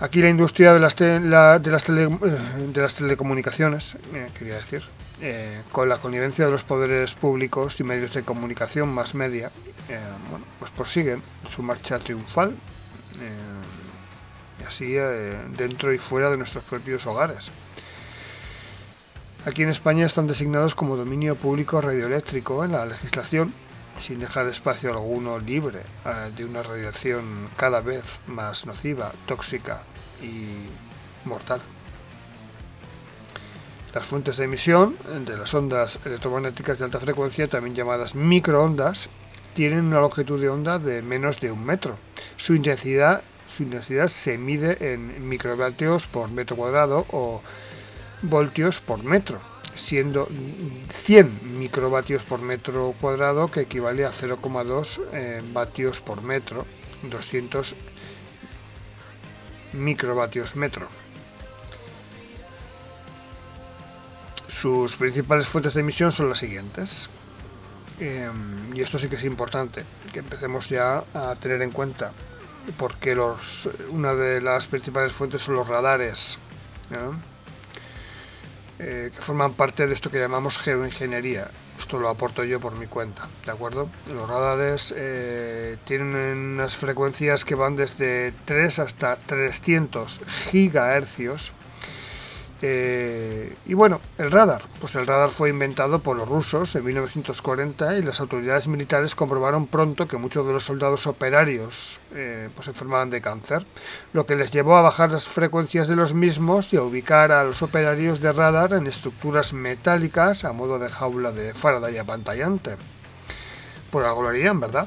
Aquí 0.00 0.20
la 0.20 0.30
industria 0.30 0.72
de 0.72 0.80
las, 0.80 0.96
de 0.96 1.20
las, 1.20 1.88
eh, 1.88 2.08
de 2.72 2.80
las 2.80 2.94
telecomunicaciones, 2.94 3.96
eh, 4.14 4.28
quería 4.38 4.54
decir, 4.54 4.82
eh, 5.20 5.62
con 5.70 5.88
la 5.88 5.98
connivencia 5.98 6.46
de 6.46 6.50
los 6.50 6.64
poderes 6.64 7.14
públicos 7.14 7.78
y 7.80 7.84
medios 7.84 8.14
de 8.14 8.22
comunicación 8.22 8.88
más 8.88 9.14
media, 9.14 9.50
bueno, 10.30 10.46
pues 10.58 10.70
prosiguen 10.70 11.22
su 11.44 11.62
marcha 11.62 11.98
triunfal, 11.98 12.54
así 14.66 14.94
dentro 15.56 15.92
y 15.92 15.98
fuera 15.98 16.30
de 16.30 16.36
nuestros 16.36 16.62
propios 16.64 17.04
hogares. 17.06 17.50
Aquí 19.46 19.62
en 19.62 19.70
España 19.70 20.04
están 20.04 20.26
designados 20.26 20.74
como 20.74 20.96
dominio 20.96 21.34
público 21.34 21.80
radioeléctrico 21.80 22.62
en 22.62 22.72
la 22.72 22.84
legislación 22.84 23.54
sin 23.98 24.18
dejar 24.18 24.46
espacio 24.46 24.90
alguno 24.90 25.38
libre 25.38 25.80
eh, 26.04 26.30
de 26.36 26.44
una 26.44 26.62
radiación 26.62 27.48
cada 27.56 27.80
vez 27.80 28.04
más 28.26 28.66
nociva, 28.66 29.12
tóxica 29.26 29.82
y 30.22 31.26
mortal. 31.26 31.60
Las 33.94 34.06
fuentes 34.06 34.36
de 34.36 34.44
emisión 34.44 34.96
de 35.26 35.36
las 35.36 35.54
ondas 35.54 35.98
electromagnéticas 36.04 36.78
de 36.78 36.84
alta 36.84 37.00
frecuencia, 37.00 37.48
también 37.48 37.74
llamadas 37.74 38.14
microondas, 38.14 39.08
tienen 39.54 39.86
una 39.86 40.00
longitud 40.00 40.38
de 40.38 40.50
onda 40.50 40.78
de 40.78 41.00
menos 41.00 41.40
de 41.40 41.50
un 41.50 41.64
metro. 41.64 41.96
Su 42.36 42.54
intensidad, 42.54 43.22
su 43.46 43.62
intensidad 43.62 44.08
se 44.08 44.36
mide 44.36 44.92
en 44.92 45.28
microvatios 45.28 46.06
por 46.06 46.30
metro 46.30 46.56
cuadrado 46.56 47.06
o 47.10 47.42
voltios 48.22 48.80
por 48.80 49.02
metro 49.02 49.40
siendo 49.74 50.28
100 51.04 51.58
microvatios 51.58 52.22
por 52.22 52.40
metro 52.40 52.94
cuadrado, 53.00 53.50
que 53.50 53.60
equivale 53.60 54.04
a 54.04 54.10
0,2 54.10 55.00
eh, 55.12 55.42
vatios 55.52 56.00
por 56.00 56.22
metro, 56.22 56.66
200 57.02 57.74
microvatios 59.72 60.56
metro. 60.56 60.88
Sus 64.48 64.96
principales 64.96 65.46
fuentes 65.46 65.74
de 65.74 65.80
emisión 65.80 66.12
son 66.12 66.28
las 66.28 66.38
siguientes. 66.38 67.08
Em, 67.98 68.74
y 68.74 68.80
esto 68.80 68.98
sí 68.98 69.08
que 69.08 69.16
es 69.16 69.24
importante, 69.24 69.84
que 70.12 70.20
empecemos 70.20 70.68
ya 70.68 71.04
a 71.14 71.34
tener 71.36 71.62
en 71.62 71.70
cuenta, 71.70 72.12
porque 72.78 73.14
los, 73.14 73.68
una 73.90 74.14
de 74.14 74.40
las 74.40 74.66
principales 74.66 75.12
fuentes 75.12 75.42
son 75.42 75.54
los 75.54 75.68
radares. 75.68 76.38
Eh, 78.82 79.10
que 79.14 79.20
forman 79.20 79.52
parte 79.52 79.86
de 79.86 79.92
esto 79.92 80.10
que 80.10 80.18
llamamos 80.18 80.56
geoingeniería. 80.56 81.50
Esto 81.78 81.98
lo 81.98 82.08
aporto 82.08 82.44
yo 82.44 82.60
por 82.60 82.78
mi 82.78 82.86
cuenta, 82.86 83.28
¿de 83.44 83.52
acuerdo? 83.52 83.90
Los 84.10 84.26
radares 84.26 84.94
eh, 84.96 85.76
tienen 85.84 86.14
unas 86.54 86.78
frecuencias 86.78 87.44
que 87.44 87.54
van 87.54 87.76
desde 87.76 88.32
3 88.46 88.78
hasta 88.78 89.16
300 89.16 90.20
gigahercios 90.50 91.52
eh, 92.62 93.54
y 93.66 93.74
bueno, 93.74 94.00
el 94.18 94.30
radar. 94.30 94.62
Pues 94.80 94.94
el 94.96 95.06
radar 95.06 95.30
fue 95.30 95.48
inventado 95.48 96.00
por 96.00 96.16
los 96.16 96.28
rusos 96.28 96.74
en 96.76 96.84
1940 96.84 97.96
y 97.96 98.02
las 98.02 98.20
autoridades 98.20 98.68
militares 98.68 99.14
comprobaron 99.14 99.66
pronto 99.66 100.06
que 100.06 100.18
muchos 100.18 100.46
de 100.46 100.52
los 100.52 100.64
soldados 100.64 101.06
operarios 101.06 102.00
eh, 102.14 102.50
pues 102.54 102.68
enfermaban 102.68 103.10
de 103.10 103.20
cáncer, 103.20 103.64
lo 104.12 104.26
que 104.26 104.36
les 104.36 104.50
llevó 104.50 104.76
a 104.76 104.82
bajar 104.82 105.10
las 105.12 105.26
frecuencias 105.26 105.88
de 105.88 105.96
los 105.96 106.12
mismos 106.12 106.72
y 106.72 106.76
a 106.76 106.82
ubicar 106.82 107.32
a 107.32 107.44
los 107.44 107.62
operarios 107.62 108.20
de 108.20 108.32
radar 108.32 108.74
en 108.74 108.86
estructuras 108.86 109.52
metálicas 109.52 110.44
a 110.44 110.52
modo 110.52 110.78
de 110.78 110.88
jaula 110.88 111.32
de 111.32 111.54
Faraday 111.54 111.96
apantallante. 111.98 112.76
Por 113.90 114.04
algo 114.04 114.22
lo 114.22 114.28
harían, 114.28 114.60
¿verdad? 114.60 114.86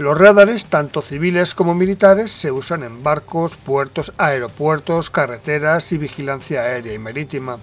Los 0.00 0.16
radares, 0.16 0.64
tanto 0.64 1.02
civiles 1.02 1.54
como 1.54 1.74
militares, 1.74 2.30
se 2.30 2.50
usan 2.50 2.84
en 2.84 3.02
barcos, 3.02 3.56
puertos, 3.56 4.14
aeropuertos, 4.16 5.10
carreteras 5.10 5.92
y 5.92 5.98
vigilancia 5.98 6.62
aérea 6.62 6.94
y 6.94 6.98
marítima. 6.98 7.58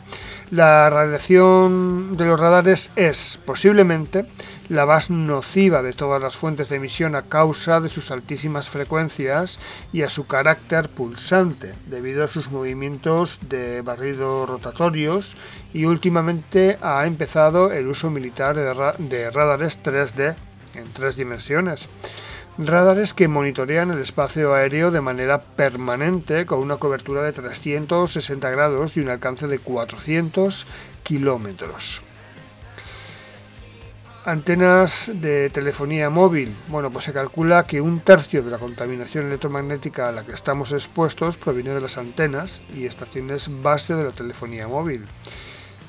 La 0.51 0.87
radiación 0.91 2.15
de 2.15 2.25
los 2.25 2.39
radares 2.39 2.91
es, 2.95 3.39
posiblemente, 3.43 4.27
la 4.69 4.85
más 4.85 5.09
nociva 5.09 5.81
de 5.81 5.93
todas 5.93 6.21
las 6.21 6.35
fuentes 6.35 6.69
de 6.69 6.75
emisión 6.75 7.15
a 7.15 7.23
causa 7.23 7.81
de 7.81 7.89
sus 7.89 8.11
altísimas 8.11 8.69
frecuencias 8.69 9.57
y 9.91 10.03
a 10.03 10.07
su 10.07 10.27
carácter 10.27 10.89
pulsante, 10.89 11.73
debido 11.87 12.23
a 12.23 12.27
sus 12.27 12.51
movimientos 12.51 13.39
de 13.49 13.81
barrido 13.81 14.45
rotatorios 14.45 15.35
y 15.73 15.85
últimamente 15.85 16.77
ha 16.83 17.03
empezado 17.07 17.71
el 17.71 17.87
uso 17.87 18.11
militar 18.11 18.55
de, 18.55 19.31
radares 19.31 19.81
3D 19.81 20.35
en 20.75 20.93
tres 20.93 21.15
dimensiones 21.15 21.89
Radares 22.59 23.13
que 23.13 23.27
monitorean 23.27 23.91
el 23.91 23.99
espacio 23.99 24.55
aéreo 24.55 24.89
de 24.89 24.99
manera 24.99 25.41
permanente 25.41 26.47
con 26.47 26.57
una 26.57 26.77
cobertura 26.77 27.21
de 27.21 27.31
360 27.31 28.49
grados 28.49 28.97
y 28.97 29.01
un 29.01 29.09
alcance 29.09 29.45
de 29.45 29.59
400 29.59 30.65
kilómetros. 31.03 32.01
Antenas 34.25 35.11
de 35.13 35.51
telefonía 35.51 36.09
móvil. 36.09 36.55
Bueno, 36.67 36.89
pues 36.89 37.05
se 37.05 37.13
calcula 37.13 37.63
que 37.63 37.79
un 37.79 37.99
tercio 37.99 38.41
de 38.41 38.49
la 38.49 38.57
contaminación 38.57 39.27
electromagnética 39.27 40.09
a 40.09 40.11
la 40.11 40.25
que 40.25 40.31
estamos 40.31 40.71
expuestos 40.71 41.37
proviene 41.37 41.75
de 41.75 41.81
las 41.81 41.99
antenas 41.99 42.63
y 42.75 42.85
estaciones 42.85 43.51
base 43.61 43.93
de 43.93 44.03
la 44.03 44.11
telefonía 44.11 44.67
móvil. 44.67 45.05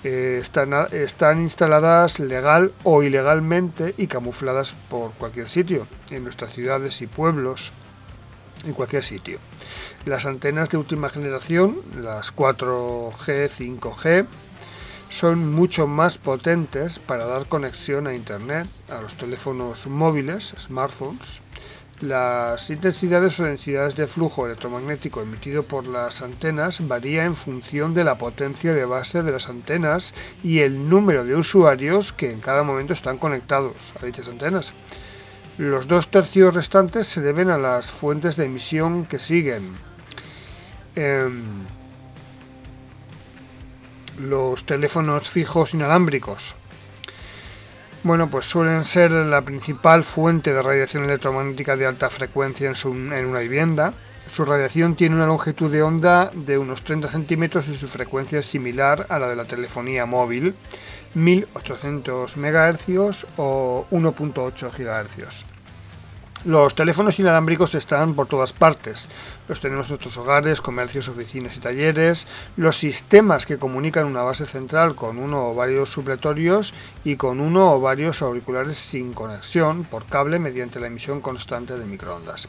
Eh, 0.05 0.39
están, 0.41 0.73
están 0.93 1.41
instaladas 1.43 2.20
legal 2.20 2.73
o 2.85 3.03
ilegalmente 3.03 3.95
y 3.99 4.07
camufladas 4.07 4.75
por 4.89 5.12
cualquier 5.15 5.49
sitio, 5.49 5.89
en 6.11 6.23
nuestras 6.23 6.53
ciudades 6.53 7.03
y 7.03 7.09
pueblos, 7.09 7.73
en 8.65 8.75
cualquier 8.75 9.03
sitio. 9.03 9.41
Las 10.05 10.27
antenas 10.27 10.69
de 10.69 10.77
última 10.77 11.09
generación, 11.09 11.81
las 12.01 12.35
4G, 12.35 13.49
5G, 13.49 14.27
son 15.09 15.53
mucho 15.53 15.87
más 15.87 16.19
potentes 16.19 16.99
para 16.99 17.27
dar 17.27 17.47
conexión 17.47 18.07
a 18.07 18.15
Internet, 18.15 18.69
a 18.89 19.01
los 19.01 19.15
teléfonos 19.15 19.87
móviles, 19.87 20.55
smartphones, 20.59 21.43
las 22.01 22.70
intensidades 22.70 23.41
o 23.41 23.45
densidades 23.45 23.97
de 23.97 24.07
flujo 24.07 24.47
electromagnético 24.47 25.20
emitido 25.20 25.65
por 25.65 25.87
las 25.89 26.23
antenas 26.23 26.87
varía 26.87 27.25
en 27.25 27.35
función 27.35 27.93
de 27.93 28.05
la 28.05 28.19
potencia 28.19 28.73
de 28.73 28.85
base 28.85 29.23
de 29.23 29.33
las 29.33 29.49
antenas 29.49 30.15
y 30.45 30.61
el 30.61 30.89
número 30.89 31.25
de 31.25 31.35
usuarios 31.35 32.12
que 32.12 32.33
en 32.33 32.41
cada 32.41 32.62
momento 32.62 32.93
están 32.93 33.19
conectados 33.19 33.95
a 34.01 34.07
dichas 34.07 34.29
antenas. 34.29 34.73
Los 35.59 35.89
dos 35.89 36.09
tercios 36.09 36.55
restantes 36.55 37.09
se 37.09 37.20
deben 37.20 37.51
a 37.51 37.59
las 37.59 37.91
fuentes 37.91 38.37
de 38.37 38.45
emisión 38.45 39.07
que 39.07 39.19
siguen. 39.19 39.73
Em, 40.95 41.65
los 44.20 44.65
teléfonos 44.65 45.29
fijos 45.29 45.75
inalámbricos, 45.75 46.55
bueno, 48.03 48.31
pues 48.31 48.47
suelen 48.47 48.85
ser 48.85 49.11
la 49.11 49.43
principal 49.43 50.05
fuente 50.05 50.53
de 50.53 50.62
radiación 50.62 51.05
electromagnética 51.05 51.77
de 51.77 51.87
alta 51.87 52.11
frecuencia 52.11 52.70
en, 52.70 53.12
en 53.12 53.27
una 53.27 53.41
vivienda. 53.41 53.93
Su 54.31 54.45
radiación 54.45 54.95
tiene 54.95 55.16
una 55.16 55.27
longitud 55.27 55.70
de 55.70 55.83
onda 55.83 56.31
de 56.35 56.59
unos 56.59 56.83
30 56.83 57.09
centímetros 57.09 57.66
y 57.69 57.75
su 57.75 57.89
frecuencia 57.89 58.41
es 58.41 58.47
similar 58.47 59.07
a 59.09 59.19
la 59.19 59.29
de 59.29 59.37
la 59.37 59.45
telefonía 59.45 60.07
móvil, 60.07 60.55
1800 61.15 62.37
MHz 62.37 63.27
o 63.37 63.87
1.8 63.91 64.70
GHz. 64.70 65.58
Los 66.44 66.74
teléfonos 66.77 67.19
inalámbricos 67.19 67.74
están 67.74 68.15
por 68.15 68.28
todas 68.28 68.52
partes. 68.52 69.09
Los 69.48 69.59
tenemos 69.60 69.86
en 69.86 69.93
nuestros 69.93 70.16
hogares, 70.19 70.60
comercios, 70.60 71.09
oficinas 71.09 71.56
y 71.56 71.60
talleres. 71.60 72.28
Los 72.56 72.77
sistemas 72.77 73.44
que 73.44 73.59
comunican 73.59 74.06
una 74.06 74.23
base 74.23 74.47
central 74.47 74.94
con 74.94 75.19
uno 75.19 75.48
o 75.48 75.55
varios 75.55 75.90
supletorios 75.90 76.74
y 77.02 77.16
con 77.16 77.40
uno 77.40 77.73
o 77.73 77.81
varios 77.81 78.23
auriculares 78.23 78.77
sin 78.78 79.12
conexión 79.15 79.82
por 79.82 80.06
cable 80.06 80.39
mediante 80.39 80.78
la 80.78 80.86
emisión 80.86 81.20
constante 81.20 81.77
de 81.77 81.85
microondas. 81.85 82.48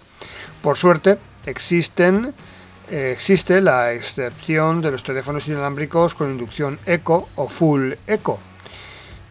Por 0.62 0.78
suerte, 0.78 1.18
eh, 1.46 3.12
existe 3.12 3.62
la 3.62 3.94
excepción 3.94 4.82
de 4.82 4.92
los 4.92 5.04
teléfonos 5.04 5.48
inalámbricos 5.48 6.14
con 6.14 6.30
inducción 6.30 6.80
eco 6.86 7.28
o 7.36 7.48
full 7.48 7.94
eco, 8.06 8.40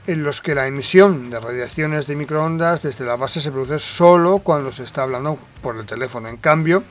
en 0.09 0.25
los 0.25 0.41
que 0.41 0.55
la 0.55 0.67
emisión 0.67 1.29
de 1.29 1.39
radiaciones 1.39 2.07
de 2.07 2.17
microondas 2.17 2.83
desde 2.83 3.05
la 3.05 3.17
base 3.17 3.41
se 3.41 3.53
produce 3.53 3.79
solo 3.79 4.39
cuando 4.39 4.73
se 4.73 4.83
está 4.83 5.03
hablando 5.03 5.39
por 5.63 5.77
el 5.77 5.85
teléfono. 5.85 6.29
En 6.29 6.39
cambio, 6.39 6.83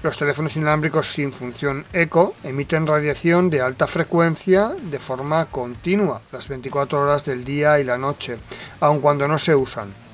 Los 0.00 0.16
teléfonos 0.16 0.54
inalámbricos 0.56 1.10
sin 1.12 1.32
función 1.32 1.84
eco 1.92 2.36
emiten 2.44 2.86
radiación 2.86 3.50
de 3.50 3.60
alta 3.60 3.88
frecuencia 3.88 4.68
de 4.80 5.00
forma 5.00 5.46
continua, 5.46 6.20
las 6.30 6.46
24 6.46 7.00
horas 7.00 7.24
del 7.24 7.44
día 7.44 7.80
y 7.80 7.84
la 7.84 7.98
noche, 7.98 8.36
aun 8.78 9.00
cuando 9.00 9.26
no 9.26 9.40
se 9.40 9.56
usan. 9.56 10.07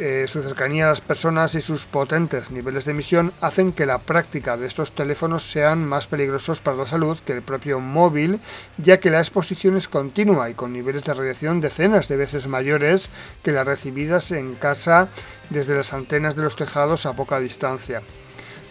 Eh, 0.00 0.26
su 0.28 0.42
cercanía 0.42 0.84
a 0.84 0.90
las 0.90 1.00
personas 1.00 1.56
y 1.56 1.60
sus 1.60 1.84
potentes 1.84 2.52
niveles 2.52 2.84
de 2.84 2.92
emisión 2.92 3.32
hacen 3.40 3.72
que 3.72 3.84
la 3.84 3.98
práctica 3.98 4.56
de 4.56 4.64
estos 4.64 4.92
teléfonos 4.92 5.50
sean 5.50 5.84
más 5.84 6.06
peligrosos 6.06 6.60
para 6.60 6.76
la 6.76 6.86
salud 6.86 7.18
que 7.26 7.32
el 7.32 7.42
propio 7.42 7.80
móvil, 7.80 8.38
ya 8.76 9.00
que 9.00 9.10
la 9.10 9.18
exposición 9.18 9.76
es 9.76 9.88
continua 9.88 10.50
y 10.50 10.54
con 10.54 10.72
niveles 10.72 11.02
de 11.02 11.14
radiación 11.14 11.60
decenas 11.60 12.06
de 12.06 12.16
veces 12.16 12.46
mayores 12.46 13.10
que 13.42 13.50
las 13.50 13.66
recibidas 13.66 14.30
en 14.30 14.54
casa 14.54 15.08
desde 15.50 15.74
las 15.74 15.92
antenas 15.92 16.36
de 16.36 16.42
los 16.42 16.54
tejados 16.54 17.04
a 17.04 17.14
poca 17.14 17.40
distancia. 17.40 18.00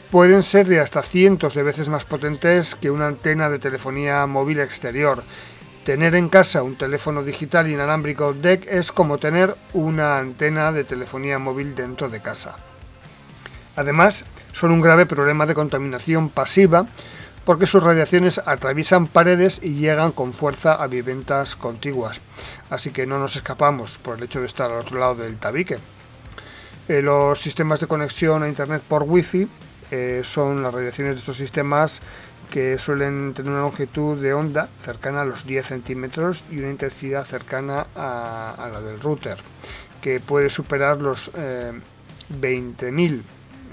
Pueden 0.10 0.44
ser 0.44 0.68
de 0.68 0.80
hasta 0.80 1.02
cientos 1.02 1.56
de 1.56 1.64
veces 1.64 1.90
más 1.90 2.06
potentes 2.06 2.74
que 2.74 2.90
una 2.90 3.08
antena 3.08 3.50
de 3.50 3.60
telefonía 3.60 4.26
móvil 4.28 4.62
exterior, 4.62 5.24
Tener 5.88 6.16
en 6.16 6.28
casa 6.28 6.64
un 6.64 6.76
teléfono 6.76 7.24
digital 7.24 7.70
inalámbrico 7.70 8.34
DEC 8.34 8.68
es 8.68 8.92
como 8.92 9.20
tener 9.20 9.56
una 9.72 10.18
antena 10.18 10.74
de 10.74 10.84
telefonía 10.84 11.40
móvil 11.40 11.76
dentro 11.76 12.10
de 12.10 12.20
casa. 12.20 12.58
Además, 13.78 14.26
son 14.52 14.72
un 14.72 14.82
grave 14.82 15.06
problema 15.06 15.46
de 15.46 15.54
contaminación 15.54 16.28
pasiva 16.28 16.88
porque 17.46 17.68
sus 17.68 17.82
radiaciones 17.82 18.42
atraviesan 18.46 19.08
paredes 19.08 19.62
y 19.64 19.76
llegan 19.76 20.12
con 20.12 20.34
fuerza 20.34 20.74
a 20.74 20.88
viviendas 20.88 21.56
contiguas. 21.56 22.20
Así 22.70 22.92
que 22.92 23.08
no 23.08 23.18
nos 23.18 23.38
escapamos 23.38 23.98
por 23.98 24.18
el 24.18 24.24
hecho 24.26 24.42
de 24.42 24.48
estar 24.48 24.70
al 24.70 24.82
otro 24.82 25.00
lado 25.00 25.16
del 25.16 25.38
tabique. 25.38 25.78
Eh, 26.90 27.02
los 27.02 27.40
sistemas 27.40 27.80
de 27.80 27.88
conexión 27.88 28.44
a 28.44 28.50
Internet 28.50 28.84
por 28.86 29.04
Wi-Fi 29.04 29.48
eh, 29.92 30.22
son 30.26 30.62
las 30.64 30.74
radiaciones 30.74 31.16
de 31.16 31.20
estos 31.20 31.38
sistemas 31.38 32.02
que 32.52 32.78
suelen 32.78 33.34
tener 33.34 33.52
una 33.52 33.62
longitud 33.62 34.22
de 34.22 34.34
onda 34.34 34.70
cercana 34.80 35.22
a 35.22 35.26
los 35.26 35.46
10 35.46 35.66
centímetros 35.66 36.44
y 36.50 36.60
una 36.60 36.70
intensidad 36.70 37.26
cercana 37.26 37.88
a, 37.96 38.70
la 38.72 38.82
del 38.82 39.00
router, 39.00 39.38
que 40.02 40.20
puede 40.20 40.50
superar 40.50 41.02
los 41.02 41.32
20.000 41.34 43.20
eh, 43.20 43.22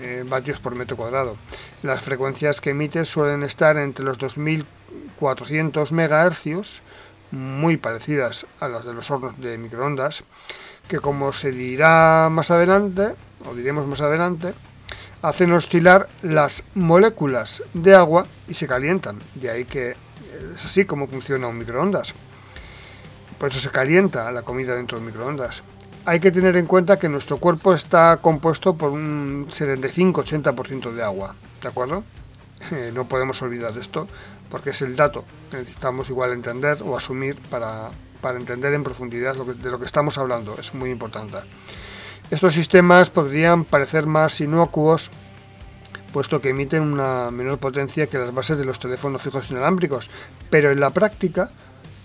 eh, 0.01 0.25
vatios 0.29 0.59
por 0.59 0.75
metro 0.75 0.97
cuadrado. 0.97 1.37
Las 1.83 2.01
frecuencias 2.01 2.61
que 2.61 2.71
emite 2.71 3.05
suelen 3.05 3.43
estar 3.43 3.77
entre 3.79 4.05
los 4.05 4.19
2.400 4.19 5.93
MHz, 5.93 6.83
muy 7.31 7.77
parecidas 7.77 8.47
a 8.61 8.69
las 8.69 8.85
de 8.85 8.95
los 8.95 9.11
hornos 9.11 9.39
de 9.41 9.59
microondas, 9.59 10.25
que 10.89 10.99
como 10.99 11.33
se 11.33 11.53
dirá 11.53 12.29
más 12.31 12.51
adelante, 12.51 13.15
o 13.49 13.55
diremos 13.55 13.87
más 13.87 14.01
adelante, 14.01 14.55
hacen 15.25 15.53
oscilar 15.53 16.09
las 16.21 16.65
moléculas 16.75 17.63
de 17.73 17.95
agua 17.95 18.27
y 18.47 18.53
se 18.53 18.67
calientan. 18.67 19.19
De 19.35 19.51
ahí 19.51 19.65
que 19.65 19.97
es 20.55 20.65
así 20.65 20.85
como 20.85 21.07
funciona 21.07 21.49
un 21.49 21.57
microondas. 21.57 22.15
Por 23.39 23.49
eso 23.49 23.59
se 23.59 23.71
calienta 23.71 24.31
la 24.33 24.43
comida 24.43 24.75
dentro 24.75 24.99
del 24.99 25.07
microondas. 25.07 25.63
Hay 26.05 26.21
que 26.21 26.31
tener 26.31 26.59
en 26.59 26.67
cuenta 26.67 26.99
que 26.99 27.09
nuestro 27.09 27.39
cuerpo 27.39 27.73
está 27.73 28.19
compuesto 28.19 28.77
por 28.77 28.91
un 28.91 29.49
75-80% 29.49 30.93
de 30.93 31.03
agua, 31.03 31.35
¿de 31.63 31.69
acuerdo? 31.69 32.05
Eh, 32.71 32.93
no 32.95 33.07
podemos 33.07 33.43
olvidar 33.43 33.77
esto 33.77 34.07
porque 34.51 34.71
es 34.71 34.81
el 34.83 34.95
dato 34.95 35.25
que 35.51 35.57
necesitamos 35.59 36.09
igual 36.09 36.33
entender 36.33 36.79
o 36.83 36.97
asumir 36.97 37.37
para, 37.51 37.91
para 38.21 38.39
entender 38.39 38.73
en 38.73 38.83
profundidad 38.83 39.35
de 39.35 39.71
lo 39.71 39.79
que 39.79 39.85
estamos 39.85 40.17
hablando. 40.17 40.57
Es 40.59 40.75
muy 40.75 40.91
importante. 40.91 41.39
Estos 42.31 42.55
sistemas 42.55 43.11
podrían 43.11 43.65
parecer 43.65 44.07
más 44.07 44.41
inocuos 44.41 45.11
puesto 46.15 46.41
que 46.41 46.51
emiten 46.51 46.83
una 46.83 47.33
menor 47.33 47.59
potencia 47.59 48.07
que 48.07 48.19
las 48.19 48.33
bases 48.33 48.57
de 48.57 48.65
los 48.65 48.79
teléfonos 48.79 49.21
fijos 49.21 49.51
inalámbricos, 49.51 50.11
pero 50.49 50.71
en 50.71 50.79
la 50.79 50.91
práctica 50.91 51.51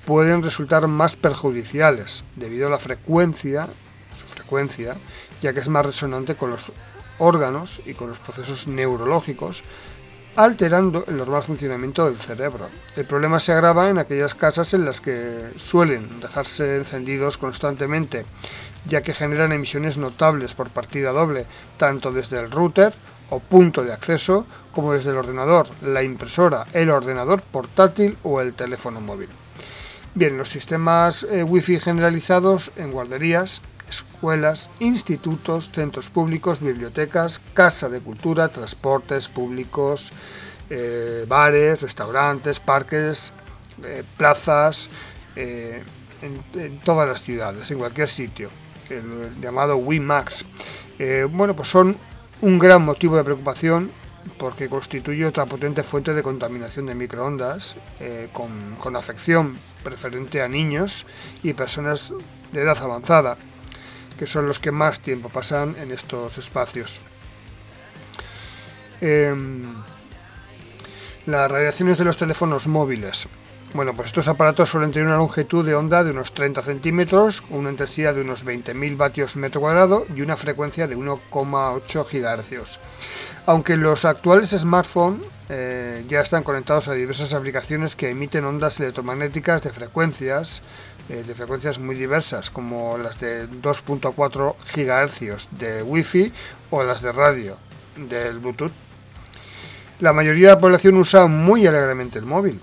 pueden 0.04 0.42
resultar 0.42 0.88
más 0.88 1.16
perjudiciales 1.16 2.24
debido 2.36 2.66
a 2.66 2.72
la 2.72 2.80
frecuencia, 2.80 3.68
su 4.18 4.26
frecuencia, 4.26 4.96
ya 5.44 5.54
que 5.54 5.60
es 5.60 5.70
más 5.70 5.86
resonante 5.86 6.34
con 6.34 6.50
los 6.50 6.72
órganos 7.20 7.82
y 7.86 7.94
con 7.94 8.10
los 8.10 8.18
procesos 8.18 8.68
neurológicos, 8.68 9.64
alterando 10.36 11.06
el 11.08 11.18
normal 11.18 11.44
funcionamiento 11.44 12.06
del 12.06 12.18
cerebro. 12.18 12.68
El 12.96 13.06
problema 13.06 13.40
se 13.40 13.52
agrava 13.52 13.90
en 13.90 14.00
aquellas 14.00 14.34
casas 14.34 14.74
en 14.74 14.86
las 14.86 15.02
que 15.02 15.52
suelen 15.56 16.20
dejarse 16.20 16.78
encendidos 16.78 17.38
constantemente 17.38 18.26
ya 18.88 19.02
que 19.02 19.14
generan 19.14 19.52
emisiones 19.52 19.98
notables 19.98 20.54
por 20.54 20.70
partida 20.70 21.12
doble, 21.12 21.46
tanto 21.78 22.12
desde 22.12 22.40
el 22.40 22.52
router 22.52 22.94
o 23.30 23.40
punto 23.40 23.84
de 23.84 23.94
acceso 23.94 24.46
como 24.72 24.94
desde 24.94 25.12
el 25.12 25.18
ordenador, 25.18 25.68
la 25.82 26.04
impresora, 26.04 26.66
el 26.74 26.90
ordenador 26.90 27.42
portátil 27.42 28.18
o 28.24 28.42
el 28.42 28.54
teléfono 28.54 29.02
móvil. 29.02 29.30
Bien, 30.16 30.38
los 30.38 30.50
sistemas 30.50 31.24
eh, 31.30 31.44
Wi-Fi 31.44 31.80
generalizados 31.80 32.72
en 32.76 32.92
guarderías, 32.92 33.62
escuelas, 33.88 34.70
institutos, 34.80 35.72
centros 35.72 36.10
públicos, 36.10 36.60
bibliotecas, 36.60 37.40
casa 37.54 37.90
de 37.90 38.00
cultura, 38.00 38.48
transportes 38.48 39.28
públicos, 39.28 40.12
eh, 40.70 41.26
bares, 41.28 41.82
restaurantes, 41.82 42.60
parques, 42.60 43.32
eh, 43.84 44.04
plazas, 44.18 44.90
en 45.36 46.80
todas 46.84 47.08
las 47.08 47.24
ciudades, 47.24 47.72
en 47.72 47.78
cualquier 47.78 48.10
sitio 48.10 48.50
el 48.90 49.40
llamado 49.42 49.78
WiMAX. 49.78 50.46
Eh, 50.98 51.28
bueno, 51.30 51.56
pues 51.56 51.70
son 51.70 51.98
un 52.42 52.60
gran 52.60 52.84
motivo 52.84 53.18
de 53.18 53.24
preocupación 53.24 53.92
porque 54.38 54.70
constituye 54.70 55.26
otra 55.26 55.46
potente 55.46 55.84
fuente 55.84 56.14
de 56.14 56.24
contaminación 56.24 56.86
de 56.86 56.96
microondas 56.96 57.76
eh, 58.00 58.30
con, 58.34 58.96
afección 58.96 59.58
preferente 59.84 60.42
a 60.42 60.48
niños 60.48 61.06
y 61.44 61.54
personas 61.54 62.14
de 62.52 62.62
edad 62.62 62.78
avanzada, 62.78 63.38
que 64.18 64.28
son 64.28 64.48
los 64.48 64.60
que 64.60 64.72
más 64.72 65.00
tiempo 65.00 65.30
pasan 65.30 65.76
en 65.82 65.92
estos 65.92 66.38
espacios. 66.38 67.02
Em, 69.02 69.74
las 71.26 71.50
radiaciones 71.50 71.98
de 71.98 72.06
los 72.06 72.18
teléfonos 72.18 72.68
móviles. 72.68 73.28
Bueno, 73.72 73.94
pues 73.94 74.08
estos 74.08 74.28
aparatos 74.28 74.70
suelen 74.70 74.92
tener 74.92 75.08
una 75.08 75.18
longitud 75.18 75.64
de 75.64 75.76
onda 75.76 76.04
de 76.04 76.10
unos 76.10 76.34
30 76.34 76.64
centímetros, 76.64 77.44
una 77.52 77.70
intensidad 77.70 78.16
de 78.16 78.22
unos 78.22 78.44
20.000 78.44 78.98
vatios 78.98 79.36
metro 79.36 79.62
cuadrado 79.62 80.08
y 80.16 80.22
una 80.22 80.38
frecuencia 80.38 80.88
de 80.88 80.98
1,8 80.98 82.06
GHz. 82.12 82.80
Aunque 83.46 83.78
los 83.78 84.06
actuales 84.06 84.50
smartphones 84.50 85.22
eh, 85.50 86.04
ya 86.10 86.20
están 86.20 86.44
conectados 86.44 86.88
a 86.88 86.94
diversas 86.94 87.36
aplicaciones 87.36 87.96
que 87.96 88.10
emiten 88.10 88.44
ondas 88.46 88.80
electromagnéticas 88.80 89.62
de 89.62 89.72
frecuencias, 89.72 90.64
eh, 91.08 91.24
de 91.26 91.36
frecuencias 91.36 91.78
muy 91.78 91.94
diversas, 91.94 92.50
como 92.50 92.98
las 92.98 93.20
de 93.20 93.48
2.4 93.48 94.56
GHz 94.74 95.48
de 95.60 95.84
Wi-Fi 95.84 96.34
o 96.72 96.84
las 96.84 97.04
de 97.04 97.12
radio 97.12 97.58
del 97.98 98.40
Bluetooth. 98.40 98.72
La 100.00 100.12
mayoría 100.12 100.50
de 100.50 100.56
la 100.56 100.60
población 100.60 100.96
usa 100.98 101.28
muy 101.28 101.68
alegremente 101.68 102.18
el 102.18 102.26
móvil 102.26 102.60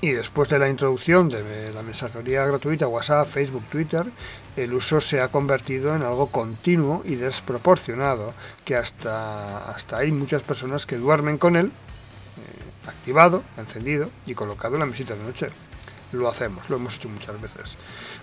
y 0.00 0.10
después 0.10 0.48
de 0.48 0.58
la 0.58 0.68
introducción 0.68 1.28
de 1.28 1.72
la 1.74 1.82
mensajería 1.82 2.46
gratuita 2.46 2.88
WhatsApp, 2.88 3.28
Facebook, 3.28 3.64
Twitter, 3.70 4.06
el 4.56 4.72
uso 4.72 5.00
se 5.00 5.20
ha 5.20 5.28
convertido 5.28 5.94
en 5.94 6.02
algo 6.02 6.28
continuo 6.28 7.02
y 7.04 7.16
desproporcionado, 7.16 8.32
que 8.64 8.76
hasta, 8.76 9.70
hasta 9.70 9.98
hay 9.98 10.10
muchas 10.10 10.42
personas 10.42 10.86
que 10.86 10.96
duermen 10.96 11.36
con 11.36 11.56
él 11.56 11.66
eh, 11.66 12.88
activado, 12.88 13.42
encendido 13.58 14.10
y 14.26 14.34
colocado 14.34 14.74
en 14.74 14.80
la 14.80 14.86
mesita 14.86 15.14
de 15.14 15.22
noche. 15.22 15.48
Lo 16.12 16.28
hacemos, 16.28 16.68
lo 16.70 16.76
hemos 16.76 16.96
hecho 16.96 17.08
muchas 17.08 17.40
veces. 17.40 17.76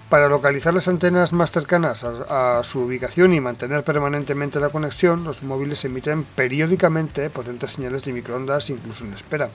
Para 0.09 0.29
localizar 0.29 0.73
las 0.73 0.87
antenas 0.87 1.33
más 1.33 1.51
cercanas 1.51 2.05
a, 2.05 2.63
su 2.63 2.79
ubicación 2.79 3.33
y 3.33 3.41
mantener 3.41 3.83
permanentemente 3.83 4.57
la 4.57 4.69
conexión, 4.69 5.25
los 5.25 5.43
móviles 5.43 5.83
emiten 5.83 6.23
periódicamente 6.23 7.29
potentes 7.29 7.71
señales 7.71 8.05
de 8.05 8.13
microondas 8.13 8.69
incluso 8.69 9.03
en 9.03 9.11
espera. 9.11 9.49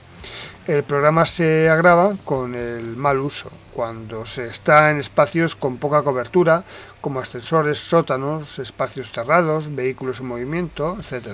El 0.67 0.83
programa 0.83 1.25
se 1.25 1.71
agrava 1.71 2.13
con 2.23 2.53
el 2.53 2.95
mal 2.95 3.17
uso, 3.17 3.49
cuando 3.73 4.27
se 4.27 4.45
está 4.45 4.91
en 4.91 4.97
espacios 4.97 5.55
con 5.55 5.77
poca 5.77 6.03
cobertura, 6.03 6.63
como 7.01 7.19
ascensores, 7.19 7.79
sótanos, 7.79 8.59
espacios 8.59 9.11
cerrados, 9.11 9.73
vehículos 9.73 10.19
en 10.19 10.27
movimiento, 10.27 10.97
etc. 10.99 11.29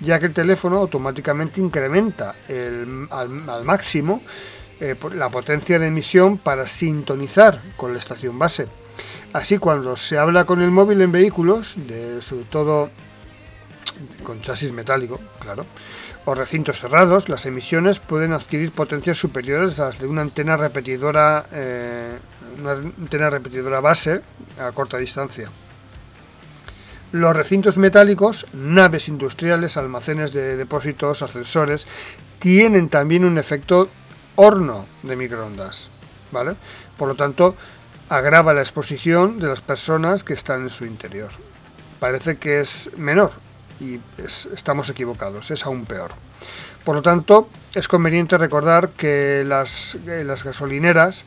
Ya 0.00 0.18
que 0.18 0.26
el 0.26 0.34
teléfono 0.34 0.76
automáticamente 0.76 1.62
incrementa 1.62 2.34
al 3.10 3.64
máximo 3.64 4.20
eh, 4.80 4.96
la 5.14 5.28
potencia 5.28 5.78
de 5.78 5.86
emisión 5.86 6.38
para 6.38 6.66
sintonizar 6.66 7.60
con 7.76 7.92
la 7.92 7.98
estación 7.98 8.38
base. 8.38 8.66
Así 9.32 9.58
cuando 9.58 9.96
se 9.96 10.18
habla 10.18 10.44
con 10.44 10.60
el 10.60 10.70
móvil 10.70 11.00
en 11.02 11.12
vehículos, 11.12 11.76
sobre 12.20 12.44
todo 12.44 12.90
con 14.22 14.40
chasis 14.40 14.72
metálico, 14.72 15.20
claro, 15.38 15.66
o 16.24 16.34
recintos 16.34 16.80
cerrados, 16.80 17.28
las 17.28 17.46
emisiones 17.46 18.00
pueden 18.00 18.32
adquirir 18.32 18.72
potencias 18.72 19.18
superiores 19.18 19.78
a 19.80 19.86
las 19.86 19.98
de 19.98 20.06
una 20.06 20.22
antena 20.22 20.56
repetidora, 20.56 21.46
eh, 21.52 22.18
una 22.60 22.72
antena 22.72 23.30
repetidora 23.30 23.80
base 23.80 24.20
a 24.58 24.72
corta 24.72 24.98
distancia. 24.98 25.48
Los 27.12 27.34
recintos 27.34 27.76
metálicos, 27.76 28.46
naves 28.52 29.08
industriales, 29.08 29.76
almacenes 29.76 30.32
de 30.32 30.56
depósitos, 30.56 31.22
ascensores, 31.22 31.86
tienen 32.38 32.88
también 32.88 33.24
un 33.24 33.36
efecto 33.36 33.88
horno 34.40 34.86
de 35.02 35.16
microondas, 35.16 35.90
¿vale? 36.32 36.54
Por 36.96 37.08
lo 37.08 37.14
tanto, 37.14 37.54
agrava 38.08 38.54
la 38.54 38.62
exposición 38.62 39.38
de 39.38 39.48
las 39.48 39.60
personas 39.60 40.24
que 40.24 40.32
están 40.32 40.62
en 40.62 40.70
su 40.70 40.86
interior. 40.86 41.28
Parece 41.98 42.38
que 42.38 42.60
es 42.60 42.88
menor 42.96 43.32
y 43.80 44.00
estamos 44.54 44.88
equivocados, 44.88 45.50
es 45.50 45.66
aún 45.66 45.84
peor. 45.84 46.12
Por 46.84 46.94
lo 46.94 47.02
tanto, 47.02 47.50
es 47.74 47.86
conveniente 47.86 48.38
recordar 48.38 48.88
que 48.90 49.44
las, 49.46 49.98
gasolineras 50.42 51.24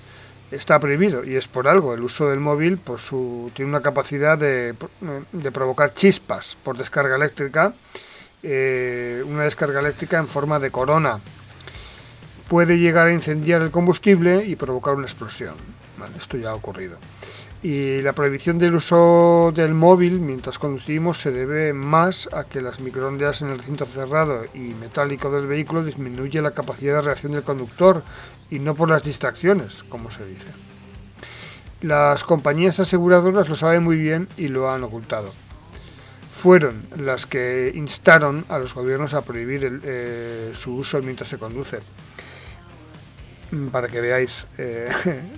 está 0.50 0.80
prohibido 0.80 1.24
y 1.24 1.36
es 1.36 1.48
por 1.48 1.68
algo. 1.68 1.94
El 1.94 2.02
uso 2.02 2.30
del 2.30 2.40
móvil 2.40 2.80
pues, 2.80 3.02
su, 3.02 3.52
tiene 3.54 3.70
una 3.70 3.82
capacidad 3.82 4.40
de, 4.40 4.74
provocar 5.54 5.94
chispas 5.94 6.58
por 6.64 6.78
descarga 6.78 7.16
eléctrica, 7.16 7.74
eh, 8.42 9.24
una 9.28 9.44
descarga 9.44 9.82
eléctrica 9.82 10.18
en 10.18 10.28
forma 10.28 10.58
de 10.58 10.72
corona. 10.72 11.20
Puede 12.54 12.78
llegar 12.78 13.08
a 13.08 13.12
incendiar 13.12 13.64
el 13.64 13.72
combustible 13.72 14.46
y 14.46 14.56
provocar 14.56 14.94
una 14.94 15.08
explosión. 15.08 15.56
esto 16.16 16.38
ya 16.38 16.52
ha 16.52 16.54
ocurrido. 16.54 16.98
Y 17.64 18.00
la 18.04 18.14
prohibición 18.14 18.60
del 18.60 18.76
uso 18.76 19.52
del 19.56 19.74
móvil 19.74 20.20
mientras 20.20 20.60
conducimos 20.60 21.20
se 21.20 21.32
debe 21.32 21.74
más 21.74 22.30
a 22.32 22.44
que 22.44 22.62
las 22.62 22.80
microondas 22.80 23.42
en 23.42 23.50
el 23.50 23.58
recinto 23.58 23.88
cerrado 23.88 24.46
y 24.54 24.76
metálico 24.80 25.32
del 25.32 25.48
vehículo 25.48 25.84
disminuye 25.84 26.44
la 26.44 26.52
capacidad 26.52 26.98
de 26.98 27.02
reacción 27.02 27.32
del 27.32 27.42
conductor 27.42 28.04
y 28.52 28.60
no 28.60 28.76
por 28.76 28.88
las 28.88 29.02
distracciones, 29.02 29.82
como 29.90 30.12
se 30.12 30.24
dice. 30.24 30.50
Las 31.82 32.24
compañías 32.24 32.80
aseguradoras 32.80 33.50
lo 33.50 33.56
saben 33.56 33.84
muy 33.84 33.98
bien 33.98 34.30
y 34.38 34.50
lo 34.50 34.70
han 34.70 34.84
ocultado. 34.84 35.34
Fueron 36.32 36.86
las 36.98 37.26
que 37.26 37.72
instaron 37.74 38.46
a 38.48 38.60
los 38.60 38.76
gobiernos 38.76 39.16
a 39.16 39.24
prohibir 39.24 39.82
eh, 39.84 40.52
su 40.54 40.76
uso 40.76 41.02
mientras 41.02 41.30
se 41.30 41.40
conduce 41.40 41.80
para 43.72 43.88
que 43.88 44.02
veáis 44.02 44.48
eh, 44.58 44.90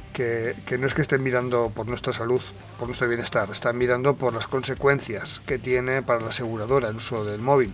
que, 0.13 0.77
no 0.77 0.87
es 0.87 0.93
que 0.93 1.01
estén 1.01 1.23
mirando 1.23 1.71
por 1.73 1.87
nuestra 1.87 2.13
salud, 2.13 2.41
por 2.79 2.87
nuestro 2.87 3.07
bienestar, 3.07 3.49
están 3.51 3.77
mirando 3.77 4.15
por 4.15 4.33
las 4.33 4.47
consecuencias 4.47 5.41
que 5.45 5.59
tiene 5.59 6.01
para 6.01 6.21
la 6.21 6.27
aseguradora 6.27 6.89
el 6.89 6.95
uso 6.95 7.25
del 7.25 7.41
móvil. 7.41 7.73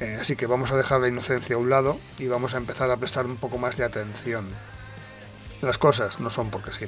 Eh, 0.00 0.18
así 0.20 0.36
que 0.36 0.46
vamos 0.46 0.70
a 0.70 0.76
dejar 0.76 1.00
la 1.00 1.08
inocencia 1.08 1.56
a 1.56 1.58
un 1.58 1.70
lado 1.70 1.98
y 2.18 2.26
vamos 2.28 2.54
a 2.54 2.58
empezar 2.58 2.90
a 2.90 2.96
prestar 2.96 3.26
un 3.26 3.36
poco 3.36 3.58
más 3.58 3.76
de 3.76 3.84
atención. 3.84 4.46
Las 5.60 5.78
cosas 5.78 6.20
no 6.20 6.30
son 6.30 6.50
porque 6.50 6.70
sí. 6.70 6.86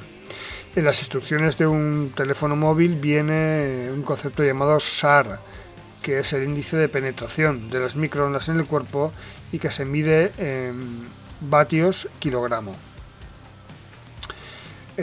En 0.76 0.84
las 0.84 1.00
instrucciones 1.00 1.58
de 1.58 1.66
un 1.66 2.12
teléfono 2.14 2.54
móvil 2.54 2.94
viene 2.94 3.90
un 3.92 4.02
concepto 4.02 4.44
llamado 4.44 4.78
SAR, 4.78 5.40
que 6.02 6.20
es 6.20 6.32
el 6.32 6.44
índice 6.44 6.76
de 6.76 6.88
penetración 6.88 7.70
de 7.70 7.80
las 7.80 7.96
microondas 7.96 8.48
en 8.48 8.60
el 8.60 8.66
cuerpo 8.66 9.12
y 9.50 9.58
que 9.58 9.72
se 9.72 9.84
mide 9.84 10.30
en 10.38 11.08
vatios 11.40 12.08
kilogramo. 12.18 12.74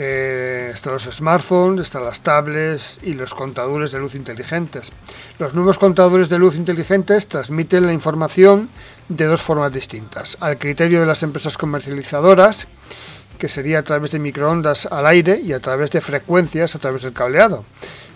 Eh, 0.00 0.70
están 0.72 0.92
los 0.92 1.04
smartphones, 1.04 1.86
están 1.86 2.04
las 2.04 2.20
tablets 2.20 3.00
y 3.02 3.14
los 3.14 3.34
contadores 3.34 3.90
de 3.90 3.98
luz 3.98 4.14
inteligentes. 4.14 4.92
Los 5.40 5.54
nuevos 5.54 5.76
contadores 5.76 6.28
de 6.28 6.38
luz 6.38 6.54
inteligentes 6.54 7.26
transmiten 7.26 7.84
la 7.84 7.92
información 7.92 8.68
de 9.08 9.24
dos 9.24 9.42
formas 9.42 9.72
distintas. 9.72 10.36
Al 10.38 10.56
criterio 10.56 11.00
de 11.00 11.06
las 11.06 11.24
empresas 11.24 11.58
comercializadoras, 11.58 12.68
que 13.38 13.48
sería 13.48 13.80
a 13.80 13.82
través 13.82 14.12
de 14.12 14.20
microondas 14.20 14.86
al 14.86 15.04
aire 15.04 15.40
y 15.42 15.52
a 15.52 15.58
través 15.58 15.90
de 15.90 16.00
frecuencias 16.00 16.76
a 16.76 16.78
través 16.78 17.02
del 17.02 17.12
cableado. 17.12 17.64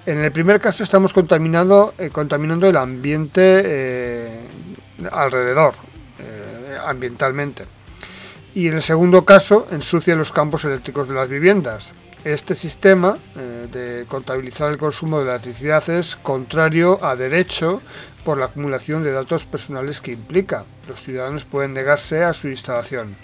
En 0.06 0.18
el 0.18 0.30
primer 0.30 0.60
caso 0.60 0.84
estamos 0.84 1.12
contaminando, 1.12 1.94
eh, 1.98 2.10
contaminando 2.10 2.68
el 2.68 2.76
ambiente 2.76 3.62
eh, 3.64 4.40
alrededor, 5.10 5.74
ambientalmente 6.86 7.64
y 8.54 8.68
en 8.68 8.74
el 8.74 8.82
segundo 8.82 9.24
caso 9.24 9.66
ensucia 9.70 10.14
los 10.14 10.32
campos 10.32 10.64
eléctricos 10.64 11.08
de 11.08 11.14
las 11.14 11.28
viviendas. 11.28 11.94
Este 12.24 12.54
sistema 12.54 13.18
eh, 13.36 13.66
de 13.72 14.06
contabilizar 14.06 14.70
el 14.70 14.78
consumo 14.78 15.18
de 15.18 15.30
electricidad 15.30 15.88
es 15.90 16.14
contrario 16.16 17.02
a 17.04 17.16
derecho 17.16 17.82
por 18.24 18.38
la 18.38 18.46
acumulación 18.46 19.02
de 19.02 19.12
datos 19.12 19.44
personales 19.44 20.00
que 20.00 20.12
implica. 20.12 20.64
Los 20.86 21.02
ciudadanos 21.02 21.44
pueden 21.44 21.74
negarse 21.74 22.22
a 22.22 22.32
su 22.32 22.48
instalación. 22.48 23.16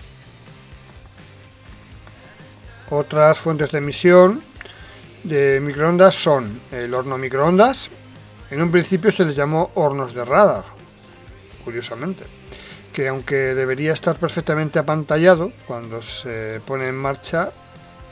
Otras 2.90 3.38
fuentes 3.38 3.70
de 3.70 3.78
emisión 3.78 4.42
de 5.22 5.60
microondas 5.60 6.14
son 6.14 6.60
el 6.72 6.92
horno 6.94 7.18
microondas. 7.18 7.90
En 8.50 8.62
un 8.62 8.70
principio 8.70 9.12
se 9.12 9.26
les 9.26 9.36
llamó 9.36 9.70
hornos 9.74 10.14
de 10.14 10.24
radar, 10.24 10.64
curiosamente 11.64 12.37
que 12.98 13.06
aunque 13.06 13.54
debería 13.54 13.92
estar 13.92 14.16
perfectamente 14.16 14.80
apantallado, 14.80 15.52
cuando 15.68 16.02
se 16.02 16.60
pone 16.66 16.88
en 16.88 16.96
marcha 16.96 17.50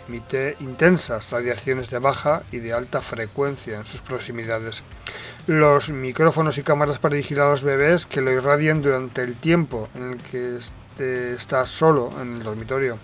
emite 0.06 0.54
intensas 0.60 1.28
radiaciones 1.32 1.90
de 1.90 1.98
baja 1.98 2.44
y 2.52 2.58
de 2.58 2.72
alta 2.72 3.00
frecuencia 3.00 3.78
en 3.78 3.84
sus 3.84 4.00
proximidades. 4.00 4.84
Los 5.48 5.88
micrófonos 5.88 6.56
y 6.58 6.62
cámaras 6.62 7.00
para 7.00 7.16
vigilar 7.16 7.48
a 7.48 7.50
los 7.50 7.64
bebés 7.64 8.06
que 8.06 8.20
lo 8.20 8.30
irradian 8.30 8.80
durante 8.80 9.22
el 9.22 9.34
tiempo 9.34 9.88
en 9.96 10.12
el 10.12 10.18
que 10.18 10.58
este 10.58 11.32
está 11.32 11.66
solo 11.66 12.12
en 12.22 12.36
el 12.36 12.44
dormitorio. 12.44 12.96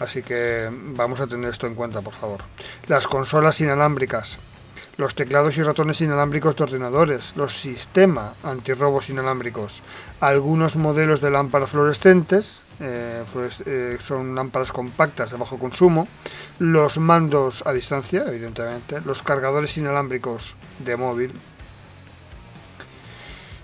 Así 0.00 0.24
que 0.24 0.68
vamos 0.68 1.20
a 1.20 1.28
tener 1.28 1.48
esto 1.48 1.68
en 1.68 1.76
cuenta, 1.76 2.00
por 2.00 2.14
favor. 2.14 2.40
Las 2.88 3.06
consolas 3.06 3.60
inalámbricas 3.60 4.36
los 5.02 5.16
teclados 5.16 5.58
y 5.58 5.62
ratones 5.64 6.00
inalámbricos 6.00 6.54
de 6.54 6.62
ordenadores, 6.62 7.34
los 7.34 7.58
sistemas 7.58 8.34
antirrobos 8.44 9.10
inalámbricos, 9.10 9.82
algunos 10.20 10.76
modelos 10.76 11.20
de 11.20 11.28
lámparas 11.28 11.70
fluorescentes, 11.70 12.62
eh, 12.78 13.24
eh, 13.66 13.96
son 14.00 14.36
lámparas 14.36 14.70
compactas 14.70 15.32
de 15.32 15.38
bajo 15.38 15.58
consumo, 15.58 16.06
los 16.60 16.98
mandos 16.98 17.64
a 17.66 17.72
distancia, 17.72 18.22
evidentemente, 18.28 19.00
los 19.00 19.24
cargadores 19.24 19.76
inalámbricos 19.76 20.54
de 20.78 20.96
móvil, 20.96 21.32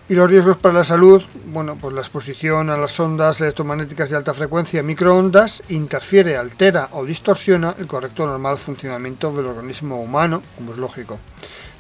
y 0.08 0.14
los 0.14 0.30
riesgos 0.30 0.56
para 0.56 0.74
la 0.74 0.84
salud, 0.84 1.22
bueno, 1.52 1.76
pues 1.78 1.94
la 1.94 2.00
exposición 2.00 2.70
a 2.70 2.78
las 2.78 2.98
ondas 2.98 3.42
electromagnéticas 3.42 4.08
de 4.08 4.16
alta 4.16 4.32
frecuencia, 4.32 4.82
microondas, 4.82 5.62
interfiere, 5.68 6.38
altera 6.38 6.88
o 6.92 7.04
distorsiona 7.04 7.74
el 7.78 7.86
correcto 7.86 8.26
normal 8.26 8.56
funcionamiento 8.56 9.30
del 9.32 9.46
organismo 9.46 10.00
humano, 10.00 10.42
como 10.56 10.72
es 10.72 10.78
lógico. 10.78 11.18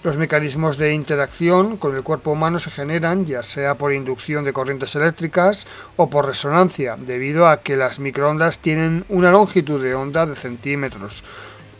Los 0.04 0.18
mecanismos 0.18 0.76
de 0.76 0.92
interacción 0.92 1.78
con 1.78 1.96
el 1.96 2.02
cuerpo 2.02 2.32
humano 2.32 2.58
se 2.58 2.70
generan 2.70 3.24
ya 3.24 3.42
sea 3.42 3.76
por 3.76 3.94
inducción 3.94 4.44
de 4.44 4.52
corrientes 4.52 4.94
eléctricas 4.94 5.66
o 5.96 6.10
por 6.10 6.26
resonancia, 6.26 6.96
debido 6.96 7.48
a 7.48 7.62
que 7.62 7.76
las 7.76 7.98
microondas 7.98 8.58
tienen 8.58 9.06
una 9.08 9.32
longitud 9.32 9.82
de 9.82 9.94
onda 9.94 10.26
de 10.26 10.36
centímetros, 10.36 11.24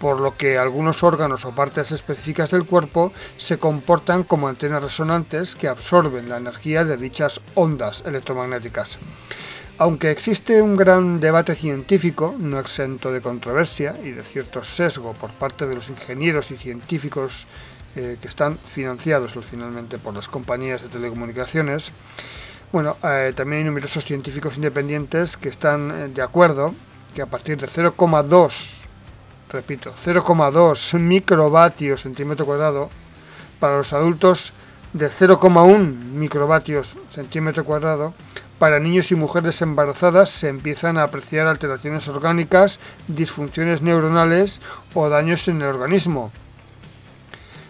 por 0.01 0.21
lo 0.21 0.37
que 0.37 0.59
algunos 0.59 1.03
órganos 1.03 1.45
o 1.45 1.55
partes 1.55 1.93
específicas 1.93 2.51
del 2.51 2.65
cuerpo 2.65 3.13
se 3.37 3.59
comportan 3.59 4.25
como 4.25 4.49
antenas 4.49 4.83
resonantes 4.83 5.57
que 5.57 5.69
absorben 5.69 6.29
la 6.29 6.39
energía 6.39 6.85
de 6.85 6.97
dichas 6.97 7.41
ondas 7.55 8.05
electromagnéticas. 8.07 8.99
Aunque 9.79 10.11
existe 10.11 10.61
un 10.61 10.77
gran 10.77 11.21
debate 11.21 11.55
científico, 11.55 12.35
no 12.39 12.59
exento 12.59 13.13
de 13.13 13.21
controversia 13.21 13.95
y 14.03 14.11
de 14.11 14.25
cierto 14.25 14.65
sesgo 14.65 15.13
por 15.13 15.31
parte 15.31 15.67
de 15.67 15.75
los 15.75 15.89
ingenieros 15.89 16.51
y 16.51 16.57
científicos 16.57 17.47
eh, 17.95 18.19
que 18.21 18.29
están 18.29 18.59
financiados 18.59 19.35
finalmente 19.49 19.99
por 19.99 20.15
las 20.15 20.29
compañías 20.29 20.83
de 20.83 20.89
telecomunicaciones, 20.89 21.93
bueno, 22.71 22.99
eh, 23.03 23.33
también 23.35 23.61
hay 23.61 23.65
numerosos 23.65 24.05
científicos 24.05 24.57
independientes 24.57 25.39
que 25.39 25.49
están 25.49 25.91
eh, 25.91 26.09
de 26.09 26.21
acuerdo 26.21 26.75
que 27.15 27.23
a 27.23 27.27
partir 27.27 27.57
de 27.57 27.67
0,2 27.67 28.78
repito, 29.51 29.93
0,2 29.93 30.99
microvatios 30.99 32.03
centímetro 32.03 32.47
cuadrado 32.47 32.91
para 33.61 33.79
los 33.79 33.93
adultos 33.93 34.53
de 34.93 35.09
0,1 35.09 35.79
microvatios 36.13 36.97
centímetro 37.13 37.65
cuadrado 37.65 38.15
para 38.59 38.81
niños 38.81 39.13
y 39.13 39.15
mujeres 39.15 39.63
embarazadas 39.63 40.31
se 40.31 40.49
empiezan 40.49 40.99
a 40.99 41.05
apreciar 41.05 41.47
alteraciones 41.47 42.09
orgánicas, 42.09 42.81
disfunciones 43.07 43.83
neuronales 43.83 44.61
o 44.95 45.09
daños 45.09 45.47
en 45.47 45.63
el 45.63 45.69
organismo. 45.69 46.33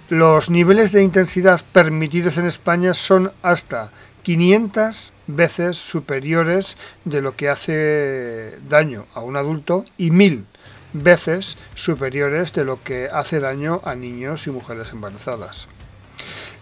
Los 0.08 0.48
niveles 0.48 0.90
de 0.92 1.02
intensidad 1.02 1.60
permitidos 1.72 2.38
en 2.38 2.46
España 2.46 2.94
son 2.94 3.32
hasta 3.42 3.90
500 4.22 5.12
veces 5.26 5.76
superiores 5.76 6.78
de 7.04 7.20
lo 7.20 7.36
que 7.36 7.50
hace 7.50 8.58
daño 8.70 9.04
a 9.12 9.20
un 9.20 9.36
adulto 9.36 9.84
y 9.98 10.10
1000 10.10 10.46
veces 10.92 11.56
superiores 11.74 12.52
de 12.52 12.64
lo 12.64 12.82
que 12.82 13.08
hace 13.12 13.40
daño 13.40 13.80
a 13.84 13.94
niños 13.94 14.46
y 14.46 14.50
mujeres 14.50 14.92
embarazadas. 14.92 15.68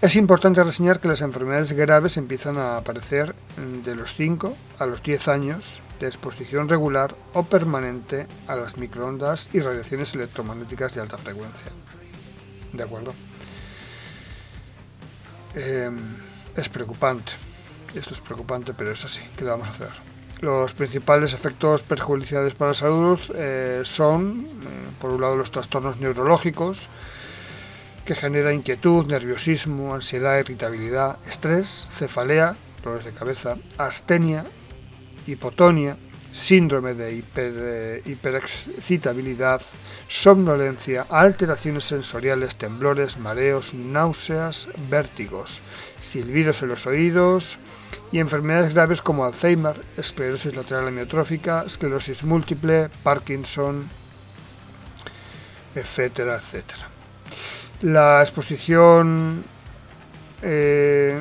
Es 0.02 0.16
importante 0.16 0.62
reseñar 0.62 1.00
que 1.00 1.08
las 1.08 1.22
enfermedades 1.22 1.72
graves 1.72 2.16
empiezan 2.16 2.58
a 2.58 2.76
aparecer 2.76 3.34
de 3.84 3.94
los 3.94 4.14
5 4.14 4.56
a 4.78 4.86
los 4.86 5.02
10 5.02 5.28
años 5.28 5.80
de 6.00 6.06
exposición 6.06 6.68
regular 6.68 7.16
o 7.32 7.44
permanente 7.44 8.26
a 8.46 8.56
las 8.56 8.76
microondas 8.76 9.48
y 9.52 9.60
radiaciones 9.60 10.14
electromagnéticas 10.14 10.94
de 10.94 11.00
alta 11.00 11.16
frecuencia. 11.16 11.72
¿De 12.72 12.82
acuerdo? 12.82 13.14
em, 15.54 15.96
es 16.54 16.68
preocupante. 16.68 17.32
Esto 17.94 18.12
es 18.12 18.20
preocupante, 18.20 18.74
pero 18.74 18.92
es 18.92 19.04
así. 19.04 19.22
¿Qué 19.36 19.44
le 19.44 19.50
vamos 19.50 19.68
a 19.68 19.70
hacer? 19.70 20.15
Los 20.40 20.74
principales 20.74 21.32
efectos 21.32 21.82
perjudiciales 21.82 22.54
para 22.54 22.72
la 22.72 22.74
salud 22.74 23.18
eh, 23.34 23.80
son, 23.84 24.46
eh, 24.46 24.66
por 25.00 25.14
un 25.14 25.22
lado, 25.22 25.36
los 25.36 25.50
trastornos 25.50 25.96
neurológicos, 25.98 26.88
que 28.04 28.14
genera 28.14 28.52
inquietud, 28.52 29.06
nerviosismo, 29.06 29.94
ansiedad, 29.94 30.38
irritabilidad, 30.38 31.16
estrés, 31.26 31.88
cefalea, 31.96 32.54
dolores 32.84 33.06
de 33.06 33.12
cabeza, 33.12 33.56
astenia, 33.78 34.44
hipotonia, 35.26 35.96
síndrome 36.32 36.92
de 36.92 37.14
hiper, 37.14 37.54
eh, 37.56 38.02
hiperexcitabilidad, 38.04 39.62
somnolencia, 40.06 41.06
alteraciones 41.08 41.84
sensoriales, 41.84 42.56
temblores, 42.56 43.16
mareos, 43.16 43.72
náuseas, 43.72 44.68
vértigos, 44.90 45.62
silbidos 45.98 46.62
en 46.62 46.68
los 46.68 46.86
oídos 46.86 47.58
y 48.12 48.18
enfermedades 48.18 48.74
graves 48.74 49.02
como 49.02 49.24
Alzheimer, 49.24 49.80
esclerosis 49.96 50.54
lateral 50.54 50.88
amiotrófica, 50.88 51.64
esclerosis 51.66 52.24
múltiple, 52.24 52.88
Parkinson, 53.02 53.88
etcétera, 55.74 56.36
etcétera. 56.36 56.88
La 57.82 58.22
exposición 58.22 59.44
eh, 60.42 61.20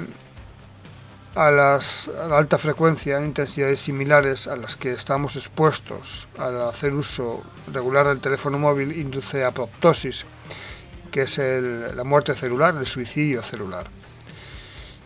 a, 1.36 1.52
las, 1.52 2.08
la 2.08 2.38
alta 2.38 2.58
frecuencia 2.58 3.18
en 3.18 3.26
intensidades 3.26 3.80
similares 3.82 4.48
a 4.48 4.56
las 4.56 4.76
que 4.78 4.94
estamos 4.94 5.36
expuestos 5.36 6.28
al 6.38 6.62
hacer 6.62 6.94
uso 6.94 7.44
regular 7.74 8.08
del 8.08 8.20
teléfono 8.20 8.58
móvil 8.58 8.98
induce 8.98 9.44
apoptosis, 9.44 10.26
que 11.12 11.24
es 11.24 11.38
la 11.38 12.04
muerte 12.04 12.34
celular, 12.34 12.76
el 12.78 12.86
suicidio 12.86 13.44
celular. 13.44 13.88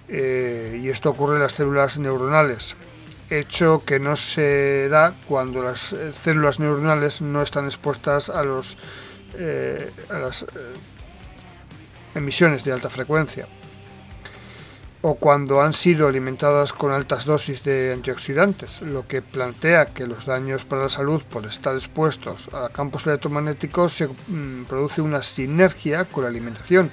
Eh, 0.09 0.79
y 0.81 0.89
esto 0.89 1.11
ocurre 1.11 1.35
en 1.35 1.43
las 1.43 1.53
células 1.53 1.99
neuronales, 1.99 2.75
hecho 3.29 3.83
que 3.85 3.99
no 3.99 4.15
se 4.15 4.89
da 4.89 5.13
cuando 5.27 5.61
las 5.61 5.93
eh, 5.93 6.11
células 6.19 6.59
neuronales 6.59 7.21
no 7.21 7.43
están 7.43 7.65
expuestas 7.65 8.31
a, 8.31 8.43
los, 8.43 8.77
eh, 9.35 9.91
a 10.09 10.17
las 10.17 10.45
emisiones 12.15 12.63
de 12.63 12.71
alta 12.71 12.89
frecuencia. 12.89 13.47
O 15.01 15.15
cuando 15.15 15.61
han 15.61 15.71
sido 15.71 16.07
alimentadas 16.09 16.73
con 16.73 16.91
altas 16.91 17.23
dosis 17.23 17.63
de 17.63 17.93
antioxidantes, 17.93 18.81
lo 18.81 19.07
que 19.07 19.21
plantea 19.21 19.85
que 19.85 20.07
los 20.07 20.25
daños 20.25 20.65
para 20.65 20.83
la 20.83 20.89
salud 20.89 21.21
por 21.29 21.45
estar 21.45 21.73
expuestos 21.75 22.49
a 22.51 22.67
campos 22.69 23.07
electromagnéticos 23.07 23.93
se 23.93 24.07
mm, 24.07 24.65
produce 24.67 25.01
una 25.01 25.21
sinergia 25.21 26.03
con 26.03 26.23
la 26.23 26.29
alimentación 26.29 26.91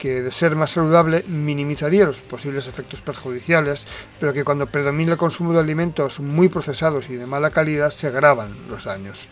que 0.00 0.22
de 0.22 0.32
ser 0.32 0.56
más 0.56 0.70
saludable 0.70 1.24
minimizaría 1.28 2.06
los 2.06 2.22
posibles 2.22 2.66
efectos 2.66 3.02
perjudiciales, 3.02 3.86
pero 4.18 4.32
que 4.32 4.44
cuando 4.44 4.66
predomina 4.66 5.12
el 5.12 5.18
consumo 5.18 5.52
de 5.52 5.60
alimentos 5.60 6.20
muy 6.20 6.48
procesados 6.48 7.10
y 7.10 7.16
de 7.16 7.26
mala 7.26 7.50
calidad 7.50 7.90
se 7.90 8.06
agravan 8.06 8.56
los 8.70 8.84
daños. 8.84 9.28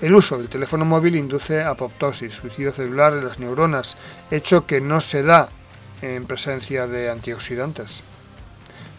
El 0.00 0.14
uso 0.14 0.38
del 0.38 0.48
teléfono 0.48 0.86
móvil 0.86 1.14
induce 1.16 1.62
apoptosis, 1.62 2.32
suicidio 2.32 2.72
celular 2.72 3.12
en 3.12 3.24
las 3.26 3.38
neuronas, 3.38 3.98
hecho 4.30 4.64
que 4.64 4.80
no 4.80 5.02
se 5.02 5.22
da 5.22 5.50
en 6.00 6.24
presencia 6.24 6.86
de 6.86 7.10
antioxidantes. 7.10 8.02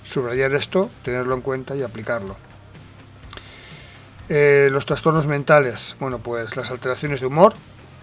Subrayar 0.03 0.53
esto, 0.53 0.91
tenerlo 1.03 1.33
en 1.33 1.41
cuenta 1.41 1.75
y 1.75 1.81
aplicarlo. 1.81 2.37
Eh, 4.29 4.69
los 4.71 4.85
trastornos 4.85 5.25
mentales, 5.25 5.95
bueno, 5.99 6.19
pues 6.19 6.55
las 6.55 6.69
alteraciones 6.69 7.19
de 7.19 7.25
humor 7.25 7.55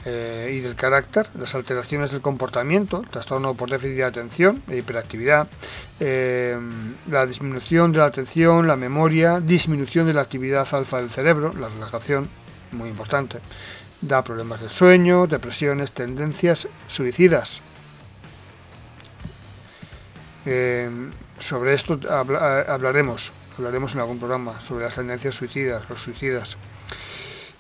eh, 0.07 0.55
y 0.57 0.61
del 0.61 0.77
carácter, 0.77 1.29
las 1.37 1.55
alteraciones 1.55 2.13
del 2.13 2.21
comportamiento, 2.21 3.05
trastorno 3.11 3.55
por 3.55 3.69
déficit 3.69 3.97
de 3.97 4.05
atención 4.05 4.63
e 4.71 4.79
hiperactividad, 4.79 5.49
eh, 6.01 6.57
la 7.11 7.27
disminución 7.27 7.93
de 7.93 7.99
la 7.99 8.07
atención, 8.07 8.67
la 8.67 8.77
memoria, 8.77 9.41
disminución 9.41 10.07
de 10.07 10.15
la 10.15 10.23
actividad 10.23 10.67
alfa 10.73 11.01
del 11.01 11.11
cerebro, 11.11 11.53
la 11.53 11.69
relajación, 11.69 12.29
muy 12.71 12.89
importante, 12.89 13.41
da 14.01 14.23
problemas 14.23 14.61
de 14.61 14.69
sueño, 14.69 15.27
depresiones, 15.27 15.91
tendencias 15.93 16.69
suicidas, 16.87 17.63
eh, 20.47 20.89
sobre 21.41 21.75
esto 21.75 21.99
hablaremos, 22.09 23.33
hablaremos 23.59 23.95
en 23.95 24.01
algún 24.01 24.19
programa, 24.21 24.61
sobre 24.61 24.85
las 24.85 24.95
tendencias 24.95 25.35
suicidas, 25.35 25.83
los 25.91 26.01
suicidas. 26.01 26.57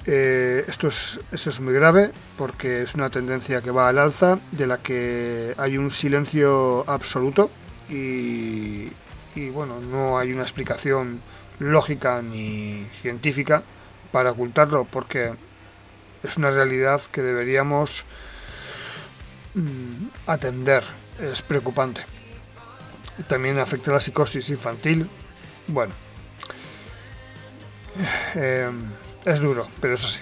Eh, 0.08 0.64
esto, 0.68 0.86
es, 0.86 1.18
esto 1.32 1.50
es 1.50 1.58
muy 1.58 1.74
grave 1.74 2.12
porque 2.38 2.82
es 2.82 2.94
una 2.94 3.10
tendencia 3.10 3.60
que 3.60 3.72
va 3.72 3.88
al 3.88 3.98
alza, 3.98 4.38
de 4.52 4.66
la 4.66 4.78
que 4.78 5.52
hay 5.56 5.76
un 5.78 5.90
silencio 5.90 6.88
absoluto 6.88 7.50
y, 7.88 8.88
bueno, 9.52 9.80
no 9.80 10.18
hay 10.18 10.32
una 10.32 10.42
explicación 10.42 11.20
lógica 11.58 12.22
ni 12.22 12.86
científica 13.02 13.62
para 14.12 14.30
ocultarlo 14.30 14.84
porque 14.84 15.32
es 16.22 16.36
una 16.36 16.50
realidad 16.50 17.02
que 17.10 17.22
deberíamos 17.22 18.04
mm, 19.54 20.06
atender. 20.26 20.84
Es 21.20 21.42
preocupante. 21.42 22.02
También 23.26 23.58
afecta 23.58 23.90
la 23.92 24.00
psicosis 24.00 24.50
infantil. 24.50 25.08
Bueno, 25.66 25.94
eh, 28.34 28.70
es 29.26 29.40
duro, 29.40 29.68
pero 29.80 29.94
es 29.94 30.04
así. 30.04 30.20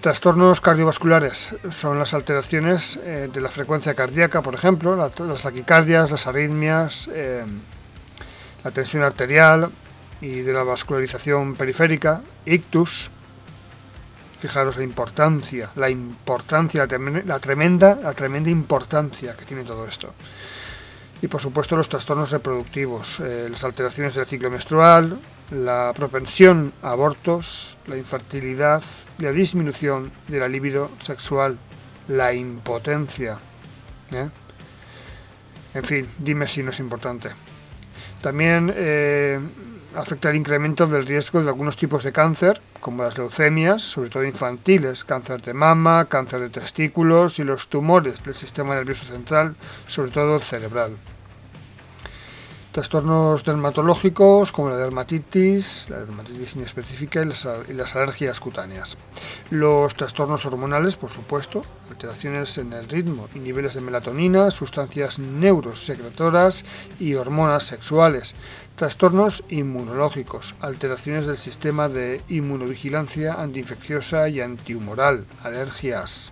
Trastornos 0.00 0.60
cardiovasculares 0.60 1.56
son 1.70 1.98
las 1.98 2.12
alteraciones 2.12 2.96
eh, 2.96 3.30
de 3.32 3.40
la 3.40 3.48
frecuencia 3.48 3.94
cardíaca, 3.94 4.42
por 4.42 4.54
ejemplo, 4.54 4.94
las 4.94 5.42
taquicardias, 5.42 6.10
las 6.10 6.26
arritmias, 6.26 7.08
eh, 7.12 7.44
la 8.62 8.70
tensión 8.70 9.02
arterial 9.02 9.70
y 10.20 10.40
de 10.40 10.52
la 10.52 10.64
vascularización 10.64 11.54
periférica, 11.54 12.20
ictus. 12.44 13.10
Fijaros 14.40 14.76
la 14.76 14.84
importancia, 14.84 15.70
la 15.76 15.88
importancia, 15.88 16.80
la 16.80 17.38
tremenda, 17.38 17.94
la 17.94 18.12
tremenda 18.12 18.50
importancia 18.50 19.34
que 19.34 19.46
tiene 19.46 19.64
todo 19.64 19.86
esto 19.86 20.12
y 21.22 21.28
por 21.28 21.40
supuesto 21.40 21.76
los 21.76 21.88
trastornos 21.88 22.30
reproductivos, 22.30 23.20
eh, 23.20 23.48
las 23.50 23.64
alteraciones 23.64 24.14
del 24.14 24.26
ciclo 24.26 24.50
menstrual, 24.50 25.18
la 25.50 25.92
propensión 25.94 26.72
a 26.82 26.90
abortos, 26.90 27.78
la 27.86 27.96
infertilidad, 27.96 28.82
la 29.18 29.32
disminución 29.32 30.10
de 30.28 30.40
la 30.40 30.48
libido 30.48 30.90
sexual, 30.98 31.58
la 32.08 32.32
impotencia. 32.32 33.38
¿eh? 34.12 34.28
En 35.74 35.84
fin, 35.84 36.08
dime 36.18 36.46
si 36.46 36.62
no 36.62 36.70
es 36.70 36.80
importante. 36.80 37.30
También 38.22 38.72
eh, 38.74 39.38
afecta 39.94 40.30
el 40.30 40.36
incremento 40.36 40.86
del 40.86 41.06
riesgo 41.06 41.42
de 41.42 41.48
algunos 41.48 41.76
tipos 41.76 42.02
de 42.02 42.12
cáncer, 42.12 42.60
como 42.80 43.02
las 43.02 43.16
leucemias, 43.18 43.82
sobre 43.82 44.10
todo 44.10 44.24
infantiles, 44.24 45.04
cáncer 45.04 45.42
de 45.42 45.54
mama, 45.54 46.06
cáncer 46.06 46.40
de 46.40 46.50
testículos 46.50 47.38
y 47.38 47.44
los 47.44 47.68
tumores 47.68 48.22
del 48.24 48.34
sistema 48.34 48.74
nervioso 48.74 49.04
central, 49.04 49.54
sobre 49.86 50.10
todo 50.10 50.38
cerebral. 50.38 50.96
Trastornos 52.76 53.42
dermatológicos 53.42 54.52
como 54.52 54.68
la 54.68 54.76
dermatitis, 54.76 55.86
la 55.88 56.00
dermatitis 56.00 56.56
inespecífica 56.56 57.22
y 57.22 57.72
las, 57.72 57.96
alergias 57.96 58.38
cutáneas. 58.38 58.98
Los 59.48 59.94
trastornos 59.94 60.44
hormonales, 60.44 60.98
por 60.98 61.10
supuesto, 61.10 61.62
alteraciones 61.88 62.58
en 62.58 62.74
el 62.74 62.86
ritmo 62.86 63.30
y 63.34 63.38
niveles 63.38 63.72
de 63.72 63.80
melatonina, 63.80 64.50
sustancias 64.50 65.18
neurosecretoras 65.18 66.66
y 67.00 67.14
hormonas 67.14 67.62
sexuales. 67.62 68.34
Trastornos 68.76 69.42
inmunológicos, 69.48 70.54
alteraciones 70.60 71.24
del 71.24 71.38
sistema 71.38 71.88
de 71.88 72.20
inmunovigilancia 72.28 73.40
antiinfecciosa 73.40 74.28
y 74.28 74.42
antihumoral, 74.42 75.24
alergias. 75.42 76.30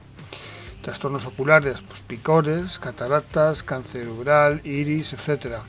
Trastornos 0.82 1.24
oculares, 1.24 1.80
pues 1.80 2.02
picores, 2.02 2.78
cataratas, 2.78 3.62
cáncer 3.62 4.04
cerebral, 4.04 4.60
iris, 4.62 5.14
etc 5.14 5.62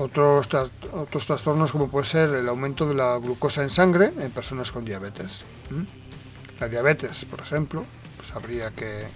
otros, 0.00 0.48
otros 0.92 1.26
trastornos 1.26 1.72
como 1.72 1.88
puede 1.88 2.06
ser 2.06 2.30
el 2.30 2.48
aumento 2.48 2.88
de 2.88 2.94
la 2.94 3.18
glucosa 3.18 3.62
en 3.62 3.70
sangre 3.70 4.12
en 4.18 4.30
personas 4.30 4.72
con 4.72 4.84
diabetes. 4.84 5.44
La 6.58 6.68
diabetes, 6.68 7.24
por 7.24 7.40
ejemplo, 7.40 7.84
pues 8.16 8.34
habría 8.34 8.70
que, 8.70 9.06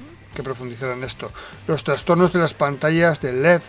profundizar 0.42 0.90
en 0.90 1.04
esto. 1.04 1.30
Los 1.66 1.84
trastornos 1.84 2.32
de 2.32 2.40
las 2.40 2.54
pantallas 2.54 3.20
de 3.20 3.32
LED 3.32 3.62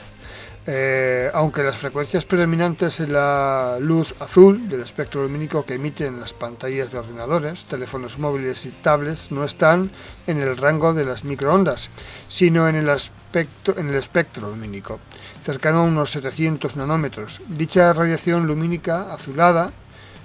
eh, 0.67 1.29
aunque 1.31 1.61
las 1.61 1.77
frecuencias 1.77 2.25
predominantes 2.25 2.99
en 2.99 3.13
la 3.13 3.77
luz 3.79 4.15
azul 4.19 4.67
del 4.67 4.79
espectro 4.79 5.21
lumínico 5.21 5.63
que 5.63 5.75
emiten 5.75 6.19
las 6.19 6.33
pantallas 6.33 6.91
de 6.91 6.97
ordenadores, 6.97 7.65
teléfonos 7.65 8.17
móviles 8.17 8.65
y 8.65 8.69
tablets 8.69 9.31
no 9.31 9.43
están 9.43 9.91
en 10.25 10.39
el 10.39 10.57
rango 10.57 10.95
de 10.95 11.05
las 11.05 11.23
microondas, 11.23 11.91
sino 12.29 12.67
en 12.67 12.77
el, 12.77 12.89
aspecto, 12.89 13.77
en 13.77 13.89
el 13.89 13.95
espectro 13.95 14.49
lumínico, 14.49 14.99
cercano 15.45 15.81
a 15.81 15.83
unos 15.83 16.09
700 16.09 16.75
nanómetros. 16.75 17.39
Dicha 17.47 17.93
radiación 17.93 18.47
lumínica 18.47 19.13
azulada 19.13 19.71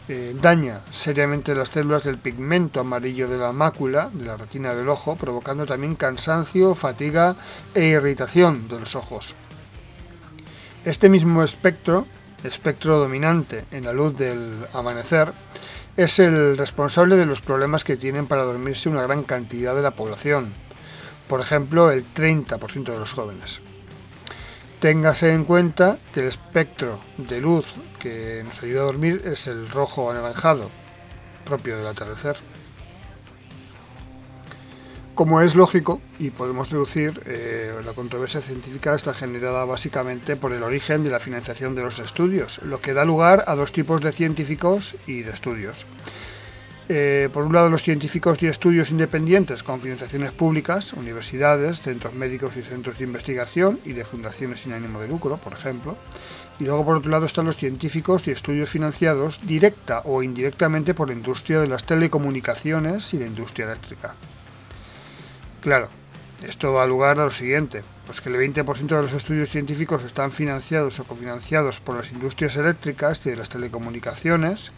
eh, 0.08 0.34
daña 0.40 0.80
seriamente 0.90 1.54
las 1.54 1.68
células 1.68 2.04
del 2.04 2.16
pigmento 2.16 2.80
amarillo 2.80 3.28
de 3.28 3.36
la 3.36 3.52
mácula, 3.52 4.10
de 4.14 4.24
la 4.24 4.38
retina 4.38 4.74
del 4.74 4.88
ojo, 4.88 5.16
provocando 5.16 5.66
también 5.66 5.94
cansancio, 5.94 6.74
fatiga 6.74 7.36
e 7.74 7.84
irritación 7.84 8.66
de 8.66 8.80
los 8.80 8.96
ojos. 8.96 9.36
Este 10.86 11.10
mismo 11.10 11.44
espectro, 11.44 12.06
espectro 12.42 12.98
dominante 12.98 13.66
en 13.70 13.84
la 13.84 13.92
luz 13.92 14.16
del 14.16 14.66
amanecer, 14.72 15.32
es 15.98 16.18
el 16.18 16.56
responsable 16.56 17.16
de 17.16 17.26
los 17.26 17.42
problemas 17.42 17.84
que 17.84 17.98
tienen 17.98 18.26
para 18.26 18.44
dormirse 18.44 18.88
una 18.88 19.02
gran 19.02 19.22
cantidad 19.22 19.74
de 19.74 19.82
la 19.82 19.90
población, 19.90 20.50
por 21.28 21.40
ejemplo 21.40 21.90
el 21.90 22.06
30% 22.14 22.84
de 22.84 22.98
los 22.98 23.12
jóvenes. 23.12 23.60
Téngase 24.80 25.34
en 25.34 25.44
cuenta 25.44 25.98
que 26.14 26.20
el 26.20 26.26
espectro 26.28 26.98
de 27.18 27.38
luz 27.38 27.66
que 27.98 28.42
nos 28.42 28.62
ayuda 28.62 28.80
a 28.80 28.84
dormir 28.84 29.20
es 29.26 29.46
el 29.46 29.68
rojo 29.68 30.10
anaranjado, 30.10 30.70
propio 31.44 31.76
del 31.76 31.86
atardecer. 31.86 32.38
Como 35.14 35.42
es 35.42 35.54
lógico, 35.54 36.00
y 36.18 36.30
podemos 36.30 36.70
deducir, 36.70 37.20
eh, 37.26 37.78
la 37.84 37.92
controversia 37.92 38.40
científica 38.40 38.94
está 38.94 39.12
generada 39.12 39.66
básicamente 39.66 40.34
por 40.34 40.54
el 40.54 40.62
origen 40.62 41.04
de 41.04 41.10
la 41.10 41.20
financiación 41.20 41.74
de 41.74 41.82
los 41.82 41.98
estudios, 41.98 42.62
lo 42.62 42.80
que 42.80 42.94
da 42.94 43.04
lugar 43.04 43.44
a 43.48 43.54
dos 43.56 43.72
tipos 43.72 44.00
de 44.00 44.12
científicos 44.12 44.94
y 45.06 45.20
de 45.20 45.32
estudios. 45.32 45.84
Eh, 46.92 47.28
por 47.32 47.46
un 47.46 47.52
lado, 47.52 47.70
los 47.70 47.84
científicos 47.84 48.42
y 48.42 48.48
estudios 48.48 48.90
independientes 48.90 49.62
con 49.62 49.80
financiaciones 49.80 50.32
públicas, 50.32 50.92
universidades, 50.92 51.82
centros 51.82 52.14
médicos 52.14 52.56
y 52.56 52.62
centros 52.62 52.98
de 52.98 53.04
investigación 53.04 53.78
y 53.84 53.92
de 53.92 54.04
fundaciones 54.04 54.58
sin 54.58 54.72
ánimo 54.72 55.00
de 55.00 55.06
lucro, 55.06 55.36
por 55.36 55.52
ejemplo. 55.52 55.96
Y 56.58 56.64
luego, 56.64 56.84
por 56.84 56.96
otro 56.96 57.12
lado, 57.12 57.26
están 57.26 57.46
los 57.46 57.56
científicos 57.56 58.26
y 58.26 58.32
estudios 58.32 58.70
financiados 58.70 59.38
directa 59.46 60.02
o 60.04 60.24
indirectamente 60.24 60.92
por 60.92 61.06
la 61.06 61.14
industria 61.14 61.60
de 61.60 61.68
las 61.68 61.84
telecomunicaciones 61.84 63.14
y 63.14 63.20
la 63.20 63.26
industria 63.26 63.66
eléctrica. 63.66 64.16
Claro, 65.60 65.90
esto 66.44 66.72
da 66.72 66.88
lugar 66.88 67.20
a 67.20 67.24
lo 67.26 67.30
siguiente, 67.30 67.84
pues 68.04 68.20
que 68.20 68.30
el 68.30 68.34
20% 68.34 68.96
de 68.96 69.02
los 69.02 69.12
estudios 69.12 69.48
científicos 69.48 70.02
están 70.02 70.32
financiados 70.32 70.98
o 70.98 71.04
cofinanciados 71.04 71.78
por 71.78 71.94
las 71.94 72.10
industrias 72.10 72.56
eléctricas 72.56 73.24
y 73.26 73.30
de 73.30 73.36
las 73.36 73.48
telecomunicaciones, 73.48 74.72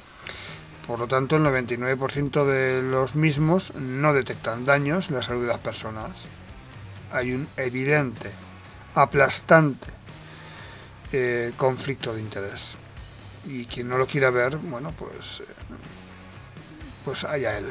por 0.87 0.99
lo 0.99 1.07
tanto 1.07 1.37
el 1.37 1.43
99% 1.43 2.45
de 2.45 2.83
los 2.83 3.15
mismos 3.15 3.75
no 3.75 4.13
detectan 4.13 4.65
daños 4.65 5.09
en 5.09 5.17
la 5.17 5.23
salud 5.23 5.43
de 5.43 5.49
las 5.49 5.59
personas. 5.59 6.27
Hay 7.13 7.33
un 7.33 7.47
evidente, 7.57 8.31
aplastante 8.95 9.89
eh, 11.13 11.53
conflicto 11.57 12.15
de 12.15 12.21
interés. 12.21 12.77
Y 13.47 13.67
quien 13.67 13.89
no 13.89 13.99
lo 13.99 14.07
quiera 14.07 14.31
ver, 14.31 14.57
bueno, 14.57 14.93
pues, 14.99 15.41
eh, 15.41 15.45
pues 17.05 17.25
allá 17.25 17.59
él. 17.59 17.67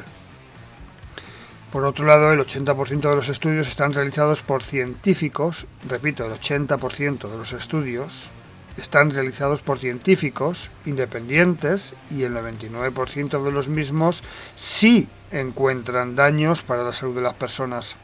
Por 1.72 1.84
otro 1.84 2.06
lado, 2.06 2.32
el 2.32 2.40
80% 2.40 3.08
de 3.08 3.16
los 3.16 3.28
estudios 3.30 3.66
están 3.66 3.94
realizados 3.94 4.42
por 4.42 4.62
científicos, 4.62 5.66
repito, 5.88 6.26
el 6.26 6.32
80% 6.32 7.30
de 7.30 7.38
los 7.38 7.52
estudios 7.54 8.30
están 8.76 9.10
realizados 9.10 9.62
por 9.62 9.78
científicos 9.78 10.70
independientes 10.86 11.94
y 12.10 12.22
el 12.22 12.34
99% 12.34 13.42
de 13.42 13.52
los 13.52 13.68
mismos 13.68 14.22
sí 14.54 15.08
encuentran 15.30 16.16
daños 16.16 16.62
para 16.62 16.82
la 16.82 16.92
salud 16.92 17.16
de 17.16 17.22
las 17.22 17.34
personas. 17.34 17.96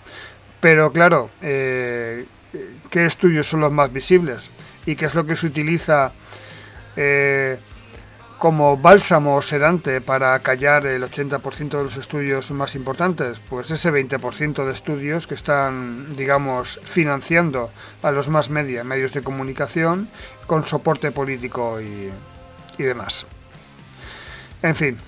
Pero 0.60 0.92
claro, 0.92 1.30
eh, 1.42 2.26
¿qué 2.90 3.04
estudios 3.04 3.46
son 3.46 3.60
los 3.60 3.72
más 3.72 3.92
visibles? 3.92 4.50
¿Y 4.86 4.96
qué 4.96 5.04
es 5.04 5.14
lo 5.14 5.24
que 5.24 5.36
se 5.36 5.46
utiliza 5.46 6.12
eh, 6.96 7.58
como 8.38 8.76
bálsamo 8.76 9.42
sedante 9.42 10.00
para 10.00 10.38
callar 10.38 10.86
el 10.86 11.02
80% 11.02 11.76
de 11.76 11.82
los 11.82 11.96
estudios 11.96 12.50
más 12.52 12.74
importantes? 12.76 13.40
Pues 13.40 13.70
ese 13.70 13.92
20% 13.92 14.64
de 14.64 14.72
estudios 14.72 15.26
que 15.26 15.34
están, 15.34 16.16
digamos, 16.16 16.80
financiando 16.84 17.70
a 18.02 18.12
los 18.12 18.28
más 18.28 18.48
media, 18.48 18.84
medios 18.84 19.12
de 19.12 19.22
comunicación 19.22 20.08
con 20.46 20.66
soporte 20.66 21.10
político 21.10 21.80
y, 21.80 22.10
y 22.78 22.82
demás. 22.84 23.26
En 24.62 24.74
fin, 24.74 24.98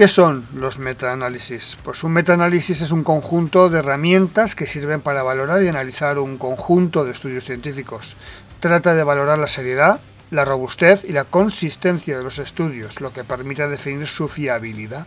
¿Qué 0.00 0.08
son 0.08 0.46
los 0.54 0.78
metaanálisis? 0.78 1.76
Pues 1.84 2.02
un 2.04 2.12
metaanálisis 2.12 2.80
es 2.80 2.90
un 2.90 3.04
conjunto 3.04 3.68
de 3.68 3.80
herramientas 3.80 4.54
que 4.54 4.64
sirven 4.64 5.02
para 5.02 5.22
valorar 5.22 5.62
y 5.62 5.68
analizar 5.68 6.18
un 6.18 6.38
conjunto 6.38 7.04
de 7.04 7.10
estudios 7.10 7.44
científicos. 7.44 8.16
Trata 8.60 8.94
de 8.94 9.04
valorar 9.04 9.38
la 9.38 9.46
seriedad, 9.46 10.00
la 10.30 10.44
robustez 10.44 11.04
y 11.04 11.12
la 11.12 11.24
consistencia 11.24 12.16
de 12.16 12.24
los 12.24 12.38
estudios, 12.38 13.00
lo 13.00 13.12
que 13.12 13.24
permite 13.24 13.66
definir 13.68 14.06
su 14.06 14.28
fiabilidad. 14.28 15.06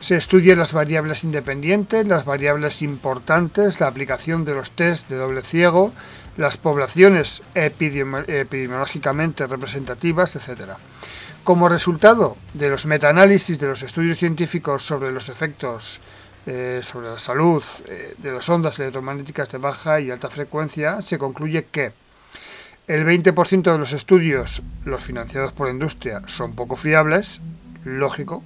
Se 0.00 0.16
estudian 0.16 0.58
las 0.58 0.72
variables 0.72 1.24
independientes, 1.24 2.06
las 2.06 2.24
variables 2.24 2.82
importantes, 2.82 3.80
la 3.80 3.86
aplicación 3.86 4.44
de 4.44 4.54
los 4.54 4.70
test 4.70 5.08
de 5.08 5.16
doble 5.16 5.42
ciego, 5.42 5.92
las 6.36 6.56
poblaciones 6.56 7.42
epidemiológicamente 7.54 9.46
representativas, 9.46 10.36
etc. 10.36 10.72
Como 11.44 11.68
resultado 11.68 12.36
de 12.54 12.70
los 12.70 12.86
metaanálisis 12.86 13.58
de 13.58 13.66
los 13.66 13.82
estudios 13.82 14.18
científicos 14.18 14.84
sobre 14.84 15.12
los 15.12 15.28
efectos 15.28 16.00
eh, 16.46 16.80
sobre 16.82 17.10
la 17.10 17.18
salud 17.18 17.62
eh, 17.86 18.14
de 18.16 18.32
las 18.32 18.48
ondas 18.48 18.78
electromagnéticas 18.78 19.50
de 19.50 19.58
baja 19.58 20.00
y 20.00 20.10
alta 20.10 20.30
frecuencia, 20.30 21.02
se 21.02 21.18
concluye 21.18 21.66
que 21.70 21.92
el 22.90 23.06
20% 23.06 23.70
de 23.70 23.78
los 23.78 23.92
estudios, 23.92 24.64
los 24.84 25.04
financiados 25.04 25.52
por 25.52 25.68
la 25.68 25.72
industria, 25.72 26.22
son 26.26 26.54
poco 26.54 26.74
fiables, 26.74 27.40
lógico. 27.84 28.42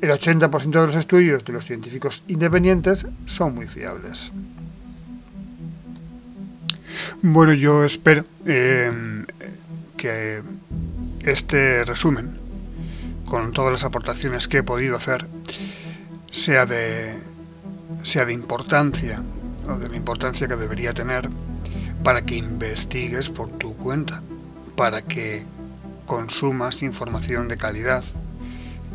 El 0.00 0.10
80% 0.10 0.72
de 0.72 0.86
los 0.86 0.96
estudios 0.96 1.44
de 1.44 1.52
los 1.52 1.66
científicos 1.66 2.24
independientes 2.26 3.06
son 3.26 3.54
muy 3.54 3.68
fiables. 3.68 4.32
Bueno, 7.22 7.52
yo 7.52 7.84
espero 7.84 8.24
eh, 8.46 8.90
que 9.96 10.42
este 11.20 11.84
resumen, 11.84 12.38
con 13.24 13.52
todas 13.52 13.70
las 13.70 13.84
aportaciones 13.84 14.48
que 14.48 14.58
he 14.58 14.62
podido 14.64 14.96
hacer, 14.96 15.28
sea 16.32 16.66
de, 16.66 17.14
sea 18.02 18.24
de 18.24 18.32
importancia, 18.32 19.22
o 19.68 19.78
de 19.78 19.88
la 19.88 19.96
importancia 19.96 20.48
que 20.48 20.56
debería 20.56 20.92
tener 20.92 21.30
para 22.02 22.22
que 22.22 22.36
investigues 22.36 23.30
por 23.30 23.48
tu 23.50 23.76
cuenta, 23.76 24.22
para 24.76 25.02
que 25.02 25.44
consumas 26.06 26.82
información 26.82 27.48
de 27.48 27.56
calidad 27.56 28.02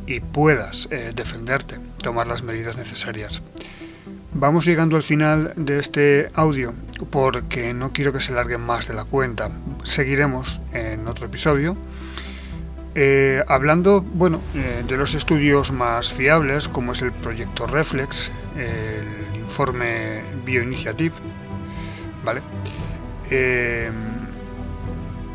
y 0.08 0.20
puedas 0.20 0.88
eh, 0.92 1.14
defenderte, 1.16 1.78
tomar 2.02 2.28
las 2.28 2.44
medidas 2.44 2.78
necesarias. 2.78 3.42
Vamos 4.34 4.66
llegando 4.66 4.98
al 4.98 5.04
final 5.04 5.54
de 5.56 5.80
este 5.80 6.30
audio 6.34 6.74
porque 7.10 7.74
no 7.74 7.94
quiero 7.94 8.12
que 8.12 8.20
se 8.20 8.34
largue 8.34 8.58
más 8.58 8.88
de 8.88 8.94
la 8.94 9.06
cuenta. 9.06 9.50
Seguiremos 9.84 10.60
en 10.74 11.08
otro 11.08 11.28
episodio. 11.28 11.78
Eh, 12.96 13.44
hablando 13.48 14.02
bueno, 14.02 14.42
eh, 14.54 14.84
de 14.88 14.98
los 14.98 15.16
estudios 15.16 15.72
más 15.72 16.12
fiables, 16.12 16.68
como 16.68 16.92
es 16.94 17.02
el 17.02 17.12
proyecto 17.12 17.66
Reflex, 17.68 18.32
el 18.58 19.40
informe 19.40 20.22
Bioinitiative, 20.46 21.16
¿vale? 22.24 22.42
Eh, 23.30 23.92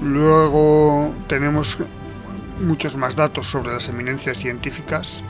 luego 0.02 1.14
tenemos 1.28 1.78
muchos 2.60 2.96
más 2.96 3.16
datos 3.16 3.46
sobre 3.50 3.72
las 3.72 3.88
eminencias 3.88 4.38
científicas. 4.38 5.24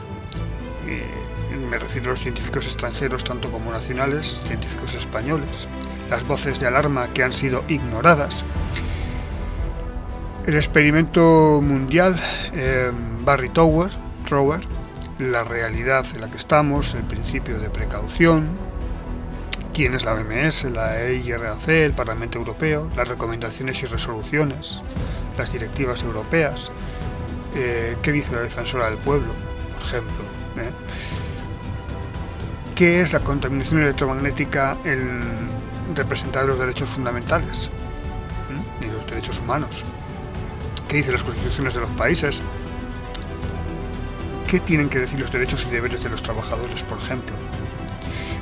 me 1.69 1.79
refiero 1.79 2.07
a 2.07 2.11
los 2.11 2.19
científicos 2.19 2.65
extranjeros 2.65 3.23
tanto 3.23 3.49
como 3.49 3.71
nacionales, 3.71 4.41
científicos 4.45 4.93
españoles, 4.93 5.69
las 6.09 6.27
voces 6.27 6.59
de 6.59 6.67
alarma 6.67 7.07
que 7.13 7.23
han 7.23 7.31
sido 7.31 7.63
ignoradas. 7.69 8.43
El 10.45 10.55
experimento 10.55 11.61
mundial 11.63 12.19
eh, 12.53 12.91
Barry 13.23 13.49
Tower, 13.49 13.89
Trower, 14.27 14.59
la 15.19 15.43
realidad 15.43 16.05
en 16.13 16.21
la 16.21 16.29
que 16.29 16.37
estamos, 16.37 16.95
el 16.95 17.03
principio 17.03 17.59
de 17.59 17.69
precaución, 17.69 18.49
quién 19.73 19.93
es 19.93 20.03
la 20.03 20.13
OMS, 20.13 20.65
la 20.65 21.01
EIRAC, 21.01 21.67
el 21.69 21.93
Parlamento 21.93 22.37
Europeo, 22.37 22.89
las 22.95 23.07
recomendaciones 23.07 23.81
y 23.83 23.85
resoluciones, 23.85 24.81
las 25.37 25.51
directivas 25.51 26.03
europeas, 26.03 26.71
eh, 27.55 27.97
qué 28.01 28.11
dice 28.11 28.35
la 28.35 28.41
defensora 28.41 28.89
del 28.89 28.97
pueblo, 28.97 29.33
por 29.73 29.87
ejemplo. 29.87 30.23
¿eh? 30.57 30.71
¿Qué 32.75 33.01
es 33.01 33.13
la 33.13 33.19
contaminación 33.19 33.81
electromagnética 33.83 34.77
en 34.83 35.21
representar 35.95 36.45
los 36.45 36.57
derechos 36.59 36.89
fundamentales 36.89 37.69
y 38.81 38.85
los 38.85 39.05
derechos 39.05 39.39
humanos? 39.39 39.85
¿Qué 40.87 40.97
dicen 40.97 41.13
las 41.13 41.23
constituciones 41.23 41.73
de 41.73 41.81
los 41.81 41.89
países? 41.91 42.41
¿Qué 44.47 44.59
tienen 44.59 44.89
que 44.89 44.99
decir 44.99 45.19
los 45.19 45.31
derechos 45.31 45.65
y 45.69 45.73
deberes 45.73 46.03
de 46.03 46.09
los 46.09 46.21
trabajadores, 46.21 46.83
por 46.83 46.97
ejemplo? 46.97 47.35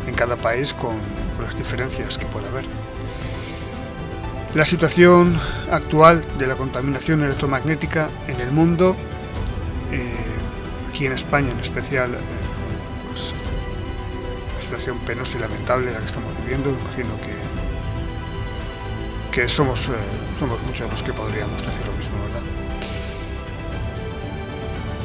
En 0.09 0.15
cada 0.15 0.35
país 0.35 0.73
con, 0.73 0.97
las 1.41 1.55
diferencias 1.55 2.17
que 2.17 2.25
puede 2.25 2.47
haber. 2.47 2.65
La 4.53 4.65
situación 4.65 5.39
actual 5.71 6.25
de 6.37 6.47
la 6.47 6.55
contaminación 6.55 7.23
electromagnética 7.23 8.09
en 8.27 8.41
el 8.41 8.51
mundo, 8.51 8.95
eh, 9.91 10.11
aquí 10.89 11.05
en 11.05 11.13
España 11.13 11.51
en 11.51 11.59
especial, 11.59 12.13
eh, 12.15 12.17
pues, 13.09 13.33
una 14.51 14.61
situación 14.61 14.97
penosa 14.99 15.37
y 15.37 15.41
lamentable 15.41 15.93
la 15.93 15.99
que 15.99 16.05
estamos 16.05 16.35
viviendo, 16.43 16.69
imagino 16.71 17.09
que, 19.31 19.39
que 19.41 19.47
somos, 19.47 19.87
eh, 19.87 19.91
somos 20.37 20.59
muchos 20.63 20.91
los 20.91 21.03
que 21.03 21.13
podríamos 21.13 21.61
decir 21.61 21.85
lo 21.85 21.93
mismo, 21.93 22.15
¿verdad? 22.25 22.58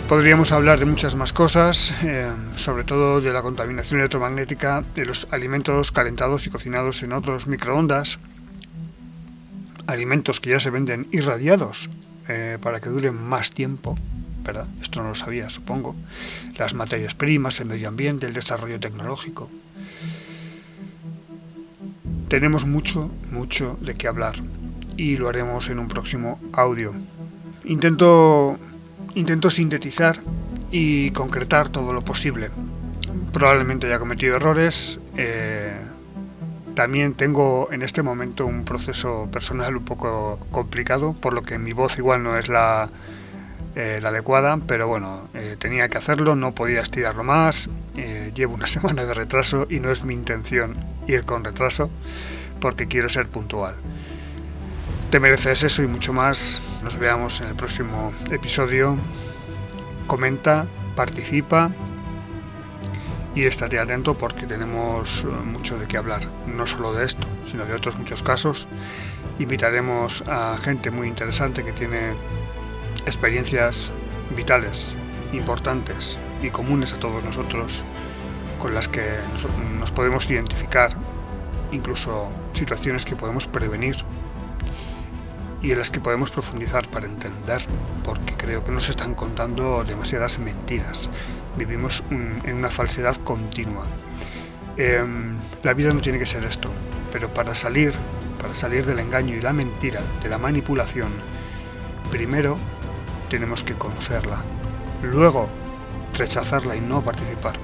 Podríamos 0.09 0.53
hablar 0.53 0.79
de 0.79 0.85
muchas 0.85 1.17
más 1.17 1.33
cosas, 1.33 1.95
eh, 2.05 2.31
sobre 2.57 2.85
todo 2.85 3.23
de 3.23 3.33
la 3.33 3.41
contaminación 3.41 4.01
electromagnética 4.01 4.85
de 4.95 5.07
los 5.07 5.27
alimentos 5.31 5.93
calentados 5.93 6.47
y 6.47 6.51
cocinados 6.51 7.03
en 7.03 7.15
otros 7.15 7.47
microondas, 7.47 8.19
alimentos 9.87 10.41
que 10.41 10.51
ya 10.51 10.61
se 10.61 10.69
venden 10.69 11.09
irradiados 11.11 11.89
eh, 12.29 12.59
para 12.61 12.81
que 12.81 12.91
duren 12.91 13.15
más 13.15 13.51
tiempo, 13.51 13.99
¿verdad? 14.45 14.67
Esto 14.81 15.03
no 15.03 15.09
lo 15.09 15.15
sabía, 15.15 15.49
supongo. 15.49 15.97
Las 16.59 16.75
materias 16.75 17.15
primas, 17.15 17.59
el 17.61 17.67
medio 17.67 17.89
ambiente, 17.89 18.27
el 18.27 18.35
desarrollo 18.35 18.79
tecnológico. 18.79 19.51
Tenemos 22.29 22.67
mucho, 22.67 23.11
mucho 23.31 23.79
de 23.81 23.95
qué 23.95 24.07
hablar 24.07 24.35
y 24.99 25.17
lo 25.17 25.31
haremos 25.31 25.71
en 25.71 25.79
un 25.79 25.89
próximo 25.89 26.39
audio. 26.53 26.93
Intento, 27.65 28.59
intento 29.15 29.51
sintetizar 29.51 30.19
y 30.71 31.11
concretar 31.11 31.69
todo 31.69 31.93
lo 31.93 32.03
posible. 32.03 32.51
Probablemente 33.33 33.87
haya 33.87 33.99
cometido 33.99 34.37
errores. 34.37 35.01
Eh, 35.17 35.73
también 36.75 37.15
tengo 37.15 37.69
en 37.71 37.83
este 37.83 38.03
momento 38.03 38.47
un 38.47 38.65
proceso 38.65 39.29
personal 39.31 39.77
un 39.77 39.85
poco 39.85 40.41
complicado, 40.51 41.15
por 41.15 41.33
lo 41.33 41.43
que 41.43 41.59
mi 41.59 41.73
voz 41.73 41.99
igual 41.99 42.25
no 42.25 42.37
es 42.37 42.49
la, 42.49 42.91
eh, 43.77 44.01
adecuada, 44.05 44.59
pero 44.67 44.89
bueno, 44.89 45.29
eh, 45.35 45.57
tenía 45.59 45.89
que 45.89 45.99
hacerlo, 45.99 46.35
no 46.35 46.53
podía 46.53 46.81
estirarlo 46.81 47.23
más. 47.23 47.71
llevo 48.35 48.55
una 48.55 48.67
semana 48.79 49.05
de 49.05 49.15
retraso 49.15 49.69
y 49.71 49.79
no 49.79 49.93
es 49.93 50.03
mi 50.03 50.15
intención 50.15 50.77
ir 51.07 51.25
con 51.25 51.45
retraso 51.45 51.89
porque 52.61 52.89
quiero 52.89 53.09
ser 53.09 53.29
puntual. 53.29 53.75
Te 55.15 55.21
mereces 55.21 55.63
eso 55.63 55.81
y 55.85 55.87
mucho 55.87 56.13
más. 56.13 56.61
Nos 56.83 56.97
veamos 56.97 57.41
en 57.41 57.47
el 57.47 57.55
próximo 57.55 58.13
episodio. 58.33 58.99
Comenta, 60.09 60.67
participa 60.97 61.71
y 63.33 63.45
estaré 63.45 63.79
atento 63.79 64.19
porque 64.19 64.45
tenemos 64.45 65.23
eh, 65.23 65.27
mucho 65.29 65.79
de 65.79 65.87
qué 65.87 65.99
hablar, 65.99 66.23
no 66.49 66.67
solo 66.67 66.93
de 66.95 67.05
esto, 67.05 67.29
sino 67.45 67.65
de 67.65 67.75
otros 67.75 67.97
muchos 67.97 68.25
casos. 68.25 68.67
Invitaremos 69.39 70.25
a 70.27 70.57
gente 70.57 70.91
muy 70.91 71.07
interesante 71.07 71.63
que 71.63 71.71
tiene 71.71 72.09
experiencias 73.07 73.93
vitales, 74.37 74.97
importantes 75.33 76.19
y 76.43 76.51
comunes 76.51 76.93
a 76.93 76.99
todos 76.99 77.23
nosotros, 77.23 77.85
con 78.59 78.75
las 78.75 78.89
que 78.89 79.13
nos 79.79 79.93
podemos 79.93 80.29
identificar 80.29 80.91
incluso 81.71 82.33
situaciones 82.53 83.05
que 83.05 83.15
podemos 83.15 83.47
prevenir 83.47 83.95
y 85.65 85.73
en 85.73 85.79
las 85.79 85.91
que 85.91 85.99
podemos 85.99 86.31
profundizar 86.31 86.87
para 86.89 87.07
entender, 87.07 87.63
porque 88.05 88.35
creo 88.35 88.63
que 88.63 88.71
nos 88.71 88.91
están 88.91 89.15
contando 89.15 89.83
demasiadas 89.83 90.39
mentiras. 90.39 91.09
Vivimos 91.57 92.05
en 92.11 92.55
una 92.55 92.69
falsedad 92.69 93.17
continua. 93.17 93.87
Em, 94.77 95.35
la 95.63 95.73
vida 95.73 95.95
no 95.95 96.03
tiene 96.03 96.19
que 96.19 96.27
ser 96.27 96.45
esto, 96.45 96.69
pero 97.11 97.33
para 97.33 97.55
salir, 97.55 97.95
para 98.43 98.53
salir 98.53 98.85
del 98.85 98.99
engaño 98.99 99.35
y 99.37 99.41
la 99.41 99.55
mentira, 99.55 100.03
de 100.23 100.29
la 100.29 100.37
manipulación, 100.37 101.09
primero 102.11 102.59
tenemos 103.31 103.65
que 103.65 103.73
conocerla, 103.73 104.45
luego 105.03 105.49
rechazarla 106.13 106.77
y 106.77 106.83
no 106.83 107.03
participar. 107.03 107.55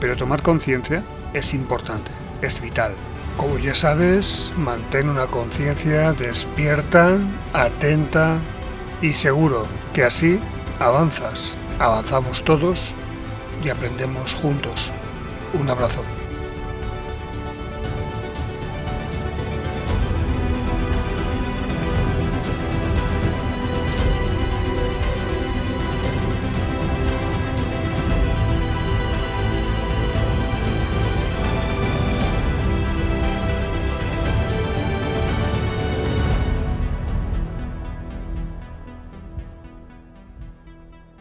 Pero 0.00 0.16
tomar 0.16 0.42
conciencia 0.42 1.04
es 1.32 1.54
importante 1.54 2.10
es 2.42 2.60
vital. 2.60 2.92
Como 3.36 3.58
ya 3.58 3.74
sabes, 3.74 4.52
mantén 4.56 5.08
una 5.08 5.26
conciencia 5.26 6.12
despierta, 6.12 7.18
atenta 7.52 8.38
y 9.00 9.12
seguro 9.12 9.66
que 9.92 10.04
así 10.04 10.38
avanzas, 10.78 11.56
avanzamos 11.78 12.44
todos 12.44 12.94
y 13.64 13.68
aprendemos 13.68 14.32
juntos. 14.34 14.92
Un 15.58 15.68
abrazo. 15.68 16.21